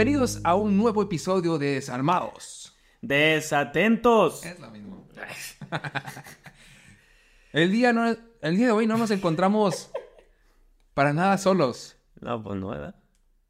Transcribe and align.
Bienvenidos 0.00 0.40
a 0.44 0.54
un 0.54 0.78
nuevo 0.78 1.02
episodio 1.02 1.58
de 1.58 1.74
Desarmados. 1.74 2.74
Desatentos. 3.02 4.46
Es 4.46 4.58
lo 4.58 4.70
mismo. 4.70 5.06
el, 7.52 7.70
día 7.70 7.92
no, 7.92 8.16
el 8.40 8.56
día 8.56 8.68
de 8.68 8.72
hoy 8.72 8.86
no 8.86 8.96
nos 8.96 9.10
encontramos 9.10 9.90
para 10.94 11.12
nada 11.12 11.36
solos. 11.36 11.98
No, 12.18 12.42
pues 12.42 12.58
no, 12.58 12.68
¿verdad? 12.68 12.94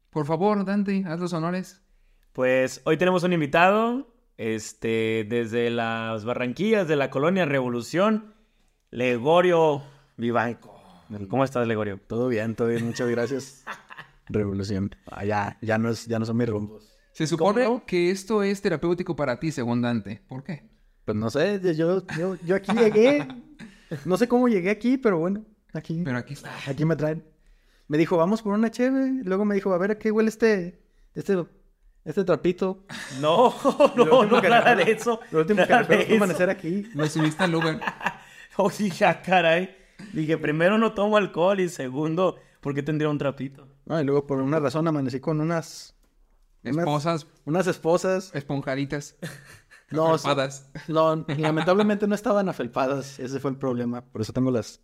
Por 0.09 0.25
favor, 0.25 0.65
Dante, 0.65 1.05
haz 1.07 1.21
los 1.21 1.31
honores. 1.31 1.81
Pues 2.33 2.81
hoy 2.83 2.97
tenemos 2.97 3.23
un 3.23 3.31
invitado, 3.31 4.13
este, 4.35 5.25
desde 5.29 5.69
las 5.69 6.25
Barranquillas 6.25 6.85
de 6.85 6.97
la 6.97 7.09
colonia 7.09 7.45
Revolución, 7.45 8.33
Legorio 8.89 9.83
Vivanco. 10.17 10.77
¿Cómo 11.29 11.45
estás, 11.45 11.65
Legorio? 11.65 11.97
Todo 12.07 12.27
bien, 12.27 12.55
todo 12.55 12.67
bien, 12.67 12.85
muchas 12.85 13.07
gracias. 13.07 13.63
Revolución. 14.31 14.95
Ah, 15.07 15.25
ya, 15.25 15.57
ya 15.61 15.77
no, 15.77 15.89
es, 15.89 16.05
ya 16.05 16.19
no 16.19 16.25
son 16.25 16.37
mis 16.37 16.49
rumbos. 16.49 16.97
Se 17.13 17.27
supone 17.27 17.81
que 17.85 18.09
esto 18.11 18.41
es 18.43 18.61
terapéutico 18.61 19.15
para 19.15 19.39
ti, 19.39 19.51
según 19.51 19.81
Dante. 19.81 20.21
¿Por 20.27 20.43
qué? 20.43 20.69
Pues 21.05 21.17
no 21.17 21.29
sé, 21.29 21.59
yo, 21.75 22.05
yo, 22.17 22.35
yo 22.45 22.55
aquí 22.55 22.71
llegué. 22.73 23.27
No 24.05 24.15
sé 24.17 24.27
cómo 24.27 24.47
llegué 24.47 24.69
aquí, 24.69 24.97
pero 24.97 25.17
bueno, 25.19 25.43
aquí. 25.73 26.01
Pero 26.05 26.17
aquí 26.17 26.33
está. 26.33 26.51
Aquí 26.67 26.85
me 26.85 26.95
traen. 26.95 27.23
Me 27.87 27.97
dijo, 27.97 28.15
vamos 28.15 28.41
por 28.41 28.53
una 28.53 28.71
cheve. 28.71 29.11
Luego 29.23 29.43
me 29.43 29.55
dijo, 29.55 29.73
a 29.73 29.77
ver, 29.77 29.91
¿a 29.91 29.97
qué 29.99 30.11
huele 30.11 30.29
este, 30.29 30.81
este, 31.13 31.43
este 32.05 32.23
trapito? 32.23 32.85
No, 33.19 33.53
no, 33.97 34.05
no, 34.25 34.41
nada 34.41 34.73
recuerdo- 34.73 34.85
de 34.85 34.91
eso. 34.93 35.19
Lo 35.31 35.39
último 35.39 35.65
que 35.67 35.75
recuerdo 35.77 36.05
fue 36.05 36.15
amanecer 36.15 36.49
aquí. 36.49 36.87
Me 36.95 37.09
subiste 37.09 37.43
al 37.43 37.55
Uber. 37.55 37.79
Oh, 38.57 38.69
sí, 38.69 38.89
ya, 38.91 39.21
caray. 39.21 39.73
Dije, 40.11 40.37
primero 40.37 40.77
no 40.77 40.93
tomo 40.93 41.15
alcohol 41.15 41.61
y 41.61 41.69
segundo, 41.69 42.37
¿por 42.59 42.75
qué 42.75 42.83
tendría 42.83 43.07
un 43.09 43.17
trapito? 43.17 43.65
No, 43.85 43.99
y 43.99 44.03
luego 44.03 44.27
por 44.27 44.39
una 44.41 44.59
razón 44.59 44.87
amanecí 44.87 45.19
con 45.19 45.41
unas, 45.41 45.95
Esposas, 46.63 47.27
unas 47.45 47.67
esposas. 47.67 48.31
esponjaditas, 48.35 49.15
No, 49.91 50.13
afelpadas. 50.13 50.69
no, 50.87 51.25
lamentablemente 51.37 52.07
no 52.07 52.15
estaban 52.15 52.47
afelpadas. 52.47 53.19
Ese 53.19 53.39
fue 53.39 53.51
el 53.51 53.57
problema. 53.57 54.05
Por 54.05 54.21
eso 54.21 54.31
tengo 54.31 54.49
las, 54.51 54.79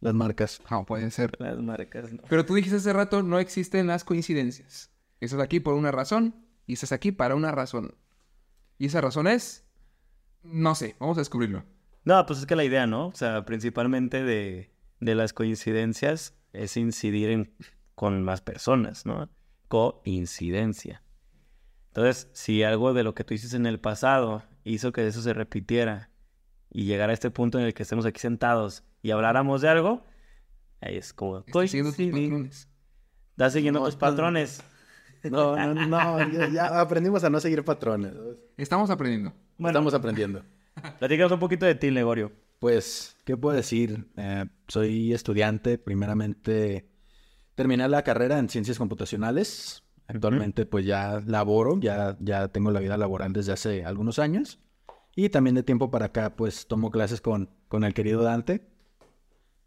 las 0.00 0.14
marcas. 0.14 0.60
No, 0.70 0.84
puede 0.86 1.10
ser. 1.10 1.32
Las 1.40 1.58
marcas, 1.58 2.12
no. 2.12 2.22
Pero 2.28 2.44
tú 2.46 2.54
dijiste 2.54 2.76
hace 2.76 2.92
rato, 2.92 3.22
no 3.24 3.38
existen 3.40 3.88
las 3.88 4.04
coincidencias. 4.04 4.92
Estás 5.20 5.40
aquí 5.40 5.58
por 5.58 5.74
una 5.74 5.90
razón 5.90 6.36
y 6.66 6.74
estás 6.74 6.92
aquí 6.92 7.10
para 7.10 7.34
una 7.34 7.50
razón. 7.50 7.96
Y 8.78 8.86
esa 8.86 9.00
razón 9.00 9.26
es... 9.26 9.64
No 10.44 10.76
sé, 10.76 10.94
vamos 11.00 11.16
a 11.16 11.22
descubrirlo. 11.22 11.64
No, 12.04 12.24
pues 12.24 12.38
es 12.38 12.46
que 12.46 12.54
la 12.54 12.62
idea, 12.62 12.86
¿no? 12.86 13.08
O 13.08 13.14
sea, 13.14 13.44
principalmente 13.44 14.22
de, 14.22 14.70
de 15.00 15.14
las 15.16 15.32
coincidencias 15.32 16.34
es 16.52 16.76
incidir 16.76 17.30
en, 17.30 17.52
con 17.96 18.22
más 18.22 18.40
personas, 18.42 19.04
¿no? 19.06 19.28
Coincidencia. 19.66 21.02
Entonces, 21.88 22.28
si 22.32 22.62
algo 22.62 22.94
de 22.94 23.02
lo 23.02 23.14
que 23.14 23.24
tú 23.24 23.34
hiciste 23.34 23.56
en 23.56 23.66
el 23.66 23.80
pasado 23.80 24.44
hizo 24.64 24.92
que 24.92 25.06
eso 25.06 25.22
se 25.22 25.32
repitiera 25.34 26.10
y 26.70 26.84
llegara 26.84 27.10
a 27.10 27.14
este 27.14 27.30
punto 27.30 27.58
en 27.58 27.64
el 27.64 27.74
que 27.74 27.82
estemos 27.82 28.06
aquí 28.06 28.20
sentados 28.20 28.84
y 29.02 29.10
habláramos 29.10 29.62
de 29.62 29.68
algo, 29.70 30.04
ahí 30.80 30.96
es 30.96 31.12
como 31.12 31.38
Estás 31.38 31.70
siguiendo 31.70 31.92
tus 31.92 32.06
patrones. 32.06 32.68
Estás 33.32 33.52
siguiendo 33.54 33.80
No, 33.80 33.86
tus 33.86 33.94
no. 33.94 33.98
patrones. 34.00 34.62
No, 35.24 35.56
no, 35.56 35.86
no. 35.86 36.32
ya, 36.32 36.48
ya 36.48 36.80
aprendimos 36.80 37.24
a 37.24 37.30
no 37.30 37.40
seguir 37.40 37.64
patrones. 37.64 38.12
Estamos 38.56 38.90
aprendiendo. 38.90 39.32
Estamos 39.58 39.94
aprendiendo. 39.94 40.42
Platícanos 40.98 41.32
un 41.32 41.40
poquito 41.40 41.64
de 41.66 41.74
ti, 41.74 41.90
Legorio. 41.90 42.30
Pues, 42.60 43.16
¿qué 43.24 43.36
puedo 43.36 43.56
decir? 43.56 44.06
Eh, 44.16 44.44
soy 44.68 45.12
estudiante, 45.14 45.78
primeramente 45.78 46.86
terminé 47.56 47.88
la 47.88 48.02
carrera 48.02 48.38
en 48.38 48.48
ciencias 48.48 48.78
computacionales. 48.78 49.82
Actualmente 50.06 50.66
pues 50.66 50.86
ya 50.86 51.20
laboro, 51.26 51.80
ya, 51.80 52.16
ya 52.20 52.46
tengo 52.48 52.70
la 52.70 52.78
vida 52.78 52.96
laboral 52.96 53.32
desde 53.32 53.52
hace 53.52 53.84
algunos 53.84 54.20
años. 54.20 54.60
Y 55.16 55.30
también 55.30 55.56
de 55.56 55.64
tiempo 55.64 55.90
para 55.90 56.06
acá 56.06 56.36
pues 56.36 56.68
tomo 56.68 56.92
clases 56.92 57.20
con, 57.20 57.50
con 57.66 57.82
el 57.82 57.92
querido 57.92 58.22
Dante. 58.22 58.68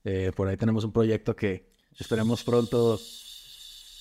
Eh, 0.05 0.31
por 0.33 0.47
ahí 0.47 0.55
tenemos 0.55 0.85
un 0.85 0.93
proyecto 0.93 1.35
que 1.35 1.73
esperemos 1.99 2.45
pronto, 2.45 2.97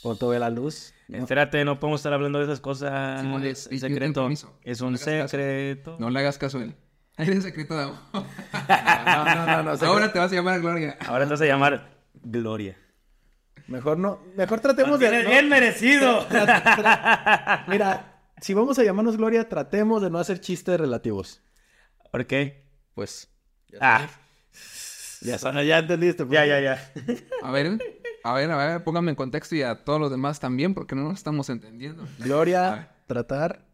pronto 0.02 0.28
vea 0.28 0.38
la 0.38 0.50
luz. 0.50 0.94
Espérate, 1.08 1.64
no 1.64 1.80
podemos 1.80 2.00
estar 2.00 2.12
hablando 2.12 2.38
de 2.38 2.44
esas 2.44 2.60
cosas. 2.60 3.20
Simón, 3.20 3.44
es 3.44 3.64
secreto. 3.64 4.20
No 4.20 4.28
un 4.28 4.92
caso. 4.92 5.28
secreto. 5.28 5.96
No 5.98 6.10
le 6.10 6.20
hagas 6.20 6.38
caso 6.38 6.58
a 6.58 6.62
él. 6.62 6.76
Eres 7.16 7.42
secreto 7.42 7.76
de 7.76 7.82
amor. 7.82 7.96
No, 9.08 9.24
no, 9.24 9.46
no, 9.46 9.76
no, 9.76 9.86
Ahora 9.86 10.12
te 10.12 10.18
vas 10.18 10.30
a 10.30 10.34
llamar 10.34 10.60
Gloria. 10.60 10.98
Ahora 11.06 11.24
te 11.24 11.30
vas 11.30 11.40
a 11.40 11.46
llamar 11.46 11.98
Gloria. 12.22 12.76
Mejor 13.68 13.98
no, 13.98 14.20
mejor 14.36 14.60
tratemos 14.60 14.98
de... 14.98 15.22
no- 15.24 15.30
bien 15.30 15.48
merecido. 15.48 16.26
Mira, 17.68 18.22
si 18.40 18.54
vamos 18.54 18.78
a 18.78 18.82
llamarnos 18.84 19.16
Gloria, 19.16 19.48
tratemos 19.48 20.02
de 20.02 20.10
no 20.10 20.18
hacer 20.18 20.40
chistes 20.40 20.78
relativos. 20.80 21.42
¿Por 22.10 22.26
qué? 22.26 22.64
Pues, 22.94 23.28
Ah, 23.80 24.08
ya, 25.20 25.38
son- 25.38 25.62
ya 25.64 25.78
entendiste. 25.78 26.24
pues. 26.24 26.34
ya, 26.34 26.46
ya, 26.46 26.60
ya. 26.60 26.92
A 27.42 27.50
ver, 27.50 27.78
a 28.24 28.32
ver, 28.32 28.50
a 28.50 28.56
ver, 28.56 28.84
póngame 28.84 29.10
en 29.10 29.16
contexto 29.16 29.54
y 29.54 29.62
a 29.62 29.84
todos 29.84 30.00
los 30.00 30.10
demás 30.10 30.40
también, 30.40 30.74
porque 30.74 30.94
no 30.94 31.02
nos 31.02 31.18
estamos 31.18 31.48
entendiendo. 31.50 32.06
Gloria, 32.18 32.90
tratar. 33.06 33.67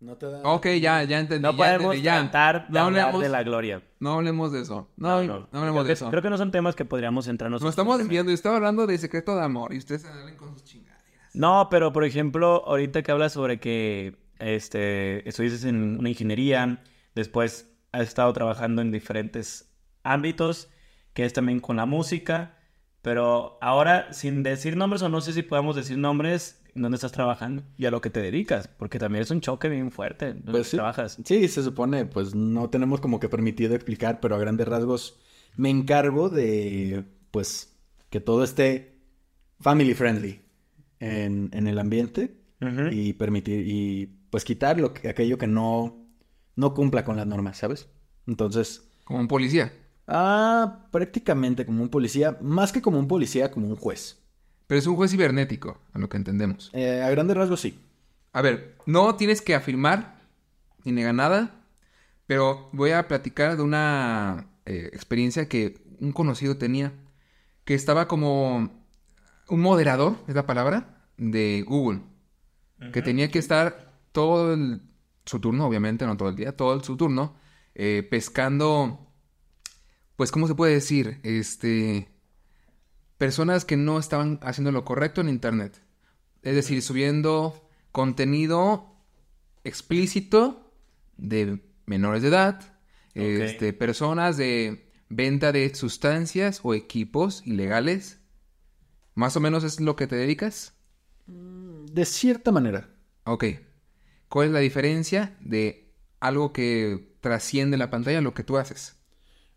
No 0.00 0.16
te 0.16 0.26
da. 0.30 0.40
Ok, 0.44 0.66
ya, 0.80 1.02
ya 1.04 1.20
entendí. 1.20 1.42
No 1.42 1.52
ya 1.52 1.56
podemos 1.56 1.94
entendí, 1.94 2.02
ya. 2.02 2.22
de 2.22 2.28
No 2.70 2.80
hablar 2.80 3.02
hablemos, 3.04 3.22
de 3.22 3.28
la 3.28 3.42
gloria. 3.42 3.82
no 3.98 4.14
hablemos 4.14 4.50
de 4.50 4.62
eso. 4.62 4.88
No, 4.96 5.22
no, 5.22 5.46
hablemos 5.52 5.60
creo 5.60 5.82
de 5.82 5.86
que, 5.88 5.92
eso. 5.92 6.10
Creo 6.10 6.22
que 6.22 6.30
no 6.30 6.38
son 6.38 6.50
temas 6.50 6.74
que 6.74 6.84
podríamos 6.86 7.26
centrarnos. 7.26 7.60
Nos 7.60 7.70
estamos 7.70 7.98
desviando. 7.98 8.30
Yo 8.30 8.34
estaba 8.34 8.56
hablando 8.56 8.86
de 8.86 8.96
secreto 8.96 9.36
de 9.36 9.42
amor 9.44 9.74
y 9.74 9.78
ustedes 9.78 10.02
salen 10.02 10.36
con 10.36 10.54
sus 10.54 10.64
chingaderas. 10.64 11.34
No, 11.34 11.68
pero 11.70 11.92
por 11.92 12.04
ejemplo, 12.04 12.64
ahorita 12.66 13.02
que 13.02 13.12
hablas 13.12 13.32
sobre 13.34 13.60
que 13.60 14.16
este, 14.38 15.28
estudias 15.28 15.64
en 15.64 15.98
una 15.98 16.08
ingeniería, 16.08 16.82
después 17.14 17.70
has 17.92 18.02
estado 18.02 18.32
trabajando 18.32 18.80
en 18.82 18.90
diferentes 18.90 19.70
ámbitos, 20.02 20.70
que 21.12 21.24
es 21.26 21.32
también 21.34 21.60
con 21.60 21.76
la 21.76 21.84
música, 21.86 22.56
pero 23.02 23.58
ahora, 23.60 24.12
sin 24.12 24.42
decir 24.42 24.76
nombres, 24.76 25.02
o 25.02 25.08
no 25.08 25.20
sé 25.20 25.32
si 25.32 25.42
podemos 25.42 25.76
decir 25.76 25.98
nombres, 25.98 26.59
¿en 26.74 26.82
dónde 26.82 26.96
estás 26.96 27.12
trabajando 27.12 27.62
y 27.76 27.86
a 27.86 27.90
lo 27.90 28.00
que 28.00 28.10
te 28.10 28.20
dedicas? 28.20 28.68
Porque 28.68 28.98
también 28.98 29.22
es 29.22 29.30
un 29.30 29.40
choque 29.40 29.68
bien 29.68 29.90
fuerte. 29.90 30.34
¿Dónde 30.34 30.50
Pues 30.50 30.68
sí. 30.68 30.76
trabajas? 30.76 31.18
Sí, 31.24 31.48
se 31.48 31.62
supone, 31.62 32.06
pues 32.06 32.34
no 32.34 32.70
tenemos 32.70 33.00
como 33.00 33.20
que 33.20 33.28
permitido 33.28 33.74
explicar, 33.74 34.20
pero 34.20 34.34
a 34.36 34.38
grandes 34.38 34.68
rasgos 34.68 35.18
me 35.56 35.70
encargo 35.70 36.28
de, 36.28 37.04
pues, 37.30 37.76
que 38.10 38.20
todo 38.20 38.44
esté 38.44 38.98
family 39.60 39.94
friendly 39.94 40.40
en, 41.00 41.50
en 41.52 41.66
el 41.68 41.78
ambiente 41.78 42.36
y 42.90 43.14
permitir, 43.14 43.66
y 43.66 44.06
pues 44.30 44.44
quitar 44.44 44.78
lo 44.78 44.92
que, 44.94 45.08
aquello 45.08 45.38
que 45.38 45.46
no, 45.46 46.06
no 46.56 46.74
cumpla 46.74 47.04
con 47.04 47.16
las 47.16 47.26
normas, 47.26 47.58
¿sabes? 47.58 47.88
Entonces, 48.26 48.88
Como 49.04 49.20
un 49.20 49.28
policía. 49.28 49.72
ah, 50.06 50.86
prácticamente 50.90 51.64
como 51.66 51.82
un 51.82 51.88
policía, 51.88 52.38
más 52.42 52.72
que 52.72 52.82
como 52.82 52.98
un 52.98 53.08
policía, 53.08 53.50
como 53.50 53.66
un 53.68 53.76
juez. 53.76 54.19
Pero 54.70 54.78
es 54.78 54.86
un 54.86 54.94
juez 54.94 55.10
cibernético, 55.10 55.80
a 55.92 55.98
lo 55.98 56.08
que 56.08 56.16
entendemos. 56.16 56.70
Eh, 56.74 57.02
a 57.02 57.10
grandes 57.10 57.36
rasgos 57.36 57.60
sí. 57.60 57.80
A 58.32 58.40
ver, 58.40 58.76
no 58.86 59.16
tienes 59.16 59.42
que 59.42 59.56
afirmar 59.56 60.20
ni 60.84 60.92
negar 60.92 61.12
nada, 61.12 61.64
pero 62.28 62.68
voy 62.72 62.92
a 62.92 63.08
platicar 63.08 63.56
de 63.56 63.64
una 63.64 64.46
eh, 64.66 64.88
experiencia 64.92 65.48
que 65.48 65.76
un 65.98 66.12
conocido 66.12 66.56
tenía, 66.56 66.92
que 67.64 67.74
estaba 67.74 68.06
como 68.06 68.70
un 69.48 69.60
moderador, 69.60 70.14
es 70.28 70.36
la 70.36 70.46
palabra, 70.46 71.02
de 71.16 71.64
Google, 71.66 72.02
que 72.92 73.02
tenía 73.02 73.28
que 73.28 73.40
estar 73.40 73.92
todo 74.12 74.54
el- 74.54 74.82
su 75.26 75.40
turno, 75.40 75.66
obviamente, 75.66 76.06
no 76.06 76.16
todo 76.16 76.28
el 76.28 76.36
día, 76.36 76.56
todo 76.56 76.74
el- 76.74 76.84
su 76.84 76.96
turno, 76.96 77.34
eh, 77.74 78.06
pescando, 78.08 79.12
pues, 80.14 80.30
¿cómo 80.30 80.46
se 80.46 80.54
puede 80.54 80.74
decir? 80.74 81.18
Este, 81.24 82.08
personas 83.20 83.66
que 83.66 83.76
no 83.76 83.98
estaban 83.98 84.40
haciendo 84.40 84.72
lo 84.72 84.86
correcto 84.86 85.20
en 85.20 85.28
Internet. 85.28 85.78
Es 86.40 86.54
decir, 86.54 86.80
subiendo 86.80 87.68
contenido 87.92 88.96
explícito 89.62 90.72
de 91.18 91.62
menores 91.84 92.22
de 92.22 92.28
edad, 92.28 92.78
este, 93.12 93.74
personas 93.74 94.38
de 94.38 94.90
venta 95.10 95.52
de 95.52 95.74
sustancias 95.74 96.60
o 96.62 96.72
equipos 96.72 97.46
ilegales. 97.46 98.22
Más 99.14 99.36
o 99.36 99.40
menos 99.40 99.64
es 99.64 99.80
lo 99.80 99.96
que 99.96 100.06
te 100.06 100.16
dedicas. 100.16 100.72
De 101.26 102.06
cierta 102.06 102.52
manera. 102.52 102.88
Ok. 103.24 103.44
¿Cuál 104.30 104.46
es 104.46 104.52
la 104.54 104.60
diferencia 104.60 105.36
de 105.40 105.92
algo 106.20 106.54
que 106.54 107.12
trasciende 107.20 107.76
la 107.76 107.90
pantalla 107.90 108.20
a 108.20 108.22
lo 108.22 108.32
que 108.32 108.44
tú 108.44 108.56
haces? 108.56 108.96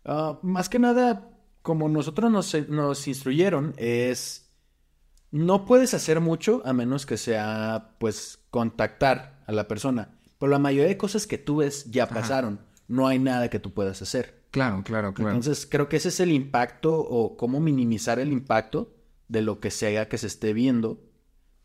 Ah, 0.04 0.38
más 0.42 0.68
que 0.68 0.78
nada, 0.78 1.33
como 1.64 1.88
nosotros 1.88 2.30
nos, 2.30 2.54
nos 2.68 3.08
instruyeron, 3.08 3.72
es 3.78 4.50
no 5.30 5.64
puedes 5.64 5.94
hacer 5.94 6.20
mucho 6.20 6.60
a 6.66 6.74
menos 6.74 7.06
que 7.06 7.16
sea, 7.16 7.96
pues, 7.98 8.38
contactar 8.50 9.42
a 9.46 9.52
la 9.52 9.66
persona. 9.66 10.20
Pero 10.38 10.50
la 10.52 10.58
mayoría 10.58 10.88
de 10.88 10.98
cosas 10.98 11.26
que 11.26 11.38
tú 11.38 11.56
ves 11.56 11.90
ya 11.90 12.06
pasaron. 12.06 12.60
No 12.86 13.08
hay 13.08 13.18
nada 13.18 13.48
que 13.48 13.60
tú 13.60 13.72
puedas 13.72 14.02
hacer. 14.02 14.44
Claro, 14.50 14.82
claro, 14.84 15.14
claro. 15.14 15.30
Entonces, 15.30 15.66
creo 15.66 15.88
que 15.88 15.96
ese 15.96 16.10
es 16.10 16.20
el 16.20 16.32
impacto 16.32 16.98
o 16.98 17.38
cómo 17.38 17.60
minimizar 17.60 18.18
el 18.18 18.30
impacto 18.30 18.94
de 19.28 19.40
lo 19.40 19.58
que 19.58 19.70
sea 19.70 20.06
que 20.10 20.18
se 20.18 20.26
esté 20.26 20.52
viendo 20.52 21.02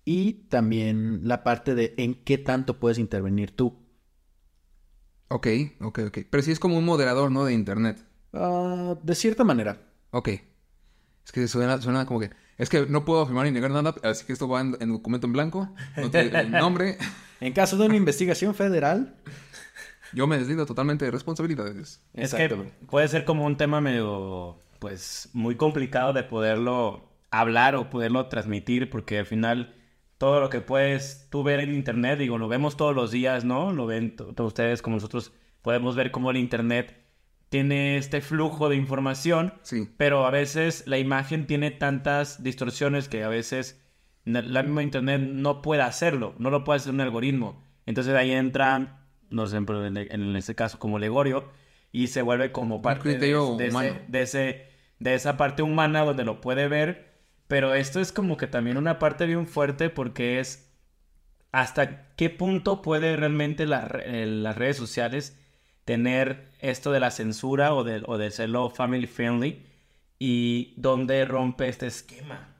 y 0.05 0.45
también 0.47 1.27
la 1.27 1.43
parte 1.43 1.75
de 1.75 1.93
en 1.97 2.15
qué 2.23 2.37
tanto 2.37 2.79
puedes 2.79 2.99
intervenir 2.99 3.53
tú. 3.53 3.77
Ok, 5.27 5.47
ok, 5.81 5.99
ok. 6.07 6.19
Pero 6.29 6.41
sí 6.41 6.53
es 6.53 6.59
como 6.59 6.77
un 6.77 6.85
moderador, 6.85 7.31
¿no? 7.31 7.43
De 7.43 7.51
internet. 7.51 8.01
Ah, 8.31 8.97
de 9.03 9.15
cierta 9.15 9.43
manera. 9.43 9.88
Ok. 10.11 10.29
Es 11.25 11.31
que 11.31 11.47
suena, 11.47 11.79
suena 11.81 12.05
como 12.05 12.19
que... 12.19 12.29
Es 12.57 12.69
que 12.69 12.85
no 12.87 13.05
puedo 13.05 13.25
firmar 13.25 13.45
ni 13.45 13.51
negar 13.51 13.71
nada, 13.71 13.95
así 14.03 14.25
que 14.25 14.33
esto 14.33 14.47
va 14.49 14.59
en, 14.61 14.75
en 14.81 14.91
documento 14.91 15.27
en 15.27 15.33
blanco. 15.33 15.73
No 15.95 16.09
te 16.11 16.21
el 16.21 16.51
nombre. 16.51 16.97
En 17.39 17.53
caso 17.53 17.77
de 17.77 17.85
una 17.85 17.95
investigación 17.95 18.53
federal, 18.53 19.15
Yo 20.13 20.27
me 20.27 20.37
deslindo 20.37 20.65
totalmente 20.65 21.05
de 21.05 21.11
responsabilidades. 21.11 22.01
Es 22.13 22.33
Exacto. 22.33 22.63
que 22.63 22.85
puede 22.87 23.07
ser 23.07 23.23
como 23.25 23.45
un 23.45 23.55
tema 23.57 23.79
medio, 23.79 24.59
pues, 24.79 25.29
muy 25.33 25.55
complicado 25.55 26.11
de 26.13 26.23
poderlo 26.23 27.07
hablar 27.31 27.75
o 27.75 27.89
poderlo 27.89 28.25
transmitir, 28.27 28.89
porque 28.89 29.19
al 29.19 29.25
final 29.25 29.75
todo 30.17 30.41
lo 30.41 30.49
que 30.49 30.59
puedes 30.59 31.27
tú 31.29 31.43
ver 31.43 31.61
en 31.61 31.73
internet, 31.73 32.19
digo, 32.19 32.37
lo 32.37 32.47
vemos 32.49 32.75
todos 32.75 32.93
los 32.93 33.11
días, 33.11 33.45
¿no? 33.45 33.71
Lo 33.71 33.85
ven 33.85 34.15
to- 34.17 34.33
todos 34.33 34.49
ustedes 34.49 34.81
como 34.81 34.97
nosotros 34.97 35.31
podemos 35.61 35.95
ver 35.95 36.11
cómo 36.11 36.31
el 36.31 36.37
internet 36.37 36.98
tiene 37.49 37.97
este 37.97 38.21
flujo 38.21 38.69
de 38.69 38.75
información, 38.75 39.53
Sí. 39.63 39.89
pero 39.97 40.25
a 40.25 40.31
veces 40.31 40.83
la 40.85 40.97
imagen 40.99 41.47
tiene 41.47 41.71
tantas 41.71 42.43
distorsiones 42.43 43.09
que 43.09 43.23
a 43.23 43.27
veces 43.29 43.81
la 44.25 44.61
misma 44.63 44.83
internet 44.83 45.21
no 45.21 45.61
puede 45.63 45.81
hacerlo, 45.81 46.35
no 46.37 46.51
lo 46.51 46.63
puede 46.63 46.77
hacer 46.77 46.93
un 46.93 47.01
algoritmo. 47.01 47.63
Entonces 47.87 48.13
ahí 48.13 48.31
entra, 48.31 49.01
no 49.31 49.47
sé, 49.47 49.57
en, 49.57 50.35
este 50.35 50.53
caso 50.53 50.77
como 50.77 50.99
Legorio, 50.99 51.49
y 51.91 52.07
se 52.07 52.21
vuelve 52.21 52.51
como 52.51 52.83
parte 52.83 53.17
de, 53.17 53.31
ese, 53.67 54.01
de, 54.07 54.21
ese- 54.21 54.67
de 54.99 55.15
esa 55.15 55.37
parte 55.37 55.63
humana 55.63 56.03
donde 56.03 56.23
lo 56.25 56.39
puede 56.41 56.67
ver, 56.67 57.09
pero 57.47 57.73
esto 57.73 57.99
es 57.99 58.11
como 58.11 58.37
que 58.37 58.45
también 58.45 58.77
una 58.77 58.99
parte 58.99 59.25
bien 59.25 59.47
fuerte 59.47 59.89
porque 59.89 60.39
es 60.39 60.71
hasta 61.51 62.13
qué 62.15 62.29
punto 62.29 62.83
puede 62.83 63.15
realmente 63.15 63.65
la 63.65 63.87
eh, 64.05 64.27
las 64.27 64.55
redes 64.55 64.77
sociales 64.77 65.35
tener 65.89 66.51
esto 66.59 66.91
de 66.91 66.99
la 66.99 67.09
censura 67.09 67.73
o 67.73 67.83
de, 67.83 68.03
o 68.05 68.19
de 68.19 68.29
serlo 68.29 68.69
family 68.69 69.07
friendly 69.07 69.65
y 70.19 70.75
dónde 70.77 71.25
rompe 71.25 71.67
este 71.67 71.87
esquema. 71.87 72.55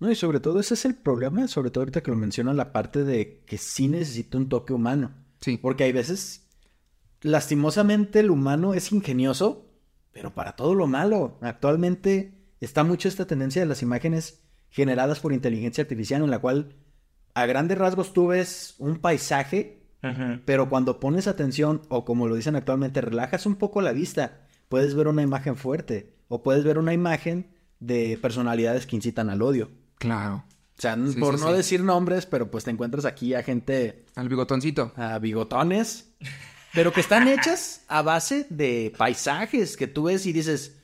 No, 0.00 0.10
y 0.10 0.16
sobre 0.16 0.40
todo 0.40 0.58
ese 0.58 0.74
es 0.74 0.84
el 0.84 0.96
problema, 0.96 1.46
sobre 1.46 1.70
todo 1.70 1.82
ahorita 1.82 2.02
que 2.02 2.10
lo 2.10 2.16
mencionan, 2.16 2.56
la 2.56 2.72
parte 2.72 3.04
de 3.04 3.44
que 3.46 3.56
sí 3.56 3.86
necesita 3.86 4.36
un 4.36 4.48
toque 4.48 4.72
humano. 4.72 5.14
Sí. 5.40 5.58
Porque 5.58 5.84
hay 5.84 5.92
veces, 5.92 6.48
lastimosamente, 7.20 8.18
el 8.18 8.32
humano 8.32 8.74
es 8.74 8.90
ingenioso, 8.90 9.70
pero 10.10 10.34
para 10.34 10.56
todo 10.56 10.74
lo 10.74 10.88
malo. 10.88 11.38
Actualmente 11.42 12.34
está 12.60 12.82
mucho 12.82 13.06
esta 13.06 13.28
tendencia 13.28 13.62
de 13.62 13.68
las 13.68 13.82
imágenes 13.82 14.42
generadas 14.70 15.20
por 15.20 15.32
inteligencia 15.32 15.82
artificial, 15.82 16.20
en 16.20 16.32
la 16.32 16.40
cual 16.40 16.74
a 17.32 17.46
grandes 17.46 17.78
rasgos 17.78 18.12
tú 18.12 18.26
ves 18.26 18.74
un 18.78 18.98
paisaje, 18.98 19.85
pero 20.44 20.68
cuando 20.68 21.00
pones 21.00 21.26
atención, 21.26 21.82
o 21.88 22.04
como 22.04 22.28
lo 22.28 22.34
dicen 22.34 22.56
actualmente, 22.56 23.00
relajas 23.00 23.46
un 23.46 23.56
poco 23.56 23.80
la 23.82 23.92
vista, 23.92 24.46
puedes 24.68 24.94
ver 24.94 25.08
una 25.08 25.22
imagen 25.22 25.56
fuerte, 25.56 26.14
o 26.28 26.42
puedes 26.42 26.64
ver 26.64 26.78
una 26.78 26.92
imagen 26.92 27.48
de 27.80 28.18
personalidades 28.20 28.86
que 28.86 28.96
incitan 28.96 29.30
al 29.30 29.42
odio. 29.42 29.70
Claro. 29.98 30.44
O 30.78 30.80
sea, 30.82 30.94
Sí, 30.96 31.18
por 31.18 31.38
sí, 31.38 31.44
no 31.44 31.50
sí. 31.50 31.56
decir 31.56 31.82
nombres, 31.82 32.26
pero 32.26 32.50
pues 32.50 32.64
te 32.64 32.70
encuentras 32.70 33.04
aquí 33.04 33.34
a 33.34 33.42
gente, 33.42 34.04
Al 34.14 34.28
bigotoncito. 34.28 34.92
a 34.96 35.18
bigotones, 35.18 36.10
pero 36.74 36.92
que 36.92 37.00
están 37.00 37.28
hechas 37.28 37.82
a 37.88 38.02
base 38.02 38.46
de 38.50 38.92
paisajes 38.98 39.76
que 39.76 39.86
tú 39.86 40.04
ves 40.04 40.26
y 40.26 40.32
dices, 40.32 40.76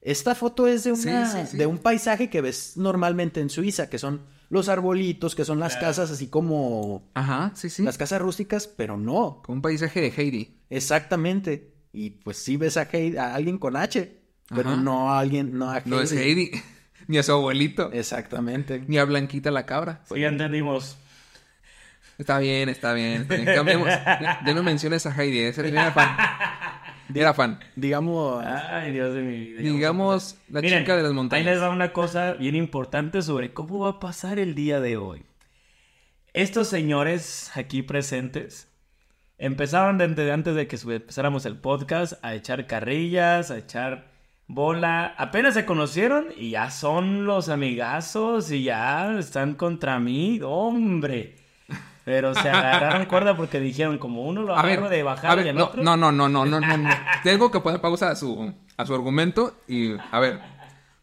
esta 0.00 0.34
foto 0.34 0.66
es 0.68 0.86
una, 0.86 1.44
de 1.44 1.66
un 1.66 1.78
paisaje 1.78 2.30
que 2.30 2.40
ves 2.40 2.76
normalmente 2.76 3.40
en 3.40 3.50
Suiza, 3.50 3.90
que 3.90 3.98
son 3.98 4.22
los 4.50 4.68
arbolitos, 4.68 5.34
que 5.34 5.44
son 5.46 5.58
las 5.60 5.76
casas 5.78 6.10
así 6.10 6.26
como 6.28 7.08
Ajá, 7.14 7.52
sí, 7.54 7.70
sí. 7.70 7.82
las 7.82 7.96
casas 7.96 8.20
rústicas, 8.20 8.66
pero 8.66 8.96
no, 8.98 9.40
Como 9.44 9.56
un 9.56 9.62
paisaje 9.62 10.00
de 10.02 10.12
Heidi. 10.14 10.58
exactamente. 10.68 11.72
Y 11.92 12.10
pues 12.10 12.36
sí 12.36 12.56
ves 12.56 12.76
a, 12.76 12.88
Heidi- 12.90 13.16
a 13.18 13.34
alguien 13.34 13.58
con 13.58 13.76
H, 13.76 14.20
pero 14.48 14.70
Ajá. 14.70 14.80
no 14.80 15.10
a 15.12 15.18
alguien, 15.20 15.56
no 15.58 15.70
a 15.70 15.78
Heidi. 15.78 15.90
No 15.90 16.00
es 16.00 16.12
Heidi. 16.12 16.50
Ni 17.08 17.18
a 17.18 17.22
su 17.24 17.32
abuelito. 17.32 17.90
Exactamente. 17.92 18.84
Ni 18.86 18.98
a 18.98 19.04
Blanquita 19.04 19.50
la 19.50 19.66
cabra. 19.66 20.02
Sí, 20.12 20.20
ya 20.20 20.28
entendimos. 20.28 20.96
Está 22.18 22.38
bien, 22.38 22.68
está 22.68 22.92
bien. 22.92 23.22
está 23.22 23.34
bien. 23.34 23.46
Cambiemos. 23.46 23.88
Ya, 23.88 24.40
ya 24.46 24.54
no 24.54 24.62
menciones 24.62 25.06
a 25.06 25.10
Heidi. 25.20 25.38
Ese 25.40 25.66
era 25.66 25.90
fan. 25.92 26.16
Era 27.14 27.34
fan. 27.34 27.60
Digamos, 27.76 28.44
Ay, 28.44 28.92
Dios 28.92 29.14
de 29.14 29.22
mi 29.22 29.38
vida. 29.38 29.60
Digamos, 29.62 30.36
la 30.48 30.60
Miren, 30.60 30.80
chica 30.80 30.96
de 30.96 31.02
las 31.02 31.10
Ahí 31.10 31.14
les 31.14 31.16
montañas. 31.16 31.60
da 31.60 31.70
una 31.70 31.92
cosa 31.92 32.34
bien 32.34 32.54
importante 32.54 33.22
sobre 33.22 33.52
cómo 33.52 33.80
va 33.80 33.90
a 33.90 34.00
pasar 34.00 34.38
el 34.38 34.54
día 34.54 34.80
de 34.80 34.96
hoy. 34.96 35.24
Estos 36.32 36.68
señores 36.68 37.50
aquí 37.54 37.82
presentes 37.82 38.68
empezaron 39.38 39.98
desde 39.98 40.30
antes 40.30 40.54
de 40.54 40.68
que 40.68 40.76
empezáramos 40.76 41.46
el 41.46 41.56
podcast 41.56 42.12
a 42.22 42.34
echar 42.34 42.66
carrillas, 42.66 43.50
a 43.50 43.58
echar 43.58 44.10
bola. 44.46 45.14
Apenas 45.16 45.54
se 45.54 45.64
conocieron 45.64 46.26
y 46.36 46.50
ya 46.50 46.70
son 46.70 47.24
los 47.24 47.48
amigazos 47.48 48.52
y 48.52 48.64
ya 48.64 49.18
están 49.18 49.54
contra 49.54 49.98
mí. 49.98 50.40
¡Hombre! 50.44 51.36
Pero 52.04 52.34
se 52.34 52.48
agarraron 52.48 53.06
cuerda 53.06 53.36
porque 53.36 53.60
dijeron, 53.60 53.98
como 53.98 54.22
uno 54.26 54.42
lo 54.42 54.56
agarra 54.56 54.88
de 54.88 55.00
a 55.00 55.04
bajar 55.04 55.44
y 55.44 55.48
el 55.48 55.56
no, 55.56 55.66
otro. 55.66 55.82
no, 55.82 55.96
no, 55.96 56.10
no, 56.10 56.28
no, 56.28 56.44
no, 56.46 56.60
no, 56.60 56.76
no. 56.78 56.90
Tengo 57.22 57.50
que 57.50 57.60
poner 57.60 57.80
pausa 57.80 58.10
a 58.10 58.16
su, 58.16 58.54
a 58.76 58.86
su 58.86 58.94
argumento 58.94 59.54
y, 59.68 59.92
a 60.10 60.18
ver, 60.18 60.40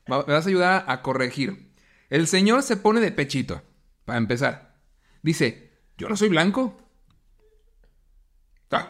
me 0.07 0.17
vas 0.23 0.45
a 0.45 0.49
ayudar 0.49 0.85
a 0.88 1.01
corregir. 1.01 1.71
El 2.09 2.27
señor 2.27 2.63
se 2.63 2.77
pone 2.77 2.99
de 2.99 3.11
pechito, 3.11 3.61
para 4.05 4.17
empezar. 4.17 4.75
Dice, 5.21 5.71
yo 5.97 6.09
no 6.09 6.15
soy 6.17 6.29
blanco. 6.29 6.75
Ah, 8.71 8.88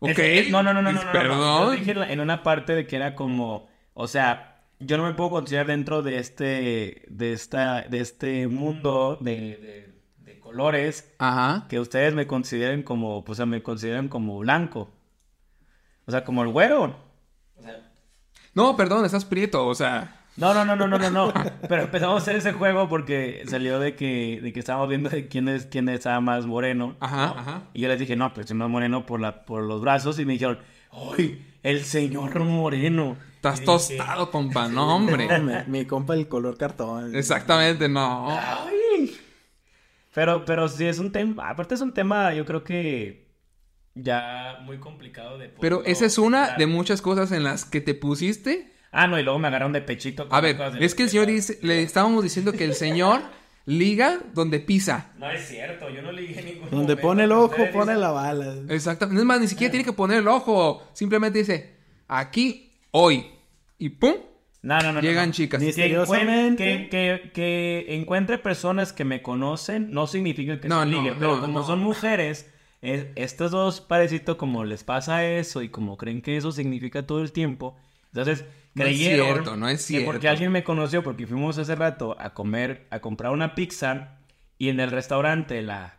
ok. 0.00 0.18
Es- 0.18 0.50
no, 0.50 0.62
no, 0.62 0.74
no, 0.74 0.82
no, 0.82 0.92
no, 0.92 0.98
no, 0.98 1.04
no, 1.04 1.06
no. 1.06 1.12
Perdón. 1.12 1.64
Yo 1.64 1.70
dije 1.70 2.12
en 2.12 2.20
una 2.20 2.42
parte 2.42 2.74
de 2.74 2.86
que 2.86 2.96
era 2.96 3.14
como, 3.14 3.68
o 3.94 4.06
sea, 4.06 4.64
yo 4.80 4.96
no 4.96 5.04
me 5.04 5.14
puedo 5.14 5.30
considerar 5.30 5.66
dentro 5.66 6.02
de 6.02 6.18
este, 6.18 7.04
de 7.08 7.32
esta, 7.32 7.82
de 7.82 8.00
este 8.00 8.48
mundo 8.48 9.16
de 9.20 9.93
colores 10.54 11.12
Ajá. 11.18 11.66
que 11.68 11.80
ustedes 11.80 12.14
me 12.14 12.28
consideren 12.28 12.84
como, 12.84 13.24
pues, 13.24 13.36
o 13.36 13.38
sea, 13.38 13.46
me 13.46 13.62
consideran 13.62 14.08
como 14.08 14.38
blanco. 14.38 14.88
O 16.06 16.12
sea, 16.12 16.24
como 16.24 16.42
el 16.42 16.50
güero. 16.50 16.94
No, 18.54 18.76
perdón, 18.76 19.04
estás 19.04 19.24
prieto, 19.24 19.66
o 19.66 19.74
sea. 19.74 20.20
No, 20.36 20.54
no, 20.54 20.64
no, 20.64 20.76
no, 20.76 20.86
no, 20.86 20.98
no, 20.98 21.10
no. 21.10 21.32
Pero 21.68 21.82
empezamos 21.82 22.14
a 22.14 22.18
hacer 22.22 22.36
ese 22.36 22.52
juego 22.52 22.88
porque 22.88 23.42
salió 23.48 23.80
de 23.80 23.96
que, 23.96 24.38
de 24.40 24.52
que 24.52 24.60
estábamos 24.60 24.88
viendo 24.88 25.10
de 25.10 25.26
quién 25.26 25.48
es, 25.48 25.66
quién 25.66 25.88
estaba 25.88 26.20
más 26.20 26.46
moreno. 26.46 26.94
Ajá, 27.00 27.34
ajá. 27.36 27.62
Y 27.72 27.80
yo 27.80 27.88
les 27.88 27.98
dije, 27.98 28.14
no, 28.14 28.32
pues 28.32 28.46
soy 28.46 28.56
más 28.56 28.68
moreno 28.68 29.06
por, 29.06 29.20
la, 29.20 29.44
por 29.44 29.62
los 29.64 29.80
brazos. 29.80 30.20
Y 30.20 30.24
me 30.24 30.34
dijeron, 30.34 30.60
¡ay, 30.92 31.44
el 31.64 31.84
señor 31.84 32.38
moreno! 32.44 33.16
Estás 33.34 33.60
tostado, 33.62 34.30
compa, 34.30 34.68
no, 34.68 34.94
hombre. 34.96 35.28
mi, 35.40 35.52
mi 35.66 35.84
compa 35.84 36.14
el 36.14 36.28
color 36.28 36.56
cartón. 36.56 37.14
Exactamente, 37.14 37.88
no. 37.88 38.28
¡Ay! 38.30 38.83
Pero, 40.14 40.44
pero 40.44 40.68
sí 40.68 40.86
es 40.86 40.98
un 40.98 41.10
tema, 41.12 41.48
aparte 41.50 41.74
es 41.74 41.80
un 41.80 41.92
tema, 41.92 42.32
yo 42.34 42.44
creo 42.44 42.62
que 42.64 43.26
ya 43.94 44.58
muy 44.62 44.78
complicado 44.78 45.38
de 45.38 45.48
Pero 45.48 45.84
esa 45.84 46.06
es 46.06 46.18
una 46.18 46.56
de 46.56 46.66
muchas 46.66 47.02
cosas 47.02 47.32
en 47.32 47.44
las 47.44 47.64
que 47.64 47.80
te 47.80 47.94
pusiste. 47.94 48.72
Ah, 48.92 49.06
no, 49.08 49.18
y 49.18 49.22
luego 49.24 49.38
me 49.40 49.48
agarraron 49.48 49.72
de 49.72 49.80
pechito. 49.82 50.28
con 50.28 50.36
A 50.36 50.40
ver, 50.40 50.56
cosas 50.56 50.76
es 50.80 50.94
que 50.94 51.02
el 51.04 51.10
señor 51.10 51.26
dice, 51.26 51.58
le 51.62 51.82
estábamos 51.82 52.22
diciendo 52.22 52.52
que 52.52 52.64
el 52.64 52.74
señor 52.74 53.22
liga 53.66 54.20
donde 54.34 54.60
pisa. 54.60 55.10
No 55.18 55.28
es 55.30 55.48
cierto, 55.48 55.90
yo 55.90 56.00
no 56.02 56.12
dije 56.12 56.42
ningún 56.42 56.70
Donde 56.70 56.94
momento, 56.94 57.02
pone 57.02 57.24
el 57.24 57.32
ojo, 57.32 57.46
ustedes 57.48 57.72
pone 57.72 57.92
dicen- 57.92 58.00
la 58.00 58.10
bala. 58.10 58.54
Exactamente. 58.68 59.20
Es 59.20 59.26
más, 59.26 59.40
ni 59.40 59.48
siquiera 59.48 59.70
tiene 59.72 59.84
que 59.84 59.92
poner 59.92 60.18
el 60.18 60.28
ojo. 60.28 60.82
Simplemente 60.92 61.38
dice, 61.40 61.76
aquí, 62.06 62.72
hoy. 62.92 63.26
Y 63.78 63.88
pum, 63.90 64.14
No, 64.64 64.78
no, 64.78 64.84
no. 64.84 64.92
no, 64.94 65.00
llegan 65.02 65.28
no. 65.28 65.34
chicas. 65.34 65.60
Ni- 65.60 65.66
Que, 65.66 65.82
Misteriosamente. 65.82 66.88
que, 66.88 66.88
que, 66.88 67.30
que 67.32 67.94
encuentre 67.96 68.38
personas 68.38 68.92
que 68.92 69.04
me 69.04 69.20
conocen 69.22 69.90
no 69.90 70.06
significa 70.06 70.60
que 70.60 70.68
No, 70.68 70.80
se 70.80 70.86
no, 70.86 71.02
ligue, 71.02 71.14
pero 71.18 71.36
no, 71.36 71.40
como 71.42 71.60
no. 71.60 71.66
son 71.66 71.80
mujeres, 71.80 72.50
es- 72.80 73.06
estos 73.14 73.50
dos 73.50 73.80
parecitos 73.80 74.36
como 74.36 74.64
les 74.64 74.82
pasa 74.82 75.24
eso 75.26 75.60
y 75.62 75.68
como 75.68 75.96
creen 75.96 76.22
que 76.22 76.36
eso 76.36 76.50
significa 76.50 77.06
todo 77.06 77.20
el 77.22 77.30
tiempo, 77.32 77.76
entonces 78.06 78.44
No 78.74 78.84
es 78.84 78.88
creyeron 78.88 79.26
cierto, 79.26 79.56
no 79.56 79.68
es 79.68 79.86
que 79.86 80.00
porque 80.00 80.20
cierto. 80.22 80.32
alguien 80.32 80.50
me 80.52 80.64
conoció 80.64 81.02
porque 81.02 81.26
fuimos 81.26 81.58
hace 81.58 81.74
rato 81.74 82.16
a 82.18 82.32
comer, 82.32 82.86
a 82.90 83.00
comprar 83.00 83.32
una 83.32 83.54
pizza 83.54 84.18
y 84.56 84.68
en 84.70 84.80
el 84.80 84.90
restaurante 84.90 85.60
la... 85.62 85.98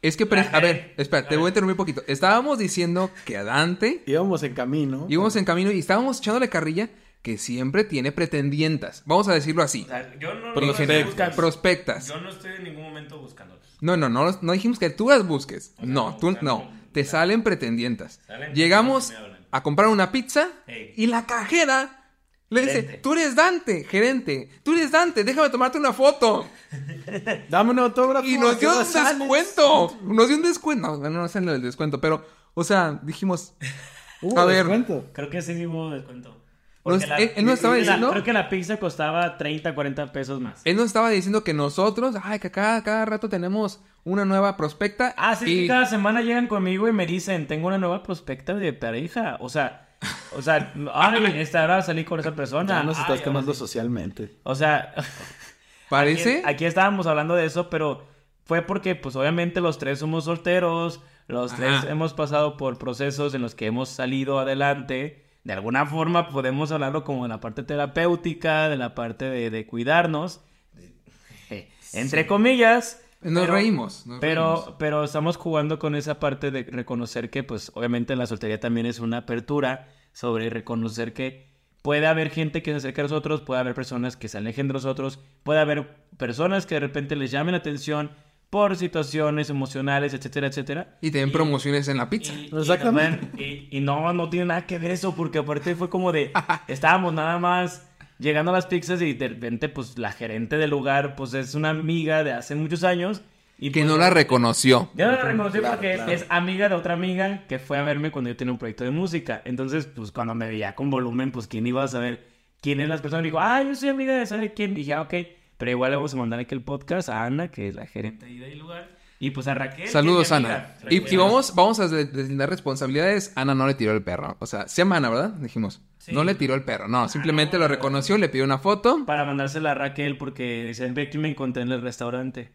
Es 0.00 0.16
que, 0.18 0.24
a 0.24 0.60
ver, 0.60 0.92
espera, 0.98 1.22
A 1.26 1.28
te 1.28 1.36
voy 1.36 1.42
a 1.42 1.44
ver. 1.44 1.48
interrumpir 1.52 1.72
un 1.72 1.76
poquito. 1.78 2.02
Estábamos 2.06 2.58
diciendo 2.58 3.10
que 3.24 3.38
a 3.38 3.42
Dante 3.42 4.02
Íbamos 4.06 4.42
en 4.42 4.52
camino. 4.52 5.06
íbamos 5.08 5.34
en 5.36 5.44
camino 5.46 5.72
y 5.72 5.78
estábamos 5.78 6.18
echándole 6.20 6.48
carrilla 6.50 6.90
que 7.24 7.38
siempre 7.38 7.84
tiene 7.84 8.12
pretendientas. 8.12 9.02
Vamos 9.06 9.26
a 9.28 9.32
decirlo 9.32 9.62
así. 9.62 9.82
o 9.82 9.88
sea, 9.88 10.14
yo 10.20 10.34
no, 10.34 10.52
Prospectas. 10.52 10.86
no 10.86 10.92
estoy 10.94 11.02
buscando- 11.04 11.36
Prospectas. 11.36 12.08
Yo 12.08 12.20
no 12.20 12.28
estoy 12.28 12.52
en 12.52 12.64
ningún 12.64 12.82
momento 12.82 13.18
buscándolos. 13.18 13.64
No, 13.80 13.96
no, 13.96 14.08
no, 14.10 14.38
no 14.42 14.52
dijimos 14.52 14.78
que 14.78 14.90
tú 14.90 15.08
las 15.08 15.26
busques. 15.26 15.72
sea, 15.76 15.86
No, 15.86 16.10
no, 16.10 16.16
tú 16.18 16.30
no. 16.32 16.38
no. 16.42 16.70
Te 16.92 17.02
salen 17.04 17.42
pretendientas. 17.42 18.20
Salen- 18.26 18.54
Llegamos 18.54 19.12
a 19.50 19.62
comprar 19.62 19.88
una 19.88 20.12
pizza 20.12 20.48
Ey. 20.66 20.92
y 20.96 21.06
la 21.06 21.24
cajera 21.26 22.10
Le 22.50 22.60
dice, 22.60 22.74
Gerente. 22.82 22.98
tú 22.98 23.14
eres 23.14 23.34
Dante, 23.34 23.84
gerente. 23.84 24.50
Tú 24.62 24.74
eres 24.74 24.90
Dante, 24.92 25.24
déjame 25.24 25.48
tomarte 25.48 25.78
una 25.78 25.92
foto. 25.94 26.46
Dame 27.48 27.70
un 27.70 27.78
autógrafo. 27.78 28.26
Y 28.28 28.36
nos 28.36 28.60
dio 28.60 28.70
un 28.70 28.78
no 28.80 28.84
sales. 28.84 29.18
descuento. 29.18 29.98
Nos 30.02 30.28
dio 30.28 30.36
un 30.36 30.42
descuento. 30.42 30.88
No, 30.88 30.98
bueno, 30.98 31.22
no 31.22 31.28
sé 31.28 31.40
del 31.40 31.62
descuento, 31.62 32.00
pero, 32.02 32.24
o 32.52 32.62
sea, 32.62 33.00
dijimos, 33.02 33.54
A 34.36 34.44
ver. 34.44 34.56
descuento. 34.58 35.06
Creo 35.14 35.30
que 35.30 35.40
sí 35.42 35.66
hubo 35.66 35.90
descuento. 35.90 36.43
No, 36.84 36.94
él- 36.96 37.32
él 37.36 37.44
no 37.46 37.52
estaba 37.52 37.74
la- 37.74 37.80
diciendo- 37.80 38.10
Creo 38.10 38.22
que 38.24 38.32
la 38.32 38.48
pizza 38.48 38.76
costaba 38.76 39.38
30, 39.38 39.74
40 39.74 40.12
pesos 40.12 40.40
más. 40.40 40.60
él 40.64 40.76
nos 40.76 40.86
estaba 40.86 41.08
diciendo 41.10 41.42
que 41.42 41.54
nosotros, 41.54 42.14
ay, 42.22 42.38
que 42.38 42.50
cada, 42.50 42.82
cada 42.82 43.04
rato 43.06 43.28
tenemos 43.28 43.80
una 44.04 44.24
nueva 44.26 44.56
prospecta. 44.58 45.14
Ah, 45.16 45.34
sí, 45.34 45.44
y 45.50 45.60
que 45.62 45.68
cada 45.68 45.86
semana 45.86 46.20
llegan 46.20 46.46
conmigo 46.46 46.86
y 46.88 46.92
me 46.92 47.06
dicen, 47.06 47.46
tengo 47.46 47.68
una 47.68 47.78
nueva 47.78 48.02
prospecta 48.02 48.52
de 48.54 48.72
pareja. 48.74 49.38
O 49.40 49.48
sea, 49.48 49.88
o 50.36 50.42
sea, 50.42 50.74
ay, 50.92 51.32
esta 51.40 51.64
hora 51.64 51.80
salí 51.80 52.04
con 52.04 52.20
esa 52.20 52.34
persona. 52.34 52.68
Ya 52.68 52.82
nos 52.82 52.98
estás 52.98 53.18
Ay, 53.18 53.24
quemando 53.24 53.52
sí. 53.54 53.58
socialmente. 53.60 54.36
O 54.42 54.54
sea, 54.54 54.92
parece. 55.88 56.38
Aquí, 56.40 56.48
aquí 56.54 56.64
estábamos 56.66 57.06
hablando 57.06 57.34
de 57.34 57.46
eso, 57.46 57.70
pero 57.70 58.06
fue 58.44 58.62
porque, 58.62 58.94
pues, 58.94 59.16
obviamente 59.16 59.60
los 59.60 59.78
tres 59.78 59.98
somos 60.00 60.24
solteros, 60.24 61.00
los 61.28 61.52
Ajá. 61.54 61.62
tres 61.80 61.84
hemos 61.90 62.12
pasado 62.12 62.56
por 62.58 62.78
procesos 62.78 63.34
en 63.34 63.42
los 63.42 63.54
que 63.54 63.66
hemos 63.66 63.88
salido 63.88 64.38
adelante. 64.38 65.23
De 65.44 65.52
alguna 65.52 65.84
forma 65.86 66.28
podemos 66.28 66.72
hablarlo 66.72 67.04
como 67.04 67.22
de 67.24 67.28
la 67.28 67.40
parte 67.40 67.62
terapéutica, 67.62 68.68
de 68.68 68.76
la 68.76 68.94
parte 68.94 69.26
de, 69.26 69.50
de 69.50 69.66
cuidarnos, 69.66 70.40
entre 71.92 72.26
comillas. 72.26 73.00
Nos 73.20 73.42
pero- 73.44 73.54
reímos. 73.54 74.06
nos 74.06 74.20
reímos. 74.20 74.20
Pero, 74.64 74.76
pero 74.78 75.04
estamos 75.04 75.36
jugando 75.36 75.78
con 75.78 75.94
esa 75.94 76.20
parte 76.20 76.50
de 76.50 76.64
reconocer 76.64 77.30
que, 77.30 77.42
pues, 77.42 77.72
obviamente 77.74 78.16
la 78.16 78.26
soltería 78.26 78.60
también 78.60 78.86
es 78.86 78.98
una 79.00 79.18
apertura 79.18 79.88
sobre 80.12 80.50
reconocer 80.50 81.12
que 81.14 81.48
puede 81.82 82.06
haber 82.06 82.30
gente 82.30 82.62
que 82.62 82.70
se 82.72 82.76
acerque 82.78 83.00
a 83.00 83.04
nosotros, 83.04 83.40
puede 83.42 83.60
haber 83.60 83.74
personas 83.74 84.16
que 84.16 84.28
se 84.28 84.38
alejen 84.38 84.68
de 84.68 84.74
nosotros, 84.74 85.20
puede 85.42 85.60
haber 85.60 85.96
personas 86.16 86.66
que 86.66 86.74
de 86.76 86.80
repente 86.80 87.16
les 87.16 87.30
llamen 87.30 87.52
la 87.52 87.58
atención 87.58 88.10
por 88.54 88.76
situaciones 88.76 89.50
emocionales, 89.50 90.14
etcétera, 90.14 90.46
etcétera. 90.46 90.96
Y 91.00 91.10
también 91.10 91.32
promociones 91.32 91.88
en 91.88 91.96
la 91.96 92.08
pizza. 92.08 92.32
Y, 92.34 92.50
y 92.52 92.56
Exactamente. 92.56 93.26
también- 93.26 93.68
Y, 93.72 93.78
y 93.78 93.80
no, 93.80 94.12
no 94.12 94.30
tiene 94.30 94.46
nada 94.46 94.64
que 94.64 94.78
ver 94.78 94.92
eso, 94.92 95.12
porque 95.16 95.38
aparte 95.38 95.74
fue 95.74 95.90
como 95.90 96.12
de, 96.12 96.30
estábamos 96.68 97.12
nada 97.12 97.40
más 97.40 97.84
llegando 98.20 98.52
a 98.52 98.54
las 98.54 98.66
pizzas 98.66 99.02
y 99.02 99.12
de 99.14 99.26
repente, 99.26 99.68
pues, 99.68 99.98
la 99.98 100.12
gerente 100.12 100.56
del 100.56 100.70
lugar, 100.70 101.16
pues, 101.16 101.34
es 101.34 101.56
una 101.56 101.70
amiga 101.70 102.22
de 102.22 102.30
hace 102.32 102.54
muchos 102.54 102.84
años. 102.84 103.22
Y 103.58 103.72
que 103.72 103.80
pues, 103.80 103.90
no 103.90 103.98
la 103.98 104.10
reconoció. 104.10 104.88
yo 104.94 105.06
no 105.06 105.12
la 105.16 105.22
reconocí 105.22 105.58
Claro, 105.58 105.74
porque 105.74 105.94
claro. 105.96 106.12
es 106.12 106.24
amiga 106.28 106.68
de 106.68 106.76
otra 106.76 106.94
amiga 106.94 107.42
que 107.48 107.58
fue 107.58 107.76
a 107.78 107.82
verme 107.82 108.12
cuando 108.12 108.30
yo 108.30 108.36
tenía 108.36 108.52
un 108.52 108.58
proyecto 108.58 108.84
de 108.84 108.92
música. 108.92 109.42
Entonces, 109.44 109.86
pues 109.86 110.12
cuando 110.12 110.36
me 110.36 110.46
veía 110.46 110.76
con 110.76 110.90
volumen, 110.90 111.32
pues 111.32 111.48
quién 111.48 111.66
iba 111.66 111.82
a 111.82 111.88
saber 111.88 112.24
quién 112.60 112.80
es 112.80 112.88
las 112.88 113.00
personas. 113.00 113.22
Me 113.22 113.28
dijo, 113.30 113.40
ah, 113.40 113.64
yo 113.64 113.74
soy 113.74 113.88
amiga 113.88 114.16
de 114.16 114.26
saber 114.26 114.54
quién. 114.54 114.74
dije, 114.74 114.94
ah, 114.94 115.02
ok. 115.02 115.14
Pero 115.58 115.70
igual 115.70 115.90
le 115.92 115.96
vamos 115.96 116.12
a 116.14 116.16
mandar 116.16 116.40
aquí 116.40 116.54
el 116.54 116.62
podcast 116.62 117.08
a 117.08 117.24
Ana, 117.24 117.48
que 117.50 117.68
es 117.68 117.74
la 117.74 117.86
gerente 117.86 118.26
ahí 118.26 118.38
del 118.38 118.58
lugar. 118.58 118.88
Y 119.20 119.30
pues 119.30 119.46
a 119.46 119.54
Raquel. 119.54 119.84
que 119.86 119.90
Saludos, 119.90 120.32
Ana. 120.32 120.76
amiga. 120.82 121.08
Y, 121.10 121.16
vamos, 121.16 121.54
vamos 121.54 121.78
a 121.80 121.88
des- 121.88 122.12
deslindar 122.12 122.50
responsabilidades. 122.50 123.32
Ana 123.36 123.54
no 123.54 123.66
le 123.66 123.74
tiró 123.74 123.92
el 123.92 124.02
perro. 124.02 124.36
O 124.40 124.46
sea, 124.46 124.66
se 124.68 124.82
llama 124.82 124.96
Ana, 124.96 125.08
¿verdad? 125.08 125.30
Dijimos. 125.34 125.80
Sí. 125.98 126.12
No 126.12 126.24
le 126.24 126.34
tiró 126.34 126.54
el 126.54 126.64
perro. 126.64 126.88
No, 126.88 127.08
simplemente 127.08 127.56
no, 127.56 127.60
lo 127.62 127.68
no. 127.68 127.74
reconoció, 127.74 128.18
le 128.18 128.28
pidió 128.28 128.44
una 128.44 128.58
foto. 128.58 129.04
Para 129.06 129.24
mandársela 129.24 129.70
a 129.70 129.74
Raquel 129.74 130.18
porque 130.18 130.64
dice, 130.66 130.90
ve 130.92 131.08
que 131.08 131.16
me 131.18 131.28
encontré 131.30 131.62
en 131.62 131.72
el 131.72 131.80
restaurante. 131.80 132.50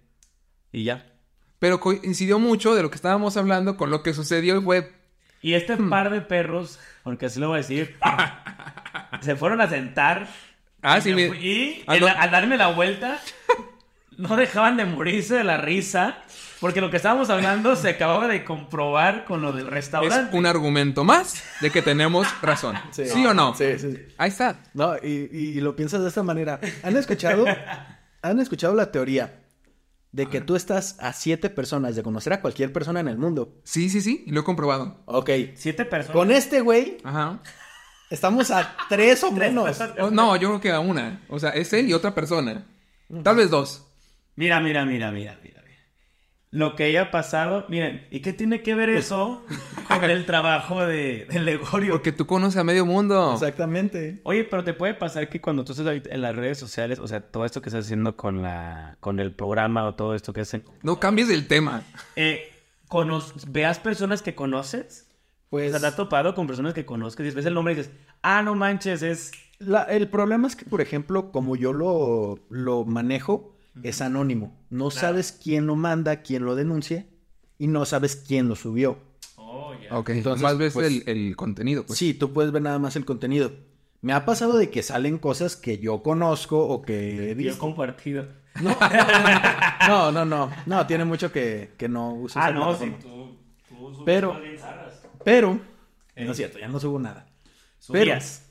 Y 0.72 0.84
ya. 0.84 1.08
Pero 1.58 1.80
coincidió 1.80 2.38
mucho 2.38 2.76
de 2.76 2.84
lo 2.84 2.90
que 2.92 2.96
estábamos 2.98 3.36
hablando 3.38 3.76
con 3.76 3.90
lo 3.90 4.04
que 4.04 4.14
sucedió 4.14 4.58
y 4.60 4.62
fue. 4.64 4.92
Y 5.42 5.54
este 5.54 5.78
Hmm. 5.78 5.90
par 5.90 6.10
de 6.12 6.22
perros, 6.22 6.80
porque 7.04 7.26
así 7.28 7.40
lo 7.40 7.48
voy 7.48 7.56
a 7.56 7.62
decir, 7.62 7.96
se 9.22 9.36
fueron 9.36 9.62
a 9.62 9.70
sentar 9.70 10.28
Ah, 10.82 10.98
Y 11.00 11.02
sí, 11.02 11.14
me 11.14 11.24
Y 11.24 11.84
Ah, 11.88 11.94
al 11.94 12.32
darme 12.32 12.58
la 12.58 12.68
vuelta, 12.68 13.20
no 14.18 14.36
dejaban 14.36 14.78
de 14.78 14.86
morirse 14.86 15.36
de 15.36 15.44
la 15.44 15.58
risa. 15.58 16.20
Porque 16.60 16.82
lo 16.82 16.90
que 16.92 16.98
estábamos 16.98 17.30
hablando 17.30 17.78
se 17.78 17.88
acababa 17.90 18.28
de 18.28 18.44
comprobar 18.44 19.24
con 19.24 19.42
lo 19.42 19.54
del 19.54 19.68
Es 19.68 19.72
restaurante. 19.72 20.36
un 20.38 20.46
argumento 20.46 21.06
más 21.06 21.42
de 21.62 21.72
que 21.72 21.82
tenemos 21.82 22.28
razón. 22.42 22.76
¿Sí, 22.92 23.26
o 23.26 23.34
no? 23.34 23.56
Sí, 23.56 23.80
sí. 23.80 23.98
Ahí 24.18 24.28
está. 24.30 24.60
No, 24.74 24.96
y, 24.98 25.30
y- 25.32 25.58
y 25.58 25.62
lo 25.62 25.74
piensas 25.78 26.02
de 26.02 26.10
esta 26.10 26.22
manera. 26.22 26.60
¿Han 26.84 26.98
escuchado? 26.98 27.46
¿Han 28.22 28.40
escuchado 28.42 28.76
la 28.76 28.92
teoría 28.92 29.40
de 30.12 30.26
que 30.26 30.42
tú 30.42 30.58
estás 30.58 30.98
a 31.00 31.14
siete 31.14 31.50
personas 31.50 31.96
de 31.96 32.04
conocer 32.04 32.34
a 32.34 32.42
cualquier 32.42 32.74
persona 32.74 33.00
en 33.00 33.08
el 33.08 33.18
mundo? 33.18 33.56
Sí, 33.64 33.90
sí, 33.90 34.02
sí. 34.02 34.26
y 34.28 34.32
Lo 34.32 34.42
he 34.42 34.44
comprobado. 34.44 35.02
Ok. 35.06 35.30
Siete 35.56 35.86
personas. 35.86 36.14
Con 36.18 36.30
este 36.32 36.60
güey 36.60 36.98
Ajá. 37.06 37.40
Estamos 38.10 38.52
a 38.52 38.76
tres 38.90 39.24
o 39.24 39.32
menos. 39.32 39.80
Oh, 40.00 40.10
no, 40.12 40.36
yo 40.36 40.50
creo 40.50 40.62
que 40.62 40.72
a 40.72 40.80
una. 40.80 41.22
O 41.30 41.40
sea, 41.40 41.52
es 41.52 41.72
él 41.74 41.90
y 41.90 41.94
otra 41.94 42.14
persona. 42.16 42.66
Tal 43.24 43.36
vez 43.36 43.50
dos. 43.50 43.86
Mira, 44.36 44.60
mira, 44.60 44.86
mira, 44.86 45.12
mira, 45.12 45.38
mira. 45.44 45.62
mira. 45.66 45.70
Lo 46.52 46.76
que 46.76 46.86
haya 46.86 47.12
pasado, 47.12 47.66
miren, 47.70 48.08
¿y 48.10 48.22
qué 48.22 48.34
tiene 48.34 48.62
que 48.64 48.74
ver 48.74 48.90
eso 48.90 49.46
con 49.88 50.04
el 50.10 50.26
trabajo 50.26 50.86
de, 50.86 51.26
de 51.30 51.40
Legorio? 51.40 51.94
Porque 51.94 52.12
tú 52.12 52.26
conoces 52.26 52.58
a 52.58 52.64
medio 52.64 52.86
mundo. 52.86 53.34
Exactamente. 53.34 54.20
Oye, 54.24 54.44
pero 54.46 54.64
te 54.64 54.74
puede 54.74 54.94
pasar 54.96 55.30
que 55.30 55.42
cuando 55.42 55.64
tú 55.64 55.74
estás 55.74 55.88
en 56.10 56.22
las 56.22 56.36
redes 56.36 56.58
sociales, 56.58 56.98
o 57.00 57.08
sea, 57.08 57.20
todo 57.22 57.46
esto 57.46 57.62
que 57.62 57.70
estás 57.70 57.86
haciendo 57.86 58.16
con 58.16 58.42
la, 58.42 58.98
con 59.00 59.20
el 59.20 59.32
programa 59.32 59.86
o 59.86 59.94
todo 59.96 60.16
esto 60.16 60.34
que 60.34 60.42
hacen, 60.42 60.64
No 60.82 61.00
cambies 61.00 61.30
el 61.30 61.48
tema. 61.48 61.84
eh, 62.16 62.52
veas 63.48 63.78
personas 63.80 64.22
que 64.22 64.34
conoces. 64.36 65.06
O 65.50 65.58
Pues 65.58 65.72
sea, 65.72 65.80
te 65.80 65.88
has 65.88 65.96
topado 65.96 66.36
con 66.36 66.46
personas 66.46 66.74
que 66.76 66.86
conozcas 66.86 67.26
y 67.26 67.32
ves 67.32 67.46
el 67.46 67.54
nombre 67.56 67.74
y 67.74 67.78
dices, 67.78 67.92
ah, 68.22 68.42
no 68.44 68.54
manches, 68.56 69.02
es... 69.02 69.32
la- 69.58 69.84
el 69.84 70.08
problema 70.08 70.48
es 70.48 70.56
que, 70.56 70.66
por 70.66 70.80
ejemplo, 70.80 71.32
como 71.32 71.56
yo 71.56 71.74
lo, 71.74 72.40
lo 72.50 72.86
manejo, 72.86 73.56
es 73.82 74.02
anónimo. 74.02 74.56
No 74.70 74.92
sabes 74.92 75.32
quién 75.32 75.66
lo 75.66 75.76
manda, 75.76 76.22
quién 76.22 76.46
lo 76.46 76.56
denuncia 76.56 77.08
y 77.58 77.68
no 77.68 77.86
sabes 77.86 78.16
quién 78.16 78.48
lo 78.48 78.56
subió. 78.56 79.00
Oh, 79.38 79.74
ya. 79.74 79.98
Ok, 79.98 80.10
Entonces, 80.10 80.44
más 80.44 80.58
ves 80.58 80.74
pues- 80.74 80.88
el, 80.88 81.04
el 81.08 81.36
contenido. 81.36 81.84
Pues. 81.86 81.98
Sí, 81.98 82.14
tú 82.14 82.32
puedes 82.32 82.52
ver 82.52 82.62
nada 82.62 82.78
más 82.78 82.96
el 82.96 83.06
contenido. 83.06 83.52
Me 84.02 84.14
ha 84.14 84.26
pasado 84.26 84.56
de 84.58 84.70
que 84.70 84.84
salen 84.84 85.18
cosas 85.18 85.56
que 85.56 85.80
yo 85.80 86.04
conozco 86.04 86.60
o 86.68 86.82
que 86.84 87.14
he 87.14 87.16
Yo 87.16 87.24
he 87.24 87.34
visto. 87.34 87.58
compartido. 87.60 88.28
No, 89.88 90.12
no, 90.12 90.26
no. 90.26 90.52
No, 90.66 90.86
tiene 90.86 91.06
mucho 91.06 91.32
que, 91.32 91.72
que 91.78 91.88
no 91.90 92.14
uso 92.14 92.40
Ah, 92.40 92.52
no, 92.52 92.76
sí, 92.76 92.94
tú, 93.02 93.36
tú 93.68 93.76
subes 93.94 94.02
Pero- 94.06 94.40
bien. 94.40 94.58
Pero, 95.24 95.60
Eh. 96.16 96.26
no 96.26 96.32
es 96.32 96.38
cierto, 96.38 96.60
ya 96.60 96.68
no 96.68 96.80
subo 96.80 97.00
nada. 97.00 97.28
Subías. 97.80 98.46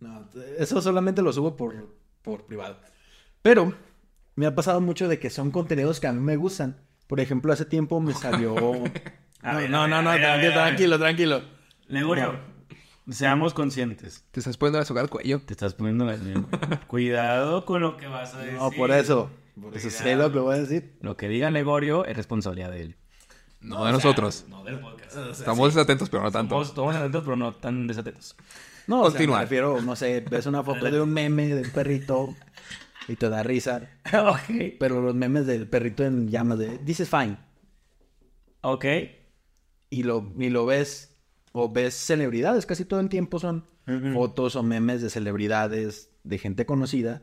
No, 0.00 0.28
eso 0.58 0.82
solamente 0.82 1.22
lo 1.22 1.32
subo 1.32 1.56
por, 1.56 1.96
por 2.22 2.44
privado. 2.46 2.78
Pero 3.42 3.74
me 4.34 4.46
ha 4.46 4.54
pasado 4.54 4.80
mucho 4.80 5.08
de 5.08 5.18
que 5.18 5.30
son 5.30 5.50
contenidos 5.50 6.00
que 6.00 6.06
a 6.08 6.12
mí 6.12 6.20
me 6.20 6.36
gustan. 6.36 6.80
Por 7.06 7.20
ejemplo, 7.20 7.52
hace 7.52 7.64
tiempo 7.64 8.00
me 8.00 8.14
salió. 8.14 8.54
A 9.42 9.52
no, 9.54 9.58
ver, 9.58 9.70
no, 9.70 9.88
no, 9.88 10.02
tranquilo, 10.14 10.52
tranquilo, 10.52 10.98
tranquilo. 10.98 11.42
Legorio, 11.88 12.38
seamos 13.10 13.54
conscientes. 13.54 14.24
Te 14.30 14.38
estás 14.40 14.56
poniendo 14.56 14.78
a 14.78 14.84
sogar 14.84 15.04
el 15.04 15.10
cuello. 15.10 15.42
Te 15.42 15.52
estás 15.52 15.74
poniendo 15.74 16.04
la... 16.04 16.16
Cuidado 16.86 17.64
con 17.66 17.82
lo 17.82 17.96
que 17.96 18.06
vas 18.06 18.34
a 18.34 18.38
decir. 18.38 18.54
No, 18.58 18.70
por 18.70 18.92
eso. 18.92 19.30
Por 19.60 19.76
eso 19.76 19.90
sé 19.90 20.14
lo 20.16 20.32
que 20.32 20.38
voy 20.38 20.54
a 20.54 20.58
decir. 20.60 20.96
Lo 21.00 21.16
que 21.16 21.28
diga 21.28 21.50
Legorio 21.50 22.04
es 22.06 22.16
responsabilidad 22.16 22.70
de 22.70 22.82
él. 22.82 22.96
No, 23.62 23.76
O 23.80 23.84
de 23.84 23.90
sea, 23.90 23.92
nosotros. 23.92 24.44
No 24.48 24.64
del 24.64 24.80
podcast. 24.80 25.16
Estamos 25.32 25.76
atentos, 25.76 26.10
pero 26.10 26.22
no 26.22 26.30
tanto. 26.32 26.54
Somos, 26.54 26.68
somos 26.74 26.94
atentos, 26.96 27.22
pero 27.24 27.36
no 27.36 27.52
tan 27.54 27.86
desatentos. 27.86 28.36
No, 28.86 29.00
o 29.00 29.04
sea, 29.04 29.10
Continúa. 29.12 29.36
me 29.38 29.42
refiero, 29.44 29.80
no 29.80 29.94
sé, 29.96 30.24
ves 30.28 30.46
una 30.46 30.62
foto 30.62 30.90
de 30.90 31.00
un 31.00 31.10
meme 31.12 31.46
de 31.48 31.62
un 31.62 31.70
perrito 31.70 32.34
y 33.08 33.14
te 33.16 33.28
da 33.28 33.42
risa. 33.42 33.88
ok. 34.12 34.74
Pero 34.80 35.00
los 35.00 35.14
memes 35.14 35.46
del 35.46 35.68
perrito 35.68 36.04
en 36.04 36.28
llamas 36.28 36.58
de 36.58 36.78
This 36.78 37.00
is 37.00 37.08
fine. 37.08 37.36
Ok. 38.62 38.84
Y 39.90 40.02
lo, 40.04 40.32
y 40.38 40.48
lo 40.50 40.66
ves, 40.66 41.16
o 41.52 41.70
ves 41.70 41.94
celebridades, 41.94 42.66
casi 42.66 42.84
todo 42.84 43.00
el 43.00 43.08
tiempo 43.08 43.38
son 43.38 43.66
fotos 44.14 44.54
o 44.56 44.62
memes 44.62 45.02
de 45.02 45.10
celebridades, 45.10 46.10
de 46.24 46.38
gente 46.38 46.66
conocida. 46.66 47.22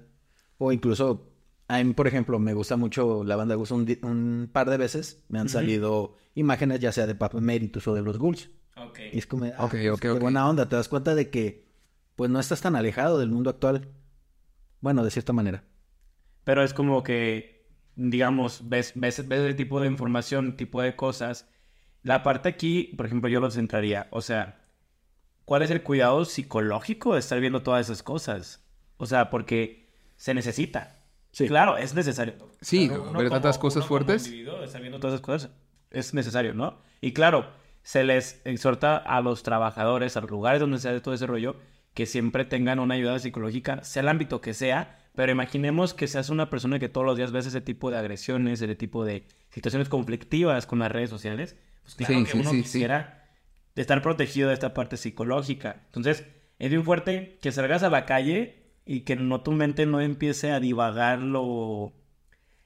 O 0.58 0.72
incluso, 0.72 1.29
a 1.70 1.84
mí, 1.84 1.94
por 1.94 2.08
ejemplo, 2.08 2.40
me 2.40 2.56
gusta 2.56 2.78
mucho 2.78 3.24
la 3.24 3.36
banda 3.36 3.54
Gus 3.54 3.70
un, 3.70 4.50
par 4.52 4.72
de 4.72 4.78
veces. 4.78 5.24
Me 5.30 5.38
han 5.38 5.50
salido 5.50 6.16
imágenes 6.34 6.80
ya 6.80 6.92
sea 6.92 7.06
de 7.06 7.14
Papa 7.14 7.38
Emeritus 7.38 7.88
o 7.88 7.94
de 7.94 8.02
los 8.02 8.18
Ghouls. 8.18 8.50
Ok. 8.76 9.00
Y 9.14 9.20
es 9.20 9.28
como, 9.28 9.46
ah, 9.46 9.66
Ok, 9.66 9.76
ok, 9.92 10.00
qué 10.00 10.10
ok. 10.10 10.20
buena 10.20 10.50
onda. 10.50 10.68
Te 10.68 10.76
das 10.76 10.90
cuenta 10.90 11.14
de 11.14 11.30
que, 11.30 11.68
pues, 12.16 12.32
no 12.32 12.40
estás 12.40 12.62
tan 12.62 12.76
alejado 12.76 13.20
del 13.20 13.30
mundo 13.30 13.52
actual. 13.52 13.88
Bueno, 14.82 15.04
de 15.04 15.12
cierta 15.12 15.32
manera. 15.32 15.64
Pero 16.44 16.64
es 16.64 16.74
como 16.74 17.04
que, 17.04 17.68
digamos, 17.96 18.68
ves, 18.68 18.94
ves, 18.96 19.28
ves 19.28 19.42
el 19.42 19.56
tipo 19.56 19.80
de 19.80 19.88
información, 19.88 20.58
tipo 20.58 20.82
de 20.82 20.96
cosas. 20.96 21.48
La 22.02 22.24
parte 22.24 22.50
aquí, 22.50 22.96
por 22.98 23.06
ejemplo, 23.06 23.30
yo 23.30 23.40
lo 23.42 23.52
centraría. 23.52 24.08
O 24.10 24.22
sea, 24.22 24.66
¿cuál 25.46 25.62
es 25.62 25.70
el 25.70 25.84
cuidado 25.84 26.26
psicológico 26.26 27.14
de 27.14 27.20
estar 27.20 27.40
viendo 27.40 27.62
todas 27.62 27.86
esas 27.86 28.02
cosas? 28.02 28.66
O 28.98 29.06
sea, 29.06 29.30
porque 29.30 29.88
se 30.18 30.34
necesita. 30.34 30.99
Sí. 31.32 31.48
Claro, 31.48 31.78
es 31.78 31.94
necesario. 31.94 32.34
Sí, 32.62 32.88
Claro, 32.88 33.12
ver 33.14 33.30
tantas 33.30 33.58
como- 33.58 33.70
cosas 33.70 33.86
fuertes. 33.86 34.30
viendo 34.32 35.00
todas 35.00 35.14
esas 35.16 35.22
cosas 35.22 35.52
es 35.92 36.14
necesario, 36.14 36.54
¿no? 36.54 36.82
Y 37.02 37.14
claro, 37.14 37.48
se 37.84 38.04
les 38.04 38.42
exhorta 38.46 38.98
a 38.98 39.22
los 39.22 39.44
trabajadores, 39.44 40.18
a 40.18 40.22
los 40.22 40.30
lugares 40.32 40.60
donde 40.60 40.80
se 40.80 40.90
hace 40.90 41.02
todo 41.02 41.14
ese 41.14 41.28
rollo, 41.28 41.56
que 41.94 42.06
siempre 42.06 42.46
tengan 42.46 42.80
una 42.80 42.96
ayuda 42.96 43.18
psicológica, 43.20 43.84
sea 43.84 44.02
el 44.02 44.10
ámbito 44.10 44.42
que 44.42 44.54
sea, 44.54 45.00
pero 45.16 45.32
imaginemos 45.32 45.94
que 45.94 46.08
seas 46.08 46.30
una 46.30 46.50
persona 46.50 46.80
que 46.80 46.90
todos 46.90 47.06
los 47.06 47.18
días 47.18 47.32
ves 47.32 47.46
ese 47.48 47.62
tipo 47.62 47.90
de 47.92 47.98
agresiones, 47.98 48.62
ese 48.62 48.76
tipo 48.76 49.04
de 49.06 49.26
situaciones 49.50 49.90
conflictivas 49.90 50.66
con 50.66 50.80
las 50.80 50.92
redes 50.92 51.10
sociales, 51.10 51.56
pues 51.84 51.96
claro 51.96 52.14
Sí, 52.20 52.24
que 52.26 52.32
sí, 52.32 52.38
uno 52.40 52.50
sí, 52.52 52.58
sí. 52.58 52.64
quisiera 52.64 53.26
estar 53.76 54.02
protegido 54.02 54.50
de 54.50 54.54
esta 54.54 54.74
parte 54.74 54.98
psicológica. 54.98 55.82
Entonces, 55.88 56.26
es 56.60 56.70
bien 56.70 56.84
fuerte 56.84 57.38
que 57.42 57.52
salgas 57.52 57.82
a 57.84 57.90
la 57.90 58.06
calle 58.06 58.59
y 58.92 59.02
que 59.02 59.16
no 59.16 59.42
tu 59.42 59.52
mente 59.52 59.86
no 59.86 60.02
empiece 60.02 60.50
a 60.50 60.60
divagar 60.60 61.20
lo 61.20 61.94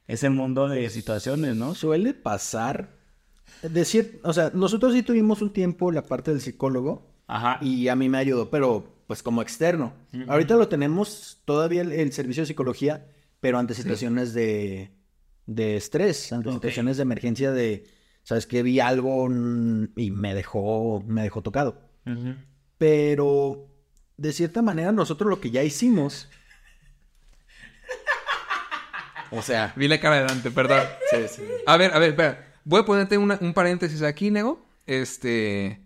ese 0.07 0.29
mundo 0.29 0.69
de 0.69 0.89
situaciones, 0.89 1.57
¿no? 1.57 1.75
Suele 1.75 2.13
pasar. 2.13 2.91
Decir, 3.61 4.21
o 4.23 4.31
sea, 4.31 4.49
nosotros 4.53 4.93
sí 4.93 5.03
tuvimos 5.03 5.41
un 5.41 5.51
tiempo 5.51 5.91
la 5.91 6.03
parte 6.03 6.31
del 6.31 6.39
psicólogo 6.39 7.11
Ajá. 7.27 7.59
y 7.61 7.89
a 7.89 7.97
mí 7.97 8.07
me 8.07 8.19
ayudó, 8.19 8.49
pero 8.49 9.03
pues 9.05 9.21
como 9.21 9.41
externo. 9.41 9.91
Ahorita 10.29 10.55
lo 10.55 10.69
tenemos 10.69 11.41
todavía 11.43 11.81
el, 11.81 11.91
el 11.91 12.13
servicio 12.13 12.43
de 12.43 12.47
psicología, 12.47 13.05
pero 13.41 13.59
ante 13.59 13.73
situaciones 13.73 14.33
de, 14.33 14.91
de 15.45 15.75
estrés, 15.75 16.31
ante 16.31 16.47
Ok. 16.47 16.55
situaciones 16.55 16.95
de 16.95 17.03
emergencia 17.03 17.51
de, 17.51 17.83
sabes 18.23 18.47
que 18.47 18.63
vi 18.63 18.79
algo 18.79 19.27
mm, 19.29 19.89
y 19.97 20.11
me 20.11 20.33
dejó, 20.33 21.03
me 21.05 21.23
dejó 21.23 21.41
tocado. 21.41 21.81
Ujú. 22.05 22.35
Pero 22.77 23.72
de 24.17 24.31
cierta 24.33 24.61
manera 24.61 24.91
nosotros 24.91 25.29
lo 25.29 25.39
que 25.41 25.51
ya 25.51 25.63
hicimos. 25.63 26.29
O 29.31 29.41
sea, 29.41 29.73
Vi 29.75 29.87
la 29.87 29.99
cara 29.99 30.17
de 30.17 30.23
Dante, 30.25 30.51
perdón. 30.51 30.81
A 31.65 31.77
ver, 31.77 31.93
a 31.93 31.99
ver, 31.99 32.09
espera. 32.11 32.53
Voy 32.65 32.81
a 32.81 32.85
ponerte 32.85 33.17
una- 33.17 33.37
un 33.41 33.53
paréntesis 33.53 34.01
aquí, 34.03 34.29
Nego. 34.31 34.63
Este. 34.85 35.79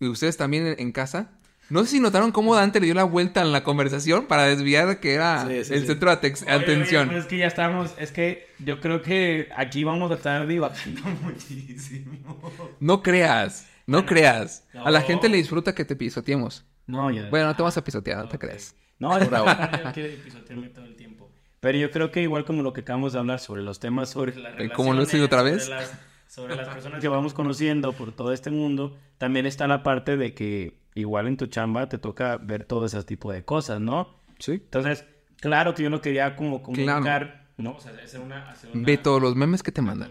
Y 0.00 0.06
ustedes 0.08 0.36
también 0.36 0.66
en, 0.66 0.76
en 0.80 0.92
casa. 0.92 1.32
No 1.70 1.84
sé 1.84 1.90
si 1.90 2.00
notaron 2.00 2.32
cómo 2.32 2.54
Dante 2.54 2.80
le 2.80 2.86
dio 2.86 2.94
la 2.94 3.04
vuelta 3.04 3.42
en 3.42 3.52
la 3.52 3.62
conversación 3.62 4.26
para 4.26 4.44
desviar 4.44 4.88
de 4.88 5.00
que 5.00 5.12
era 5.12 5.42
Sí, 5.46 5.64
sí, 5.64 5.74
el 5.74 5.80
sí. 5.82 5.86
centro 5.88 6.08
de 6.10 6.16
atex- 6.16 6.42
Oye, 6.44 6.54
oye, 6.54 6.64
atención. 6.64 7.08
pues 7.08 7.20
es 7.20 7.26
que 7.26 7.36
ya 7.36 7.46
estamos, 7.46 7.90
es 7.98 8.10
que 8.10 8.46
yo 8.58 8.80
creo 8.80 9.02
que 9.02 9.50
aquí 9.54 9.84
vamos 9.84 10.10
a 10.10 10.14
estar 10.14 10.46
divagando 10.46 11.02
muchísimo. 11.22 12.40
No 12.80 13.02
creas, 13.02 13.66
no 13.86 14.06
creas. 14.06 14.64
A 14.82 14.90
la 14.90 15.02
gente 15.02 15.28
le 15.28 15.36
disfruta 15.36 15.74
que 15.74 15.84
te 15.84 15.94
pisoteemos. 15.94 16.64
No, 16.88 17.10
ya. 17.12 17.28
Bueno, 17.30 17.46
no 17.46 17.54
te 17.56 17.62
vas 17.62 17.76
a 17.76 17.84
pisotear, 17.84 18.18
no 18.18 18.28
te 18.28 18.36
Ok. 18.36 18.42
creas. 18.42 18.74
No, 18.98 19.16
es 19.16 19.30
bravo. 19.30 19.46
quiere 19.94 20.16
pisotearme 20.16 20.68
todo 20.70 20.84
el 20.86 20.96
tiempo. 20.96 21.30
Pero 21.60 21.78
yo 21.78 21.90
creo 21.90 22.10
que 22.10 22.22
igual 22.22 22.44
como 22.44 22.62
lo 22.62 22.72
que 22.72 22.80
acabamos 22.80 23.12
de 23.12 23.20
hablar 23.20 23.38
sobre 23.38 23.62
los 23.62 23.78
temas 23.78 24.10
sobre 24.10 24.34
las 24.36 24.58
Eh, 24.58 24.70
¿cómo 24.74 24.92
lo 24.92 25.02
estoy 25.02 25.20
relaciones, 25.20 25.26
otra 25.26 25.38
sobre 25.40 25.52
vez? 25.52 25.68
las- 25.68 26.00
Sobre 26.28 26.56
las 26.56 26.68
personas 26.68 27.00
que 27.00 27.08
vamos 27.08 27.32
conociendo 27.32 27.92
por 27.92 28.12
todo 28.12 28.32
este 28.34 28.50
mundo, 28.50 28.98
también 29.16 29.46
está 29.46 29.66
la 29.66 29.82
parte 29.82 30.18
de 30.18 30.34
que 30.34 30.74
igual 30.94 31.26
en 31.26 31.38
tu 31.38 31.46
chamba 31.46 31.88
te 31.88 31.96
toca 31.96 32.36
ver 32.36 32.64
todo 32.64 32.84
ese 32.84 33.02
tipo 33.04 33.32
de 33.32 33.44
cosas, 33.46 33.80
¿no? 33.80 34.14
sí. 34.38 34.52
Entonces, 34.52 35.06
claro 35.40 35.74
que 35.74 35.82
yo 35.84 35.88
no 35.90 36.00
quería 36.02 36.36
como 36.36 36.62
Claro. 36.62 37.00
comunicar, 37.00 37.46
¿no? 37.56 37.72
O 37.76 37.80
sea, 37.80 37.92
hacer 37.92 38.20
una... 38.20 38.50
Hacer 38.50 38.70
una 38.74 38.84
Ve 38.86 38.98
todos 38.98 39.22
los 39.22 39.36
memes 39.36 39.62
que 39.62 39.72
te 39.72 39.80
mandan. 39.80 40.10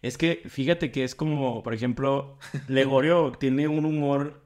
es 0.00 0.16
que 0.16 0.42
fíjate 0.48 0.92
que 0.92 1.02
es 1.02 1.16
como, 1.16 1.62
por 1.64 1.74
ejemplo, 1.74 2.38
Legorio 2.68 3.32
tiene 3.40 3.66
un 3.66 3.84
humor 3.84 4.40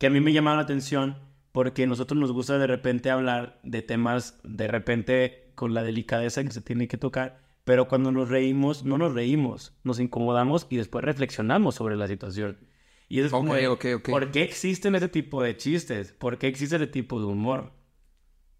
que 0.00 0.06
a 0.06 0.10
mí 0.10 0.18
me 0.20 0.32
llama 0.32 0.56
la 0.56 0.62
atención 0.62 1.16
porque 1.52 1.86
nosotros 1.86 2.18
nos 2.18 2.32
gusta 2.32 2.56
de 2.58 2.66
repente 2.66 3.10
hablar 3.10 3.60
de 3.62 3.82
temas 3.82 4.40
de 4.44 4.66
repente 4.66 5.52
con 5.54 5.74
la 5.74 5.82
delicadeza 5.82 6.42
que 6.42 6.50
se 6.52 6.62
tiene 6.62 6.88
que 6.88 6.96
tocar, 6.96 7.38
pero 7.64 7.86
cuando 7.86 8.10
nos 8.10 8.30
reímos, 8.30 8.82
no 8.84 8.96
nos 8.96 9.12
reímos, 9.12 9.74
nos 9.84 10.00
incomodamos 10.00 10.66
y 10.70 10.76
después 10.78 11.04
reflexionamos 11.04 11.74
sobre 11.74 11.96
la 11.96 12.08
situación. 12.08 12.56
Y 13.10 13.18
eso 13.18 13.26
es 13.26 13.32
como. 13.32 13.52
¿por 14.12 14.30
qué 14.30 14.42
existen 14.42 14.94
ese 14.94 15.08
tipo 15.08 15.42
de 15.42 15.54
chistes? 15.56 16.12
¿Por 16.12 16.38
qué 16.38 16.46
existe 16.46 16.76
ese 16.76 16.86
tipo 16.86 17.20
de 17.20 17.26
humor? 17.26 17.72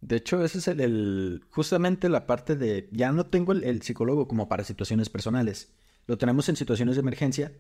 De 0.03 0.17
hecho, 0.17 0.45
ese 0.45 0.59
es 0.59 0.69
el, 0.69 0.81
el- 0.81 1.41
justamente 1.51 2.09
la 2.11 2.27
parte 2.27 2.55
de, 2.57 2.89
ya 2.93 3.13
no 3.13 3.25
tengo 3.27 3.53
el, 3.53 3.65
el 3.65 3.81
psicólogo 3.83 4.29
como 4.29 4.49
para 4.49 4.65
situaciones 4.65 5.09
personales, 5.09 5.73
lo 6.07 6.19
tenemos 6.19 6.49
en 6.51 6.57
situaciones 6.57 6.97
de 6.97 7.01
emergencia, 7.01 7.53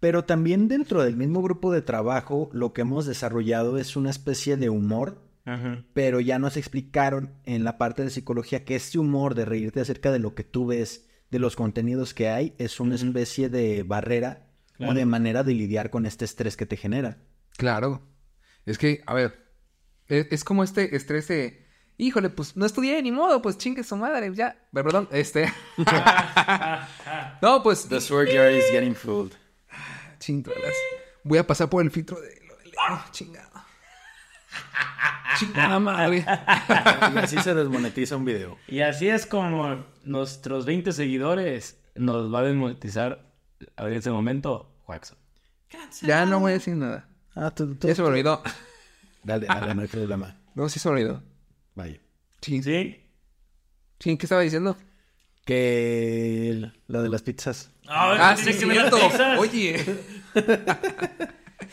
pero 0.00 0.24
también 0.24 0.68
dentro 0.68 1.02
del 1.02 1.16
mismo 1.16 1.42
grupo 1.42 1.72
de 1.72 1.82
trabajo 1.82 2.50
lo 2.52 2.72
que 2.72 2.82
hemos 2.82 3.06
desarrollado 3.06 3.78
es 3.78 3.96
una 3.96 4.10
especie 4.10 4.56
de 4.56 4.68
humor, 4.70 5.22
Ajá. 5.44 5.84
pero 5.94 6.20
ya 6.20 6.38
nos 6.38 6.56
explicaron 6.56 7.32
en 7.44 7.64
la 7.64 7.78
parte 7.78 8.02
de 8.04 8.10
psicología 8.10 8.64
que 8.64 8.76
este 8.76 8.98
humor 8.98 9.34
de 9.34 9.44
reírte 9.44 9.80
acerca 9.80 10.10
de 10.12 10.18
lo 10.18 10.34
que 10.34 10.44
tú 10.44 10.66
ves, 10.66 11.08
de 11.30 11.38
los 11.38 11.56
contenidos 11.56 12.14
que 12.14 12.28
hay, 12.28 12.54
es 12.58 12.78
una 12.80 12.94
especie 12.94 13.48
de 13.48 13.82
barrera 13.82 14.42
Claro. 14.76 14.92
o 14.92 14.94
de 14.94 15.06
manera 15.06 15.42
de 15.42 15.54
lidiar 15.54 15.88
con 15.88 16.04
este 16.04 16.26
estrés 16.26 16.54
que 16.56 16.66
te 16.66 16.76
genera. 16.76 17.16
Claro. 17.56 18.02
Es 18.66 18.76
que, 18.76 19.02
a 19.06 19.14
ver, 19.14 19.34
es, 20.06 20.26
es 20.30 20.44
como 20.44 20.62
este 20.62 20.94
estrés 20.94 21.28
de, 21.28 21.64
híjole, 21.96 22.28
pues 22.28 22.56
no 22.58 22.66
estudié 22.66 23.00
ni 23.02 23.10
modo, 23.10 23.40
pues 23.40 23.56
chingue 23.56 23.82
su 23.84 23.96
madre, 23.96 24.30
ya. 24.34 24.68
Perdón, 24.74 25.08
este. 25.12 25.50
no, 27.42 27.62
pues. 27.62 27.88
The 27.88 28.00
sword 28.02 28.28
is 28.28 28.64
getting 28.70 28.94
Chingadas. 30.18 30.74
Voy 31.24 31.38
a 31.38 31.46
pasar 31.46 31.68
por 31.68 31.82
el 31.84 31.90
filtro 31.90 32.20
de 32.20 32.40
lo 32.46 32.56
de 32.56 32.64
Leo, 32.64 33.00
chingado. 33.10 33.50
Chingada 35.38 35.78
madre. 35.78 36.24
Y 37.14 37.18
así 37.18 37.38
se 37.40 37.54
desmonetiza 37.54 38.16
un 38.16 38.24
video. 38.24 38.58
Y 38.68 38.80
así 38.80 39.08
es 39.08 39.26
como 39.26 39.84
nuestros 40.04 40.64
20 40.66 40.92
seguidores 40.92 41.78
nos 41.94 42.32
va 42.32 42.40
a 42.40 42.42
desmonetizar 42.42 43.26
en 43.76 43.92
ese 43.92 44.10
momento, 44.10 44.74
Waxo. 44.86 45.16
Ya 46.02 46.24
no 46.26 46.40
voy 46.40 46.52
a 46.52 46.54
decir 46.54 46.74
nada. 46.76 47.08
Ah, 47.34 47.50
tú, 47.50 47.74
tú- 47.74 47.88
Ya 47.88 47.94
se 47.94 48.02
me 48.02 48.08
olvidó. 48.08 48.42
Dale, 49.22 49.46
dale, 49.46 49.74
no 49.74 49.82
hay 49.82 49.88
problema. 49.88 50.38
No, 50.54 50.68
sí 50.68 50.78
se 50.78 50.88
me 50.88 50.94
olvidó. 50.94 51.22
Vaya. 51.74 51.98
Sí, 52.40 52.62
¿Sí? 52.62 53.04
sí, 53.98 54.16
¿qué 54.16 54.26
estaba 54.26 54.40
diciendo? 54.42 54.76
Que 55.46 56.50
el- 56.50 56.72
lo 56.88 57.02
de 57.02 57.08
las 57.08 57.22
pizzas. 57.22 57.70
Ah, 57.88 58.36
sí, 58.36 58.50
es 58.50 58.58
cierto. 58.58 58.98
Oye. 59.38 59.82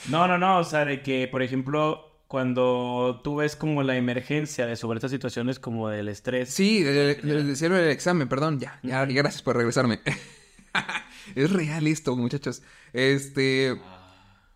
No, 0.09 0.27
no, 0.27 0.37
no, 0.37 0.59
o 0.59 0.63
sea, 0.63 0.85
de 0.85 1.01
que, 1.01 1.27
por 1.27 1.43
ejemplo, 1.43 2.19
cuando 2.27 3.21
tú 3.23 3.37
ves 3.37 3.55
como 3.55 3.83
la 3.83 3.95
emergencia 3.95 4.65
de 4.65 4.75
sobre 4.75 4.97
estas 4.97 5.11
situaciones 5.11 5.59
como 5.59 5.87
del 5.89 6.07
estrés. 6.09 6.49
Sí, 6.49 6.81
del 6.83 7.55
cielo 7.55 7.75
del 7.75 7.89
examen, 7.89 8.27
perdón. 8.27 8.59
Ya, 8.59 8.79
ya, 8.81 9.03
y 9.07 9.13
gracias 9.13 9.41
por 9.43 9.55
regresarme. 9.55 9.99
es 11.35 11.51
real 11.51 11.85
esto, 11.87 12.15
muchachos. 12.15 12.63
Este. 12.91 13.67
eh, 13.71 13.77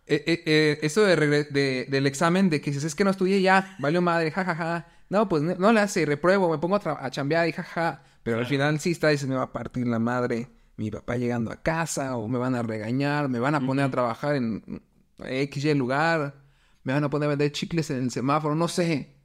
eh, 0.06 0.42
eh, 0.46 0.78
eso 0.82 1.02
de 1.02 1.86
del 1.88 2.06
examen, 2.06 2.50
de 2.50 2.60
que 2.60 2.70
dices, 2.70 2.84
es 2.84 2.94
que 2.94 3.04
no 3.04 3.10
estudié 3.10 3.40
ya, 3.40 3.76
valió 3.78 4.02
madre, 4.02 4.30
jajaja. 4.30 4.86
No, 5.08 5.28
pues 5.28 5.42
no, 5.42 5.54
no 5.54 5.72
le 5.72 5.80
hace, 5.80 6.04
repruebo, 6.04 6.50
me 6.50 6.58
pongo 6.58 6.76
a, 6.76 7.06
a 7.06 7.10
chambear 7.10 7.48
y 7.48 7.52
jaja. 7.52 8.02
Pero 8.28 8.40
al 8.40 8.46
final 8.46 8.78
sí 8.80 8.90
está, 8.92 9.08
dices, 9.08 9.28
me 9.28 9.36
va 9.36 9.42
a 9.44 9.52
partir 9.52 9.86
la 9.86 9.98
madre 9.98 10.48
mi 10.76 10.90
papá 10.90 11.16
llegando 11.16 11.50
a 11.50 11.60
casa, 11.62 12.16
o 12.16 12.28
me 12.28 12.38
van 12.38 12.54
a 12.54 12.62
regañar, 12.62 13.28
me 13.28 13.40
van 13.40 13.54
a 13.56 13.60
poner 13.60 13.84
a 13.86 13.90
trabajar 13.90 14.36
en 14.36 14.82
X, 15.18 15.64
Y 15.64 15.74
lugar, 15.74 16.36
me 16.84 16.92
van 16.92 17.02
a 17.02 17.10
poner 17.10 17.26
a 17.26 17.30
vender 17.30 17.50
chicles 17.52 17.90
en 17.90 17.98
el 17.98 18.10
semáforo, 18.12 18.54
no 18.54 18.68
sé. 18.68 19.16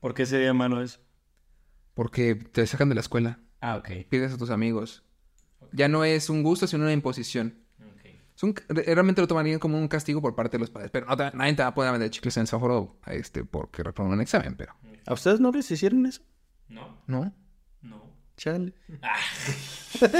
¿Por 0.00 0.12
qué 0.14 0.24
ese 0.24 0.38
día 0.40 0.52
malo 0.52 0.82
es? 0.82 0.98
Porque 1.94 2.34
te 2.34 2.66
sacan 2.66 2.88
de 2.88 2.94
la 2.96 3.00
escuela. 3.00 3.38
Ah, 3.60 3.76
ok. 3.76 3.88
pides 4.08 4.32
a 4.32 4.38
tus 4.38 4.50
amigos. 4.50 5.04
Ya 5.72 5.88
no 5.88 6.04
es 6.04 6.28
un 6.30 6.42
gusto, 6.42 6.66
sino 6.66 6.82
una 6.82 6.92
imposición. 6.92 7.58
Ok. 7.80 8.06
Es 8.36 8.42
un- 8.42 8.54
re- 8.68 8.82
realmente 8.94 9.20
lo 9.20 9.28
tomarían 9.28 9.58
como 9.58 9.78
un 9.78 9.88
castigo 9.88 10.20
por 10.20 10.34
parte 10.34 10.56
de 10.56 10.60
los 10.60 10.70
padres. 10.70 10.90
Pero 10.90 11.06
no 11.06 11.16
te- 11.16 11.30
nadie 11.36 11.54
te 11.54 11.62
va 11.62 11.68
a 11.68 11.74
poder 11.74 11.92
vender 11.92 12.10
chicles 12.10 12.36
en 12.36 12.42
el 12.42 12.46
semáforo 12.48 12.98
este, 13.06 13.44
porque 13.44 13.82
reprobaron 13.82 14.16
un 14.18 14.22
examen, 14.22 14.56
pero... 14.56 14.74
¿A 15.06 15.14
ustedes 15.14 15.38
no 15.40 15.52
les 15.52 15.70
hicieron 15.70 16.04
eso? 16.06 16.22
No, 16.68 16.98
¿No? 17.06 17.32
No. 17.82 18.02
Chale. 18.36 18.74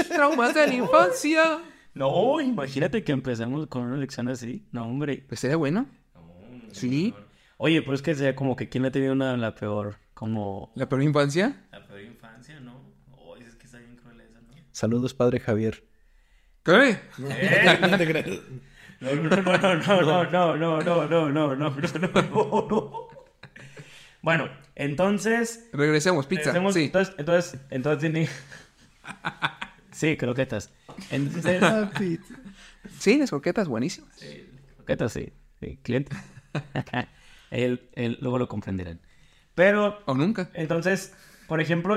Traumas 0.09 0.53
de 0.53 0.67
la 0.67 0.73
infancia. 0.73 1.59
No, 1.93 2.41
imagínate 2.41 3.03
que 3.03 3.11
empezamos 3.11 3.67
con 3.67 3.83
una 3.83 3.97
lección 3.97 4.27
así. 4.27 4.67
No, 4.71 4.85
hombre. 4.85 5.23
Pues 5.27 5.39
sería 5.39 5.57
bueno. 5.57 5.87
Sí. 6.71 7.13
Oye, 7.57 7.81
pero 7.81 7.93
es 7.93 8.01
que 8.01 8.13
sea 8.15 8.35
como 8.35 8.55
que 8.55 8.69
quién 8.69 8.85
ha 8.85 8.91
tenido 8.91 9.13
una 9.13 9.35
la 9.35 9.55
peor, 9.55 9.97
como... 10.13 10.71
La 10.75 10.87
peor 10.87 11.01
infancia. 11.01 11.65
La 11.71 11.85
peor 11.85 12.01
infancia, 12.01 12.59
¿no? 12.59 12.81
Oye, 13.17 13.47
es 13.47 13.55
que 13.55 13.65
está 13.65 13.79
bien 13.79 13.95
cruel 13.95 14.21
eso, 14.21 14.39
¿no? 14.41 14.53
Saludos, 14.71 15.15
padre 15.15 15.39
Javier. 15.39 15.83
¿Qué? 16.63 16.99
No, 17.17 17.29
no, 19.13 19.23
no, 19.23 19.57
no, 19.57 19.75
no, 19.75 19.75
no, 19.75 20.23
no, 20.23 20.57
no, 20.57 20.57
no, 20.57 20.83
no, 20.83 21.31
no, 21.31 21.55
no, 21.55 22.67
no. 22.69 23.07
Bueno, 24.21 24.49
entonces... 24.79 25.67
Regresemos, 25.73 26.25
pizza. 26.27 26.53
regresemos- 26.53 26.73
Sí. 26.73 26.83
Entonces, 26.85 27.15
entonces, 27.17 27.61
entonces 27.71 27.99
tiene... 27.99 28.29
Sí, 29.91 30.15
croquetas. 30.15 30.71
Entonces... 31.09 31.63
Sí, 32.99 33.17
las 33.17 33.31
croquetas 33.31 33.67
buenísimas. 33.67 34.15
Croquetas, 34.75 35.11
sí. 35.11 35.33
Sí, 35.59 35.79
cliente. 35.81 36.15
él, 37.51 37.89
él, 37.93 38.17
luego 38.21 38.37
lo 38.37 38.47
comprenderán. 38.47 39.01
Pero 39.55 39.99
O 40.05 40.13
nunca. 40.13 40.51
Entonces, 40.53 41.15
por 41.47 41.61
ejemplo, 41.61 41.95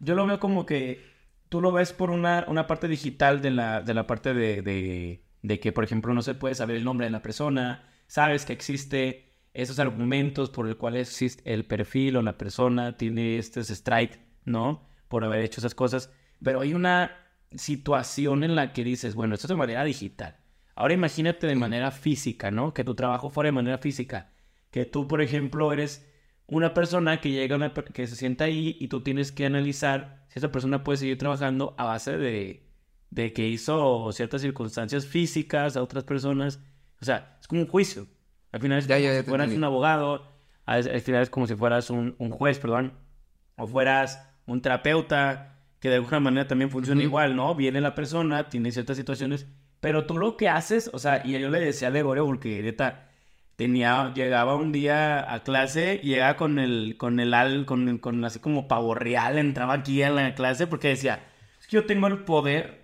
yo 0.00 0.14
lo 0.14 0.26
veo 0.26 0.40
como 0.40 0.64
que 0.64 1.04
tú 1.50 1.60
lo 1.60 1.70
ves 1.70 1.92
por 1.92 2.10
una, 2.10 2.46
una 2.48 2.66
parte 2.66 2.88
digital 2.88 3.42
de 3.42 3.50
la, 3.50 3.82
de 3.82 3.92
la 3.92 4.06
parte 4.06 4.32
de, 4.32 4.62
de, 4.62 5.22
de 5.42 5.60
que, 5.60 5.70
por 5.70 5.84
ejemplo, 5.84 6.14
no 6.14 6.22
se 6.22 6.34
puede 6.34 6.54
saber 6.54 6.76
el 6.76 6.84
nombre 6.84 7.04
de 7.06 7.10
la 7.10 7.20
persona, 7.20 7.86
sabes 8.06 8.46
que 8.46 8.54
existe, 8.54 9.23
esos 9.54 9.78
argumentos 9.78 10.50
por 10.50 10.68
el 10.68 10.76
cual 10.76 10.96
existe 10.96 11.42
el 11.52 11.64
perfil 11.64 12.16
o 12.16 12.22
la 12.22 12.36
persona 12.36 12.96
tiene 12.96 13.38
este 13.38 13.60
strike, 13.60 14.20
¿no? 14.44 14.86
Por 15.08 15.24
haber 15.24 15.44
hecho 15.44 15.60
esas 15.60 15.74
cosas. 15.76 16.10
Pero 16.42 16.60
hay 16.60 16.74
una 16.74 17.12
situación 17.52 18.42
en 18.42 18.56
la 18.56 18.72
que 18.72 18.82
dices, 18.82 19.14
bueno, 19.14 19.34
esto 19.34 19.46
es 19.46 19.50
de 19.50 19.56
manera 19.56 19.84
digital. 19.84 20.36
Ahora 20.74 20.94
imagínate 20.94 21.46
de 21.46 21.54
manera 21.54 21.92
física, 21.92 22.50
¿no? 22.50 22.74
Que 22.74 22.82
tu 22.82 22.96
trabajo 22.96 23.30
fuera 23.30 23.48
de 23.48 23.52
manera 23.52 23.78
física. 23.78 24.32
Que 24.72 24.84
tú, 24.84 25.06
por 25.06 25.22
ejemplo, 25.22 25.72
eres 25.72 26.04
una 26.46 26.74
persona 26.74 27.20
que 27.20 27.30
llega, 27.30 27.54
una 27.54 27.72
que 27.72 28.06
se 28.08 28.16
sienta 28.16 28.44
ahí 28.44 28.76
y 28.80 28.88
tú 28.88 29.02
tienes 29.02 29.30
que 29.30 29.46
analizar 29.46 30.24
si 30.28 30.40
esa 30.40 30.50
persona 30.50 30.82
puede 30.82 30.98
seguir 30.98 31.16
trabajando 31.16 31.74
a 31.78 31.84
base 31.84 32.18
de, 32.18 32.66
de 33.10 33.32
que 33.32 33.46
hizo 33.46 34.10
ciertas 34.12 34.42
circunstancias 34.42 35.06
físicas 35.06 35.76
a 35.76 35.82
otras 35.82 36.02
personas. 36.02 36.60
O 37.00 37.04
sea, 37.04 37.38
es 37.40 37.46
como 37.46 37.62
un 37.62 37.68
juicio. 37.68 38.08
Al 38.54 38.60
final 38.60 38.78
es 38.78 38.86
Ya, 38.86 38.94
como 38.94 39.04
ya, 39.08 39.12
ya 39.14 39.22
si 39.24 39.28
fueras 39.28 39.50
un 39.50 39.64
abogado, 39.64 40.28
al, 40.64 40.88
al 40.88 41.00
final 41.00 41.22
es 41.22 41.28
como 41.30 41.48
si 41.48 41.56
fueras 41.56 41.90
un, 41.90 42.14
un 42.18 42.30
juez, 42.30 42.60
perdón, 42.60 42.92
o 43.56 43.66
fueras 43.66 44.30
un 44.46 44.62
terapeuta, 44.62 45.56
que 45.80 45.88
de 45.88 45.96
alguna 45.96 46.20
manera 46.20 46.46
también 46.46 46.70
funciona 46.70 47.00
Ujú. 47.00 47.08
igual, 47.08 47.34
¿no? 47.34 47.56
Viene 47.56 47.80
la 47.80 47.96
persona, 47.96 48.48
tiene 48.48 48.70
ciertas 48.70 48.96
situaciones, 48.96 49.48
pero 49.80 50.06
tú 50.06 50.16
lo 50.18 50.36
que 50.36 50.48
haces, 50.48 50.88
o 50.94 51.00
sea, 51.00 51.20
y 51.24 51.32
yo 51.36 51.50
le 51.50 51.58
decía 51.58 51.88
a 51.88 51.90
Gregorio 51.90 52.24
porque 52.26 52.62
neta, 52.62 53.08
tenía, 53.56 54.12
llegaba 54.14 54.54
un 54.54 54.70
día 54.70 55.34
a 55.34 55.42
clase 55.42 55.98
y 56.00 56.10
llegaba 56.10 56.36
con 56.36 56.60
el, 56.60 56.96
con 56.96 57.18
el, 57.18 57.34
al, 57.34 57.66
con, 57.66 57.98
con 57.98 58.24
así 58.24 58.38
como 58.38 58.68
pavo 58.68 58.94
real, 58.94 59.36
entraba 59.36 59.74
aquí 59.74 60.00
a 60.04 60.10
la 60.10 60.36
clase 60.36 60.68
porque 60.68 60.88
decía, 60.88 61.24
es 61.60 61.66
que 61.66 61.74
yo 61.74 61.86
tengo 61.86 62.06
el 62.06 62.18
poder 62.24 62.83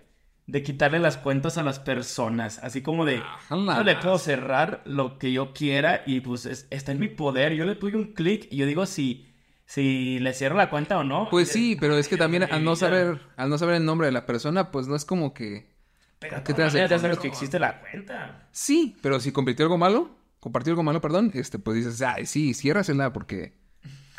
de 0.51 0.63
quitarle 0.63 0.99
las 0.99 1.15
cuentas 1.17 1.57
a 1.57 1.63
las 1.63 1.79
personas, 1.79 2.59
así 2.61 2.81
como 2.81 3.05
de, 3.05 3.23
yo 3.49 3.83
le 3.85 3.95
puedo 3.95 4.17
cerrar 4.17 4.81
lo 4.83 5.17
que 5.17 5.31
yo 5.31 5.53
quiera 5.53 6.03
y 6.05 6.19
pues 6.19 6.45
es- 6.45 6.67
está 6.69 6.91
en 6.91 6.99
mi 6.99 7.07
poder, 7.07 7.53
yo 7.53 7.63
le 7.65 7.75
doy 7.75 7.95
un 7.95 8.11
clic 8.13 8.47
y 8.51 8.57
yo 8.57 8.65
digo 8.65 8.85
si, 8.85 9.33
si 9.65 10.19
le 10.19 10.33
cierro 10.33 10.57
la 10.57 10.69
cuenta 10.69 10.97
o 10.99 11.05
no. 11.05 11.29
Pues 11.31 11.47
sí, 11.47 11.77
pero 11.79 11.97
es 11.97 12.09
que 12.09 12.17
también 12.17 12.43
al 12.43 12.65
no 12.65 12.75
saber, 12.75 13.21
al 13.37 13.49
no 13.49 13.57
saber 13.57 13.75
el 13.75 13.85
nombre 13.85 14.07
de 14.07 14.11
la 14.11 14.25
persona, 14.25 14.71
pues 14.71 14.87
no 14.87 14.95
es 14.97 15.05
como 15.05 15.33
que... 15.33 15.71
Pero 16.19 16.35
¿qué 16.37 16.43
¿qué 16.43 16.53
te 16.53 16.63
hace? 16.63 17.17
Que 17.17 17.27
existe 17.29 17.57
la 17.57 17.79
cuenta. 17.79 18.47
Sí, 18.51 18.97
pero 19.01 19.21
si 19.21 19.31
compartió 19.31 19.65
algo 19.65 19.77
malo, 19.77 20.11
compartió 20.41 20.71
algo 20.73 20.83
malo, 20.83 20.99
perdón, 20.99 21.31
este, 21.33 21.59
pues 21.59 21.77
dices, 21.77 22.01
ay, 22.01 22.25
sí, 22.25 22.53
ciérrasela 22.53 23.13
porque... 23.13 23.53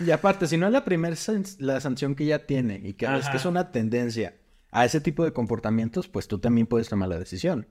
Y 0.01 0.11
aparte, 0.11 0.47
si 0.47 0.57
no 0.57 0.67
es 0.67 0.73
la 0.73 0.85
primera 0.85 1.15
la 1.59 1.81
sanción 1.81 2.15
que 2.15 2.25
ya 2.25 2.41
tiene 2.47 2.81
y 2.83 2.95
que 2.95 3.05
es 3.05 3.29
que 3.29 3.37
es 3.37 3.45
una 3.45 3.71
tendencia 3.71 4.35
a 4.73 4.85
ese 4.85 5.01
tipo 5.01 5.23
de 5.25 5.33
comportamientos, 5.33 6.09
pues 6.09 6.27
tú 6.27 6.39
también 6.41 6.67
puedes 6.67 6.89
tomar 6.89 7.09
la 7.09 7.19
decisión. 7.19 7.69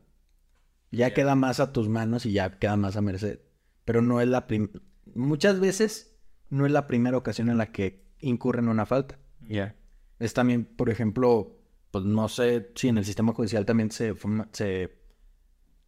Ya 0.92 1.14
queda 1.14 1.36
más 1.36 1.60
a 1.60 1.74
tus 1.74 1.90
manos 1.90 2.26
y 2.26 2.32
ya 2.32 2.58
queda 2.60 2.78
más 2.78 2.96
a 2.96 3.02
merced. 3.02 3.40
Pero 3.86 4.02
no 4.02 4.22
es 4.22 4.28
la 4.30 4.48
prim... 4.48 4.70
Muchas 5.16 5.60
veces 5.60 6.16
no 6.50 6.66
es 6.66 6.72
la 6.72 6.88
primera 6.88 7.18
ocasión 7.18 7.50
en 7.50 7.58
la 7.58 7.72
que 7.74 8.06
incurren 8.20 8.66
en 8.66 8.72
una 8.72 8.86
falta. 8.86 9.18
Ya. 9.42 9.76
Es 10.20 10.34
también, 10.34 10.64
por 10.66 10.90
ejemplo, 10.90 11.58
pues 11.92 12.06
no 12.06 12.30
sé 12.30 12.72
si 12.76 12.88
en 12.90 12.98
el 13.00 13.06
sistema 13.06 13.34
judicial 13.34 13.66
también 13.66 13.90
se, 13.92 14.14
forma- 14.14 14.48
se, 14.54 15.00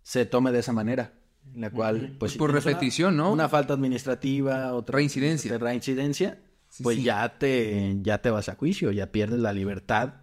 se 0.02 0.26
tome 0.26 0.52
de 0.52 0.60
esa 0.60 0.74
manera. 0.74 1.14
En 1.54 1.62
la 1.62 1.70
cual, 1.70 2.16
pues... 2.18 2.36
Por 2.38 2.50
una- 2.50 2.60
repetición, 2.60 3.18
¿no? 3.18 3.32
Una 3.32 3.50
falta 3.50 3.74
administrativa, 3.74 4.74
otra... 4.74 4.96
Reincidencia. 4.96 5.52
de 5.52 5.58
reincidencia, 5.60 6.42
Sí, 6.70 6.82
pues 6.82 6.98
sí. 6.98 7.04
ya 7.04 7.38
te 7.38 7.98
ya 8.02 8.20
te 8.24 8.32
vas 8.32 8.50
a 8.50 8.56
juicio, 8.56 8.92
ya 8.92 9.12
pierdes 9.12 9.38
la 9.40 9.54
libertad 9.54 10.22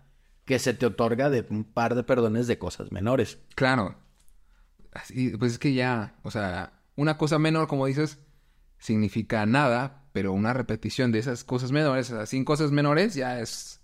que 0.50 0.58
se 0.58 0.74
te 0.74 0.84
otorga 0.84 1.30
de 1.30 1.46
un 1.48 1.62
par 1.62 1.94
de 1.94 2.02
perdones 2.02 2.48
de 2.48 2.58
cosas 2.58 2.90
menores. 2.90 3.38
Claro. 3.54 3.94
Así, 4.92 5.30
pues 5.38 5.52
es 5.52 5.58
que 5.60 5.74
ya, 5.74 6.16
o 6.24 6.32
sea, 6.32 6.72
una 6.96 7.16
cosa 7.16 7.38
menor, 7.38 7.68
como 7.68 7.86
dices, 7.86 8.18
significa 8.76 9.46
nada, 9.46 10.08
pero 10.12 10.32
una 10.32 10.52
repetición 10.52 11.12
de 11.12 11.20
esas 11.20 11.44
cosas 11.44 11.70
menores, 11.70 12.10
o 12.10 12.16
sea, 12.16 12.26
sin 12.26 12.44
cosas 12.44 12.72
menores, 12.72 13.14
ya 13.14 13.38
es 13.38 13.80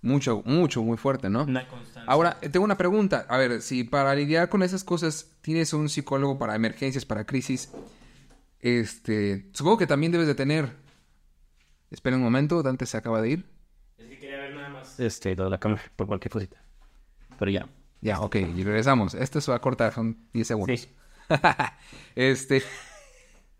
mucho, 0.00 0.42
mucho, 0.46 0.82
muy 0.82 0.96
fuerte, 0.96 1.28
¿no? 1.28 1.44
Una 1.44 1.68
constancia. 1.68 2.10
Ahora, 2.10 2.38
eh, 2.40 2.48
tengo 2.48 2.64
una 2.64 2.78
pregunta. 2.78 3.26
A 3.28 3.36
ver, 3.36 3.60
si 3.60 3.84
para 3.84 4.14
lidiar 4.14 4.48
con 4.48 4.62
esas 4.62 4.84
cosas 4.84 5.36
tienes 5.42 5.74
un 5.74 5.90
psicólogo 5.90 6.38
para 6.38 6.54
emergencias, 6.54 7.04
para 7.04 7.26
crisis, 7.26 7.70
este, 8.58 9.50
supongo 9.52 9.76
que 9.76 9.86
también 9.86 10.12
debes 10.12 10.28
de 10.28 10.34
tener... 10.34 10.82
Espera 11.90 12.16
un 12.16 12.22
momento, 12.22 12.62
Dante 12.62 12.86
se 12.86 12.96
acaba 12.96 13.20
de 13.20 13.28
ir. 13.28 13.44
Es 13.98 14.08
que 14.08 14.18
quería 14.18 14.38
ver 14.38 14.54
nada 14.54 14.70
más. 14.84 15.00
Este, 15.00 15.34
lo 15.34 15.44
de 15.44 15.50
la 15.50 15.58
cámara 15.58 15.82
por 15.96 16.06
cualquier 16.06 16.32
cosita. 16.32 16.56
Pero 17.38 17.50
ya. 17.50 17.68
Ya, 18.00 18.20
ok, 18.20 18.36
y 18.36 18.62
regresamos. 18.62 19.14
Esto 19.14 19.40
se 19.40 19.50
va 19.50 19.56
a 19.56 19.60
cortar, 19.60 19.92
son 19.92 20.28
10 20.34 20.46
segundos. 20.46 20.80
Sí. 20.80 20.88
este, 22.14 22.62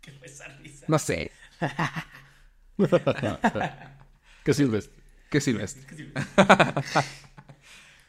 ¿Qué 0.01 0.11
fue 0.11 0.27
esa 0.27 0.47
risa? 0.59 0.85
no 0.87 0.99
sé, 0.99 1.31
¿Qué 4.43 4.53
sirves? 4.53 4.91
¿qué 5.29 5.41
sirve 5.41 5.63
esto? 5.63 5.81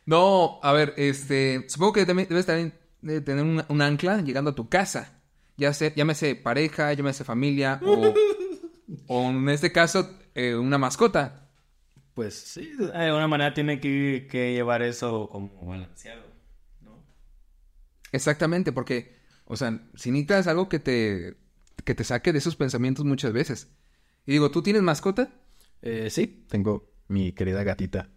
no, 0.07 0.61
a 0.63 0.73
ver, 0.73 0.93
este, 0.97 1.65
supongo 1.69 1.95
que 1.95 2.05
también 2.07 2.29
debes 2.29 2.45
también 2.47 2.75
de 3.01 3.21
tener 3.23 3.45
un, 3.45 3.65
un 3.67 3.83
ancla 3.83 4.21
llegando 4.21 4.51
a 4.51 4.55
tu 4.55 4.69
casa. 4.69 5.13
Ya 5.57 5.73
sea, 5.73 5.95
llámese 5.95 6.35
pareja, 6.35 6.93
llámese 6.93 7.25
familia, 7.25 7.81
o, 7.83 8.13
o 9.07 9.31
en 9.31 9.49
este 9.49 9.73
caso, 9.73 10.19
eh, 10.35 10.55
una 10.55 10.77
mascota. 10.77 11.46
Pues 12.17 12.35
sí, 12.35 12.73
De 12.79 12.93
alguna 12.95 13.29
manera 13.29 13.53
tiene 13.53 13.79
que, 13.79 14.27
que 14.31 14.55
llevar 14.55 14.81
eso 14.81 15.29
como 15.31 15.51
balanceado. 15.67 16.23
¿no? 16.81 17.05
Exactamente, 18.11 18.73
porque, 18.73 19.19
o 19.45 19.55
sea, 19.55 19.87
si 19.97 20.11
necesitas 20.11 20.47
algo 20.47 20.71
que 20.71 20.79
te, 20.79 21.37
que 21.85 21.95
te 21.95 22.05
saque 22.05 22.33
de 22.33 22.39
esos 22.39 22.57
pensamientos 22.57 23.05
muchas 23.05 23.35
veces. 23.35 23.69
Y 24.25 24.33
digo, 24.33 24.51
¿tú 24.51 24.63
tienes 24.63 24.81
mascota? 24.83 25.29
eh, 25.83 26.09
sí, 26.11 26.47
tengo 26.49 26.91
mi 27.09 27.33
querida 27.33 27.63
gatita, 27.63 28.09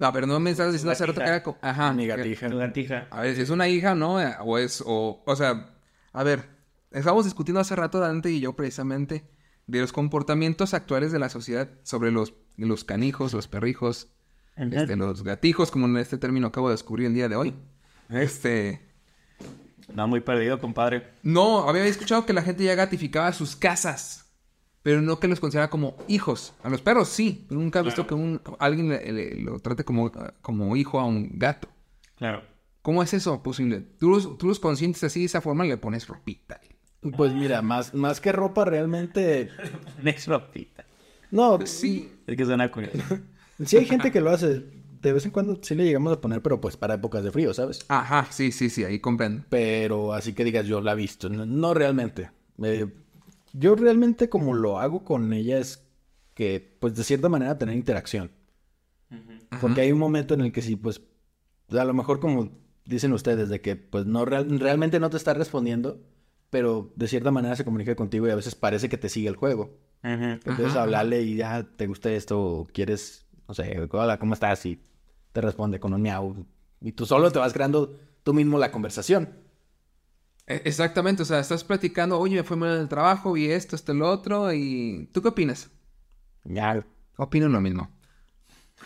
No, 0.00 0.12
pero 0.12 0.26
no 0.26 0.40
me 0.40 0.50
estabas 0.50 0.72
diciendo 0.72 0.90
hace 0.92 1.06
rato 1.06 1.20
que 1.20 1.28
era... 1.28 1.42
Ajá. 1.62 1.92
mi 1.92 2.08
gatija. 2.08 2.50
Tu 2.50 2.58
gatija. 2.58 3.06
A 3.12 3.20
ver, 3.22 3.36
si 3.36 3.42
es 3.42 3.50
una 3.50 3.68
hija, 3.68 3.94
¿no? 3.94 4.16
O 4.16 4.58
es, 4.58 4.82
o, 4.84 5.22
o 5.24 5.36
sea, 5.36 5.72
a 6.12 6.22
ver, 6.24 6.48
estábamos 6.90 7.26
discutiendo 7.26 7.60
hace 7.60 7.76
rato 7.76 8.00
Dante 8.00 8.30
y 8.32 8.40
yo 8.40 8.54
precisamente 8.56 9.24
de 9.68 9.80
los 9.80 9.92
comportamientos 9.92 10.74
actuales 10.74 11.12
de 11.12 11.20
la 11.20 11.28
sociedad 11.28 11.70
sobre 11.84 12.10
los, 12.10 12.34
los 12.56 12.84
canijos, 12.84 13.32
los 13.32 13.48
perrijos, 13.48 14.08
este, 14.56 14.96
los 14.96 15.22
gatijos, 15.24 15.70
como 15.70 15.86
en 15.86 15.96
este 15.96 16.18
término 16.18 16.46
acabo 16.48 16.68
de 16.68 16.74
descubrir 16.74 17.06
el 17.08 17.14
día 17.14 17.28
de 17.28 17.36
hoy. 17.36 17.54
Este, 18.10 18.80
No, 19.94 20.06
muy 20.08 20.20
perdido, 20.20 20.60
compadre. 20.60 21.08
no, 21.22 21.68
había 21.68 21.84
escuchado 21.86 22.24
que 22.26 22.32
la 22.32 22.42
gente 22.42 22.64
ya 22.64 22.74
gatificaba 22.74 23.32
sus 23.32 23.56
casas, 23.56 24.32
pero 24.82 25.00
no 25.02 25.18
que 25.18 25.28
los 25.28 25.40
consideraba 25.40 25.70
como 25.70 25.96
hijos. 26.08 26.52
A 26.62 26.68
los 26.68 26.80
perros 26.82 27.08
sí, 27.08 27.44
pero 27.48 27.60
nunca 27.60 27.80
he 27.80 27.82
visto 27.82 28.06
que 28.06 28.14
un, 28.14 28.40
alguien 28.58 28.88
le- 28.90 29.12
le- 29.12 29.40
lo 29.42 29.58
trate 29.58 29.84
como, 29.84 30.12
como 30.42 30.76
hijo 30.76 31.00
a 31.00 31.04
un 31.06 31.38
gato. 31.38 31.68
Claro. 32.16 32.42
¿Cómo 32.82 33.02
es 33.02 33.14
eso 33.14 33.42
posible? 33.42 33.80
Tú 33.98 34.10
los, 34.10 34.36
tú 34.38 34.46
los 34.46 34.60
consientes 34.60 35.02
así 35.04 35.20
de 35.20 35.26
esa 35.26 35.40
forma, 35.40 35.64
le 35.64 35.78
pones 35.78 36.06
ropita. 36.06 36.60
Pues 37.16 37.32
mira, 37.32 37.60
más, 37.62 37.94
más 37.94 38.20
que 38.20 38.30
ropa 38.32 38.64
realmente... 38.66 39.50
Next 40.02 40.28
ropita. 40.28 40.84
No, 41.30 41.64
Sí. 41.66 42.10
Es 42.26 42.36
que 42.36 42.44
suena 42.44 42.70
curioso. 42.70 42.98
sí 43.64 43.76
hay 43.76 43.84
gente 43.86 44.10
que 44.10 44.20
lo 44.20 44.30
hace. 44.30 44.64
De 45.02 45.12
vez 45.12 45.24
en 45.26 45.30
cuando 45.32 45.58
sí 45.62 45.74
le 45.74 45.84
llegamos 45.84 46.12
a 46.14 46.20
poner, 46.20 46.40
pero 46.40 46.60
pues 46.60 46.76
para 46.78 46.94
épocas 46.94 47.22
de 47.22 47.30
frío, 47.30 47.52
¿sabes? 47.52 47.84
Ajá, 47.88 48.26
sí, 48.30 48.50
sí, 48.52 48.70
sí, 48.70 48.84
ahí 48.84 49.00
comprendo. 49.00 49.44
Pero 49.50 50.14
así 50.14 50.32
que 50.32 50.44
digas, 50.44 50.66
yo 50.66 50.80
la 50.80 50.92
he 50.92 50.96
visto. 50.96 51.28
No, 51.28 51.44
no 51.44 51.74
realmente. 51.74 52.30
Eh, 52.62 52.86
yo 53.52 53.74
realmente 53.76 54.30
como 54.30 54.54
lo 54.54 54.78
hago 54.78 55.04
con 55.04 55.32
ella 55.34 55.58
es 55.58 55.86
que, 56.32 56.76
pues 56.80 56.94
de 56.96 57.04
cierta 57.04 57.28
manera, 57.28 57.58
tener 57.58 57.76
interacción. 57.76 58.30
Porque 59.60 59.82
hay 59.82 59.92
un 59.92 59.98
momento 59.98 60.34
en 60.34 60.40
el 60.40 60.52
que 60.52 60.62
sí, 60.62 60.74
pues, 60.76 61.02
a 61.70 61.84
lo 61.84 61.94
mejor 61.94 62.18
como 62.18 62.50
dicen 62.84 63.12
ustedes, 63.12 63.48
de 63.48 63.60
que 63.60 63.76
pues 63.76 64.06
no 64.06 64.24
real- 64.24 64.58
realmente 64.58 64.98
no 65.00 65.10
te 65.10 65.16
está 65.16 65.34
respondiendo, 65.34 66.00
pero 66.50 66.92
de 66.96 67.08
cierta 67.08 67.30
manera 67.30 67.54
se 67.56 67.64
comunica 67.64 67.94
contigo 67.94 68.26
y 68.26 68.30
a 68.30 68.34
veces 68.36 68.54
parece 68.54 68.88
que 68.88 68.98
te 68.98 69.08
sigue 69.08 69.28
el 69.28 69.36
juego. 69.36 69.78
Entonces 70.44 70.76
Ajá. 70.76 70.76
hablarle 70.76 71.22
y 71.22 71.36
ya, 71.36 71.62
¿te 71.64 71.86
gusta 71.86 72.10
esto? 72.12 72.40
o 72.40 72.66
¿Quieres, 72.66 73.26
no 73.48 73.54
sé, 73.54 73.88
hola, 73.92 74.18
¿cómo 74.18 74.34
estás? 74.34 74.64
Y 74.66 74.80
te 75.32 75.40
responde 75.40 75.80
con 75.80 75.94
un 75.94 76.02
miau. 76.02 76.46
Y 76.80 76.92
tú 76.92 77.06
solo 77.06 77.30
te 77.32 77.38
vas 77.38 77.52
creando 77.52 77.98
tú 78.22 78.34
mismo 78.34 78.58
la 78.58 78.70
conversación. 78.72 79.30
E- 80.46 80.62
Exactamente, 80.70 81.22
o 81.22 81.24
sea, 81.26 81.40
estás 81.40 81.64
platicando, 81.64 82.18
oye, 82.18 82.36
me 82.36 82.44
fue 82.44 82.56
mal 82.56 82.74
en 82.74 82.80
el 82.82 82.88
trabajo, 82.88 83.32
vi 83.32 83.50
esto, 83.50 83.76
esto, 83.76 83.92
lo 83.94 84.08
otro, 84.10 84.52
y... 84.52 85.08
¿Tú 85.12 85.22
qué 85.22 85.28
opinas? 85.28 85.70
Ya, 86.44 86.84
Opino 87.16 87.48
lo 87.48 87.60
mismo. 87.60 87.90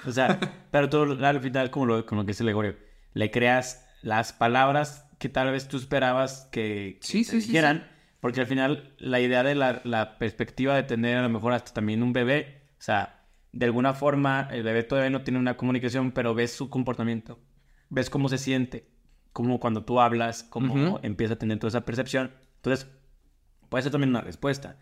O 0.04 0.12
sea, 0.12 0.40
pero 0.70 0.88
tú 0.88 1.02
al 1.02 1.40
final, 1.40 1.70
como 1.70 1.86
lo, 1.86 2.06
como 2.06 2.22
lo 2.22 2.26
que 2.26 2.32
dice 2.32 2.44
Gregorio, 2.44 2.76
le 3.14 3.30
creas 3.30 3.86
las 4.02 4.32
palabras 4.32 5.06
que 5.18 5.28
tal 5.28 5.50
vez 5.52 5.68
tú 5.68 5.76
esperabas 5.76 6.48
que, 6.52 7.04
que 7.08 7.08
Sí, 7.08 7.24
te 7.24 7.32
sí, 7.32 7.40
sí, 7.42 7.52
dijeran, 7.52 7.88
porque 8.20 8.40
al 8.40 8.46
final 8.46 8.94
la 8.98 9.20
idea 9.20 9.42
de 9.42 9.54
la, 9.54 9.80
la 9.84 10.18
perspectiva 10.18 10.74
de 10.74 10.82
tener 10.82 11.16
a 11.16 11.22
lo 11.22 11.28
mejor 11.28 11.52
hasta 11.52 11.72
también 11.72 12.02
un 12.02 12.12
bebé, 12.12 12.62
o 12.78 12.82
sea, 12.82 13.24
de 13.52 13.66
alguna 13.66 13.94
forma 13.94 14.48
el 14.52 14.62
bebé 14.62 14.82
todavía 14.82 15.10
no 15.10 15.22
tiene 15.22 15.38
una 15.38 15.56
comunicación, 15.56 16.12
pero 16.12 16.34
ves 16.34 16.52
su 16.52 16.68
comportamiento, 16.70 17.38
ves 17.88 18.10
cómo 18.10 18.28
se 18.28 18.38
siente, 18.38 18.88
como 19.32 19.60
cuando 19.60 19.84
tú 19.84 20.00
hablas, 20.00 20.42
cómo 20.44 20.98
empieza 21.02 21.34
a 21.34 21.38
tener 21.38 21.58
toda 21.58 21.68
esa 21.68 21.84
percepción. 21.84 22.32
Entonces, 22.56 22.88
Puede 23.68 23.82
ser 23.82 23.92
también 23.92 24.08
una 24.10 24.22
respuesta. 24.22 24.78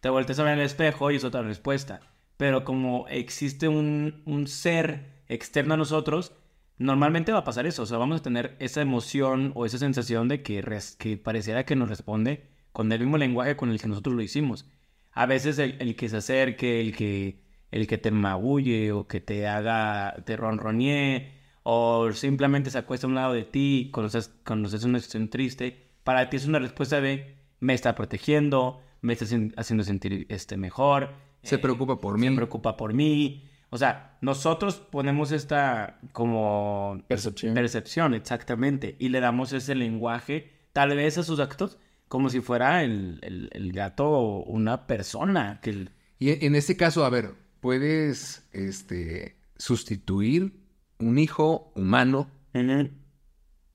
Te 0.00 0.08
volteas 0.08 0.38
a 0.38 0.44
ver 0.44 0.52
en 0.52 0.60
el 0.60 0.66
espejo 0.66 1.10
y 1.10 1.16
es 1.16 1.24
otra 1.24 1.42
respuesta. 1.42 1.98
Pero 2.36 2.62
como 2.62 3.08
existe 3.08 3.66
un, 3.66 4.22
un 4.24 4.46
ser 4.46 5.22
externo 5.26 5.74
a 5.74 5.76
nosotros, 5.76 6.32
normalmente 6.78 7.32
va 7.32 7.38
a 7.38 7.44
pasar 7.44 7.66
eso. 7.66 7.82
O 7.82 7.86
sea, 7.86 7.98
vamos 7.98 8.20
a 8.20 8.22
tener 8.22 8.54
esa 8.60 8.82
emoción 8.82 9.50
o 9.56 9.66
esa 9.66 9.78
sensación 9.78 10.28
de 10.28 10.44
que, 10.44 10.62
res- 10.62 10.94
que 10.96 11.16
pareciera 11.16 11.64
que 11.64 11.74
nos 11.74 11.88
responde 11.88 12.49
con 12.72 12.90
el 12.92 13.00
mismo 13.00 13.18
lenguaje 13.18 13.56
con 13.56 13.70
el 13.70 13.80
que 13.80 13.88
nosotros 13.88 14.14
lo 14.14 14.22
hicimos. 14.22 14.66
A 15.12 15.26
veces 15.26 15.58
el, 15.58 15.76
el 15.80 15.96
que 15.96 16.08
se 16.08 16.18
acerque, 16.18 16.80
el 16.80 16.94
que, 16.96 17.40
el 17.70 17.86
que 17.86 17.98
te 17.98 18.10
magulle 18.10 18.92
o 18.92 19.06
que 19.06 19.20
te 19.20 19.46
haga, 19.48 20.14
te 20.24 20.36
ronronee 20.36 21.32
o 21.62 22.10
simplemente 22.12 22.70
se 22.70 22.78
acuesta 22.78 23.06
a 23.06 23.10
un 23.10 23.14
lado 23.16 23.32
de 23.32 23.44
ti 23.44 23.90
cuando 23.92 24.06
estás, 24.06 24.32
cuando 24.46 24.68
estás 24.68 24.84
en 24.84 24.90
una 24.90 24.98
situación 25.00 25.28
triste, 25.28 25.88
para 26.04 26.30
ti 26.30 26.36
es 26.36 26.46
una 26.46 26.58
respuesta 26.58 27.00
de 27.00 27.36
me 27.60 27.74
está 27.74 27.94
protegiendo, 27.94 28.80
me 29.02 29.12
está 29.12 29.24
haci- 29.26 29.52
haciendo 29.56 29.84
sentir 29.84 30.26
este, 30.30 30.56
mejor. 30.56 31.10
Se 31.42 31.56
eh, 31.56 31.58
preocupa 31.58 32.00
por 32.00 32.18
se 32.18 32.30
mí. 32.30 32.36
preocupa 32.36 32.76
por 32.76 32.94
mí. 32.94 33.46
O 33.68 33.78
sea, 33.78 34.16
nosotros 34.20 34.76
ponemos 34.76 35.30
esta 35.32 35.98
como 36.12 37.02
Percepción. 37.08 37.54
percepción, 37.54 38.14
exactamente, 38.14 38.96
y 38.98 39.10
le 39.10 39.20
damos 39.20 39.52
ese 39.52 39.74
lenguaje, 39.74 40.50
tal 40.72 40.96
vez 40.96 41.18
a 41.18 41.22
sus 41.22 41.38
actos, 41.40 41.78
como 42.10 42.28
si 42.28 42.40
fuera 42.40 42.82
el, 42.82 43.20
el- 43.22 43.48
el 43.52 43.70
gato 43.72 44.40
una 44.42 44.88
persona. 44.88 45.60
Que 45.62 45.70
el- 45.70 45.90
Y 46.18 46.30
en- 46.30 46.42
en 46.42 46.54
este 46.56 46.76
caso, 46.76 47.04
a 47.04 47.08
ver, 47.10 47.34
puedes 47.60 48.48
este, 48.52 49.36
sustituir 49.56 50.52
un 50.98 51.18
hijo 51.20 51.72
humano 51.76 52.28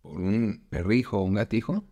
por 0.01 0.17
un 0.21 0.65
perrijo 0.69 1.19
o 1.19 1.23
un 1.23 1.35
gatijo. 1.35 1.85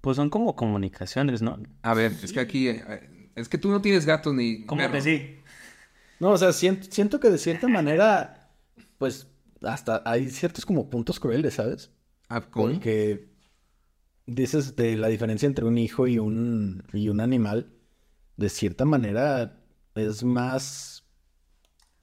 Pues 0.00 0.16
son 0.16 0.30
como 0.30 0.56
comunicaciones, 0.56 1.42
¿no? 1.42 1.62
A 1.82 1.92
ver, 1.94 2.12
es 2.22 2.32
que 2.32 2.40
aquí, 2.40 2.68
eh, 2.68 3.30
es 3.34 3.48
que 3.48 3.58
tú 3.58 3.70
no 3.70 3.82
tienes 3.82 4.06
gatos 4.06 4.34
ni 4.34 4.64
Como 4.64 4.90
que 4.90 5.02
sí. 5.02 5.36
No, 6.18 6.30
o 6.30 6.38
sea, 6.38 6.52
siento, 6.54 6.86
siento 6.90 7.20
que 7.20 7.28
de 7.28 7.36
cierta 7.38 7.68
manera, 7.68 8.50
pues, 8.96 9.26
hasta 9.62 10.02
hay 10.06 10.30
ciertos 10.30 10.64
como 10.64 10.88
puntos 10.88 11.20
crueles, 11.20 11.54
¿sabes? 11.54 11.90
Ah, 12.30 12.40
¿cómo? 12.40 12.72
Porque 12.72 13.29
dices 14.34 14.76
de 14.76 14.96
la 14.96 15.08
diferencia 15.08 15.46
entre 15.46 15.64
un 15.64 15.78
hijo 15.78 16.06
y 16.06 16.18
un, 16.18 16.84
y 16.92 17.08
un 17.08 17.20
animal, 17.20 17.72
de 18.36 18.48
cierta 18.48 18.84
manera 18.84 19.60
es 19.94 20.24
más... 20.24 21.04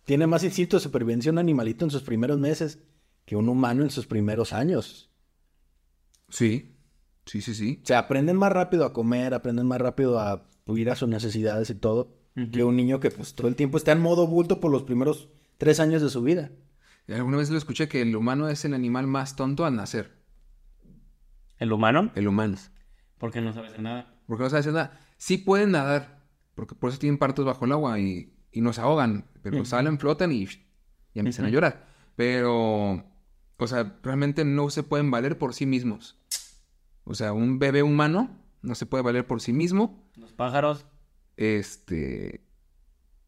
Tiene 0.03 0.27
más 0.27 0.43
instinto 0.43 0.77
de 0.77 0.83
supervivencia 0.83 1.31
un 1.31 1.37
animalito 1.37 1.83
en 1.83 1.91
sus 1.91 2.03
primeros 2.03 2.39
meses 2.39 2.79
que 3.25 3.35
un 3.35 3.49
humano 3.49 3.83
en 3.83 3.89
sus 3.89 4.07
primeros 4.07 4.53
años. 4.53 5.11
Sí, 6.29 6.77
sí, 7.25 7.41
sí, 7.41 7.53
sí. 7.53 7.79
O 7.83 7.85
sea, 7.85 7.99
aprenden 7.99 8.37
más 8.37 8.53
rápido 8.53 8.85
a 8.85 8.93
comer, 8.93 9.33
aprenden 9.33 9.67
más 9.67 9.81
rápido 9.81 10.19
a 10.19 10.47
huir 10.65 10.89
a 10.89 10.95
sus 10.95 11.09
necesidades 11.09 11.69
y 11.69 11.75
todo, 11.75 12.15
que 12.53 12.63
un 12.63 12.77
niño 12.77 12.99
que 12.99 13.11
pues 13.11 13.33
todo 13.35 13.47
el 13.47 13.55
tiempo 13.55 13.77
está 13.77 13.91
en 13.91 13.99
modo 13.99 14.27
bulto 14.27 14.61
por 14.61 14.71
los 14.71 14.83
primeros 14.83 15.29
tres 15.57 15.79
años 15.79 16.01
de 16.01 16.09
su 16.09 16.21
vida. 16.21 16.51
Alguna 17.09 17.37
vez 17.37 17.49
lo 17.49 17.57
escuché 17.57 17.87
que 17.87 18.01
el 18.01 18.15
humano 18.15 18.49
es 18.49 18.63
el 18.65 18.73
animal 18.73 19.07
más 19.07 19.35
tonto 19.35 19.65
al 19.65 19.75
nacer. 19.75 20.16
¿El 21.59 21.71
humano? 21.73 22.11
El 22.15 22.27
humano. 22.27 22.57
Porque 23.17 23.41
no 23.41 23.53
sabe 23.53 23.67
hacer 23.67 23.81
nada. 23.81 24.13
Porque 24.27 24.43
no 24.43 24.49
sabe 24.49 24.59
hacer 24.59 24.73
nada. 24.73 24.99
Sí 25.17 25.37
pueden 25.37 25.71
nadar, 25.71 26.23
porque 26.55 26.75
por 26.75 26.89
eso 26.89 26.99
tienen 26.99 27.17
partos 27.17 27.45
bajo 27.45 27.65
el 27.65 27.71
agua 27.71 27.99
y, 27.99 28.33
y 28.51 28.61
no 28.61 28.73
se 28.73 28.81
ahogan. 28.81 29.25
Pero 29.41 29.65
salen, 29.65 29.97
flotan 29.99 30.31
y, 30.31 30.43
y 31.13 31.19
empiezan 31.19 31.45
a 31.45 31.47
Ujú. 31.47 31.53
llorar. 31.55 31.87
Pero, 32.15 33.03
o 33.57 33.67
sea, 33.67 33.97
realmente 34.03 34.45
no 34.45 34.69
se 34.69 34.83
pueden 34.83 35.09
valer 35.11 35.37
por 35.37 35.53
sí 35.53 35.65
mismos. 35.65 36.19
O 37.05 37.15
sea, 37.15 37.33
un 37.33 37.57
bebé 37.59 37.83
humano 37.83 38.29
no 38.61 38.75
se 38.75 38.85
puede 38.85 39.03
valer 39.03 39.25
por 39.25 39.39
sí 39.41 39.53
mismo. 39.53 40.03
Los 40.15 40.33
pájaros. 40.33 40.85
Este. 41.37 42.43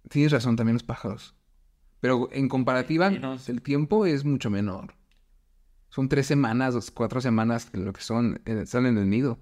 Tienes 0.10 0.32
razón, 0.32 0.56
también 0.56 0.74
los 0.76 0.84
pájaros. 0.84 1.36
Pero 2.00 2.30
en 2.32 2.48
comparativa, 2.50 3.08
el 3.48 3.62
tiempo 3.62 4.06
es 4.06 4.24
mucho 4.26 4.50
menor. 4.50 4.96
Son 5.90 6.08
tres 6.10 6.28
semanas, 6.28 6.74
dos, 6.74 6.92
cuatro 6.92 7.20
semanas 7.22 7.70
lo 7.74 7.92
que 7.94 8.02
son, 8.02 8.42
eh, 8.46 8.66
salen 8.66 8.96
del 8.96 9.10
nido. 9.10 9.40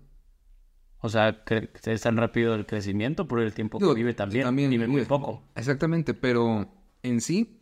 O 0.99 1.10
sea, 1.10 1.43
que 1.45 1.69
es 1.86 2.01
tan 2.01 2.17
rápido 2.17 2.55
el 2.55 2.65
crecimiento 2.65 3.27
por 3.27 3.39
el 3.39 3.53
tiempo 3.53 3.77
Digo, 3.77 3.93
que 3.93 3.97
vive 3.99 4.13
también. 4.13 4.55
vive 4.55 4.88
muy 4.88 5.03
poco. 5.05 5.43
Exactamente, 5.55 6.13
pero 6.13 6.67
en 7.03 7.21
sí, 7.21 7.62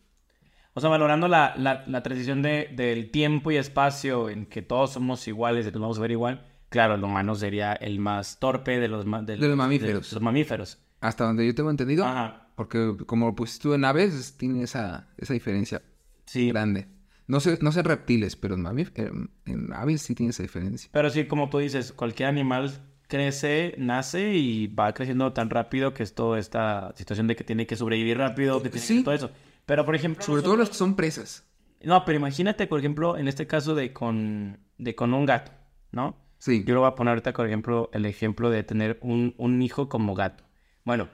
O 0.73 0.81
sea, 0.81 0.89
valorando 0.89 1.27
la, 1.27 1.53
la, 1.57 1.83
la 1.87 2.03
transición 2.03 2.41
de, 2.41 2.69
del 2.75 3.11
tiempo 3.11 3.51
y 3.51 3.57
espacio 3.57 4.29
en 4.29 4.45
que 4.45 4.61
todos 4.61 4.91
somos 4.93 5.27
iguales, 5.27 5.65
de 5.65 5.71
que 5.71 5.75
nos 5.75 5.81
vamos 5.83 5.97
a 5.97 6.01
ver 6.01 6.11
igual, 6.11 6.45
claro, 6.69 6.95
el 6.95 7.03
humano 7.03 7.33
sería 7.35 7.73
el 7.73 7.99
más 7.99 8.39
torpe 8.39 8.79
de 8.79 8.87
los, 8.87 9.05
De 9.05 9.37
los 9.37 9.55
mamíferos. 9.57 10.09
de 10.09 10.15
los 10.15 10.21
mamíferos. 10.21 10.77
hasta 11.01 11.23
donde 11.25 11.45
yo 11.45 11.53
tengo 11.55 11.69
entendido, 11.71 12.05
Ajá. 12.05 12.49
porque 12.55 12.95
como 13.05 13.27
lo 13.27 13.35
pusiste 13.35 13.63
tú 13.63 13.73
en 13.73 13.83
aves, 13.85 14.35
tiene 14.37 14.63
esa, 14.63 15.07
esa 15.17 15.33
diferencia 15.33 15.81
Sí. 16.25 16.49
grande. 16.49 16.87
No 17.27 17.39
sé, 17.39 17.57
no 17.61 17.71
sé 17.71 17.81
reptiles, 17.83 18.35
pero 18.35 18.55
en, 18.55 18.63
mamíf- 18.63 18.91
en, 18.95 19.29
en 19.45 19.73
aves 19.73 20.01
sí 20.03 20.13
tiene 20.15 20.29
esa 20.29 20.43
diferencia. 20.43 20.89
Pero 20.93 21.09
sí, 21.09 21.25
como 21.25 21.49
tú 21.49 21.57
dices, 21.59 21.91
cualquier 21.91 22.29
animal 22.29 22.71
crece, 23.07 23.75
nace 23.77 24.33
y 24.35 24.67
va 24.67 24.93
creciendo 24.93 25.31
tan 25.33 25.49
rápido 25.49 25.93
que 25.93 26.03
es 26.03 26.13
toda 26.15 26.37
esta 26.39 26.93
situación 26.95 27.27
de 27.27 27.35
que 27.35 27.43
tiene 27.43 27.65
que 27.67 27.75
sobrevivir 27.75 28.17
rápido, 28.17 28.61
que 28.61 28.69
tiene 28.69 28.85
Sí. 28.85 29.03
todo 29.03 29.13
eso. 29.15 29.31
Pero, 29.65 29.85
por 29.85 29.95
ejemplo... 29.95 30.23
Sobre 30.23 30.41
todo 30.43 30.55
los 30.55 30.69
que 30.69 30.75
son 30.75 30.95
presas. 30.95 31.43
No, 31.83 32.05
pero 32.05 32.17
imagínate, 32.17 32.67
por 32.67 32.79
ejemplo, 32.79 33.17
en 33.17 33.27
este 33.27 33.47
caso 33.47 33.73
de 33.75 33.91
con, 33.93 34.57
de 34.77 34.95
con 34.95 35.13
un 35.13 35.25
gato, 35.25 35.51
¿no? 35.91 36.15
Sí. 36.37 36.63
Yo 36.65 36.73
lo 36.75 36.81
voy 36.81 36.89
a 36.89 36.95
poner 36.95 37.11
ahorita, 37.11 37.33
por 37.33 37.47
ejemplo, 37.47 37.89
el 37.93 38.05
ejemplo 38.05 38.49
de 38.51 38.63
tener 38.63 38.99
un, 39.01 39.33
un 39.37 39.61
hijo 39.63 39.89
como 39.89 40.13
gato. 40.13 40.43
Bueno, 40.83 41.09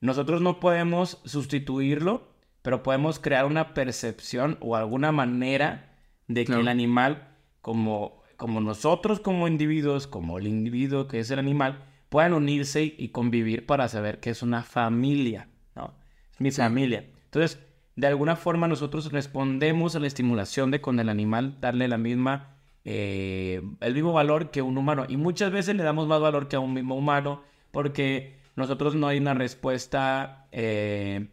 nosotros 0.00 0.40
no 0.40 0.60
podemos 0.60 1.20
sustituirlo, 1.24 2.28
pero 2.68 2.82
podemos 2.82 3.18
crear 3.18 3.46
una 3.46 3.72
percepción 3.72 4.58
o 4.60 4.76
alguna 4.76 5.10
manera 5.10 5.96
de 6.26 6.44
que 6.44 6.52
el 6.52 6.68
animal, 6.68 7.28
como, 7.62 8.20
como 8.36 8.60
nosotros 8.60 9.20
como 9.20 9.48
individuos, 9.48 10.06
como 10.06 10.36
el 10.36 10.46
individuo 10.46 11.08
que 11.08 11.18
es 11.18 11.30
el 11.30 11.38
animal, 11.38 11.82
puedan 12.10 12.34
unirse 12.34 12.84
y, 12.84 12.94
y 12.98 13.08
convivir 13.08 13.64
para 13.64 13.88
saber 13.88 14.20
que 14.20 14.28
es 14.28 14.42
una 14.42 14.64
familia, 14.64 15.48
¿no? 15.74 15.94
Es 16.30 16.42
mi 16.42 16.50
Sí. 16.50 16.60
familia. 16.60 17.06
Entonces, 17.24 17.58
de 17.96 18.06
alguna 18.06 18.36
forma 18.36 18.68
nosotros 18.68 19.10
respondemos 19.12 19.96
a 19.96 20.00
la 20.00 20.06
estimulación 20.06 20.70
de 20.70 20.82
con 20.82 21.00
el 21.00 21.08
animal 21.08 21.56
darle 21.62 21.88
la 21.88 21.96
misma, 21.96 22.58
eh, 22.84 23.62
el 23.80 23.94
mismo 23.94 24.12
valor 24.12 24.50
que 24.50 24.60
un 24.60 24.76
humano. 24.76 25.06
Y 25.08 25.16
muchas 25.16 25.52
veces 25.52 25.74
le 25.74 25.84
damos 25.84 26.06
más 26.06 26.20
valor 26.20 26.48
que 26.48 26.56
a 26.56 26.60
un 26.60 26.74
mismo 26.74 26.96
humano 26.96 27.44
porque 27.70 28.36
nosotros 28.56 28.94
no 28.94 29.06
hay 29.06 29.16
una 29.16 29.32
respuesta 29.32 30.48
eh, 30.52 31.28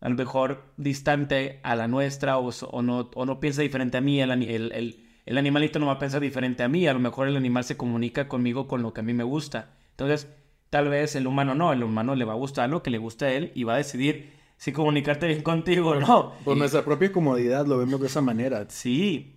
a 0.00 0.08
lo 0.08 0.14
mejor 0.14 0.62
distante 0.76 1.60
a 1.62 1.76
la 1.76 1.88
nuestra 1.88 2.38
o, 2.38 2.48
o 2.48 2.82
no, 2.82 3.10
o 3.14 3.26
no 3.26 3.40
piensa 3.40 3.62
diferente 3.62 3.98
a 3.98 4.00
mí. 4.00 4.20
El, 4.20 4.30
el- 4.30 4.72
el- 4.72 5.06
el 5.26 5.38
animalito 5.38 5.78
no 5.78 5.86
va 5.86 5.92
a 5.92 5.98
pensar 5.98 6.20
diferente 6.20 6.62
a 6.62 6.68
mí. 6.68 6.86
A 6.86 6.92
lo 6.92 6.98
mejor 6.98 7.28
el 7.28 7.36
animal 7.36 7.64
se 7.64 7.76
comunica 7.76 8.26
conmigo 8.26 8.66
con 8.66 8.82
lo 8.82 8.92
que 8.94 9.00
a 9.00 9.04
mí 9.04 9.12
me 9.12 9.22
gusta. 9.24 9.70
Entonces, 9.92 10.26
tal 10.70 10.88
vez 10.88 11.14
el 11.14 11.26
humano 11.26 11.54
no. 11.54 11.72
El 11.72 11.84
humano 11.84 12.14
le 12.14 12.24
va 12.24 12.32
a 12.32 12.36
gustar 12.36 12.68
lo 12.70 12.82
que 12.82 12.90
le 12.90 12.98
gusta 12.98 13.26
a 13.26 13.32
él 13.32 13.52
y 13.54 13.64
va 13.64 13.74
a 13.74 13.76
decidir 13.76 14.32
si 14.56 14.72
comunicarte 14.72 15.26
bien 15.28 15.42
contigo 15.44 15.90
o 15.90 16.00
no. 16.00 16.32
Por 16.44 16.56
nuestra 16.56 16.84
propia 16.84 17.12
comodidad 17.12 17.66
lo 17.66 17.78
vemos 17.78 18.00
de 18.00 18.06
esa 18.08 18.20
manera. 18.22 18.64
Sí. 18.70 19.36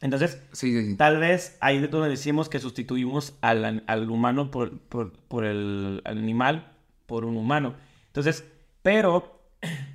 Entonces, 0.00 0.40
Sí, 0.52 0.72
sí, 0.72 0.86
sí. 0.92 0.96
Tal 0.96 1.18
vez 1.18 1.56
ahí 1.60 1.76
es 1.76 1.90
donde 1.90 2.08
decimos 2.08 2.48
que 2.48 2.58
sustituimos 2.60 3.34
al, 3.40 3.64
an- 3.64 3.84
al 3.86 4.08
humano 4.10 4.50
por, 4.50 4.78
por, 4.78 5.12
por 5.12 5.44
el 5.44 6.00
animal 6.04 6.72
por 7.06 7.24
un 7.24 7.36
humano. 7.36 7.74
Entonces, 8.06 8.44
pero 8.82 9.37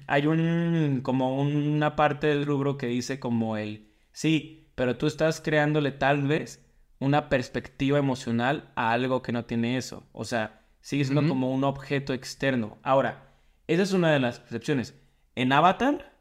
hay 0.07 0.27
un 0.27 1.01
como 1.03 1.39
una 1.39 1.95
parte 1.95 2.27
del 2.27 2.45
rubro 2.45 2.77
que 2.77 2.87
dice 2.87 3.19
como 3.19 3.57
el 3.57 3.91
sí, 4.11 4.71
pero 4.75 4.97
tú 4.97 5.07
estás 5.07 5.41
creándole 5.41 5.91
tal 5.91 6.23
vez 6.27 6.65
una 6.99 7.29
perspectiva 7.29 7.99
emocional 7.99 8.71
a 8.75 8.91
algo 8.91 9.21
que 9.21 9.31
no 9.31 9.45
tiene 9.45 9.77
eso. 9.77 10.03
O 10.13 10.23
sea, 10.23 10.61
sigue 10.81 11.03
siendo 11.05 11.27
como 11.27 11.51
un 11.53 11.63
objeto 11.63 12.13
externo. 12.13 12.77
Ahora, 12.81 13.33
esa 13.67 13.83
es 13.83 13.93
una 13.93 14.11
de 14.11 14.19
las 14.19 14.39
percepciones. 14.39 14.95
En 15.35 15.51
Avatar, 15.51 16.13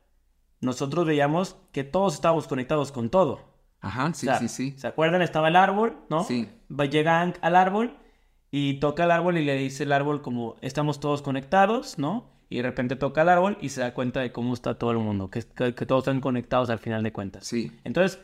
nosotros 0.60 1.06
veíamos 1.06 1.56
que 1.72 1.84
todos 1.84 2.14
estábamos 2.14 2.48
conectados 2.48 2.90
con 2.92 3.10
todo. 3.10 3.52
Ajá, 3.80 4.12
sí, 4.14 4.26
O 4.26 4.30
sea, 4.30 4.38
sí, 4.38 4.48
sí. 4.48 4.74
¿Se 4.76 4.86
acuerdan? 4.86 5.22
Estaba 5.22 5.48
el 5.48 5.56
árbol, 5.56 5.98
¿no? 6.08 6.24
Sí. 6.24 6.48
Va, 6.70 6.84
llega 6.86 7.20
al 7.20 7.56
árbol 7.56 7.96
y 8.50 8.74
toca 8.74 9.04
el 9.04 9.10
árbol 9.10 9.38
y 9.38 9.44
le 9.44 9.56
dice 9.56 9.82
el 9.84 9.92
árbol 9.92 10.22
como 10.22 10.56
estamos 10.60 11.00
todos 11.00 11.22
conectados, 11.22 11.98
¿no? 11.98 12.31
Y 12.52 12.56
de 12.56 12.64
repente 12.64 12.96
toca 12.96 13.22
el 13.22 13.30
árbol 13.30 13.56
y 13.62 13.70
se 13.70 13.80
da 13.80 13.94
cuenta 13.94 14.20
de 14.20 14.30
cómo 14.30 14.52
está 14.52 14.74
todo 14.74 14.90
el 14.90 14.98
mundo, 14.98 15.30
que, 15.30 15.42
que, 15.42 15.74
que 15.74 15.86
todos 15.86 16.02
están 16.02 16.20
conectados 16.20 16.68
al 16.68 16.78
final 16.78 17.02
de 17.02 17.10
cuentas. 17.10 17.46
Sí. 17.46 17.72
Entonces, 17.82 18.20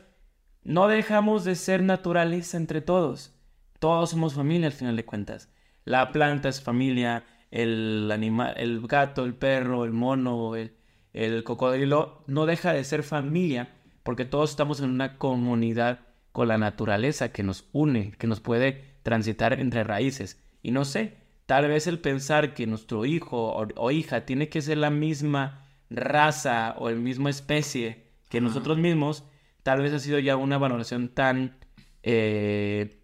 no 0.65 0.87
dejamos 0.87 1.45
de 1.45 1.55
ser 1.55 1.83
naturales 1.83 2.53
entre 2.53 2.83
todos. 2.83 3.35
Todos 3.79 4.11
somos 4.11 4.35
familia 4.35 4.67
al 4.67 4.75
final 4.75 4.97
de 4.97 5.07
cuentas. 5.07 5.49
La 5.87 6.13
planta 6.13 6.51
es 6.51 6.61
familia, 6.61 7.25
el 7.51 8.11
animal, 8.13 8.53
el 8.59 8.87
gato, 8.87 9.25
el 9.25 9.35
perro, 9.35 9.87
el 9.87 9.93
mono, 9.93 10.57
el, 10.57 10.75
el 11.15 11.43
cocodrilo, 11.43 12.23
no 12.27 12.45
deja 12.45 12.75
de 12.75 12.85
ser 12.85 13.05
familia 13.05 13.71
porque 14.03 14.27
todos 14.27 14.51
estamos 14.51 14.81
en 14.81 14.91
una 14.91 15.17
comunidad 15.17 16.01
con 16.33 16.49
la 16.49 16.59
naturaleza 16.59 17.33
que 17.33 17.43
nos 17.43 17.65
une, 17.73 18.13
que 18.19 18.27
nos 18.27 18.41
puede 18.41 18.85
transitar 19.03 19.59
entre 19.59 19.85
raíces. 19.85 20.39
Y 20.63 20.71
no 20.73 20.85
sé, 20.85 21.17
tal 21.49 21.67
vez 21.67 21.87
el 21.87 21.99
pensar 21.99 22.53
que 22.53 22.67
nuestro 22.67 23.07
hijo 23.07 23.55
o, 23.55 23.67
o 23.77 23.91
hija 23.91 24.27
tiene 24.27 24.51
que 24.51 24.61
ser 24.61 24.77
la 24.77 24.91
misma 24.91 25.67
raza 25.89 26.75
o 26.77 26.91
el 26.91 26.97
mismo 26.97 27.31
especie 27.31 28.05
que 28.29 28.43
nosotros 28.43 28.77
mismos, 28.77 29.25
tal 29.63 29.81
vez 29.81 29.95
ha 29.95 29.99
sido 29.99 30.19
ya 30.19 30.37
una 30.37 30.59
valoración 30.59 31.09
tan 31.09 31.57
eh, 32.03 33.01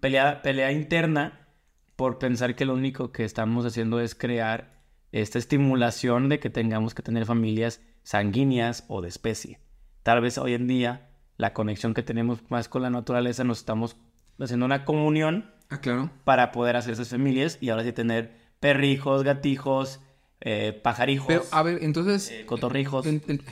pelea, 0.00 0.42
pelea 0.42 0.72
interna 0.72 1.46
por 1.94 2.18
pensar 2.18 2.56
que 2.56 2.64
lo 2.64 2.74
único 2.74 3.12
que 3.12 3.22
estamos 3.22 3.64
haciendo 3.66 4.00
es 4.00 4.16
crear 4.16 4.82
esta 5.12 5.38
estimulación 5.38 6.28
de 6.28 6.40
que 6.40 6.50
tengamos 6.50 6.92
que 6.92 7.04
tener 7.04 7.24
familias 7.24 7.80
sanguíneas 8.02 8.84
o 8.88 9.00
de 9.00 9.08
especie. 9.08 9.60
Tal 10.02 10.22
vez 10.22 10.38
hoy 10.38 10.54
en 10.54 10.66
día 10.66 11.12
la 11.36 11.52
conexión 11.52 11.94
que 11.94 12.02
tenemos 12.02 12.40
más 12.50 12.68
con 12.68 12.82
la 12.82 12.90
naturaleza 12.90 13.44
nos 13.44 13.58
estamos 13.58 13.96
haciendo 14.40 14.66
una 14.66 14.84
comunión 14.84 15.51
Ah, 15.72 15.80
claro. 15.80 16.10
para 16.24 16.52
poder 16.52 16.76
hacer 16.76 16.92
esas 16.92 17.08
familias 17.08 17.56
y 17.60 17.70
ahora 17.70 17.82
sí 17.84 17.92
tener 17.92 18.36
perrijos, 18.60 19.22
gatijos, 19.24 20.00
eh, 20.40 20.78
pajarijos, 20.82 21.26
Pero, 21.28 21.44
a 21.50 21.62
ver, 21.62 21.78
entonces... 21.82 22.30
eh, 22.30 22.44
cotorrijos, 22.46 23.06
en- 23.06 23.22
en- 23.28 23.42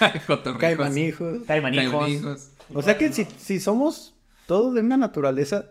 Cotorrijos. 0.26 0.60
Caimanijos. 0.60 1.42
caimanijos. 1.46 1.92
Caimanijos. 1.92 2.50
O 2.74 2.82
sea 2.82 2.96
que 2.98 3.12
si, 3.12 3.24
si 3.38 3.60
somos 3.60 4.14
todos 4.46 4.74
de 4.74 4.80
una 4.80 4.96
naturaleza, 4.96 5.66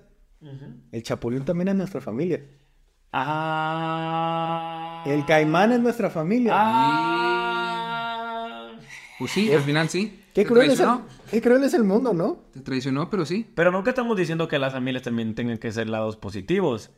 el 0.91 1.03
chapulín 1.03 1.43
también 1.45 1.67
es 1.69 1.75
nuestra 1.75 1.99
familia. 2.01 2.41
Ah. 3.73 5.03
El 5.05 5.25
caimán 5.25 5.71
es 5.73 5.79
nuestra 5.79 6.09
familia. 6.09 6.53
Ah. 7.51 8.71
Pues 9.19 9.31
sí, 9.31 9.51
al 9.53 9.61
final 9.61 9.89
sí. 9.89 10.20
Qué 10.33 10.45
cruel, 10.45 10.67
es 10.71 10.79
el, 10.79 10.85
traicionó. 10.85 11.07
qué 11.29 11.41
cruel 11.41 11.63
es 11.63 11.73
el 11.73 11.83
mundo, 11.83 12.13
¿no? 12.13 12.43
Te 12.53 12.61
traicionó, 12.61 13.09
pero 13.09 13.25
sí. 13.25 13.49
Pero 13.55 13.71
nunca 13.71 13.89
estamos 13.91 14.15
diciendo 14.17 14.47
que 14.47 14.59
las 14.59 14.73
familias 14.73 15.03
también 15.03 15.35
tengan 15.35 15.57
que 15.57 15.71
ser 15.71 15.89
lados 15.89 16.15
positivos. 16.17 16.91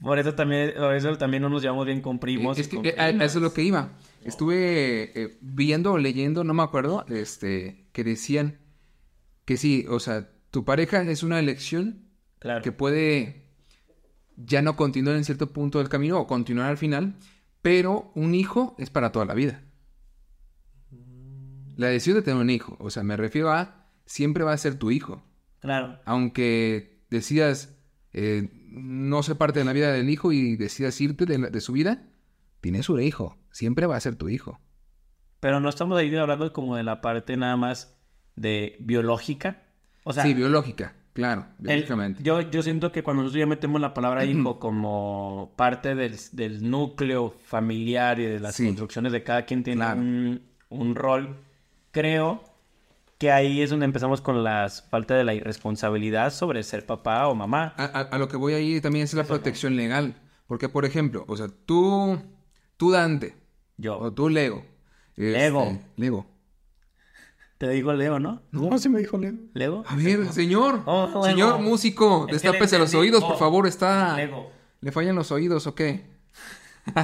Por 0.00 0.18
eso 0.18 0.34
también, 0.34 0.72
por 0.76 0.94
eso 0.94 1.16
también 1.18 1.42
no 1.42 1.48
nos 1.48 1.62
llevamos 1.62 1.86
bien 1.86 2.00
con 2.00 2.18
primos. 2.18 2.58
es 2.58 2.66
y 2.66 2.70
que 2.70 2.76
con 2.76 2.86
eh, 2.86 2.94
a- 2.98 3.04
a 3.04 3.08
primas. 3.08 3.26
eso 3.26 3.38
es 3.38 3.42
lo 3.42 3.52
que 3.52 3.62
iba. 3.62 3.90
Estuve 4.24 5.20
eh, 5.20 5.38
viendo 5.40 5.92
o 5.92 5.98
leyendo, 5.98 6.44
no 6.44 6.54
me 6.54 6.62
acuerdo, 6.62 7.04
este, 7.08 7.86
que 7.92 8.04
decían 8.04 8.58
que 9.44 9.56
sí, 9.56 9.86
o 9.88 9.98
sea, 10.00 10.28
tu 10.50 10.64
pareja 10.64 11.02
es 11.02 11.22
una 11.22 11.38
elección 11.38 12.04
Claro. 12.38 12.62
que 12.62 12.70
puede 12.72 13.46
ya 14.36 14.62
no 14.62 14.76
continuar 14.76 15.16
en 15.16 15.24
cierto 15.24 15.52
punto 15.52 15.78
del 15.78 15.88
camino 15.88 16.18
o 16.20 16.26
continuar 16.28 16.68
al 16.70 16.78
final, 16.78 17.16
pero 17.62 18.12
un 18.14 18.34
hijo 18.36 18.76
es 18.78 18.90
para 18.90 19.10
toda 19.10 19.24
la 19.24 19.34
vida. 19.34 19.62
La 21.78 21.86
decisión 21.86 22.16
de 22.16 22.22
tener 22.22 22.40
un 22.40 22.50
hijo, 22.50 22.76
o 22.80 22.90
sea, 22.90 23.02
me 23.04 23.16
refiero 23.16 23.50
a 23.52 23.86
siempre 24.04 24.42
va 24.44 24.52
a 24.52 24.58
ser 24.58 24.74
tu 24.74 24.90
hijo. 24.90 25.22
Claro. 25.60 25.98
Aunque 26.04 26.98
decidas 27.08 27.74
eh, 28.12 28.48
no 28.70 29.22
ser 29.22 29.36
parte 29.36 29.60
de 29.60 29.64
la 29.64 29.72
vida 29.72 29.92
del 29.92 30.10
hijo 30.10 30.32
y 30.32 30.56
decidas 30.56 31.00
irte 31.00 31.24
de, 31.24 31.38
la- 31.38 31.50
de 31.50 31.60
su 31.60 31.72
vida, 31.72 32.02
tienes 32.60 32.88
un 32.88 33.00
hijo, 33.00 33.38
siempre 33.50 33.86
va 33.86 33.96
a 33.96 34.00
ser 34.00 34.16
tu 34.16 34.28
hijo. 34.28 34.60
Pero 35.40 35.60
no 35.60 35.68
estamos 35.68 35.96
ahí 35.98 36.14
hablando 36.16 36.52
como 36.52 36.74
de 36.76 36.82
la 36.82 37.00
parte 37.00 37.36
nada 37.36 37.56
más 37.56 37.96
de 38.34 38.76
biológica. 38.80 39.62
O 40.04 40.12
sea, 40.12 40.24
sí, 40.24 40.34
biológica, 40.34 40.96
claro, 41.12 41.46
el- 41.60 41.64
biológicamente. 41.66 42.22
yo, 42.24 42.40
yo 42.40 42.62
siento 42.62 42.90
que 42.90 43.02
cuando 43.04 43.22
nosotros 43.22 43.38
ya 43.40 43.46
metemos 43.46 43.80
la 43.80 43.94
palabra 43.94 44.24
hijo 44.24 44.58
como 44.58 45.52
parte 45.56 45.94
del, 45.94 46.16
del 46.32 46.68
núcleo 46.68 47.30
familiar 47.44 48.18
y 48.18 48.24
de 48.26 48.40
las 48.40 48.56
Sí. 48.56 48.66
construcciones 48.66 49.12
de 49.12 49.22
cada 49.22 49.44
quien 49.44 49.62
tiene 49.62 49.80
Claro. 49.82 50.00
un, 50.00 50.42
un 50.70 50.94
rol, 50.96 51.36
creo 51.98 52.42
que 53.18 53.32
ahí 53.32 53.60
es 53.62 53.70
donde 53.70 53.84
empezamos 53.86 54.20
con 54.20 54.44
la 54.44 54.68
falta 54.90 55.14
de 55.16 55.24
la 55.24 55.34
irresponsabilidad 55.34 56.32
sobre 56.32 56.62
ser 56.62 56.86
papá 56.86 57.26
o 57.26 57.34
mamá. 57.34 57.74
A, 57.76 57.84
a- 57.84 58.00
a 58.02 58.18
lo 58.18 58.28
que 58.28 58.36
voy 58.36 58.52
a 58.54 58.60
ir 58.60 58.80
también 58.80 59.04
es 59.04 59.14
la 59.14 59.24
protección 59.24 59.74
legal. 59.76 60.14
Porque, 60.46 60.68
por 60.68 60.84
ejemplo, 60.84 61.24
o 61.28 61.36
sea, 61.36 61.48
tú, 61.66 62.18
tú 62.76 62.90
Dante, 62.92 63.34
Yo. 63.76 63.98
o 63.98 64.12
tú 64.12 64.28
Lego. 64.28 64.64
este, 65.16 65.32
Lego. 65.32 65.78
Lego. 65.96 66.26
Te 67.58 67.68
digo 67.70 67.92
Leo, 67.92 68.20
¿no? 68.20 68.40
No, 68.52 68.78
sí 68.78 68.88
me 68.88 69.00
dijo 69.00 69.18
Leo. 69.18 69.34
Lego. 69.52 69.82
A 69.88 69.96
ver, 69.96 70.32
señor. 70.32 70.82
Oh, 70.86 71.06
Lego. 71.08 71.24
señor 71.24 71.58
músico, 71.60 72.26
destápese 72.30 72.78
los 72.78 72.94
oídos, 72.94 73.24
por 73.24 73.34
Oh, 73.34 73.38
favor, 73.38 73.66
está... 73.66 74.14
Lego. 74.16 74.52
¿Le 74.80 74.92
fallan 74.92 75.16
los 75.16 75.32
oídos 75.32 75.66
o 75.66 75.74
qué? 75.74 76.06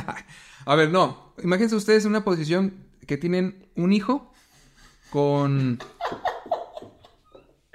a 0.64 0.74
ver, 0.76 0.90
no. 0.90 1.34
Imagínense 1.42 1.74
ustedes 1.74 2.04
en 2.04 2.10
una 2.10 2.24
posición 2.24 2.74
que 3.08 3.16
tienen 3.16 3.66
un 3.74 3.92
hijo 3.92 4.32
con. 5.14 5.78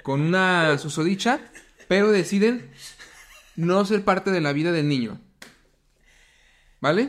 con 0.02 0.20
una 0.20 0.76
susodicha, 0.76 1.40
pero 1.88 2.10
deciden 2.10 2.70
no 3.56 3.82
ser 3.86 4.04
parte 4.04 4.30
de 4.30 4.42
la 4.42 4.52
vida 4.52 4.72
del 4.72 4.88
niño. 4.88 5.18
¿Vale? 6.82 7.08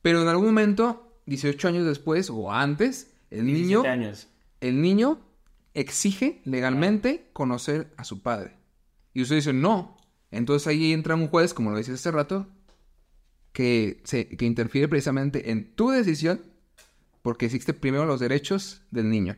Pero 0.00 0.22
en 0.22 0.28
algún 0.28 0.46
momento, 0.46 1.18
18 1.26 1.66
años 1.66 1.84
después 1.84 2.30
o 2.30 2.52
antes, 2.52 3.10
el 3.30 3.44
niño, 3.44 3.82
17 3.82 3.88
años. 3.88 4.28
el 4.60 4.80
niño 4.80 5.18
exige 5.74 6.42
legalmente 6.44 7.28
conocer 7.32 7.92
a 7.96 8.04
su 8.04 8.22
padre. 8.22 8.56
Y 9.14 9.22
usted 9.22 9.34
dice, 9.34 9.52
no. 9.52 9.96
Entonces 10.30 10.68
ahí 10.68 10.92
entra 10.92 11.16
un 11.16 11.26
juez, 11.26 11.54
como 11.54 11.72
lo 11.72 11.76
decía 11.76 11.94
hace 11.94 12.12
rato, 12.12 12.46
que, 13.52 14.00
se, 14.04 14.28
que 14.28 14.44
interfiere 14.44 14.86
precisamente 14.86 15.50
en 15.50 15.74
tu 15.74 15.90
decisión 15.90 16.40
porque 17.20 17.46
existen 17.46 17.74
primero 17.74 18.06
los 18.06 18.20
derechos 18.20 18.82
del 18.92 19.10
niño. 19.10 19.36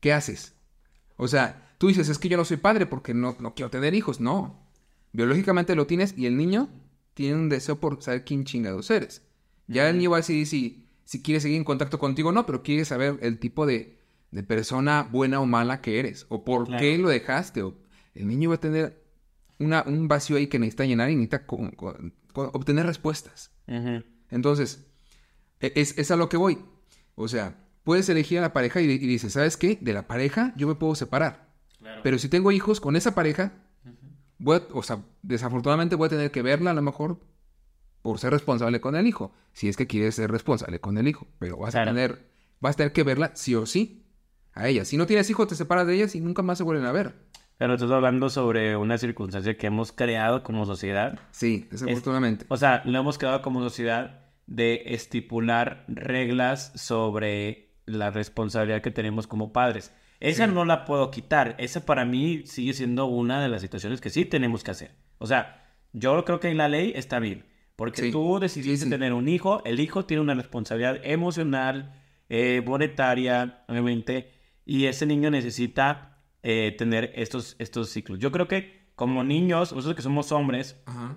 ¿Qué 0.00 0.12
haces? 0.12 0.54
O 1.16 1.28
sea, 1.28 1.74
tú 1.78 1.88
dices, 1.88 2.08
es 2.08 2.18
que 2.18 2.28
yo 2.28 2.36
no 2.36 2.44
soy 2.44 2.56
padre 2.58 2.86
porque 2.86 3.14
no, 3.14 3.36
no 3.40 3.54
quiero 3.54 3.70
tener 3.70 3.94
hijos. 3.94 4.20
No. 4.20 4.68
Biológicamente 5.12 5.74
lo 5.74 5.86
tienes 5.86 6.14
y 6.16 6.26
el 6.26 6.36
niño 6.36 6.68
tiene 7.14 7.34
un 7.36 7.48
deseo 7.48 7.80
por 7.80 8.02
saber 8.02 8.24
quién 8.24 8.44
chingados 8.44 8.90
eres. 8.90 9.22
Ya 9.66 9.88
el 9.88 9.96
niño 9.98 10.10
va 10.10 10.18
a 10.18 10.20
decidir 10.20 10.46
si, 10.46 10.88
si 11.04 11.22
quiere 11.22 11.40
seguir 11.40 11.56
en 11.56 11.64
contacto 11.64 11.98
contigo 11.98 12.28
o 12.28 12.32
no, 12.32 12.46
pero 12.46 12.62
quiere 12.62 12.84
saber 12.84 13.18
el 13.22 13.38
tipo 13.38 13.66
de, 13.66 13.98
de 14.30 14.42
persona 14.42 15.08
buena 15.10 15.40
o 15.40 15.46
mala 15.46 15.80
que 15.80 15.98
eres. 15.98 16.26
O 16.28 16.44
por 16.44 16.66
Claro. 16.66 16.80
qué 16.80 16.96
lo 16.98 17.08
dejaste. 17.08 17.62
O 17.62 17.74
el 18.14 18.28
niño 18.28 18.50
va 18.50 18.56
a 18.56 18.60
tener 18.60 19.02
una- 19.58 19.82
un 19.86 20.06
vacío 20.08 20.36
ahí 20.36 20.46
que 20.46 20.58
necesita 20.60 20.84
llenar 20.84 21.10
y 21.10 21.16
necesita 21.16 21.44
obtener 22.34 22.86
respuestas. 22.86 23.50
Entonces, 24.30 24.86
e- 25.60 25.72
es, 25.74 25.98
es 25.98 26.10
a 26.10 26.16
lo 26.16 26.28
que 26.28 26.36
voy. 26.36 26.58
O 27.16 27.26
sea, 27.28 27.56
puedes 27.88 28.06
elegir 28.10 28.36
a 28.38 28.42
la 28.42 28.52
pareja 28.52 28.82
y, 28.82 28.84
y 28.84 28.98
dices, 28.98 29.32
¿sabes 29.32 29.56
qué? 29.56 29.78
De 29.80 29.94
la 29.94 30.06
pareja 30.06 30.52
yo 30.56 30.68
me 30.68 30.74
puedo 30.74 30.94
separar. 30.94 31.48
Pero 32.02 32.18
si 32.18 32.28
tengo 32.28 32.52
hijos 32.52 32.80
con 32.80 32.96
esa 32.96 33.14
pareja, 33.14 33.52
voy 34.38 34.58
a- 34.58 34.62
o 34.74 34.82
sea, 34.82 34.98
desafortunadamente 35.22 35.96
voy 35.96 36.06
a 36.06 36.10
tener 36.10 36.30
que 36.30 36.42
verla 36.42 36.72
a 36.72 36.74
lo 36.74 36.82
mejor 36.82 37.18
por 38.02 38.18
ser 38.18 38.30
responsable 38.32 38.82
con 38.82 38.94
el 38.94 39.06
hijo. 39.06 39.32
Si 39.54 39.68
es 39.70 39.76
que 39.78 39.86
quieres 39.86 40.16
ser 40.16 40.30
responsable 40.30 40.80
con 40.80 40.98
el 40.98 41.08
hijo. 41.08 41.26
Pero 41.38 41.56
vas 41.56 41.72
Claro. 41.72 41.90
a 41.90 41.94
tener, 41.94 42.28
vas 42.60 42.74
a 42.74 42.76
tener 42.76 42.92
que 42.92 43.04
verla 43.04 43.30
sí 43.34 43.54
o 43.54 43.64
sí 43.64 44.04
a 44.52 44.68
ella. 44.68 44.84
Si 44.84 44.98
no 44.98 45.06
tienes 45.06 45.30
hijos, 45.30 45.48
te 45.48 45.54
separas 45.54 45.86
de 45.86 45.94
ellas 45.94 46.14
y 46.14 46.20
nunca 46.20 46.42
más 46.42 46.58
se 46.58 46.64
vuelven 46.64 46.84
a 46.84 46.92
ver. 46.92 47.14
Pero 47.56 47.72
estás 47.74 47.90
hablando 47.90 48.28
sobre 48.28 48.76
una 48.76 48.98
circunstancia 48.98 49.56
que 49.56 49.66
hemos 49.66 49.92
creado 49.92 50.42
como 50.42 50.66
sociedad. 50.66 51.18
Sí, 51.30 51.66
desafortunadamente. 51.70 52.44
O 52.48 52.56
sea, 52.58 52.82
lo 52.84 52.98
hemos 52.98 53.16
creado 53.16 53.40
como 53.40 53.62
sociedad 53.62 54.26
de 54.46 54.82
estipular 54.94 55.84
reglas 55.88 56.70
sobre 56.76 57.67
la 57.88 58.10
responsabilidad 58.10 58.82
que 58.82 58.90
tenemos 58.90 59.26
como 59.26 59.52
padres. 59.52 59.92
Esa 60.20 60.46
no 60.46 60.64
la 60.64 60.84
puedo 60.84 61.10
quitar. 61.10 61.54
Esa 61.58 61.84
para 61.86 62.04
mí 62.04 62.42
sigue 62.46 62.72
siendo 62.72 63.06
una 63.06 63.40
de 63.42 63.48
las 63.48 63.60
situaciones 63.62 64.00
que 64.00 64.10
sí 64.10 64.24
tenemos 64.24 64.64
que 64.64 64.70
hacer. 64.72 64.90
O 65.18 65.26
sea, 65.26 65.64
yo 65.92 66.24
creo 66.24 66.40
que 66.40 66.48
en 66.48 66.56
la 66.58 66.68
ley 66.68 66.92
está 66.96 67.18
bien. 67.18 67.44
Porque 67.76 68.02
Sí. 68.02 68.10
tú 68.10 68.40
decidiste 68.40 68.76
Sí, 68.78 68.84
sí. 68.84 68.90
tener 68.90 69.12
un 69.12 69.28
hijo, 69.28 69.62
el 69.64 69.78
hijo 69.78 70.04
tiene 70.04 70.20
una 70.20 70.34
responsabilidad 70.34 70.98
emocional, 71.04 71.94
eh, 72.28 72.60
monetaria, 72.66 73.64
obviamente, 73.68 74.32
y 74.66 74.86
ese 74.86 75.06
niño 75.06 75.30
necesita 75.30 76.16
eh, 76.42 76.74
tener 76.78 77.12
estos, 77.14 77.56
estos 77.58 77.88
ciclos. 77.90 78.18
Yo 78.18 78.30
creo 78.32 78.48
que 78.48 78.90
como 78.96 79.22
niños, 79.24 79.72
nosotros 79.72 79.94
que 79.94 80.02
somos 80.02 80.32
hombres, 80.32 80.80
Ajá. 80.86 81.08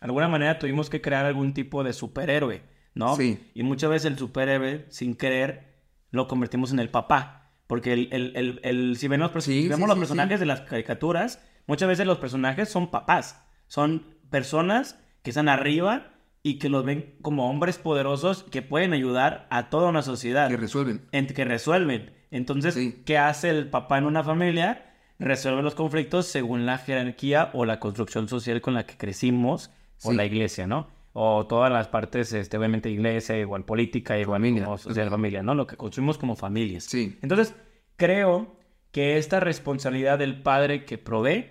de 0.00 0.04
alguna 0.06 0.26
manera 0.28 0.58
tuvimos 0.58 0.90
que 0.90 1.00
crear 1.00 1.24
algún 1.26 1.54
tipo 1.54 1.84
de 1.84 1.92
superhéroe, 1.92 2.62
¿no? 2.94 3.14
Sí. 3.16 3.38
Y 3.54 3.62
muchas 3.62 3.90
veces 3.90 4.10
el 4.12 4.18
superhéroe, 4.18 4.86
sin 4.88 5.14
querer, 5.14 5.67
lo 6.10 6.28
convertimos 6.28 6.72
en 6.72 6.78
el 6.78 6.88
papá. 6.90 7.50
Porque 7.66 7.92
el, 7.92 8.08
el, 8.12 8.32
el, 8.34 8.60
el- 8.62 8.96
si 8.96 9.08
vemos, 9.08 9.34
los, 9.34 9.44
Sí, 9.44 9.62
si 9.62 9.68
vemos 9.68 9.82
sí, 9.84 9.88
los 9.88 9.94
sí, 9.96 10.00
personajes 10.00 10.40
de 10.40 10.46
las 10.46 10.62
caricaturas, 10.62 11.42
muchas 11.66 11.88
veces 11.88 12.06
los 12.06 12.18
personajes 12.18 12.68
son 12.70 12.90
papás. 12.90 13.44
Son 13.66 14.04
personas 14.30 14.98
que 15.22 15.30
están 15.30 15.48
arriba 15.48 16.12
y 16.42 16.58
que 16.58 16.68
los 16.70 16.84
ven 16.84 17.16
como 17.20 17.50
hombres 17.50 17.76
poderosos 17.78 18.44
que 18.44 18.62
pueden 18.62 18.92
ayudar 18.94 19.46
a 19.50 19.68
toda 19.68 19.88
una 19.90 20.00
sociedad 20.02 20.48
Que 20.48 20.56
resuelven. 20.56 21.06
en 21.12 21.26
que 21.26 21.44
resuelven. 21.44 22.14
Entonces, 22.30 22.74
Sí. 22.74 23.02
¿qué 23.04 23.18
hace 23.18 23.50
el 23.50 23.68
papá 23.68 23.98
en 23.98 24.04
una 24.04 24.24
familia? 24.24 24.84
Resuelve 25.18 25.62
los 25.62 25.74
conflictos 25.74 26.26
según 26.26 26.64
la 26.64 26.78
jerarquía 26.78 27.50
o 27.52 27.64
la 27.66 27.80
construcción 27.80 28.28
social 28.28 28.60
con 28.62 28.74
la 28.74 28.86
que 28.86 28.96
crecimos 28.96 29.70
o 30.04 30.12
la 30.12 30.24
iglesia, 30.24 30.66
¿no? 30.66 30.88
O 31.20 31.46
todas 31.48 31.72
las 31.72 31.88
partes, 31.88 32.32
este, 32.32 32.56
obviamente, 32.58 32.88
iglesia, 32.90 33.36
igual 33.38 33.64
política, 33.64 34.16
igual 34.18 34.40
Familia. 34.40 34.64
como 34.64 34.78
social, 34.78 35.10
familia, 35.10 35.42
¿no? 35.42 35.54
Lo 35.54 35.66
que 35.66 35.76
construimos 35.76 36.16
como 36.16 36.36
familias. 36.36 36.84
Sí. 36.84 37.18
Entonces, 37.22 37.54
creo 37.96 38.56
que 38.92 39.16
esta 39.18 39.40
responsabilidad 39.40 40.18
del 40.18 40.40
padre 40.42 40.84
que 40.84 40.96
provee 40.96 41.46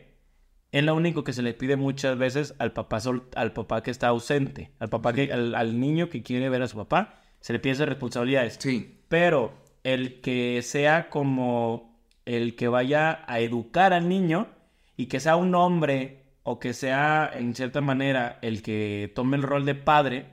es 0.72 0.84
lo 0.84 0.96
único 0.96 1.24
que 1.24 1.34
se 1.34 1.42
le 1.42 1.54
pide 1.54 1.76
muchas 1.76 2.18
veces 2.18 2.56
al 2.60 2.72
papá, 2.72 3.00
sol- 3.02 3.28
al 3.36 3.52
papá 3.52 3.84
que 3.84 3.92
está 3.92 4.08
ausente, 4.08 4.72
al 4.80 4.90
papá 4.90 5.12
que, 5.14 5.32
al, 5.34 5.54
al 5.56 5.80
niño 5.80 6.10
que 6.10 6.24
quiere 6.24 6.48
ver 6.50 6.62
a 6.62 6.68
su 6.68 6.78
papá, 6.78 7.22
se 7.42 7.52
le 7.54 7.60
pide 7.60 7.74
esas 7.74 7.90
responsabilidades. 7.90 8.58
Sí. 8.60 9.02
Pero 9.10 9.54
el 9.84 10.22
que 10.22 10.62
sea 10.64 11.10
como 11.10 12.00
el 12.26 12.56
que 12.56 12.68
vaya 12.70 13.24
a 13.28 13.40
educar 13.42 13.92
al 13.94 14.08
niño 14.10 14.48
y 14.96 15.06
que 15.08 15.20
sea 15.20 15.36
un 15.36 15.54
hombre 15.56 16.17
o 16.50 16.60
que 16.60 16.72
sea 16.74 17.30
en 17.34 17.54
cierta 17.54 17.82
manera 17.82 18.40
el 18.42 18.62
que 18.62 19.12
tome 19.14 19.36
el 19.36 19.44
rol 19.44 19.66
de 19.66 19.76
padre, 19.76 20.28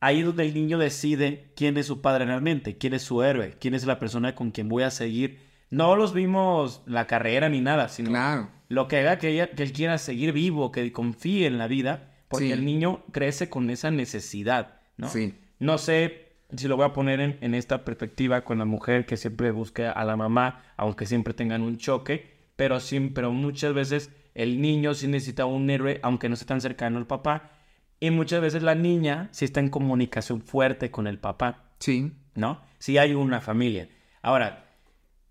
ahí 0.00 0.20
es 0.20 0.24
donde 0.26 0.46
el 0.46 0.54
niño 0.54 0.78
decide 0.78 1.52
quién 1.54 1.76
es 1.76 1.84
su 1.86 2.00
padre 2.00 2.24
realmente, 2.24 2.78
quién 2.78 2.94
es 2.94 3.02
su 3.02 3.22
héroe, 3.22 3.54
quién 3.60 3.74
es 3.74 3.84
la 3.84 3.98
persona 3.98 4.34
con 4.34 4.52
quien 4.52 4.70
voy 4.70 4.84
a 4.84 4.90
seguir. 4.90 5.40
No 5.68 5.96
los 5.96 6.14
vimos 6.14 6.82
la 6.86 7.06
carrera 7.06 7.50
ni 7.50 7.60
nada, 7.60 7.88
sino 7.90 8.08
Claro. 8.08 8.48
lo 8.70 8.88
que 8.88 9.00
haga 9.00 9.18
que, 9.18 9.28
ella- 9.28 9.50
que 9.50 9.62
él 9.64 9.72
quiera 9.72 9.98
seguir 9.98 10.32
vivo, 10.32 10.72
que 10.72 10.90
confíe 10.92 11.46
en 11.46 11.58
la 11.58 11.66
vida, 11.68 12.14
porque 12.28 12.46
Sí. 12.46 12.52
el 12.52 12.64
niño 12.64 13.02
crece 13.12 13.50
con 13.50 13.68
esa 13.68 13.90
necesidad, 13.90 14.80
¿no? 14.96 15.08
Sí. 15.08 15.34
No 15.58 15.76
sé 15.76 16.32
si 16.56 16.68
lo 16.68 16.76
voy 16.76 16.86
a 16.86 16.94
poner 16.94 17.20
en, 17.20 17.36
en 17.42 17.54
esta 17.54 17.84
perspectiva 17.84 18.44
con 18.44 18.56
la 18.58 18.64
mujer 18.64 19.04
que 19.04 19.18
siempre 19.18 19.50
busca 19.50 19.92
a 19.92 20.04
la 20.06 20.16
mamá, 20.16 20.62
aunque 20.78 21.04
siempre 21.04 21.34
tengan 21.34 21.60
un 21.60 21.76
choque, 21.76 22.32
pero, 22.56 22.80
sí, 22.80 22.98
pero 23.14 23.30
muchas 23.30 23.74
veces 23.74 24.10
el 24.34 24.60
niño 24.60 24.94
sí 24.94 25.06
necesita 25.08 25.46
un 25.46 25.68
héroe, 25.70 26.00
aunque 26.02 26.28
no 26.28 26.34
esté 26.34 26.46
tan 26.46 26.60
cercano 26.60 26.98
al 26.98 27.06
papá, 27.06 27.52
y 28.00 28.10
muchas 28.10 28.40
veces 28.40 28.62
la 28.62 28.74
niña 28.74 29.28
sí 29.32 29.44
está 29.44 29.60
en 29.60 29.70
comunicación 29.70 30.42
fuerte 30.42 30.90
con 30.90 31.06
el 31.06 31.18
papá. 31.18 31.70
Sí. 31.78 32.12
¿no? 32.34 32.60
Sí 32.78 32.98
hay 32.98 33.14
una 33.14 33.40
familia. 33.40 33.88
Ahora, 34.20 34.64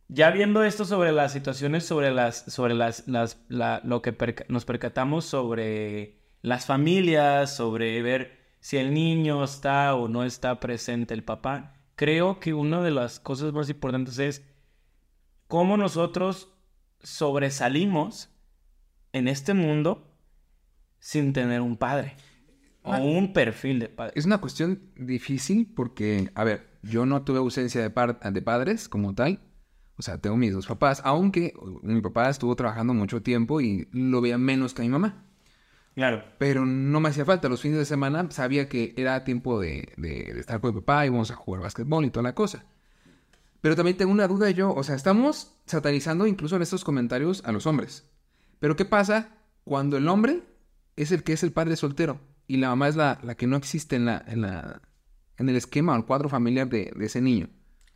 ya 0.07 0.29
viendo 0.31 0.63
esto 0.63 0.85
sobre 0.85 1.11
las 1.11 1.33
situaciones, 1.33 1.85
sobre 1.85 2.11
las, 2.11 2.37
sobre 2.47 2.73
las, 2.75 3.07
las, 3.07 3.43
la- 3.49 3.81
lo 3.83 4.01
que 4.01 4.17
perca- 4.17 4.45
nos 4.47 4.63
percatamos 4.65 5.25
sobre 5.25 6.19
las 6.41 6.65
familias, 6.65 7.55
sobre 7.55 8.01
ver 8.01 8.39
si 8.59 8.77
el 8.77 8.93
niño 8.93 9.43
está 9.43 9.93
o 9.95 10.07
no 10.07 10.23
está 10.23 10.59
presente 10.59 11.13
el 11.13 11.23
papá, 11.23 11.73
creo 11.95 12.39
que 12.39 12.53
una 12.53 12.81
de 12.81 12.91
las 12.91 13.19
cosas 13.19 13.51
más 13.53 13.69
importantes 13.69 14.17
es 14.19 14.43
cómo 15.47 15.75
nosotros 15.77 16.49
sobresalimos 17.01 18.29
en 19.13 19.27
este 19.27 19.53
mundo 19.53 20.07
sin 20.99 21.33
tener 21.33 21.61
un 21.61 21.77
padre 21.77 22.15
o 22.83 22.95
un 22.97 23.31
perfil 23.33 23.79
de 23.79 23.89
padre. 23.89 24.13
Es 24.15 24.25
una 24.25 24.39
cuestión 24.39 24.81
difícil 24.97 25.71
porque, 25.73 26.29
a 26.35 26.43
ver, 26.43 26.67
yo 26.81 27.05
no 27.05 27.23
tuve 27.23 27.37
ausencia 27.39 27.81
de, 27.81 27.89
par- 27.89 28.19
de 28.19 28.41
padres 28.41 28.89
como 28.89 29.15
tal. 29.15 29.39
O 29.95 30.01
sea, 30.01 30.17
tengo 30.17 30.35
mis 30.35 30.53
dos 30.53 30.65
papás, 30.67 31.01
aunque 31.05 31.53
mi 31.83 32.01
papá 32.01 32.29
estuvo 32.29 32.55
trabajando 32.55 32.93
mucho 32.93 33.21
tiempo 33.21 33.61
y 33.61 33.87
lo 33.91 34.21
veía 34.21 34.37
menos 34.37 34.73
que 34.73 34.81
a 34.81 34.85
mi 34.85 34.89
mamá. 34.89 35.23
Claro. 35.95 36.23
Pero 36.39 36.65
no 36.65 36.99
me 36.99 37.09
hacía 37.09 37.23
falta. 37.25 37.47
Los 37.47 37.61
fines 37.61 37.77
de 37.77 37.85
semana 37.85 38.27
sabía 38.31 38.67
que 38.67 38.95
era 38.97 39.23
tiempo 39.23 39.59
de, 39.61 39.93
de- 39.97 40.33
de 40.33 40.39
estar 40.39 40.59
con 40.59 40.73
mi 40.73 40.81
papá 40.81 41.05
y 41.05 41.09
vamos 41.09 41.29
a 41.31 41.35
jugar 41.35 41.61
básquetbol 41.61 42.03
y 42.05 42.09
toda 42.09 42.23
la 42.23 42.33
cosa. 42.35 42.65
Pero 43.61 43.75
también 43.75 43.95
tengo 43.95 44.11
una 44.11 44.27
duda 44.27 44.49
yo. 44.49 44.73
O 44.73 44.83
sea, 44.83 44.95
estamos 44.95 45.55
satanizando 45.67 46.25
incluso 46.25 46.55
en 46.55 46.63
estos 46.63 46.83
comentarios 46.83 47.43
a 47.45 47.51
los 47.51 47.67
hombres. 47.67 48.09
Pero 48.63 48.77
¿qué 48.77 48.85
pasa 48.85 49.27
cuando 49.65 49.97
el 49.97 50.07
hombre 50.07 50.41
es 50.95 51.11
el 51.11 51.23
que 51.23 51.33
es 51.33 51.43
el 51.43 51.51
padre 51.51 51.75
soltero 51.75 52.21
y 52.47 52.55
la 52.57 52.69
mamá 52.69 52.87
es 52.87 52.95
la, 52.95 53.19
la 53.21 53.35
que 53.35 53.45
no 53.45 53.57
existe 53.57 53.97
en, 53.97 54.05
la, 54.05 54.23
en, 54.25 54.39
la, 54.39 54.81
en 55.37 55.49
el 55.49 55.57
esquema 55.57 55.91
o 55.91 55.97
el 55.97 56.05
cuadro 56.05 56.29
familiar 56.29 56.69
de, 56.69 56.93
de 56.95 57.05
ese 57.05 57.19
niño? 57.19 57.49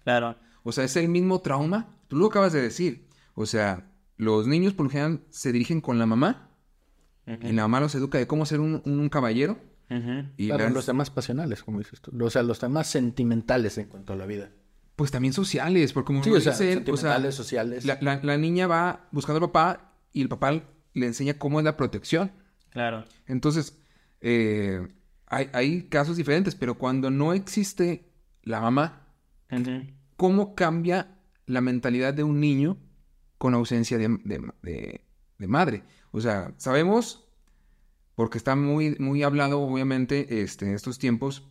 Claro. 0.03 0.36
O 0.63 0.74
sea, 0.74 0.84
es 0.84 0.97
el 0.97 1.07
mismo 1.07 1.39
trauma. 1.39 1.95
Tú 2.09 2.18
lo 2.18 2.26
acabas 2.26 2.51
de 2.51 2.61
decir. 2.61 3.07
O 3.34 3.45
sea, 3.45 3.89
los 4.18 4.45
niños 4.45 4.74
por 4.74 4.88
lo 4.88 4.89
general 4.89 5.22
se 5.30 5.53
dirigen 5.53 5.80
con 5.80 5.99
la 5.99 6.05
mamá 6.05 6.49
y 7.26 7.53
la 7.53 7.61
mamá 7.61 7.80
los 7.80 7.95
educa 7.95 8.18
de 8.18 8.28
cómo 8.28 8.45
ser 8.45 8.59
un, 8.59 8.82
un 8.84 9.07
caballero. 9.07 9.57
Ujú. 9.89 10.26
Y 10.36 10.47
Claro, 10.47 10.65
las- 10.65 10.74
los 10.74 10.86
temas 10.86 11.09
pasionales, 11.09 11.63
como 11.63 11.80
dices 11.80 12.01
tú. 12.01 12.11
O 12.22 12.30
sea, 12.30 12.43
los 12.43 12.59
temas 12.59 12.88
sentimentales 12.88 13.78
en 13.78 13.88
cuanto 13.88 14.11
a 14.11 14.15
la 14.18 14.26
vida. 14.26 14.49
pues 14.97 15.11
también 15.11 15.32
sociales, 15.34 15.93
porque 15.93 16.07
como 16.07 16.24
Sí, 16.26 16.30
lo 16.30 16.38
o 16.38 16.41
sea, 16.41 16.51
dice 16.51 16.74
él, 16.74 16.80
o 16.80 16.97
sea, 16.97 17.11
sentimentales, 17.13 17.36
sociales. 17.36 17.86
la, 17.86 17.97
la- 18.01 18.20
la 18.22 18.38
niña 18.38 18.68
va 18.68 19.07
buscando 19.13 19.38
al 19.38 19.49
papá 19.51 19.93
y 20.18 20.22
el 20.22 20.30
papá 20.30 20.51
le 20.93 21.05
enseña 21.05 21.38
cómo 21.38 21.59
es 21.59 21.63
la 21.65 21.78
protección. 21.78 22.32
Claro. 22.70 23.05
Entonces, 23.28 23.78
eh, 24.22 24.88
hay, 25.28 25.49
hay 25.53 25.84
casos 25.84 26.18
diferentes, 26.18 26.55
pero 26.55 26.78
cuando 26.78 27.09
no 27.09 27.34
existe 27.34 28.09
la 28.43 28.61
mamá. 28.61 29.03
¿cómo 30.18 30.55
cambia 30.55 31.15
la 31.45 31.61
mentalidad 31.61 32.13
de 32.13 32.24
un 32.24 32.39
niño 32.39 32.78
con 33.38 33.53
ausencia 33.53 33.97
de, 33.97 34.07
de- 34.26 34.51
de- 34.63 35.01
de 35.38 35.47
madre? 35.47 35.84
O 36.11 36.20
sea, 36.20 36.53
sabemos, 36.57 37.30
porque 38.15 38.38
está 38.38 38.55
muy, 38.55 38.95
muy 38.99 39.24
hablado, 39.24 39.61
obviamente, 39.61 40.41
este, 40.41 40.65
en 40.65 40.74
estos 40.74 40.97
tiempos, 40.99 41.47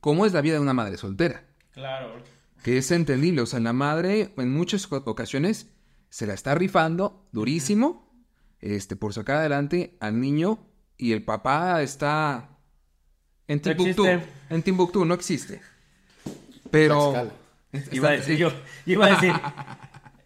cómo 0.00 0.24
es 0.24 0.32
la 0.32 0.40
vida 0.40 0.54
de 0.54 0.60
una 0.60 0.72
madre 0.74 0.96
soltera. 0.96 1.44
Claro. 1.72 2.22
Que 2.62 2.78
es 2.78 2.90
entendible. 2.90 3.40
O 3.42 3.46
sea, 3.46 3.60
la 3.60 3.72
madre 3.72 4.32
en 4.36 4.52
muchas 4.52 4.90
ocasiones 4.92 5.68
se 6.10 6.26
la 6.26 6.34
está 6.34 6.54
rifando 6.54 7.26
durísimo 7.32 8.12
este, 8.60 8.96
por 8.96 9.14
sacar 9.14 9.36
adelante 9.36 9.96
al 10.00 10.20
niño 10.20 10.58
y 10.98 11.12
el 11.12 11.22
papá 11.24 11.80
está 11.82 12.50
en 13.48 13.56
No 13.64 13.74
Timbuktu. 13.76 14.04
existe. 14.06 14.32
En 14.50 14.62
Timbuktu 14.62 15.04
no 15.04 15.14
existe. 15.14 15.60
Pero... 16.70 17.30
Iba 17.92 18.08
a 18.08 18.12
decir 18.12 18.36
yo, 18.36 18.50
iba 18.86 19.06
a 19.06 19.10
decir, 19.10 19.32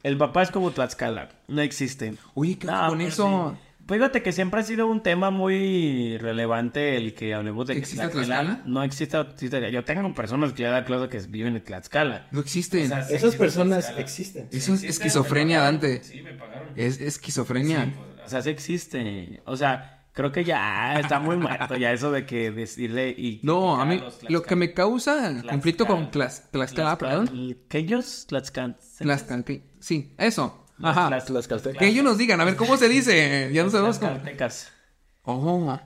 el 0.02 0.16
papá 0.16 0.42
es 0.42 0.50
como 0.50 0.70
Tlaxcala, 0.70 1.28
no 1.46 1.60
existe. 1.60 2.16
Oye, 2.34 2.58
¿qué 2.58 2.66
No, 2.66 2.88
con 2.88 3.00
eso? 3.02 3.54
sí. 3.54 3.63
Fíjate 3.86 4.22
que 4.22 4.32
siempre 4.32 4.60
ha 4.60 4.62
sido 4.62 4.86
un 4.86 5.02
tema 5.02 5.30
muy 5.30 6.16
relevante 6.18 6.96
el 6.96 7.12
que 7.14 7.34
hablemos 7.34 7.66
de 7.66 7.74
que 7.74 7.80
¿Existe 7.80 8.08
Tlaxcala? 8.08 8.62
No 8.64 8.82
existe, 8.82 9.18
existe- 9.18 9.70
Yo 9.70 9.84
tengo 9.84 10.14
personas 10.14 10.52
que 10.54 10.62
ya 10.62 10.70
da 10.70 10.84
clase 10.84 11.08
que 11.08 11.18
viven 11.28 11.56
en 11.56 11.62
Tlaxcala. 11.64 12.28
No 12.30 12.40
existen. 12.40 12.84
O 12.86 12.88
sea, 12.88 13.02
sí 13.02 13.14
Esas 13.14 13.24
existe 13.34 13.38
personas 13.38 13.92
existen. 13.98 14.48
Eso 14.52 14.74
es 14.74 14.84
esquizofrenia. 14.84 15.60
Dante. 15.60 16.02
Sí, 16.02 16.22
me 16.22 16.32
pagaron. 16.34 16.68
Es 16.76 17.00
esquizofrenia. 17.00 17.92
O 18.24 18.28
sea, 18.28 18.40
sí 18.40 18.48
existe. 18.50 19.42
O 19.44 19.56
sea, 19.56 20.06
creo 20.12 20.32
que 20.32 20.44
ya 20.44 20.98
está 20.98 21.20
muy 21.20 21.36
muerto 21.36 21.76
ya 21.76 21.92
eso 21.92 22.10
de 22.10 22.24
que 22.24 22.50
decirle 22.52 23.10
y... 23.10 23.40
No, 23.42 23.80
a 23.80 23.84
mí 23.84 24.00
lo 24.28 24.42
que 24.42 24.56
me 24.56 24.72
causa 24.72 25.18
Tlaxcala. 25.28 25.50
conflicto 25.52 25.86
con 25.86 26.10
Tlax- 26.10 26.50
Tlaxcala, 26.50 26.96
perdón. 26.96 27.58
¿Que 27.68 27.78
ellos? 27.78 28.24
Tlaxcala. 28.28 28.76
Tlaxcala, 28.98 29.44
sí, 29.80 30.14
eso. 30.16 30.63
Ajá. 30.82 31.24
Tlaxcalteca. 31.24 31.78
Que 31.78 31.86
ellos 31.88 32.04
nos 32.04 32.18
digan, 32.18 32.40
a 32.40 32.44
ver, 32.44 32.56
¿cómo 32.56 32.76
se 32.76 32.88
dice? 32.88 33.50
Ya 33.52 33.62
no 33.64 33.70
sabemos 33.70 33.98
cómo. 33.98 34.12
Tlaxcaltecas. 34.12 34.72
Oh, 35.22 35.78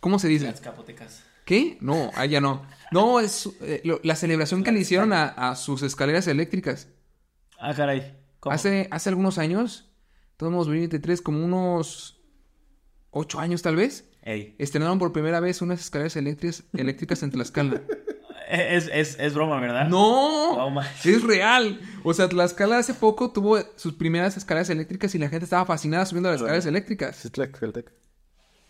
¿Cómo 0.00 0.18
se 0.18 0.28
dice? 0.28 0.46
Tlaxcapotecas. 0.46 1.22
¿Qué? 1.44 1.78
No, 1.80 2.10
ah, 2.14 2.26
ya 2.26 2.40
no. 2.40 2.66
No, 2.90 3.20
es 3.20 3.48
eh, 3.62 3.80
lo- 3.84 4.00
la 4.02 4.16
celebración 4.16 4.62
que 4.64 4.72
le 4.72 4.80
hicieron 4.80 5.12
a, 5.12 5.24
a 5.28 5.56
sus 5.56 5.82
escaleras 5.82 6.26
eléctricas. 6.26 6.88
Ah, 7.58 7.74
caray. 7.74 8.16
¿Cómo? 8.40 8.54
Hace, 8.54 8.88
hace 8.90 9.08
algunos 9.08 9.38
años, 9.38 9.90
todos 10.36 10.52
2023, 10.52 11.20
como 11.22 11.44
unos 11.44 12.20
ocho 13.10 13.40
años 13.40 13.62
tal 13.62 13.76
vez, 13.76 14.08
Ey. 14.22 14.54
estrenaron 14.58 14.98
por 14.98 15.12
primera 15.12 15.40
vez 15.40 15.60
unas 15.62 15.80
escaleras 15.80 16.16
eléctricas, 16.16 16.64
eléctricas 16.74 17.22
en 17.22 17.30
Tlaxcala. 17.30 17.82
Es, 18.50 18.88
es, 18.92 19.18
es 19.20 19.34
broma, 19.34 19.60
¿verdad? 19.60 19.88
¡No! 19.88 20.80
Es 21.04 21.22
real. 21.22 21.80
O 22.02 22.14
sea, 22.14 22.28
Tlaxcala 22.28 22.78
hace 22.78 22.94
poco 22.94 23.30
tuvo 23.32 23.58
sus 23.76 23.92
primeras 23.94 24.36
escaleras 24.38 24.70
eléctricas 24.70 25.14
y 25.14 25.18
la 25.18 25.28
gente 25.28 25.44
estaba 25.44 25.66
fascinada 25.66 26.06
subiendo 26.06 26.30
las 26.30 26.40
escaleras 26.40 26.64
eléctricas. 26.66 27.24
Es 27.24 27.30
Tlaxcalteca. 27.32 27.92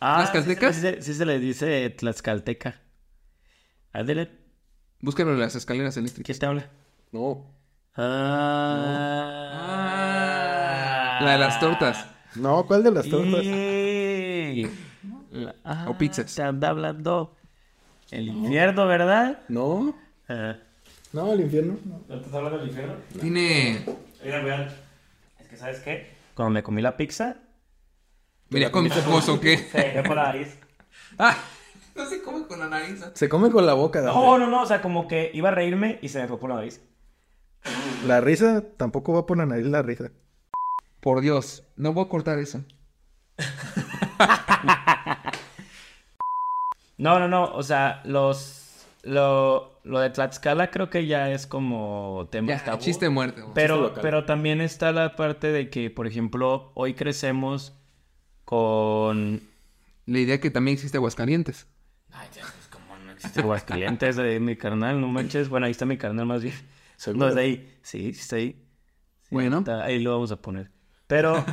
Ah, 0.01 0.17
¿Tlaxcaltecas? 0.19 0.75
Sí, 0.75 0.81
se- 0.83 0.95
sí 0.95 0.97
se- 1.03 1.03
sí 1.13 1.15
se 1.19 1.25
le 1.27 1.39
dice 1.39 1.91
Tlaxcalteca. 1.91 2.81
Adele, 3.93 4.31
Búscalo 5.01 5.33
en 5.33 5.39
las 5.41 5.55
escaleras 5.55 5.97
eléctricas. 5.97 6.27
¿quién 6.27 6.39
te 6.41 6.47
habla? 6.47 6.71
No. 7.13 7.47
Ah. 9.89 11.19
La 11.23 11.33
de 11.33 11.39
las 11.39 11.61
tortas. 11.61 12.07
No, 12.37 12.65
¿cuál 12.67 12.83
de 12.83 12.91
las 12.91 13.09
tortas? 13.09 13.45
Y- 13.45 14.67
Ah, 15.65 15.87
O 15.89 15.97
pizzas. 15.99 16.35
Te 16.35 16.43
anda 16.43 16.69
hablando 16.71 17.37
el 18.11 18.29
infierno, 18.29 18.87
¿verdad? 18.87 19.41
No. 19.49 19.95
Ah. 20.29 20.57
No, 21.13 21.33
el 21.33 21.41
infierno. 21.41 21.77
No. 21.85 22.01
¿No 22.09 22.17
estás 22.17 22.35
hablando 22.35 22.59
del 22.59 22.69
infierno? 22.69 22.95
Tiene. 23.21 23.85
Oigan, 24.25 24.45
vean. 24.45 24.69
Es 25.41 25.49
que, 25.49 25.57
¿sabes 25.57 25.81
qué? 25.81 26.11
Cuando 26.35 26.51
me 26.51 26.63
comí 26.63 26.83
la 26.83 26.97
pizza, 26.97 27.37
Mira, 28.51 28.71
con 28.71 28.87
o 28.87 29.41
qué. 29.41 29.59
se 29.59 29.79
dejé 29.79 30.03
por 30.03 30.17
la 30.17 30.25
nariz. 30.25 30.57
Ah, 31.19 31.37
no 31.97 32.07
se 32.07 32.23
come 32.23 32.47
con 32.47 32.61
la 32.61 32.69
nariz. 32.69 33.01
¿no? 33.01 33.07
Se 33.15 33.29
come 33.29 33.51
con 33.51 33.65
la 33.67 33.73
boca, 33.75 34.01
Dante. 34.01 34.19
No, 34.19 34.39
no, 34.39 34.47
no, 34.47 34.63
o 34.63 34.67
sea, 34.67 34.83
como 34.83 35.09
que 35.09 35.31
iba 35.33 35.49
a 35.49 35.53
reírme 35.53 35.99
y 36.03 36.11
se 36.11 36.21
me 36.21 36.29
fue 36.29 36.39
por 36.39 36.51
la 36.51 36.57
nariz. 36.57 36.81
La 38.07 38.21
risa 38.21 38.63
tampoco 38.77 39.15
va 39.15 39.27
por 39.27 39.39
la 39.39 39.47
nariz 39.47 39.67
la 39.67 39.83
risa. 39.83 40.11
Por 41.01 41.21
Dios, 41.21 41.65
no 41.77 41.93
voy 41.93 42.05
a 42.05 42.09
cortar 42.09 42.39
eso. 42.39 42.63
No, 46.99 47.19
no, 47.19 47.29
no, 47.29 47.45
o 47.45 47.63
sea, 47.63 48.03
los... 48.05 48.65
Lo, 49.05 49.81
lo 49.85 50.01
de 50.01 50.11
Tlaxcala 50.11 50.71
creo 50.71 50.91
que 50.91 51.07
ya 51.07 51.31
es 51.31 51.47
como 51.47 52.29
tema 52.31 52.49
Ya, 52.49 52.65
tabú. 52.65 52.83
chiste 52.83 53.09
muerto. 53.09 53.53
Pero, 53.55 53.95
pero 54.03 54.25
también 54.27 54.61
está 54.61 54.91
la 54.93 55.15
parte 55.17 55.53
de 55.53 55.71
que, 55.71 55.89
por 55.89 56.07
ejemplo, 56.07 56.73
hoy 56.75 56.95
crecemos 56.95 57.73
con... 58.45 59.41
La 60.07 60.19
idea 60.19 60.41
que 60.41 60.51
también 60.51 60.75
existe 60.75 60.97
Aguascalientes. 60.99 61.67
Ay, 62.11 62.27
ya, 62.35 62.43
pues 62.43 62.67
como 62.71 62.97
no 63.05 63.13
existe 63.13 63.41
Aguascalientes 63.41 64.17
de 64.17 64.41
mi 64.41 64.57
carnal, 64.57 65.01
no 65.01 65.07
manches. 65.09 65.49
Bueno, 65.49 65.67
ahí 65.67 65.73
está 65.73 65.87
mi 65.87 65.97
carnal 65.97 66.27
más 66.27 66.43
bien. 66.43 66.55
¿Seguro? 66.97 67.27
No, 67.27 67.29
es 67.29 67.35
de 67.37 67.41
ahí. 67.43 67.79
Sí, 67.83 68.13
sí 68.15 68.21
está 68.21 68.37
ahí. 68.37 68.53
Sí, 69.23 69.29
Bueno. 69.31 69.59
está- 69.59 69.85
ahí 69.85 70.01
lo 70.01 70.13
vamos 70.13 70.33
a 70.33 70.37
poner. 70.43 70.71
Pero 71.07 71.45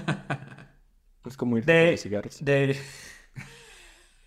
Es 1.26 1.38
como 1.38 1.58
ir 1.58 1.66
de... 1.66 1.74
de 1.92 1.98
cigarros. 1.98 2.44
de... 2.44 2.78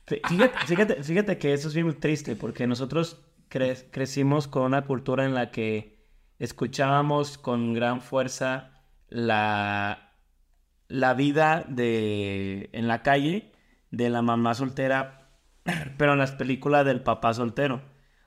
Fíjate, 0.09 0.59
fíjate, 0.67 1.03
fíjate 1.03 1.39
que 1.39 1.53
eso 1.53 1.69
es 1.69 1.75
bien 1.75 1.99
triste 2.01 2.35
porque 2.37 2.67
nosotros 2.67 3.21
cre- 3.51 3.85
crecimos 3.91 4.49
con 4.49 4.63
una 4.63 4.83
cultura 4.87 5.25
en 5.25 5.35
la 5.35 5.51
que 5.51 5.99
escuchábamos 6.39 7.37
con 7.39 7.75
gran 7.75 8.01
fuerza 8.01 8.73
la, 9.09 10.15
la 10.89 11.15
vida 11.15 11.65
de, 11.69 12.71
en 12.73 12.89
la 12.89 13.03
calle 13.03 13.53
de 13.91 14.11
la 14.11 14.23
mamá 14.23 14.55
soltera, 14.55 15.31
pero 15.99 16.13
en 16.13 16.19
las 16.19 16.33
películas 16.33 16.85
del 16.87 17.03
papá 17.03 17.35
soltero. 17.35 17.83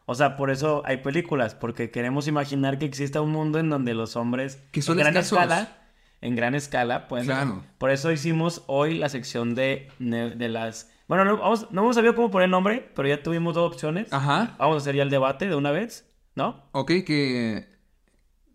O 0.06 0.16
sea, 0.16 0.36
por 0.36 0.50
eso 0.52 0.82
hay 0.86 0.98
películas, 0.98 1.56
porque 1.56 1.90
queremos 1.92 2.28
imaginar 2.28 2.78
que 2.78 2.86
exista 2.86 3.22
un 3.22 3.32
mundo 3.32 3.60
en 3.60 3.70
donde 3.70 3.94
los 3.94 4.16
hombres 4.16 4.58
Que 4.72 4.82
son 4.82 4.98
en 5.00 5.06
gran 5.06 5.18
escasos. 5.18 5.40
escala, 5.40 5.78
en 6.22 6.36
gran 6.36 6.54
escala, 6.56 7.08
pues. 7.08 7.26
Claro. 7.26 7.64
Por 7.78 7.92
eso 7.92 8.12
hicimos 8.12 8.64
hoy 8.68 8.98
la 8.98 9.10
sección 9.10 9.56
de, 9.56 9.90
de 10.00 10.50
las... 10.50 10.92
Bueno, 11.12 11.26
no, 11.26 11.36
vamos, 11.40 11.70
no 11.72 11.82
hemos 11.82 11.96
sabido 11.98 12.16
cómo 12.16 12.32
poner 12.32 12.48
nombre, 12.48 12.90
pero 12.96 13.06
ya 13.06 13.22
tuvimos 13.22 13.54
dos 13.54 13.70
opciones. 13.70 14.14
Ajá. 14.14 14.56
Vamos 14.58 14.76
a 14.76 14.78
hacer 14.78 14.96
ya 14.96 15.04
el 15.04 15.10
debate 15.10 15.46
de 15.50 15.56
una 15.58 15.70
vez, 15.72 16.10
¿no? 16.36 16.70
Ok, 16.72 16.88
que... 17.06 17.68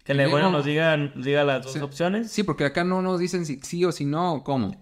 Que 0.04 0.12
el 0.12 0.30
bueno 0.30 0.50
nos 0.50 0.64
diga, 0.64 0.96
nos 0.96 1.22
diga 1.22 1.44
las 1.44 1.64
dos 1.64 1.74
Sí. 1.74 1.80
opciones. 1.80 2.32
Sí, 2.32 2.44
porque 2.44 2.64
acá 2.64 2.82
no 2.82 3.02
nos 3.02 3.20
dicen 3.20 3.44
si 3.44 3.60
sí 3.60 3.84
o 3.84 3.92
si 3.92 4.06
no 4.06 4.32
o 4.36 4.42
cómo. 4.42 4.74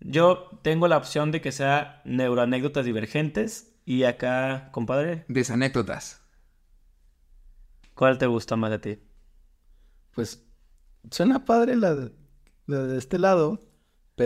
Yo 0.00 0.48
tengo 0.62 0.88
la 0.88 0.96
opción 0.96 1.30
de 1.30 1.42
que 1.42 1.52
sea 1.52 2.00
neuroanécdotas 2.06 2.86
divergentes. 2.86 3.74
Y 3.84 4.04
acá, 4.04 4.70
compadre, 4.72 5.26
Desanécdotas. 5.28 6.22
¿cuál 7.92 8.16
te 8.16 8.28
gusta 8.28 8.56
más 8.56 8.70
de 8.70 8.78
ti? 8.78 8.98
Pues 10.14 10.42
suena 11.10 11.44
padre 11.44 11.76
la 11.76 11.94
de, 11.94 12.12
la 12.66 12.78
de 12.78 12.96
este 12.96 13.18
lado, 13.18 13.60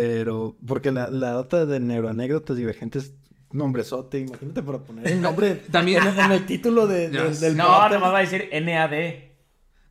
pero 0.01 0.57
porque 0.67 0.91
la, 0.91 1.09
la 1.09 1.39
otra 1.39 1.67
de 1.67 1.79
neuroanécdotas 1.81 2.57
divergentes, 2.57 3.15
nombrezote, 3.53 4.19
imagínate 4.19 4.63
para 4.63 4.79
poner 4.81 5.07
el 5.07 5.21
nombre 5.21 5.55
También- 5.71 6.03
en, 6.07 6.19
en 6.19 6.33
el 6.33 6.47
título 6.47 6.87
de, 6.89 7.09
del 7.41 7.57
No, 7.57 7.65
podcast. 7.67 7.93
nomás 7.95 8.13
va 8.13 8.19
a 8.19 8.21
decir 8.23 8.49
NAD. 8.53 8.93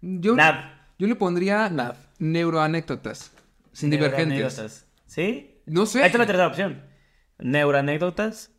Yo, 0.01 0.35
NAD. 0.35 0.55
yo 0.99 1.07
le 1.07 1.15
pondría 1.15 1.69
Nav. 1.69 1.95
neuroanécdotas. 2.19 3.31
Sin 3.71 3.89
divergentes. 3.89 4.27
Neuroanécdotas. 4.37 4.85
¿Sí? 5.05 5.61
No 5.65 5.85
sé. 5.85 5.99
Ahí 5.99 6.07
está 6.07 6.17
la 6.17 6.25
tercera 6.25 6.47
opción. 6.47 6.81
Neuroanécdotas. 7.39 8.51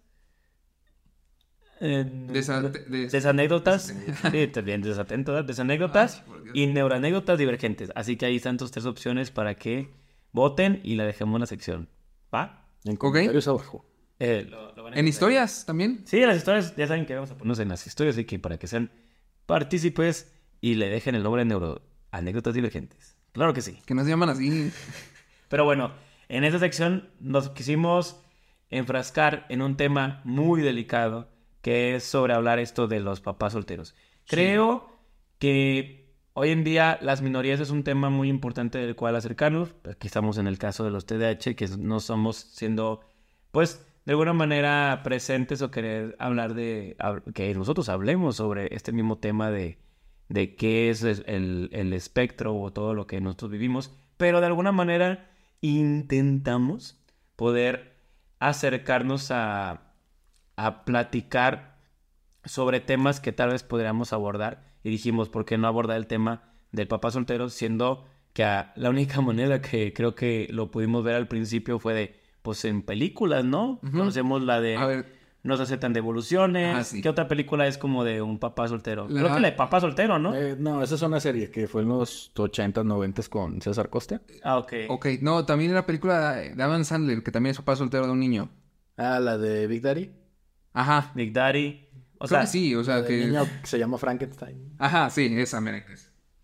Eh, 1.80 2.04
Desa- 2.32 2.62
de- 2.62 2.84
des- 2.84 3.12
desanécdotas. 3.12 3.94
Sí, 4.32 4.46
también 4.48 4.80
desatento, 4.80 5.36
¿eh? 5.38 5.42
Desanécdotas 5.42 6.22
Ay, 6.54 6.62
y 6.62 6.66
neuroanécdotas 6.68 7.36
divergentes. 7.38 7.90
Así 7.94 8.16
que 8.16 8.26
ahí 8.26 8.36
están 8.36 8.56
tus 8.56 8.70
tres 8.70 8.86
opciones 8.86 9.30
para 9.30 9.54
que 9.56 9.90
voten 10.34 10.80
y 10.84 10.96
la 10.96 11.04
dejemos 11.06 11.36
en 11.36 11.40
la 11.40 11.46
sección. 11.46 11.88
¿Va? 12.34 12.68
En 12.84 12.96
comentarios 12.96 13.48
abajo. 13.48 13.86
Eh, 14.18 14.46
lo- 14.50 14.74
lo 14.76 14.82
van 14.82 14.92
a 14.94 14.98
En 14.98 15.08
historias 15.08 15.64
también. 15.64 16.02
Sí, 16.06 16.20
las 16.20 16.36
historias, 16.36 16.76
ya 16.76 16.86
saben 16.86 17.06
que 17.06 17.14
vamos 17.14 17.30
a 17.30 17.34
ponernos 17.38 17.58
en 17.60 17.68
las 17.68 17.86
historias, 17.86 18.14
así 18.16 18.26
que 18.26 18.38
para 18.38 18.58
que 18.58 18.66
sean 18.66 18.90
partícipes 19.46 20.32
y 20.60 20.74
le 20.74 20.88
dejen 20.88 21.14
el 21.14 21.22
nombre 21.22 21.40
de 21.42 21.46
neuroanécdotas 21.46 22.52
divergentes. 22.54 23.16
Claro 23.32 23.52
que 23.54 23.62
sí. 23.62 23.78
Que 23.86 23.94
nos 23.94 24.06
llaman 24.06 24.28
así. 24.30 24.70
Pero 25.48 25.64
bueno, 25.64 25.92
en 26.28 26.44
esta 26.44 26.58
sección 26.58 27.10
nos 27.20 27.50
quisimos 27.50 28.20
enfrascar 28.70 29.46
en 29.48 29.62
un 29.62 29.76
tema 29.76 30.20
muy 30.24 30.62
delicado, 30.62 31.28
que 31.60 31.94
es 31.96 32.04
sobre 32.04 32.34
hablar 32.34 32.58
esto 32.58 32.86
de 32.88 33.00
los 33.00 33.20
papás 33.20 33.52
solteros. 33.52 33.94
Creo 34.26 34.88
que 35.38 36.03
hoy 36.34 36.50
en 36.50 36.64
día 36.64 36.98
las 37.00 37.22
minorías 37.22 37.60
es 37.60 37.70
un 37.70 37.82
tema 37.84 38.10
muy 38.10 38.28
importante 38.28 38.78
del 38.78 38.94
cual 38.96 39.16
acercarnos. 39.16 39.74
Aquí 39.90 40.06
estamos 40.06 40.38
en 40.38 40.46
el 40.46 40.58
caso 40.58 40.84
de 40.84 40.90
los 40.90 41.06
TDAH, 41.06 41.54
que 41.56 41.68
no 41.78 42.00
somos 42.00 42.36
siendo, 42.36 43.00
pues, 43.50 43.86
de 44.04 44.12
alguna 44.12 44.32
manera 44.34 45.00
presentes 45.02 45.62
o 45.62 45.70
querer 45.70 46.14
hablar 46.18 46.54
de, 46.54 46.96
que 47.34 47.54
nosotros 47.54 47.88
hablemos 47.88 48.36
sobre 48.36 48.74
este 48.74 48.92
mismo 48.92 49.16
tema 49.18 49.50
de, 49.50 49.78
de 50.28 50.54
qué 50.56 50.90
es- 50.90 51.02
el, 51.02 51.70
el 51.72 51.92
espectro 51.92 52.54
o 52.54 52.72
todo 52.72 52.94
lo 52.94 53.06
que 53.06 53.20
nosotros 53.20 53.50
vivimos, 53.50 53.96
pero 54.16 54.40
de 54.40 54.46
alguna 54.46 54.72
manera 54.72 55.30
intentamos 55.62 57.00
poder 57.36 57.94
acercarnos 58.40 59.30
a, 59.30 59.94
a 60.56 60.84
platicar 60.84 61.78
sobre 62.44 62.80
temas 62.80 63.20
que 63.20 63.32
tal 63.32 63.50
vez 63.50 63.62
podríamos 63.62 64.12
abordar 64.12 64.73
y 64.84 64.90
dijimos, 64.90 65.28
¿por 65.28 65.44
qué 65.44 65.58
no 65.58 65.66
abordar 65.66 65.96
el 65.96 66.06
tema 66.06 66.52
del 66.70 66.86
papá 66.86 67.10
soltero? 67.10 67.48
Siendo 67.48 68.04
que 68.32 68.44
a- 68.44 68.72
la 68.76 68.90
única 68.90 69.20
manera 69.20 69.60
que 69.60 69.92
creo 69.92 70.14
que 70.14 70.46
lo 70.50 70.70
pudimos 70.70 71.02
ver 71.02 71.16
al 71.16 71.26
principio 71.26 71.78
fue 71.80 71.94
de, 71.94 72.20
pues 72.42 72.64
en 72.64 72.82
películas, 72.82 73.44
¿no? 73.44 73.80
Conocemos 73.80 74.42
la 74.42 74.60
de 74.60 74.76
A 74.76 74.86
ver, 74.86 75.24
No 75.42 75.56
se 75.58 75.62
aceptan 75.64 75.92
devoluciones. 75.92 76.74
Ah, 76.74 76.84
sí. 76.84 77.02
¿Qué 77.02 77.08
otra 77.08 77.28
película 77.28 77.66
es 77.66 77.76
como 77.78 78.02
de 78.04 78.22
un 78.22 78.38
papá 78.38 78.66
soltero? 78.68 79.06
La- 79.08 79.20
Creo 79.20 79.34
que 79.34 79.40
la 79.40 79.50
de 79.50 79.56
papá 79.56 79.80
soltero, 79.80 80.18
¿no? 80.18 80.34
Eh, 80.34 80.56
no, 80.58 80.82
esa 80.82 80.94
es 80.94 81.02
una 81.02 81.20
serie 81.20 81.50
que 81.50 81.66
fue 81.68 81.82
en 81.82 81.88
los 81.88 82.32
80, 82.36 82.82
90 82.84 83.22
con 83.30 83.60
César 83.60 83.88
Costa. 83.90 84.20
Ah, 84.42 84.58
ok. 84.58 84.72
ok. 84.88 85.06
No, 85.20 85.44
también 85.44 85.72
la 85.74 85.84
película 85.86 86.32
de 86.36 86.62
Adam 86.62 86.84
Sandler, 86.84 87.22
que 87.22 87.30
también 87.30 87.50
es 87.52 87.58
papá 87.58 87.76
soltero 87.76 88.06
de 88.06 88.12
un 88.12 88.20
niño. 88.20 88.48
Ah, 88.96 89.20
la 89.20 89.36
de 89.38 89.66
Big 89.66 89.82
Daddy. 89.82 90.10
Ajá. 90.72 91.12
Big 91.14 91.32
Daddy. 91.32 91.88
O 92.18 92.26
Creo 92.26 92.28
sea, 92.28 92.40
que 92.42 92.46
sí, 92.46 92.74
o 92.74 92.84
sea 92.84 93.04
que... 93.04 93.26
niño 93.26 93.44
que 93.60 93.66
se 93.66 93.78
llama 93.78 93.98
Frankenstein. 93.98 94.74
Ajá, 94.78 95.10
sí, 95.10 95.26
esa, 95.38 95.60
mira. 95.60 95.84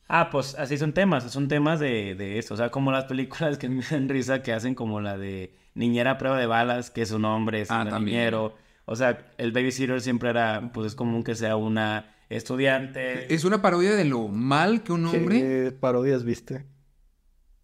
Ah, 0.08 0.28
pues 0.30 0.56
así 0.58 0.76
son 0.76 0.92
temas, 0.92 1.30
son 1.32 1.46
temas 1.48 1.78
de, 1.78 2.14
de 2.16 2.38
esto, 2.38 2.54
o 2.54 2.56
sea, 2.56 2.70
como 2.70 2.90
las 2.90 3.04
películas 3.04 3.58
que 3.58 3.68
me 3.70 3.82
dan 3.88 4.08
risa 4.08 4.42
que 4.42 4.52
hacen 4.52 4.74
como 4.74 5.00
la 5.00 5.16
de 5.16 5.54
Niñera 5.74 6.12
a 6.12 6.18
prueba 6.18 6.38
de 6.38 6.46
balas, 6.46 6.90
que 6.90 7.06
su 7.06 7.18
nombre 7.20 7.60
es 7.60 7.70
Ah, 7.70 7.82
un 7.84 7.90
también. 7.90 8.16
niñero, 8.18 8.56
o 8.86 8.96
sea, 8.96 9.32
el 9.38 9.52
babysitter 9.52 10.00
siempre 10.00 10.30
era, 10.30 10.72
pues 10.74 10.88
es 10.88 10.94
común 10.96 11.22
que 11.22 11.36
sea 11.36 11.54
una 11.56 12.12
estudiante. 12.28 13.32
Es 13.32 13.44
una 13.44 13.62
parodia 13.62 13.94
de 13.94 14.04
lo 14.04 14.26
mal 14.28 14.82
que 14.82 14.92
un 14.92 15.06
hombre... 15.06 15.38
¿Qué 15.40 15.72
parodias 15.78 16.24
viste? 16.24 16.66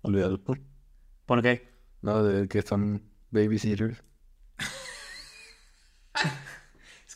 Olvídalo. 0.02 0.40
¿Por 1.24 1.42
qué? 1.42 1.68
No, 2.02 2.22
de 2.22 2.46
que 2.46 2.62
son 2.62 3.02
babysitters. 3.32 4.04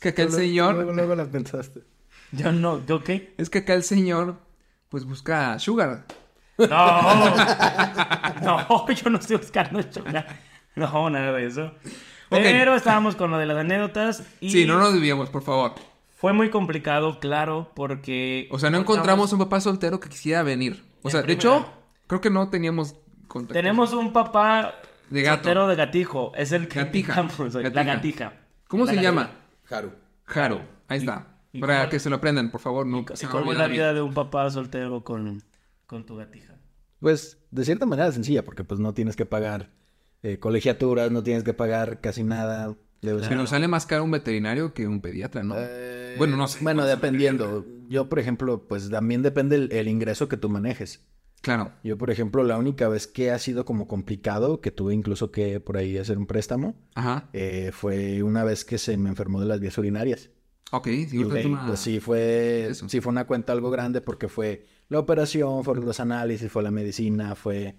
Es 0.01 0.03
que 0.03 0.09
acá 0.09 0.23
el 0.23 0.31
señor... 0.31 0.75
Luego, 0.75 0.93
luego 0.93 1.15
la 1.15 1.25
pensaste. 1.25 1.81
Yo 2.31 2.51
no, 2.51 2.83
¿yo 2.85 3.03
qué? 3.03 3.33
Es 3.37 3.49
que 3.49 3.59
acá 3.59 3.73
el 3.75 3.83
señor... 3.83 4.37
Pues 4.89 5.05
busca 5.05 5.57
sugar. 5.59 6.05
No, 6.57 6.67
no, 8.41 8.87
yo 8.93 9.09
no 9.09 9.17
estoy 9.19 9.37
buscando 9.37 9.81
chocar. 9.83 10.27
No, 10.75 11.09
nada 11.09 11.31
de 11.33 11.45
eso. 11.45 11.71
Pero 12.29 12.75
estábamos 12.75 13.15
con 13.15 13.31
lo 13.31 13.37
de 13.37 13.45
las 13.45 13.57
anécdotas 13.57 14.23
y 14.41 14.49
Sí, 14.49 14.65
no 14.65 14.77
nos 14.77 14.93
desviamos, 14.93 15.29
por 15.29 15.43
favor. 15.43 15.75
fue 16.17 16.33
muy 16.33 16.49
complicado, 16.49 17.19
claro, 17.19 17.71
porque... 17.73 18.47
O 18.51 18.59
sea, 18.59 18.69
no 18.69 18.77
encontramos 18.79 19.31
un 19.33 19.39
papá 19.39 19.61
soltero 19.61 19.99
que 19.99 20.09
quisiera 20.09 20.43
venir. 20.43 20.83
O 21.03 21.09
sea, 21.09 21.21
de 21.21 21.33
hecho, 21.33 21.65
creo 22.07 22.19
que 22.21 22.29
no 22.29 22.49
teníamos 22.49 22.95
contacto. 23.27 23.53
Tenemos 23.53 23.93
un 23.93 24.11
papá 24.13 24.75
De 25.09 25.21
gato. 25.21 25.37
soltero 25.43 25.67
de 25.67 25.75
gatijo. 25.75 26.31
Es 26.35 26.51
el 26.51 26.67
que 26.67 26.79
Gatija. 26.83 27.13
digamos, 27.13 27.53
la 27.53 27.61
Gatija. 27.61 27.83
gatija. 27.83 28.33
¿Cómo 28.67 28.85
La 28.85 28.91
se 28.91 28.95
gatija. 28.97 29.11
llama? 29.11 29.29
Haru. 29.71 29.91
Jaro. 30.25 30.61
Ahí 30.87 30.99
está. 30.99 31.27
y 31.53 31.59
Para 31.59 31.77
cuál- 31.79 31.89
que 31.89 31.99
se 31.99 32.09
lo 32.09 32.17
aprendan, 32.17 32.51
por 32.51 32.61
favor. 32.61 32.85
Nunca 32.85 33.15
se 33.15 33.25
¿Y 33.25 33.29
cómo 33.29 33.51
es 33.51 33.57
la 33.57 33.67
vida 33.67 33.93
de 33.93 34.01
un 34.01 34.13
papá 34.13 34.49
soltero 34.49 35.03
con, 35.03 35.43
con 35.85 36.05
tu 36.05 36.15
gatija? 36.17 36.55
Pues 36.99 37.37
de 37.51 37.65
cierta 37.65 37.85
manera 37.85 38.11
sencilla, 38.11 38.45
porque 38.45 38.63
pues 38.63 38.79
no 38.79 38.93
tienes 38.93 39.15
que 39.15 39.25
pagar 39.25 39.69
eh, 40.23 40.37
colegiaturas, 40.39 41.09
no 41.11 41.23
tienes 41.23 41.43
que 41.43 41.53
pagar 41.53 41.99
casi 41.99 42.23
nada. 42.23 42.75
Debes- 43.01 43.27
Pero 43.27 43.47
sale 43.47 43.67
más 43.67 43.87
caro 43.87 44.03
un 44.03 44.11
veterinario 44.11 44.73
que 44.75 44.85
un 44.87 45.01
pediatra, 45.01 45.41
¿no? 45.43 45.55
Eh, 45.57 46.13
Bueno, 46.19 46.37
no 46.37 46.47
sé. 46.47 46.59
Bueno, 46.61 46.85
dependiendo. 46.85 47.65
Yo, 47.89 48.07
por 48.07 48.19
ejemplo, 48.19 48.67
pues 48.67 48.89
también 48.91 49.23
depende 49.23 49.55
el, 49.55 49.71
el 49.71 49.87
ingreso 49.87 50.29
que 50.29 50.37
tú 50.37 50.47
manejes. 50.49 51.03
Claro. 51.41 51.71
Yo, 51.83 51.97
por 51.97 52.11
ejemplo, 52.11 52.43
la 52.43 52.57
única 52.57 52.87
vez 52.87 53.07
que 53.07 53.31
ha 53.31 53.39
sido 53.39 53.65
como 53.65 53.87
complicado, 53.87 54.61
que 54.61 54.71
tuve 54.71 54.93
incluso 54.93 55.31
que 55.31 55.59
por 55.59 55.77
ahí 55.77 55.97
hacer 55.97 56.17
un 56.17 56.27
préstamo, 56.27 56.75
Ajá. 56.95 57.29
eh, 57.33 57.71
fue 57.73 58.21
una 58.23 58.43
vez 58.43 58.63
que 58.63 58.77
se 58.77 58.95
me 58.97 59.09
enfermó 59.09 59.39
de 59.41 59.47
las 59.47 59.59
vías 59.59 59.77
urinarias. 59.77 60.29
Ok, 60.71 60.85
sí, 60.87 61.07
Y, 61.13 61.17
ahorita 61.23 61.39
es 61.39 61.45
una- 61.47 61.67
pues 61.67 61.79
sí 61.79 61.99
fue, 61.99 62.67
Eso. 62.69 62.87
sí 62.87 63.01
fue 63.01 63.11
una 63.11 63.25
cuenta 63.25 63.53
algo 63.53 63.71
grande 63.71 64.01
porque 64.01 64.27
fue 64.29 64.65
la 64.87 64.99
operación, 64.99 65.63
fueron 65.63 65.85
los 65.85 65.99
análisis, 65.99 66.49
fue 66.51 66.63
la 66.63 66.71
medicina, 66.71 67.35
fue 67.35 67.75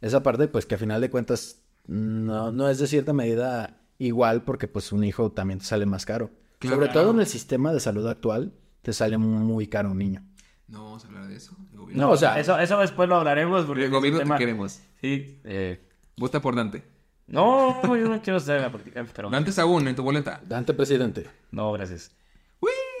esa 0.00 0.22
parte, 0.22 0.46
pues 0.46 0.66
que 0.66 0.74
a 0.74 0.78
final 0.78 1.00
de 1.00 1.10
cuentas 1.10 1.62
no, 1.86 2.52
no 2.52 2.68
es 2.68 2.78
de 2.78 2.86
cierta 2.86 3.12
medida 3.12 3.80
igual 3.98 4.42
porque 4.44 4.68
pues 4.68 4.92
un 4.92 5.02
hijo 5.04 5.32
también 5.32 5.58
te 5.60 5.64
sale 5.64 5.86
más 5.86 6.04
caro. 6.04 6.30
Claro. 6.58 6.76
Sobre 6.76 6.88
todo 6.90 7.10
en 7.12 7.20
el 7.20 7.26
sistema 7.26 7.72
de 7.72 7.80
salud 7.80 8.06
actual, 8.06 8.52
te 8.82 8.92
sale 8.92 9.16
muy 9.18 9.66
caro 9.68 9.90
un 9.90 9.98
niño. 9.98 10.22
No 10.68 10.84
vamos 10.84 11.04
a 11.04 11.08
hablar 11.08 11.28
de 11.28 11.36
eso. 11.36 11.56
El 11.72 11.78
gobierno, 11.78 12.02
No, 12.06 12.10
o 12.12 12.16
sea, 12.16 12.38
Eso, 12.40 12.58
eso 12.58 12.78
después 12.78 13.08
lo 13.08 13.16
hablaremos. 13.16 13.64
Porque 13.66 13.84
el 13.84 13.90
gobierno 13.90 14.18
un 14.18 14.22
te 14.22 14.24
tema- 14.24 14.38
queremos. 14.38 14.80
Sí, 15.00 15.40
eh, 15.44 15.80
Vota 16.16 16.40
por 16.40 16.56
Dante. 16.56 16.82
No, 17.28 17.82
yo 17.96 18.08
no 18.08 18.20
quiero 18.22 18.38
ser 18.40 18.60
la 18.60 18.70
política, 18.70 19.04
pero... 19.14 19.28
Dante 19.30 19.52
Sagún 19.52 19.86
en 19.88 19.96
tu 19.96 20.02
boleta. 20.02 20.40
Dante 20.46 20.72
presidente. 20.74 21.26
No, 21.50 21.72
gracias. 21.72 22.12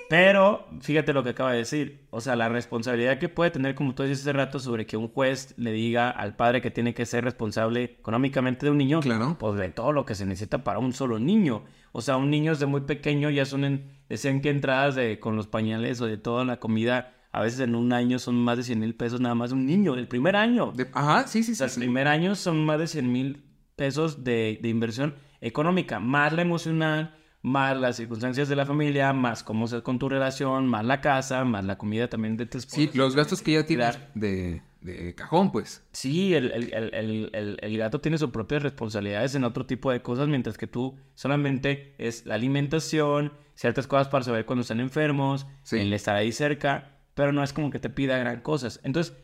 Pero 0.08 0.64
fíjate 0.82 1.12
lo 1.12 1.24
que 1.24 1.30
acaba 1.30 1.50
de 1.52 1.58
decir. 1.58 2.06
O 2.10 2.20
sea, 2.20 2.36
la 2.36 2.48
responsabilidad 2.48 3.18
que 3.18 3.28
puede 3.28 3.50
tener, 3.50 3.74
como 3.74 3.92
tú 3.94 4.04
dices 4.04 4.20
hace 4.20 4.32
rato, 4.32 4.60
sobre 4.60 4.86
que 4.86 4.96
un 4.96 5.08
juez 5.08 5.54
le 5.56 5.72
diga 5.72 6.10
al 6.10 6.36
padre 6.36 6.62
que 6.62 6.70
tiene 6.70 6.94
que 6.94 7.06
ser 7.06 7.24
responsable 7.24 7.82
económicamente 7.82 8.66
de 8.66 8.70
un 8.70 8.78
niño. 8.78 9.00
Claro. 9.00 9.36
Pues 9.38 9.58
de 9.58 9.68
todo 9.70 9.90
lo 9.92 10.06
que 10.06 10.14
se 10.14 10.24
necesita 10.24 10.62
para 10.62 10.78
un 10.78 10.92
solo 10.92 11.18
niño. 11.18 11.64
O 11.90 12.02
sea, 12.02 12.18
un 12.18 12.30
niño 12.30 12.52
desde 12.52 12.66
muy 12.66 12.82
pequeño 12.82 13.30
ya 13.30 13.44
son, 13.46 13.64
en, 13.64 13.90
decían 14.08 14.40
que 14.42 14.50
entradas 14.50 14.94
de, 14.94 15.18
con 15.18 15.34
los 15.34 15.48
pañales 15.48 16.00
o 16.00 16.06
de 16.06 16.18
toda 16.18 16.44
la 16.44 16.60
comida, 16.60 17.14
a 17.38 17.42
veces 17.42 17.60
en 17.60 17.74
un 17.74 17.92
año 17.92 18.18
son 18.18 18.34
más 18.36 18.56
de 18.56 18.62
100 18.64 18.78
mil 18.80 18.94
pesos 18.94 19.20
nada 19.20 19.34
más 19.34 19.52
un 19.52 19.66
niño, 19.66 19.94
el 19.94 20.08
primer 20.08 20.36
año. 20.36 20.72
De- 20.72 20.88
Ajá, 20.92 21.26
sí, 21.26 21.42
sí, 21.42 21.54
sí. 21.54 21.62
el 21.62 21.70
sí. 21.70 21.80
primer 21.80 22.08
año 22.08 22.34
son 22.34 22.64
más 22.64 22.78
de 22.78 22.86
100 22.86 23.12
mil 23.12 23.44
pesos 23.76 24.24
de, 24.24 24.58
de 24.62 24.68
inversión 24.68 25.14
económica, 25.40 26.00
más 26.00 26.32
la 26.32 26.42
emocional, 26.42 27.14
más 27.42 27.76
las 27.76 27.96
circunstancias 27.96 28.48
de 28.48 28.56
la 28.56 28.64
familia, 28.66 29.12
más 29.12 29.42
cómo 29.44 29.68
ser 29.68 29.82
con 29.82 29.98
tu 29.98 30.08
relación, 30.08 30.66
más 30.66 30.84
la 30.84 31.00
casa, 31.00 31.44
más 31.44 31.64
la 31.64 31.76
comida 31.78 32.08
también 32.08 32.36
de 32.36 32.46
tu 32.46 32.58
esposa. 32.58 32.76
Sí, 32.76 32.90
los 32.94 33.14
gastos 33.14 33.42
que 33.42 33.52
ya 33.52 33.64
tienes 33.66 33.98
de, 34.14 34.62
de 34.80 35.14
cajón, 35.14 35.52
pues. 35.52 35.86
Sí, 35.92 36.34
el, 36.34 36.50
el- 36.52 36.72
el- 36.72 36.94
el- 36.94 37.30
el- 37.34 37.58
el 37.60 37.78
gato 37.78 38.00
tiene 38.00 38.18
sus 38.18 38.30
propias 38.30 38.62
responsabilidades 38.62 39.34
en 39.34 39.44
otro 39.44 39.66
tipo 39.66 39.92
de 39.92 40.00
cosas, 40.02 40.26
mientras 40.26 40.56
que 40.58 40.66
tú 40.66 40.96
solamente 41.14 41.94
es 41.98 42.24
la 42.26 42.34
alimentación, 42.34 43.32
ciertas 43.54 43.86
cosas 43.86 44.08
para 44.08 44.24
saber 44.24 44.44
cuando 44.46 44.62
están 44.62 44.80
enfermos, 44.80 45.46
Sí. 45.62 45.78
el 45.78 45.92
estar 45.92 46.16
ahí 46.16 46.32
cerca, 46.32 46.95
pero 47.16 47.32
no 47.32 47.42
es 47.42 47.54
como 47.54 47.70
que 47.70 47.78
te 47.80 47.88
pida 47.88 48.18
gran 48.18 48.42
cosas. 48.42 48.78
Entonces, 48.84 49.16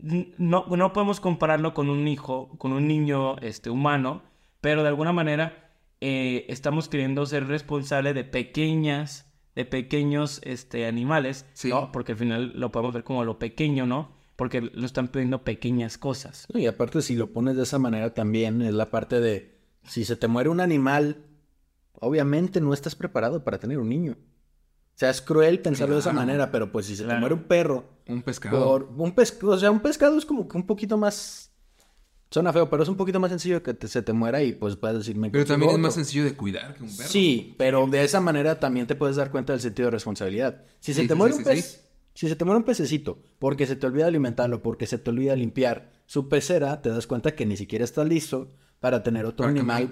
no, 0.00 0.64
no 0.66 0.92
podemos 0.94 1.20
compararlo 1.20 1.74
con 1.74 1.90
un 1.90 2.08
hijo, 2.08 2.48
con 2.56 2.72
un 2.72 2.88
niño 2.88 3.36
este, 3.38 3.68
humano, 3.68 4.22
pero 4.62 4.80
de 4.82 4.88
alguna 4.88 5.12
manera 5.12 5.70
eh, 6.00 6.46
estamos 6.48 6.88
queriendo 6.88 7.26
ser 7.26 7.46
responsables 7.46 8.14
de 8.14 8.24
pequeñas, 8.24 9.30
de 9.54 9.66
pequeños 9.66 10.40
este, 10.44 10.86
animales, 10.86 11.44
Sí. 11.52 11.68
¿no? 11.68 11.92
Porque 11.92 12.12
al 12.12 12.18
final 12.18 12.52
lo 12.58 12.72
podemos 12.72 12.94
ver 12.94 13.04
como 13.04 13.22
lo 13.22 13.38
pequeño, 13.38 13.84
¿no? 13.84 14.16
Porque 14.36 14.62
lo 14.62 14.86
están 14.86 15.08
pidiendo 15.08 15.44
pequeñas 15.44 15.98
cosas. 15.98 16.46
Y 16.54 16.64
aparte, 16.66 17.02
si 17.02 17.16
lo 17.16 17.34
pones 17.34 17.56
de 17.56 17.64
esa 17.64 17.78
manera 17.78 18.14
también, 18.14 18.62
es 18.62 18.72
la 18.72 18.90
parte 18.90 19.20
de 19.20 19.58
si 19.82 20.06
se 20.06 20.16
te 20.16 20.26
muere 20.26 20.48
un 20.48 20.60
animal, 20.60 21.18
obviamente 21.92 22.62
no 22.62 22.72
estás 22.72 22.96
preparado 22.96 23.44
para 23.44 23.58
tener 23.58 23.78
un 23.78 23.90
niño. 23.90 24.16
O 24.96 24.98
sea, 24.98 25.10
es 25.10 25.20
cruel 25.20 25.60
pensarlo 25.60 25.94
de 25.94 26.00
esa 26.00 26.12
manera, 26.12 26.50
pero 26.50 26.72
pues 26.72 26.86
si 26.86 26.96
se 26.96 27.04
te 27.04 27.14
muere 27.16 27.34
un 27.34 27.42
perro, 27.44 27.84
Un 28.08 28.22
pescado. 28.22 28.64
por 28.64 28.84
un 28.96 29.12
pescado, 29.14 29.52
o 29.52 29.58
sea, 29.58 29.70
un 29.70 29.80
pescado 29.80 30.16
es 30.16 30.24
como 30.24 30.48
que 30.48 30.56
un 30.56 30.66
poquito 30.66 30.96
más. 30.96 31.52
Suena 32.30 32.52
feo, 32.52 32.68
pero 32.70 32.82
es 32.82 32.88
un 32.88 32.96
poquito 32.96 33.20
más 33.20 33.30
sencillo 33.30 33.62
que 33.62 33.72
te- 33.74 33.86
se 33.88 34.02
te 34.02 34.12
muera 34.12 34.42
y 34.42 34.52
pues 34.54 34.74
puedes 34.76 34.96
decirme. 34.98 35.30
Pero 35.30 35.44
también 35.44 35.70
es 35.72 35.78
más 35.78 35.94
sencillo 35.94 36.24
de 36.24 36.34
cuidar 36.34 36.74
que 36.74 36.82
un 36.82 36.96
perro. 36.96 37.08
Sí, 37.08 37.54
pero 37.58 37.86
de 37.86 38.04
esa 38.04 38.20
manera 38.20 38.58
también 38.58 38.86
te 38.86 38.96
puedes 38.96 39.16
dar 39.16 39.30
cuenta 39.30 39.52
del 39.52 39.60
sentido 39.60 39.86
de 39.88 39.90
responsabilidad. 39.92 40.64
Si 40.80 40.92
se 40.94 41.02
Sí, 41.02 41.08
te 41.08 41.12
sí, 41.14 41.18
muere 41.18 41.34
sí, 41.34 41.38
un 41.40 41.44
pez, 41.44 41.88
si 42.14 42.28
se 42.28 42.34
te 42.34 42.44
muere 42.46 42.58
un 42.58 42.64
pececito, 42.64 43.22
porque 43.38 43.66
se 43.66 43.76
te 43.76 43.86
olvida 43.86 44.06
alimentarlo, 44.06 44.62
porque 44.62 44.86
se 44.86 44.96
te 44.98 45.10
olvida 45.10 45.36
limpiar 45.36 45.92
su 46.06 46.28
pecera, 46.28 46.80
te 46.82 46.88
das 46.88 47.06
cuenta 47.06 47.34
que 47.34 47.44
ni 47.46 47.56
siquiera 47.58 47.84
estás 47.84 48.08
listo 48.08 48.48
para 48.80 49.02
tener 49.02 49.24
otro 49.26 49.44
Para 49.44 49.50
animal. 49.50 49.88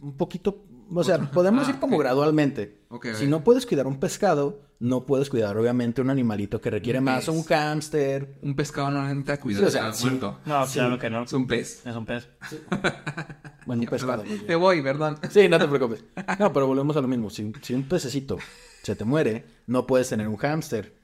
Un 0.00 0.16
poquito, 0.16 0.64
o 0.94 1.04
sea, 1.04 1.18
podemos 1.30 1.66
Ah, 1.66 1.70
ir 1.70 1.78
como 1.78 1.98
gradualmente. 1.98 2.80
Si 3.18 3.26
no 3.26 3.42
puedes 3.44 3.66
cuidar 3.66 3.86
un 3.86 3.98
pescado, 3.98 4.62
no 4.78 5.04
puedes 5.06 5.28
cuidar 5.30 5.56
obviamente 5.56 6.00
un 6.00 6.10
animalito 6.10 6.60
que 6.60 6.70
requiere 6.70 6.98
Un 7.00 7.06
más, 7.06 7.26
pez. 7.26 7.28
un 7.34 7.42
hámster. 7.44 8.38
Un 8.42 8.54
pescado 8.54 8.90
no 8.90 9.02
necesita 9.02 9.40
cuidar. 9.40 9.60
Sí, 9.62 9.66
o 9.66 9.70
sea, 9.70 9.88
está 9.88 9.92
sí. 9.94 10.06
muerto. 10.06 10.38
No, 10.46 10.66
Sí. 10.66 10.74
claro 10.78 10.98
que 10.98 11.10
no. 11.10 11.22
Es 11.24 11.32
un 11.32 11.46
pez. 11.46 11.86
Es 11.86 11.96
un 11.96 12.06
pez. 12.06 12.28
Bueno, 13.66 13.82
un 13.82 13.88
pescado. 13.88 14.24
Me 14.46 14.56
voy, 14.56 14.82
perdón. 14.82 15.18
Sí, 15.30 15.48
no 15.48 15.58
te 15.58 15.66
preocupes. 15.68 16.04
No, 16.38 16.52
pero 16.52 16.66
volvemos 16.66 16.96
a 16.96 17.00
lo 17.00 17.08
mismo. 17.08 17.30
Si, 17.30 17.50
si 17.62 17.74
un 17.74 17.84
pececito 17.84 18.38
se 18.82 18.94
te 18.94 19.04
muere, 19.04 19.44
no 19.66 19.86
puedes 19.86 20.08
tener 20.08 20.28
un 20.28 20.36
hámster. 20.36 20.94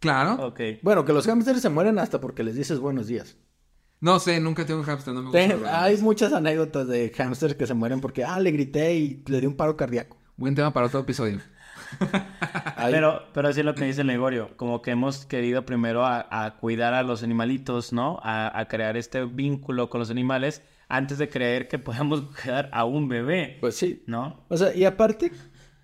Claro. 0.00 0.46
Ok. 0.48 0.60
Bueno, 0.82 1.04
que 1.04 1.12
los 1.12 1.26
hámsters 1.26 1.60
se 1.62 1.68
mueren 1.70 1.98
hasta 1.98 2.20
porque 2.20 2.42
les 2.44 2.54
dices 2.54 2.78
buenos 2.78 3.06
días. 3.08 3.36
No 4.04 4.18
sé, 4.18 4.38
nunca 4.38 4.66
tengo 4.66 4.80
un 4.80 4.84
hamster, 4.84 5.14
no 5.14 5.22
me 5.22 5.30
gusta. 5.46 5.82
hay 5.82 5.96
muchas 6.02 6.30
anécdotas 6.34 6.86
de 6.86 7.10
hámsters 7.16 7.54
que 7.54 7.66
se 7.66 7.72
mueren 7.72 8.02
porque, 8.02 8.22
ah, 8.22 8.38
le 8.38 8.50
grité 8.50 8.94
y 8.96 9.24
le 9.26 9.40
di 9.40 9.46
un 9.46 9.56
paro 9.56 9.78
cardíaco. 9.78 10.18
Buen 10.36 10.54
tema 10.54 10.74
para 10.74 10.88
otro 10.88 11.00
episodio. 11.00 11.40
Pero, 12.90 13.22
pero 13.32 13.48
así 13.48 13.60
es 13.60 13.66
lo 13.66 13.74
que 13.74 13.84
dice 13.84 14.02
el 14.02 14.08
Legorio, 14.08 14.56
como 14.56 14.82
que 14.82 14.90
hemos 14.90 15.24
querido 15.24 15.64
primero 15.64 16.04
a, 16.04 16.26
a 16.44 16.56
cuidar 16.58 16.92
a 16.92 17.02
los 17.02 17.22
animalitos, 17.22 17.92
¿no? 17.94 18.18
A, 18.22 18.58
a 18.58 18.68
crear 18.68 18.96
este 18.98 19.24
vínculo 19.24 19.88
con 19.88 20.00
los 20.00 20.10
animales 20.10 20.60
antes 20.88 21.16
de 21.16 21.30
creer 21.30 21.68
que 21.68 21.78
podamos 21.78 22.22
cuidar 22.42 22.68
a 22.72 22.84
un 22.84 23.08
bebé, 23.08 23.56
Pues 23.60 23.76
sí. 23.76 24.02
¿no? 24.06 24.44
O 24.48 24.56
sea, 24.58 24.74
y 24.74 24.84
aparte, 24.84 25.32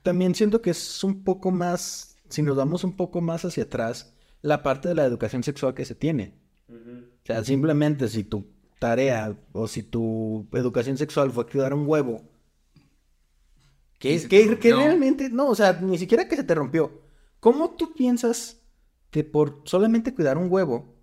también 0.02 0.34
siento 0.34 0.60
que 0.60 0.70
es 0.70 1.02
un 1.04 1.24
poco 1.24 1.52
más, 1.52 2.18
si 2.28 2.42
nos 2.42 2.56
vamos 2.56 2.84
un 2.84 2.96
poco 2.96 3.22
más 3.22 3.46
hacia 3.46 3.62
atrás, 3.62 4.14
la 4.42 4.62
parte 4.62 4.88
de 4.88 4.94
la 4.96 5.04
educación 5.04 5.42
sexual 5.42 5.72
que 5.72 5.86
se 5.86 5.94
tiene. 5.94 6.34
Sea, 7.32 7.44
simplemente 7.44 8.08
si 8.08 8.24
tu 8.24 8.46
tarea 8.78 9.36
o 9.52 9.68
si 9.68 9.82
tu 9.82 10.48
educación 10.52 10.96
sexual 10.96 11.30
fue 11.30 11.46
cuidar 11.46 11.74
un 11.74 11.86
huevo, 11.86 12.22
que, 13.98 14.18
se 14.18 14.28
que, 14.28 14.56
realmente, 14.74 15.28
no, 15.28 15.48
o 15.48 15.54
sea, 15.54 15.78
ni 15.80 15.98
siquiera 15.98 16.26
que 16.26 16.36
se 16.36 16.44
te 16.44 16.54
rompió. 16.54 17.02
¿Cómo 17.38 17.70
tú 17.76 17.92
piensas 17.94 18.62
que 19.10 19.24
por 19.24 19.62
solamente 19.64 20.14
cuidar 20.14 20.38
un 20.38 20.50
huevo 20.50 20.94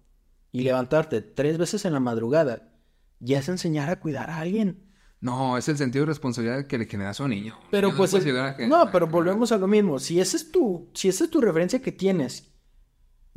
y 0.52 0.62
levantarte 0.62 1.22
tres 1.22 1.58
veces 1.58 1.86
en 1.86 1.94
la 1.94 2.00
madrugada 2.00 2.74
ya 3.20 3.40
es 3.40 3.50
enseñar 3.50 3.90
a 3.90 4.00
cuidar 4.00 4.30
a 4.30 4.40
alguien? 4.40 4.84
No, 5.20 5.58
es 5.58 5.68
el 5.68 5.78
sentido 5.78 6.06
de 6.06 6.12
responsabilidad 6.12 6.68
que 6.68 6.78
le 6.78 6.86
generas 6.86 7.20
a 7.20 7.24
un 7.24 7.32
niño. 7.32 7.56
Pero 7.72 7.90
No 7.92 7.98
pues 7.98 8.14
el- 8.14 8.24
que- 8.24 8.68
no, 8.68 8.92
pero 8.92 9.08
volvemos 9.08 9.52
a 9.52 9.58
lo 9.58 9.68
mismo. 9.68 9.98
Si 10.00 10.20
esa 10.20 10.38
es 10.38 10.52
tu, 10.52 10.90
si 10.94 11.08
esa 11.10 11.24
es 11.26 11.30
tu 11.32 11.42
referencia 11.42 11.82
que 11.82 11.92
tienes, 11.92 12.52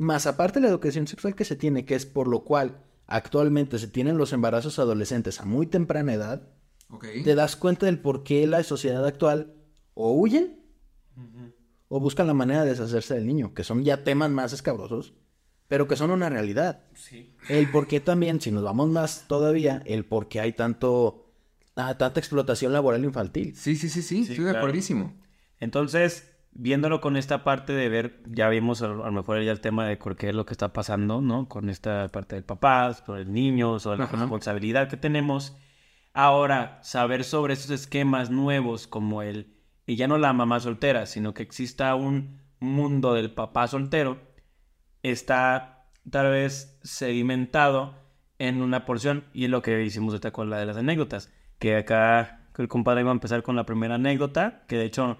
más 0.01 0.25
aparte 0.25 0.59
la 0.59 0.67
educación 0.67 1.07
sexual 1.07 1.35
que 1.35 1.45
se 1.45 1.55
tiene, 1.55 1.85
que 1.85 1.93
es 1.95 2.07
por 2.07 2.27
lo 2.27 2.43
cual 2.43 2.83
actualmente 3.05 3.77
se 3.77 3.87
tienen 3.87 4.17
los 4.17 4.33
embarazos 4.33 4.79
adolescentes 4.79 5.39
a 5.39 5.45
muy 5.45 5.67
temprana 5.67 6.13
edad, 6.13 6.49
te 7.23 7.35
das 7.35 7.55
cuenta 7.55 7.85
del 7.85 7.99
por 7.99 8.23
qué 8.23 8.45
la 8.47 8.63
sociedad 8.63 9.05
actual 9.05 9.53
o 9.93 10.11
huyen 10.11 10.59
o 11.87 11.99
buscan 11.99 12.25
la 12.25 12.33
manera 12.33 12.63
de 12.63 12.71
deshacerse 12.71 13.13
del 13.13 13.27
niño, 13.27 13.53
que 13.53 13.63
son 13.63 13.83
ya 13.83 14.03
temas 14.03 14.31
más 14.31 14.53
escabrosos, 14.53 15.13
pero 15.67 15.87
que 15.87 15.95
son 15.95 16.09
una 16.09 16.29
realidad. 16.29 16.83
Sí. 16.95 17.35
El 17.47 17.69
por 17.69 17.87
qué 17.87 17.99
también, 17.99 18.41
si 18.41 18.51
nos 18.51 18.63
vamos 18.63 18.89
más 18.89 19.25
todavía, 19.27 19.83
el 19.85 20.05
por 20.05 20.27
qué 20.27 20.39
hay 20.39 20.53
tanto, 20.53 21.31
ah, 21.75 21.97
tanta 21.97 22.19
explotación 22.19 22.73
laboral 22.73 23.03
infantil. 23.03 23.55
Sí, 23.55 23.75
sí, 23.75 23.87
sí, 23.87 24.01
sí, 24.01 24.25
Sí, 24.25 24.31
estoy 24.31 24.45
de 24.45 24.57
acuerdísimo. 24.57 25.13
Entonces, 25.59 26.30
viéndolo 26.53 27.01
con 27.01 27.17
esta 27.17 27.43
parte 27.43 27.73
de 27.73 27.89
ver, 27.89 28.21
ya 28.27 28.49
vimos 28.49 28.81
a 28.81 28.87
lo 28.87 29.11
mejor 29.11 29.41
ya 29.41 29.51
el 29.51 29.61
tema 29.61 29.85
de 29.85 29.97
qué 29.97 30.29
es 30.29 30.35
lo 30.35 30.45
que 30.45 30.53
está 30.53 30.73
pasando, 30.73 31.21
¿no? 31.21 31.47
Con 31.47 31.69
esta 31.69 32.07
parte 32.09 32.35
del 32.35 32.43
papá, 32.43 32.93
sobre 32.93 33.21
el 33.21 33.31
niño, 33.31 33.79
sobre 33.79 33.99
la 33.99 34.05
Ajá. 34.05 34.17
responsabilidad 34.17 34.89
que 34.89 34.97
tenemos. 34.97 35.57
Ahora, 36.13 36.79
saber 36.83 37.23
sobre 37.23 37.53
esos 37.53 37.71
esquemas 37.71 38.29
nuevos 38.29 38.87
como 38.87 39.21
el, 39.21 39.55
y 39.85 39.95
ya 39.95 40.07
no 40.07 40.17
la 40.17 40.33
mamá 40.33 40.59
soltera, 40.59 41.05
sino 41.05 41.33
que 41.33 41.43
exista 41.43 41.95
un 41.95 42.41
mundo 42.59 43.13
del 43.13 43.33
papá 43.33 43.67
soltero, 43.67 44.19
está 45.03 45.87
tal 46.09 46.31
vez 46.31 46.79
sedimentado 46.83 47.95
en 48.39 48.61
una 48.61 48.85
porción, 48.85 49.23
y 49.33 49.45
es 49.45 49.49
lo 49.49 49.61
que 49.61 49.83
hicimos 49.83 50.13
ahorita 50.13 50.31
con 50.31 50.49
la 50.49 50.57
de 50.57 50.65
las 50.65 50.77
anécdotas, 50.77 51.31
que 51.59 51.77
acá 51.77 52.41
el 52.57 52.67
compadre 52.67 53.01
iba 53.01 53.11
a 53.11 53.13
empezar 53.13 53.43
con 53.43 53.55
la 53.55 53.65
primera 53.65 53.95
anécdota, 53.95 54.63
que 54.67 54.77
de 54.77 54.85
hecho, 54.85 55.17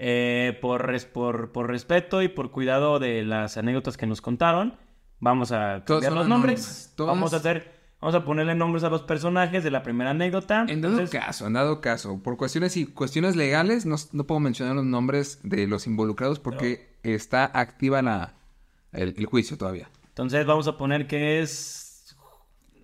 eh, 0.00 0.56
por, 0.62 0.86
res- 0.86 1.04
por, 1.06 1.50
por 1.50 1.66
respeto 1.68 2.22
y 2.22 2.28
por 2.28 2.52
cuidado 2.52 2.98
de 3.00 3.24
las 3.24 3.56
anécdotas 3.56 3.96
que 3.96 4.06
nos 4.06 4.20
contaron, 4.20 4.76
vamos 5.18 5.50
a 5.52 5.82
cambiar 5.84 6.12
los 6.12 6.28
nombres, 6.28 6.92
todas- 6.96 7.14
vamos 7.16 7.32
a 7.34 7.38
hacer, 7.38 7.72
vamos 8.00 8.14
a 8.14 8.24
ponerle 8.24 8.54
nombres 8.54 8.84
a 8.84 8.90
los 8.90 9.02
personajes 9.02 9.64
de 9.64 9.72
la 9.72 9.82
primera 9.82 10.10
anécdota. 10.10 10.66
En 10.68 10.80
dado 10.80 10.94
Entonces, 11.00 11.20
caso, 11.20 11.46
en 11.48 11.54
dado 11.54 11.80
caso, 11.80 12.22
por 12.22 12.36
cuestiones 12.36 12.76
y 12.76 12.86
cuestiones 12.86 13.34
legales, 13.34 13.86
no, 13.86 13.96
no 14.12 14.24
puedo 14.24 14.38
mencionar 14.38 14.76
los 14.76 14.84
nombres 14.84 15.40
de 15.42 15.66
los 15.66 15.88
involucrados 15.88 16.38
porque 16.38 16.96
está 17.02 17.44
activa 17.52 18.00
la, 18.00 18.34
el, 18.92 19.14
el 19.18 19.26
juicio 19.26 19.58
todavía. 19.58 19.90
entonces 20.10 20.46
vamos 20.46 20.68
a 20.68 20.76
poner 20.76 21.08
que 21.08 21.40
es 21.40 22.16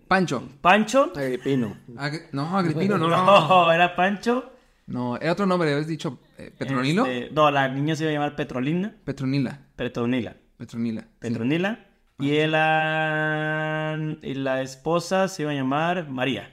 Pancho. 0.08 0.42
Pancho. 0.60 1.12
Agripino. 1.16 1.76
Agri- 1.96 2.26
no, 2.32 2.58
Agripino, 2.58 2.98
no, 2.98 3.08
no. 3.08 3.24
No, 3.48 3.72
era 3.72 3.94
Pancho. 3.96 4.50
No, 4.86 5.16
era 5.16 5.32
otro 5.32 5.46
nombre, 5.46 5.72
habías 5.72 5.86
dicho 5.86 6.18
eh, 6.38 6.52
Petronilo. 6.56 7.06
Este, 7.06 7.34
no, 7.34 7.50
la 7.50 7.68
niña 7.68 7.96
se 7.96 8.04
iba 8.04 8.10
a 8.10 8.14
llamar 8.14 8.36
Petrolina. 8.36 8.94
Petronila. 9.04 9.60
Petronila. 9.76 10.36
Petronila. 10.56 11.02
sí. 11.02 11.08
Petronila. 11.18 11.86
Y, 12.18 12.36
el, 12.36 12.52
ah, 12.54 13.98
y 14.22 14.34
la 14.34 14.62
esposa 14.62 15.26
se 15.28 15.42
iba 15.42 15.50
a 15.50 15.54
llamar 15.54 16.08
María. 16.08 16.50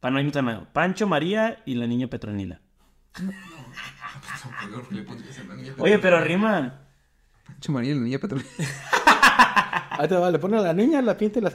Para 0.00 0.12
no 0.12 0.20
irnos 0.20 0.34
tan 0.34 0.46
lejos. 0.46 0.68
Pancho, 0.72 1.06
María 1.06 1.62
y 1.64 1.74
la 1.74 1.86
niña 1.86 2.08
Petronila. 2.08 2.60
Oye, 5.78 5.98
pero 5.98 6.20
rima. 6.20 6.82
Pancho 7.46 7.72
María, 7.72 7.94
la 7.94 8.02
niña 8.02 8.18
Petronila. 8.18 8.48
Ahí 9.90 10.06
te 10.06 10.14
va, 10.14 10.30
le 10.30 10.38
pone 10.38 10.58
a 10.58 10.60
la 10.60 10.72
niña, 10.72 11.02
la 11.02 11.16
pinta 11.16 11.40
y 11.40 11.42
la... 11.42 11.52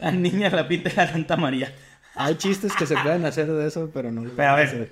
La 0.00 0.12
niña 0.12 0.48
la 0.48 0.66
pinta 0.66 0.88
de 0.88 0.96
la 0.96 1.08
Santa 1.08 1.36
María. 1.36 1.74
Hay 2.14 2.36
chistes 2.36 2.74
que 2.74 2.86
se 2.86 2.96
pueden 2.96 3.26
hacer 3.26 3.50
de 3.50 3.66
eso, 3.66 3.90
pero 3.92 4.10
no. 4.10 4.22
Pero 4.34 4.48
a 4.48 4.54
ver. 4.54 4.88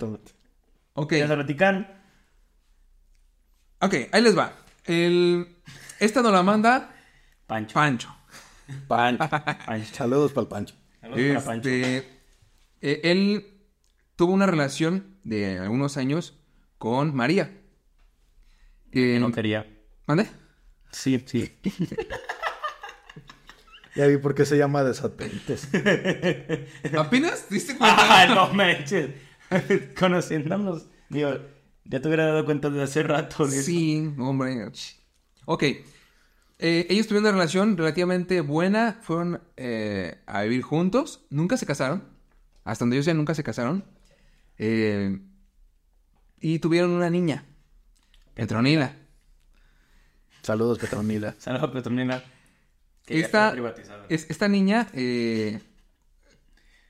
Ok, 1.01 1.11
¿Quieres 1.11 1.31
platicar? 1.31 2.03
ok, 3.81 3.95
ahí 4.11 4.21
les 4.21 4.37
va. 4.37 4.53
El... 4.85 5.47
Esta 6.01 6.23
nos 6.23 6.33
la 6.33 6.43
manda 6.43 6.93
Pancho. 7.47 7.75
Pancho. 7.75 8.17
Pancho. 8.89 9.29
Pancho. 9.67 9.95
Saludos 9.95 10.33
para 10.33 10.43
el 10.43 10.49
Pancho. 10.49 10.75
Saludos 11.01 11.21
para 11.45 11.45
Pancho. 11.47 11.69
Este, 11.69 11.99
eh, 12.81 13.01
él 13.05 13.47
tuvo 14.17 14.33
una 14.33 14.47
relación 14.47 15.19
de 15.23 15.61
algunos 15.61 15.97
años 15.97 16.37
con 16.79 17.15
María. 17.15 17.57
Eh, 18.91 19.19
No 19.21 19.31
quería. 19.31 19.67
¿Mande? 20.07 20.27
Sí, 20.91 21.23
sí. 21.27 21.53
Ya 23.95 24.07
vi 24.07 24.17
por 24.17 24.33
qué 24.33 24.45
se 24.45 24.57
llama 24.57 24.85
Desatentos. 24.85 25.67
¿Apenas? 26.97 27.47
¿Te 27.49 27.55
¿Diste 27.55 27.77
cuenta? 27.77 27.97
Ah, 27.99 28.27
no 28.33 28.55
manches. 28.55 29.11
Conociéndonos, 29.99 30.87
digo, 31.09 31.31
ya 31.85 32.01
te 32.01 32.09
hubiera 32.09 32.27
dado 32.27 32.45
cuenta 32.45 32.71
de 32.71 32.83
hace 32.83 33.03
rato. 33.03 33.47
de 33.47 33.57
eso. 33.57 33.67
Sí, 33.67 34.13
hombre. 34.19 34.71
Ok. 35.47 35.63
Eh, 36.61 36.87
ellos 36.91 37.07
tuvieron 37.07 37.25
una 37.29 37.33
relación 37.39 37.77
relativamente 37.77 38.41
buena. 38.41 38.99
Fueron 39.03 39.41
eh, 39.57 40.19
a 40.27 40.43
vivir 40.43 40.63
juntos. 40.63 41.25
Nunca 41.31 41.57
se 41.57 41.67
casaron. 41.67 42.05
Hasta 42.65 42.85
donde 42.85 42.97
yo 42.97 43.03
sé, 43.03 43.15
nunca 43.15 43.35
se 43.35 43.43
casaron. 43.45 43.85
Eh, 44.59 45.21
y 46.41 46.59
tuvieron 46.59 46.91
una 46.91 47.11
niña. 47.11 47.45
Petronila. 48.35 48.95
Saludos, 50.43 50.79
Petronila. 50.79 51.35
Saludos, 51.39 51.71
Petronila. 51.71 52.23
Que 53.05 53.21
Esta, 53.21 53.55
es- 54.09 54.29
esta 54.31 54.49
niña, 54.49 54.89
eh, 54.93 55.61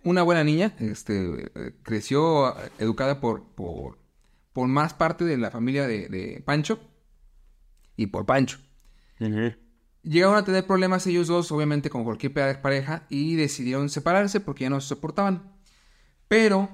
una 0.04 0.22
buena 0.22 0.44
niña, 0.44 0.74
este, 0.78 1.50
eh, 1.54 1.74
creció 1.82 2.50
eh, 2.58 2.70
educada 2.78 3.20
por, 3.20 3.44
por, 3.54 3.98
por 4.52 4.68
más 4.68 4.94
parte 4.94 5.24
de 5.24 5.36
la 5.36 5.50
familia 5.50 5.86
de, 5.86 6.08
de 6.08 6.42
Pancho 6.44 6.78
y 7.96 8.06
por 8.06 8.24
Pancho. 8.26 8.58
Llegaron 10.02 10.36
a 10.36 10.44
tener 10.44 10.66
problemas 10.66 11.06
ellos 11.06 11.26
dos, 11.26 11.50
obviamente, 11.52 11.90
con 11.90 12.04
cualquier 12.04 12.32
pa- 12.32 12.62
pareja, 12.62 13.06
y 13.10 13.34
decidieron 13.34 13.88
separarse 13.90 14.40
porque 14.40 14.64
ya 14.64 14.70
no 14.70 14.80
se 14.80 14.88
soportaban. 14.88 15.52
Pero 16.28 16.68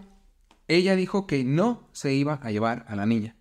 ella 0.68 0.94
dijo 0.94 1.26
que 1.26 1.42
no 1.44 1.88
se 1.92 2.12
iba 2.14 2.34
a 2.42 2.50
llevar 2.50 2.84
a 2.88 2.96
la 2.96 3.06
niña, 3.06 3.36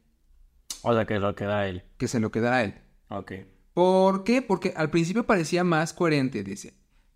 O 0.81 0.93
sea, 0.93 1.05
que 1.05 1.19
lo 1.19 1.35
queda 1.35 1.67
él. 1.67 1.83
que 1.97 2.07
se 2.07 2.19
lo 2.19 2.31
quedara 2.31 2.57
a 2.57 2.63
él. 2.63 2.75
Ok. 3.09 3.31
¿Por 3.73 4.23
qué? 4.23 4.41
Porque 4.41 4.73
al 4.75 4.89
principio 4.89 5.25
parecía 5.25 5.63
más 5.63 5.93
coherente, 5.93 6.43
dice. 6.43 6.73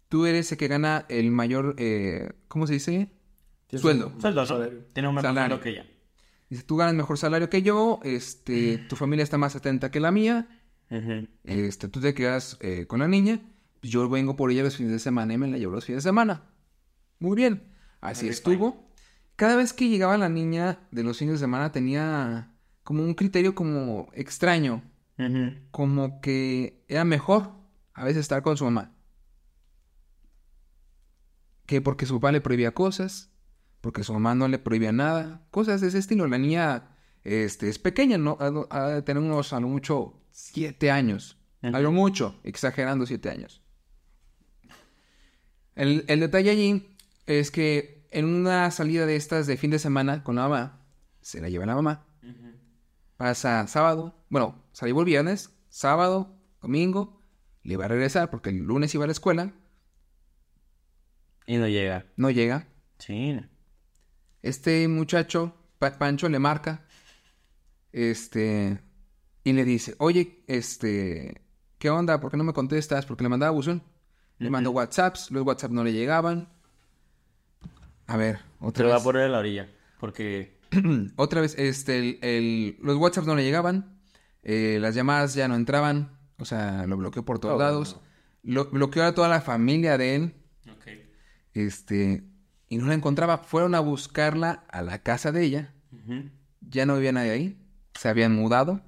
Tú 0.10 0.26
eres 0.26 0.52
el 0.52 0.58
que 0.58 0.68
gana 0.68 1.06
el 1.10 1.32
mayor, 1.32 1.76
eh, 1.78 2.32
¿cómo 2.48 2.68
se 2.68 2.74
dice? 2.74 3.12
Sueldo. 3.70 4.14
Sueldo, 4.20 4.46
¿no? 4.46 4.70
Tiene 4.94 5.10
un 5.10 5.16
mejor 5.16 5.30
Salario. 5.30 5.60
que 5.60 5.70
ella. 5.70 5.86
Dice, 6.50 6.64
tú 6.64 6.78
ganas 6.78 6.94
mejor 6.96 7.18
salario 7.18 7.50
que 7.50 7.62
yo, 7.62 8.00
este, 8.04 8.78
tu 8.78 8.96
familia 8.96 9.24
está 9.24 9.38
más 9.38 9.56
atenta 9.58 9.92
que 9.92 10.00
la 10.00 10.12
mía, 10.12 10.48
este, 11.44 11.90
tú 11.90 12.00
te 12.00 12.14
quedas 12.14 12.58
eh, 12.62 12.86
con 12.88 13.00
la 13.02 13.10
niña, 13.10 13.42
pues 13.82 13.92
yo 13.92 14.08
vengo 14.08 14.38
por 14.38 14.50
ella 14.50 14.64
los 14.64 14.78
fines 14.78 14.94
de 14.94 15.00
semana 15.00 15.34
y 15.34 15.38
me 15.38 15.48
la 15.48 15.58
llevo 15.58 15.74
los 15.74 15.84
fines 15.84 16.04
de 16.04 16.10
semana. 16.10 16.44
Muy 17.20 17.36
bien, 17.36 17.74
así 18.00 18.30
estuvo. 18.30 18.88
Cada 19.36 19.58
vez 19.58 19.74
que 19.74 19.90
llegaba 19.90 20.18
la 20.18 20.30
niña 20.30 20.80
de 20.92 21.04
los 21.04 21.18
fines 21.18 21.34
de 21.34 21.40
semana 21.40 21.74
tenía 21.74 22.54
como 22.84 23.04
un 23.04 23.14
criterio 23.14 23.54
como 23.54 24.08
extraño, 24.14 24.84
como 25.72 26.22
que 26.22 26.86
era 26.88 27.04
mejor 27.04 27.52
a 27.94 28.06
veces 28.06 28.22
estar 28.22 28.42
con 28.42 28.56
su 28.56 28.64
mamá. 28.64 28.94
Que 31.68 31.80
porque 31.82 32.08
su 32.08 32.16
papá 32.16 32.32
le 32.32 32.42
prohibía 32.42 32.72
cosas, 32.74 33.30
porque 33.82 34.04
su 34.04 34.14
mamá 34.14 34.34
no 34.34 34.48
le 34.48 34.58
prohibía 34.58 34.92
nada, 34.92 35.46
cosas 35.52 35.82
de 35.82 35.90
ese 35.90 36.00
estilo. 36.00 36.26
La 36.28 36.40
niña 36.40 36.96
este, 37.24 37.70
es 37.70 37.78
pequeña, 37.78 38.18
¿no? 38.18 38.38
Ha, 38.40 38.88
de 38.88 39.02
tener 39.04 39.22
unos 39.22 39.54
a 39.54 39.60
lo 39.60 39.68
mucho 39.68 40.20
siete 40.32 40.90
años. 40.90 41.38
A 41.62 41.80
lo 41.80 41.92
mucho, 41.92 42.40
exagerando 42.44 43.06
siete 43.06 43.30
años. 43.30 43.62
El, 45.76 46.06
el 46.08 46.20
detalle 46.22 46.50
allí 46.50 46.96
es 47.28 47.52
que 47.52 48.08
en 48.12 48.26
una 48.26 48.72
salida 48.72 49.06
de 49.06 49.16
estas 49.16 49.48
de 49.48 49.58
fin 49.58 49.72
de 49.72 49.80
semana 49.80 50.24
con 50.24 50.36
la 50.36 50.44
mamá, 50.44 50.82
se 51.22 51.42
la 51.42 51.50
lleva 51.50 51.66
la 51.66 51.76
mamá. 51.76 52.06
Pasa 53.18 53.66
sábado, 53.68 54.16
bueno, 54.30 54.64
llevó 54.82 55.02
el 55.02 55.06
viernes, 55.06 55.50
sábado, 55.70 56.36
domingo, 56.62 57.20
le 57.64 57.76
va 57.76 57.86
a 57.86 57.88
regresar 57.90 58.30
porque 58.30 58.50
el 58.52 58.60
lunes 58.60 58.94
iba 58.94 59.04
a 59.04 59.08
la 59.08 59.12
escuela, 59.12 59.54
Y 61.48 61.58
no 61.58 61.68
llega. 61.68 62.06
no 62.18 62.30
llega. 62.30 62.68
Sí. 63.00 63.40
Este 64.44 64.88
muchacho, 64.88 65.56
Pa- 65.80 65.98
Pancho, 65.98 66.30
le 66.30 66.38
marca, 66.40 66.86
este, 67.92 68.80
y 69.44 69.54
le 69.54 69.64
dice, 69.66 69.96
oye, 70.00 70.44
este, 70.48 71.42
¿qué 71.80 71.90
onda? 71.90 72.20
¿Por 72.20 72.32
qué 72.32 72.38
no 72.38 72.44
me 72.44 72.54
contestas? 72.54 73.06
Porque 73.06 73.24
le 73.24 73.30
mandaba 73.30 73.52
buzón. 73.52 73.82
Le 74.40 74.52
mandó 74.52 74.70
WhatsApps, 74.72 75.32
los 75.32 75.44
WhatsApp 75.44 75.72
no 75.72 75.84
le 75.84 75.94
llegaban. 75.94 76.48
A 78.06 78.18
ver, 78.18 78.38
Te 78.38 78.44
otra 78.60 78.84
lo 78.84 78.90
va 78.90 78.96
a 78.96 78.98
vez. 79.00 79.04
poner 79.04 79.24
a 79.24 79.30
la 79.30 79.40
orilla. 79.40 79.68
Porque. 80.00 80.56
Otra 81.16 81.42
vez, 81.42 81.56
este, 81.58 81.98
el, 81.98 82.20
el- 82.22 82.78
los 82.82 82.98
WhatsApps 82.98 83.26
no 83.26 83.36
le 83.36 83.44
llegaban, 83.44 83.98
eh, 84.44 84.78
las 84.82 84.96
llamadas 84.96 85.34
ya 85.34 85.48
no 85.48 85.56
entraban, 85.56 86.20
o 86.40 86.46
sea, 86.46 86.86
lo 86.88 86.98
bloqueó 86.98 87.24
por 87.24 87.40
todos 87.40 87.56
Oh, 87.56 87.58
lados, 87.58 88.00
lo, 88.44 88.66
bloqueó 88.70 89.04
a 89.06 89.16
toda 89.16 89.30
la 89.30 89.40
familia 89.42 89.98
de 89.98 90.16
él, 90.16 90.34
Ok. 90.70 90.88
Este, 91.66 92.24
y 92.70 92.78
no 92.78 92.88
la 92.88 92.94
encontraba. 92.94 93.40
Fueron 93.40 93.76
a 93.76 93.80
buscarla 93.80 94.66
a 94.70 94.82
la 94.82 95.00
casa 95.00 95.32
de 95.32 95.44
ella, 95.44 95.74
ya 96.62 96.86
no 96.86 96.96
había 96.96 97.12
nadie 97.12 97.32
ahí, 97.32 97.58
se 97.94 98.10
habían 98.10 98.36
mudado. 98.36 98.82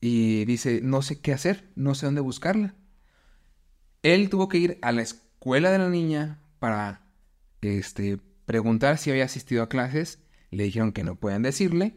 Y 0.00 0.44
dice, 0.44 0.80
no 0.82 1.02
sé 1.02 1.20
qué 1.20 1.32
hacer, 1.32 1.70
no 1.74 1.94
sé 1.94 2.06
dónde 2.06 2.20
buscarla. 2.20 2.74
Él 4.02 4.30
tuvo 4.30 4.48
que 4.48 4.58
ir 4.58 4.78
a 4.82 4.92
la 4.92 5.02
escuela 5.02 5.70
de 5.70 5.78
la 5.78 5.88
niña 5.88 6.38
para 6.58 7.02
este, 7.60 8.18
preguntar 8.44 8.98
si 8.98 9.10
había 9.10 9.24
asistido 9.24 9.62
a 9.62 9.68
clases. 9.68 10.22
Le 10.50 10.64
dijeron 10.64 10.92
que 10.92 11.02
no 11.02 11.16
pueden 11.16 11.42
decirle 11.42 11.96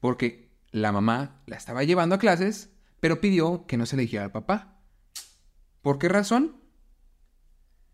porque 0.00 0.52
la 0.70 0.92
mamá 0.92 1.42
la 1.46 1.56
estaba 1.56 1.82
llevando 1.82 2.14
a 2.14 2.18
clases, 2.18 2.70
pero 3.00 3.20
pidió 3.20 3.66
que 3.66 3.76
no 3.76 3.86
se 3.86 3.96
le 3.96 4.02
dijera 4.02 4.24
al 4.24 4.32
papá. 4.32 4.78
¿Por 5.82 5.98
qué 5.98 6.08
razón? 6.08 6.60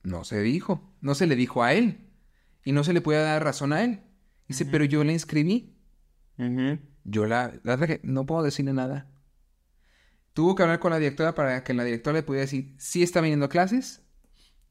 No 0.03 0.25
se 0.25 0.41
dijo, 0.41 0.95
no 1.01 1.15
se 1.15 1.27
le 1.27 1.37
dijo 1.37 1.63
a 1.63 1.75
él 1.75 2.11
y 2.65 2.73
no 2.73 2.85
se 2.85 2.93
le 2.93 3.01
puede 3.01 3.23
dar 3.23 3.45
razón 3.45 3.73
a 3.73 3.85
él. 3.85 4.03
Dice, 4.49 4.67
pero 4.67 4.85
yo 4.85 5.05
la 5.05 5.13
inscribí. 5.13 5.79
Yo 7.05 7.27
la, 7.27 7.53
la 7.63 7.77
traje, 7.77 8.01
no 8.03 8.27
puedo 8.27 8.43
decirle 8.43 8.73
nada. 8.73 9.09
Tuvo 10.33 10.55
que 10.55 10.63
hablar 10.63 10.81
con 10.81 10.91
la 10.91 10.99
directora 10.99 11.35
para 11.35 11.63
que 11.63 11.75
la 11.75 11.85
directora 11.85 12.19
le 12.19 12.23
pudiera 12.23 12.43
decir 12.43 12.75
si 12.79 13.03
está 13.03 13.21
viniendo 13.21 13.47
a 13.47 13.51
clases. 13.51 14.03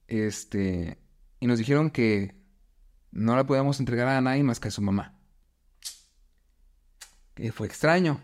Este, 0.08 0.98
y 1.40 1.48
nos 1.48 1.60
dijeron 1.60 1.92
que 1.92 2.36
no 3.12 3.36
la 3.36 3.46
podíamos 3.46 3.80
entregar 3.80 4.08
a 4.08 4.22
nadie 4.22 4.44
más 4.44 4.60
que 4.60 4.70
a 4.70 4.72
su 4.72 4.82
mamá. 4.82 5.18
Que 7.34 7.52
fue 7.52 7.68
extraño. 7.68 8.22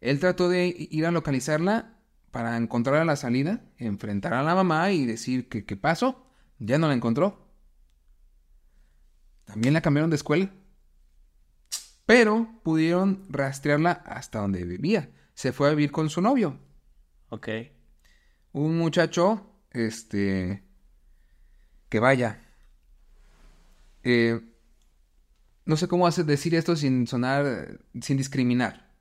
Él 0.00 0.20
trató 0.20 0.48
de 0.48 0.74
ir 0.90 1.06
a 1.06 1.10
localizarla 1.10 1.98
para 2.30 2.56
encontrar 2.56 2.96
a 2.96 3.04
la 3.04 3.16
salida, 3.16 3.64
enfrentar 3.78 4.34
a 4.34 4.42
la 4.42 4.54
mamá 4.54 4.90
y 4.90 5.06
decir 5.06 5.48
que 5.48 5.64
qué 5.64 5.76
pasó. 5.76 6.23
Ya 6.58 6.78
no 6.78 6.88
la 6.88 6.94
encontró. 6.94 7.48
También 9.44 9.74
la 9.74 9.80
cambiaron 9.80 10.10
de 10.10 10.16
escuela. 10.16 10.50
Pero 12.06 12.48
pudieron 12.62 13.24
rastrearla 13.28 13.92
hasta 13.92 14.40
donde 14.40 14.64
vivía. 14.64 15.10
Se 15.34 15.52
fue 15.52 15.68
a 15.68 15.70
vivir 15.70 15.90
con 15.90 16.10
su 16.10 16.20
novio. 16.20 16.58
Ok. 17.30 17.48
Un 18.52 18.76
muchacho, 18.78 19.50
este, 19.70 20.62
que 21.88 22.00
vaya. 22.00 22.40
eh, 24.02 24.40
no 25.66 25.76
sé 25.78 25.88
cómo 25.88 26.06
hacer 26.06 26.26
decir 26.26 26.54
esto 26.54 26.76
sin 26.76 27.06
sonar, 27.06 27.80
sin 28.00 28.18
discriminar. 28.18 28.92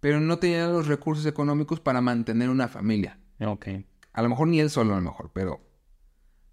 Pero 0.00 0.20
no 0.20 0.38
tenía 0.38 0.66
los 0.66 0.86
recursos 0.86 1.24
económicos 1.26 1.80
para 1.80 2.00
mantener 2.00 2.50
una 2.50 2.68
familia. 2.68 3.18
Ok. 3.40 3.68
A 4.12 4.22
lo 4.22 4.28
mejor 4.28 4.48
ni 4.48 4.60
él 4.60 4.70
solo, 4.70 4.92
a 4.92 4.96
lo 4.96 5.02
mejor, 5.02 5.30
pero 5.32 5.60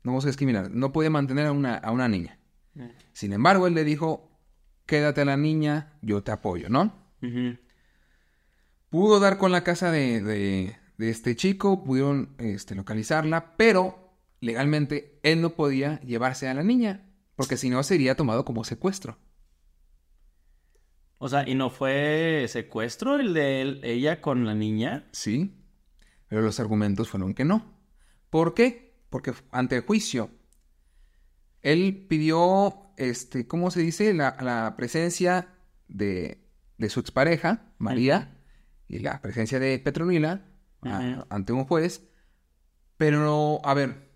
no 0.08 0.14
vamos 0.14 0.26
a 0.26 0.30
discriminar. 0.30 0.72
No 0.72 0.92
podía 0.92 1.10
mantener 1.12 1.46
a 1.46 1.52
una, 1.52 1.76
a 1.76 1.92
una 1.92 2.08
niña. 2.08 2.40
Sin 3.14 3.34
embargo, 3.34 3.68
él 3.68 3.74
le 3.76 3.84
dijo, 3.84 4.32
quédate 4.86 5.22
a 5.22 5.26
la 5.26 5.38
niña, 5.38 5.94
yo 6.02 6.24
te 6.24 6.32
apoyo, 6.32 6.70
¿no? 6.70 6.94
Pudo 8.90 9.20
dar 9.20 9.38
con 9.38 9.52
la 9.52 9.64
casa 9.64 9.92
de, 9.92 10.22
de- 10.22 10.76
de 10.98 11.10
este 11.10 11.36
chico, 11.36 11.84
pudieron 11.84 12.36
este, 12.40 12.74
localizarla, 12.74 13.56
pero 13.58 14.14
legalmente 14.40 15.20
él 15.24 15.42
no 15.42 15.52
podía 15.52 16.00
llevarse 16.02 16.48
a 16.48 16.54
la 16.56 16.64
niña, 16.64 17.06
porque 17.36 17.58
si 17.58 17.70
no 17.70 17.84
sería 17.84 18.16
tomado 18.16 18.46
como 18.46 18.64
secuestro. 18.64 19.18
O 21.20 21.30
sea, 21.30 21.48
¿y 21.48 21.56
no 21.56 21.70
fue 21.70 22.46
secuestro 22.48 23.20
el 23.20 23.34
de 23.34 23.62
él- 23.62 23.82
ella 23.84 24.22
con 24.22 24.46
la 24.46 24.54
niña? 24.56 25.08
Sí, 25.12 25.56
pero 26.30 26.42
los 26.42 26.60
argumentos 26.60 27.10
fueron 27.10 27.34
que 27.34 27.44
no. 27.46 27.76
¿Por 28.30 28.54
qué? 28.54 28.87
Porque 29.10 29.34
ante 29.52 29.78
el 29.78 29.82
juicio, 29.84 30.30
él 31.62 32.06
pidió, 32.10 32.92
este, 32.98 33.48
¿cómo 33.48 33.72
se 33.72 33.82
dice? 33.82 34.14
La, 34.14 34.38
la 34.42 34.76
presencia 34.78 35.50
de, 35.88 36.44
de 36.78 36.90
su 36.90 37.00
expareja, 37.00 37.72
María, 37.78 38.38
y 38.88 39.00
la 39.00 39.22
presencia 39.22 39.60
de 39.60 39.80
Petronila 39.80 40.46
a- 40.82 41.26
ante 41.30 41.54
un 41.54 41.66
juez. 41.66 42.04
Pero, 42.98 43.60
a 43.64 43.74
ver, 43.74 44.10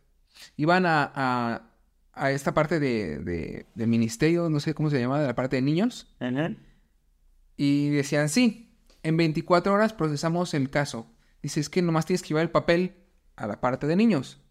iban 0.58 0.86
a, 0.86 1.12
a, 1.14 1.72
a 2.14 2.32
esta 2.32 2.54
parte 2.54 2.80
de, 2.80 3.20
de- 3.20 3.66
del 3.76 3.88
ministerio, 3.88 4.50
no 4.50 4.60
sé 4.60 4.74
cómo 4.74 4.90
se 4.90 5.00
llama, 5.00 5.20
de 5.20 5.28
la 5.28 5.36
parte 5.36 5.58
de 5.58 5.62
niños, 5.62 6.14
y 7.58 7.90
decían, 7.90 8.30
sí, 8.30 8.76
en 9.04 9.18
24 9.18 9.74
horas 9.74 9.94
procesamos 9.94 10.54
el 10.54 10.70
caso. 10.70 11.08
Dice, 11.44 11.60
es 11.60 11.70
que 11.70 11.82
nomás 11.82 12.06
tienes 12.06 12.22
que 12.22 12.30
llevar 12.30 12.44
el 12.44 12.52
papel 12.52 12.96
a 13.36 13.48
la 13.48 13.60
parte 13.62 13.88
de 13.88 13.96
niños. 13.96 14.42